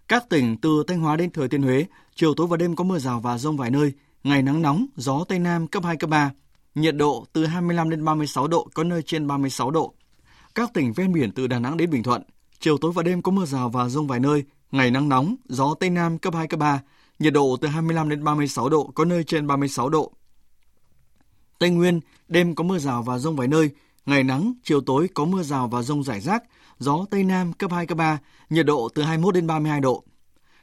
Các 0.08 0.28
tỉnh 0.28 0.56
từ 0.56 0.84
Thanh 0.86 1.00
Hóa 1.00 1.16
đến 1.16 1.30
Thừa 1.30 1.48
Thiên 1.48 1.62
Huế, 1.62 1.86
chiều 2.14 2.34
tối 2.34 2.46
và 2.46 2.56
đêm 2.56 2.76
có 2.76 2.84
mưa 2.84 2.98
rào 2.98 3.20
và 3.20 3.38
rông 3.38 3.56
vài 3.56 3.70
nơi, 3.70 3.92
ngày 4.24 4.42
nắng 4.42 4.62
nóng, 4.62 4.86
gió 4.96 5.24
Tây 5.28 5.38
Nam 5.38 5.66
cấp 5.66 5.84
2, 5.84 5.96
cấp 5.96 6.10
3, 6.10 6.30
nhiệt 6.74 6.96
độ 6.96 7.24
từ 7.32 7.46
25 7.46 7.90
đến 7.90 8.04
36 8.04 8.48
độ, 8.48 8.68
có 8.74 8.84
nơi 8.84 9.02
trên 9.02 9.26
36 9.26 9.70
độ. 9.70 9.94
Các 10.54 10.70
tỉnh 10.74 10.92
ven 10.92 11.12
biển 11.12 11.32
từ 11.32 11.46
Đà 11.46 11.58
Nẵng 11.58 11.76
đến 11.76 11.90
Bình 11.90 12.02
Thuận, 12.02 12.22
chiều 12.60 12.78
tối 12.78 12.92
và 12.94 13.02
đêm 13.02 13.22
có 13.22 13.32
mưa 13.32 13.44
rào 13.44 13.68
và 13.68 13.88
rông 13.88 14.06
vài 14.06 14.20
nơi, 14.20 14.44
ngày 14.70 14.90
nắng 14.90 15.08
nóng, 15.08 15.36
gió 15.48 15.74
Tây 15.80 15.90
Nam 15.90 16.18
cấp 16.18 16.34
2, 16.34 16.46
cấp 16.46 16.60
3, 16.60 16.80
nhiệt 17.18 17.32
độ 17.32 17.56
từ 17.60 17.68
25 17.68 18.08
đến 18.08 18.24
36 18.24 18.68
độ, 18.68 18.90
có 18.94 19.04
nơi 19.04 19.24
trên 19.24 19.46
36 19.46 19.88
độ. 19.88 20.12
Tây 21.58 21.70
Nguyên, 21.70 22.00
đêm 22.28 22.54
có 22.54 22.64
mưa 22.64 22.78
rào 22.78 23.02
và 23.02 23.18
rông 23.18 23.36
vài 23.36 23.48
nơi, 23.48 23.70
ngày 24.06 24.24
nắng, 24.24 24.52
chiều 24.64 24.80
tối 24.80 25.08
có 25.14 25.24
mưa 25.24 25.42
rào 25.42 25.68
và 25.68 25.82
rông 25.82 26.04
rải 26.04 26.20
rác, 26.20 26.42
gió 26.78 27.04
Tây 27.10 27.24
Nam 27.24 27.52
cấp 27.52 27.70
2, 27.72 27.86
cấp 27.86 27.98
3, 27.98 28.18
nhiệt 28.50 28.66
độ 28.66 28.88
từ 28.94 29.02
21 29.02 29.34
đến 29.34 29.46
32 29.46 29.80
độ. 29.80 30.04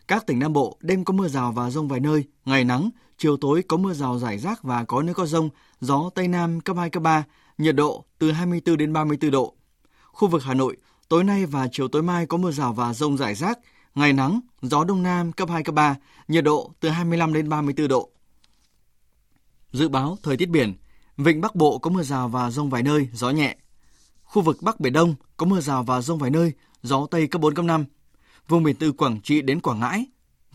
Các 0.08 0.26
tỉnh 0.28 0.40
Nam 0.40 0.54
Bộ, 0.54 0.78
đêm 0.82 1.06
có 1.06 1.14
mưa 1.14 1.28
rào 1.28 1.52
và 1.52 1.70
rông 1.70 1.88
vài 1.88 2.00
nơi, 2.00 2.24
ngày 2.46 2.64
nắng, 2.64 2.90
chiều 3.18 3.38
tối 3.38 3.64
có 3.68 3.78
mưa 3.78 3.94
rào 3.94 4.20
rải 4.20 4.38
rác 4.38 4.64
và 4.64 4.84
có 4.84 5.02
nơi 5.02 5.14
có 5.14 5.26
rông, 5.26 5.50
gió 5.80 6.10
Tây 6.16 6.28
Nam 6.28 6.62
cấp 6.62 6.78
2, 6.78 6.90
cấp 6.90 7.04
3, 7.04 7.24
nhiệt 7.58 7.76
độ 7.76 8.06
từ 8.20 8.32
24 8.32 8.78
đến 8.78 8.94
34 8.94 9.32
độ. 9.32 9.54
Khu 10.12 10.28
vực 10.28 10.44
Hà 10.44 10.54
Nội, 10.54 10.78
tối 11.10 11.24
nay 11.24 11.46
và 11.46 11.68
chiều 11.72 11.88
tối 11.88 12.04
mai 12.04 12.26
có 12.26 12.38
mưa 12.38 12.52
rào 12.52 12.74
và 12.74 12.94
rông 12.94 13.18
rải 13.18 13.36
rác, 13.36 13.60
ngày 13.96 14.14
nắng, 14.14 14.40
gió 14.62 14.84
Đông 14.84 15.04
Nam 15.04 15.32
cấp 15.32 15.50
2, 15.50 15.64
cấp 15.64 15.76
3, 15.76 15.96
nhiệt 16.28 16.44
độ 16.44 16.72
từ 16.80 16.90
25 16.90 17.34
đến 17.34 17.50
34 17.50 17.88
độ. 17.88 18.10
Dự 19.72 19.90
báo 19.90 20.18
thời 20.24 20.38
tiết 20.38 20.50
biển, 20.50 20.74
Vịnh 21.18 21.42
Bắc 21.42 21.56
Bộ 21.56 21.78
có 21.78 21.90
mưa 21.90 22.04
rào 22.04 22.28
và 22.28 22.52
rông 22.52 22.70
vài 22.70 22.84
nơi, 22.84 23.10
gió 23.14 23.30
nhẹ. 23.30 23.58
Khu 24.24 24.42
vực 24.42 24.58
Bắc 24.62 24.80
Biển 24.80 24.94
Đông 24.94 25.16
có 25.38 25.46
mưa 25.46 25.60
rào 25.60 25.84
và 25.84 26.02
rông 26.02 26.20
vài 26.20 26.32
nơi, 26.32 26.54
gió 26.84 27.08
Tây 27.12 27.28
cấp 27.28 27.42
4, 27.42 27.54
cấp 27.54 27.66
5. 27.66 27.86
Vùng 28.48 28.64
biển 28.64 28.76
từ 28.76 28.92
Quảng 28.92 29.22
Trị 29.22 29.42
đến 29.42 29.62
Quảng 29.62 29.80
Ngãi, 29.80 30.06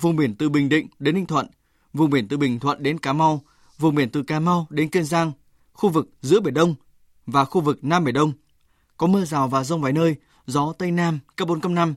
vùng 0.01 0.17
biển 0.17 0.35
từ 0.35 0.49
Bình 0.49 0.69
Định 0.69 0.87
đến 0.99 1.15
Ninh 1.15 1.27
Thuận, 1.27 1.47
vùng 1.93 2.11
biển 2.11 2.29
từ 2.29 2.37
Bình 2.37 2.61
Thuận 2.61 2.83
đến 2.83 2.99
Cà 2.99 3.13
Mau, 3.13 3.43
vùng 3.79 3.95
biển 3.95 4.11
từ 4.11 4.23
Cà 4.23 4.41
Mau 4.41 4.67
đến 4.71 4.89
Kiên 4.89 5.05
Giang, 5.05 5.33
khu 5.73 5.89
vực 5.89 6.09
giữa 6.23 6.41
Biển 6.41 6.55
Đông 6.55 6.75
và 7.27 7.45
khu 7.45 7.61
vực 7.61 7.85
Nam 7.85 8.05
Biển 8.05 8.15
Đông. 8.15 8.33
Có 8.97 9.07
mưa 9.07 9.25
rào 9.25 9.49
và 9.49 9.65
rông 9.65 9.81
vài 9.81 9.93
nơi, 9.93 10.17
gió 10.47 10.73
Tây 10.79 10.91
Nam 10.91 11.19
cấp 11.37 11.49
4, 11.49 11.61
cấp 11.61 11.73
5. 11.73 11.95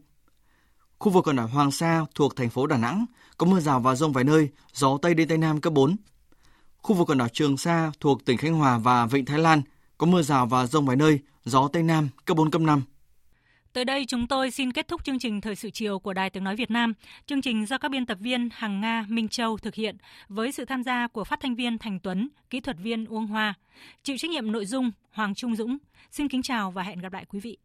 Khu 1.00 1.12
vực 1.12 1.28
quần 1.28 1.36
đảo 1.36 1.48
Hoàng 1.48 1.72
Sa 1.72 2.06
thuộc 2.16 2.36
thành 2.36 2.50
phố 2.50 2.68
Đà 2.68 2.78
Nẵng 2.78 3.06
có 3.38 3.46
mưa 3.46 3.60
rào 3.60 3.80
và 3.80 3.96
rông 3.96 4.14
vài 4.14 4.24
nơi, 4.24 4.50
gió 4.74 4.98
Tây 5.02 5.14
đến 5.14 5.28
Tây 5.28 5.38
Nam 5.38 5.62
cấp 5.62 5.74
4. 5.74 5.96
Khu 6.82 6.96
vực 6.96 7.10
quần 7.10 7.18
đảo 7.18 7.28
Trường 7.34 7.58
Sa 7.58 7.92
thuộc 8.00 8.26
tỉnh 8.26 8.38
Khánh 8.38 8.54
Hòa 8.54 8.78
và 8.78 9.06
Vịnh 9.06 9.26
Thái 9.26 9.40
Lan 9.40 9.62
có 9.98 10.08
mưa 10.08 10.22
rào 10.22 10.46
và 10.46 10.66
rông 10.66 10.86
vài 10.86 10.96
nơi, 10.96 11.20
gió 11.46 11.68
Tây 11.74 11.84
Nam 11.84 12.10
cấp 12.26 12.38
4, 12.38 12.52
cấp 12.52 12.62
5. 12.62 12.82
Tới 13.76 13.86
đây 13.86 14.06
chúng 14.06 14.28
tôi 14.28 14.52
xin 14.52 14.72
kết 14.72 14.88
thúc 14.88 15.04
chương 15.04 15.20
trình 15.20 15.42
Thời 15.42 15.56
sự 15.56 15.70
chiều 15.70 16.00
của 16.00 16.14
Đài 16.14 16.30
Tiếng 16.30 16.44
Nói 16.44 16.56
Việt 16.56 16.72
Nam. 16.72 16.94
Chương 17.26 17.42
trình 17.42 17.66
do 17.66 17.78
các 17.78 17.92
biên 17.92 18.06
tập 18.06 18.18
viên 18.22 18.50
Hằng 18.54 18.82
Nga, 18.82 19.06
Minh 19.10 19.28
Châu 19.28 19.58
thực 19.58 19.76
hiện 19.76 19.98
với 20.28 20.52
sự 20.52 20.66
tham 20.66 20.84
gia 20.84 21.08
của 21.08 21.24
phát 21.24 21.40
thanh 21.40 21.56
viên 21.56 21.78
Thành 21.78 22.00
Tuấn, 22.00 22.30
kỹ 22.50 22.60
thuật 22.60 22.78
viên 22.80 23.06
Uông 23.06 23.28
Hoa. 23.28 23.54
Chịu 24.04 24.18
trách 24.18 24.32
nhiệm 24.32 24.52
nội 24.52 24.66
dung 24.66 24.92
Hoàng 25.12 25.36
Trung 25.36 25.56
Dũng. 25.56 25.78
Xin 26.12 26.28
kính 26.28 26.42
chào 26.42 26.72
và 26.72 26.84
hẹn 26.84 27.00
gặp 27.00 27.14
lại 27.14 27.26
quý 27.30 27.40
vị. 27.40 27.58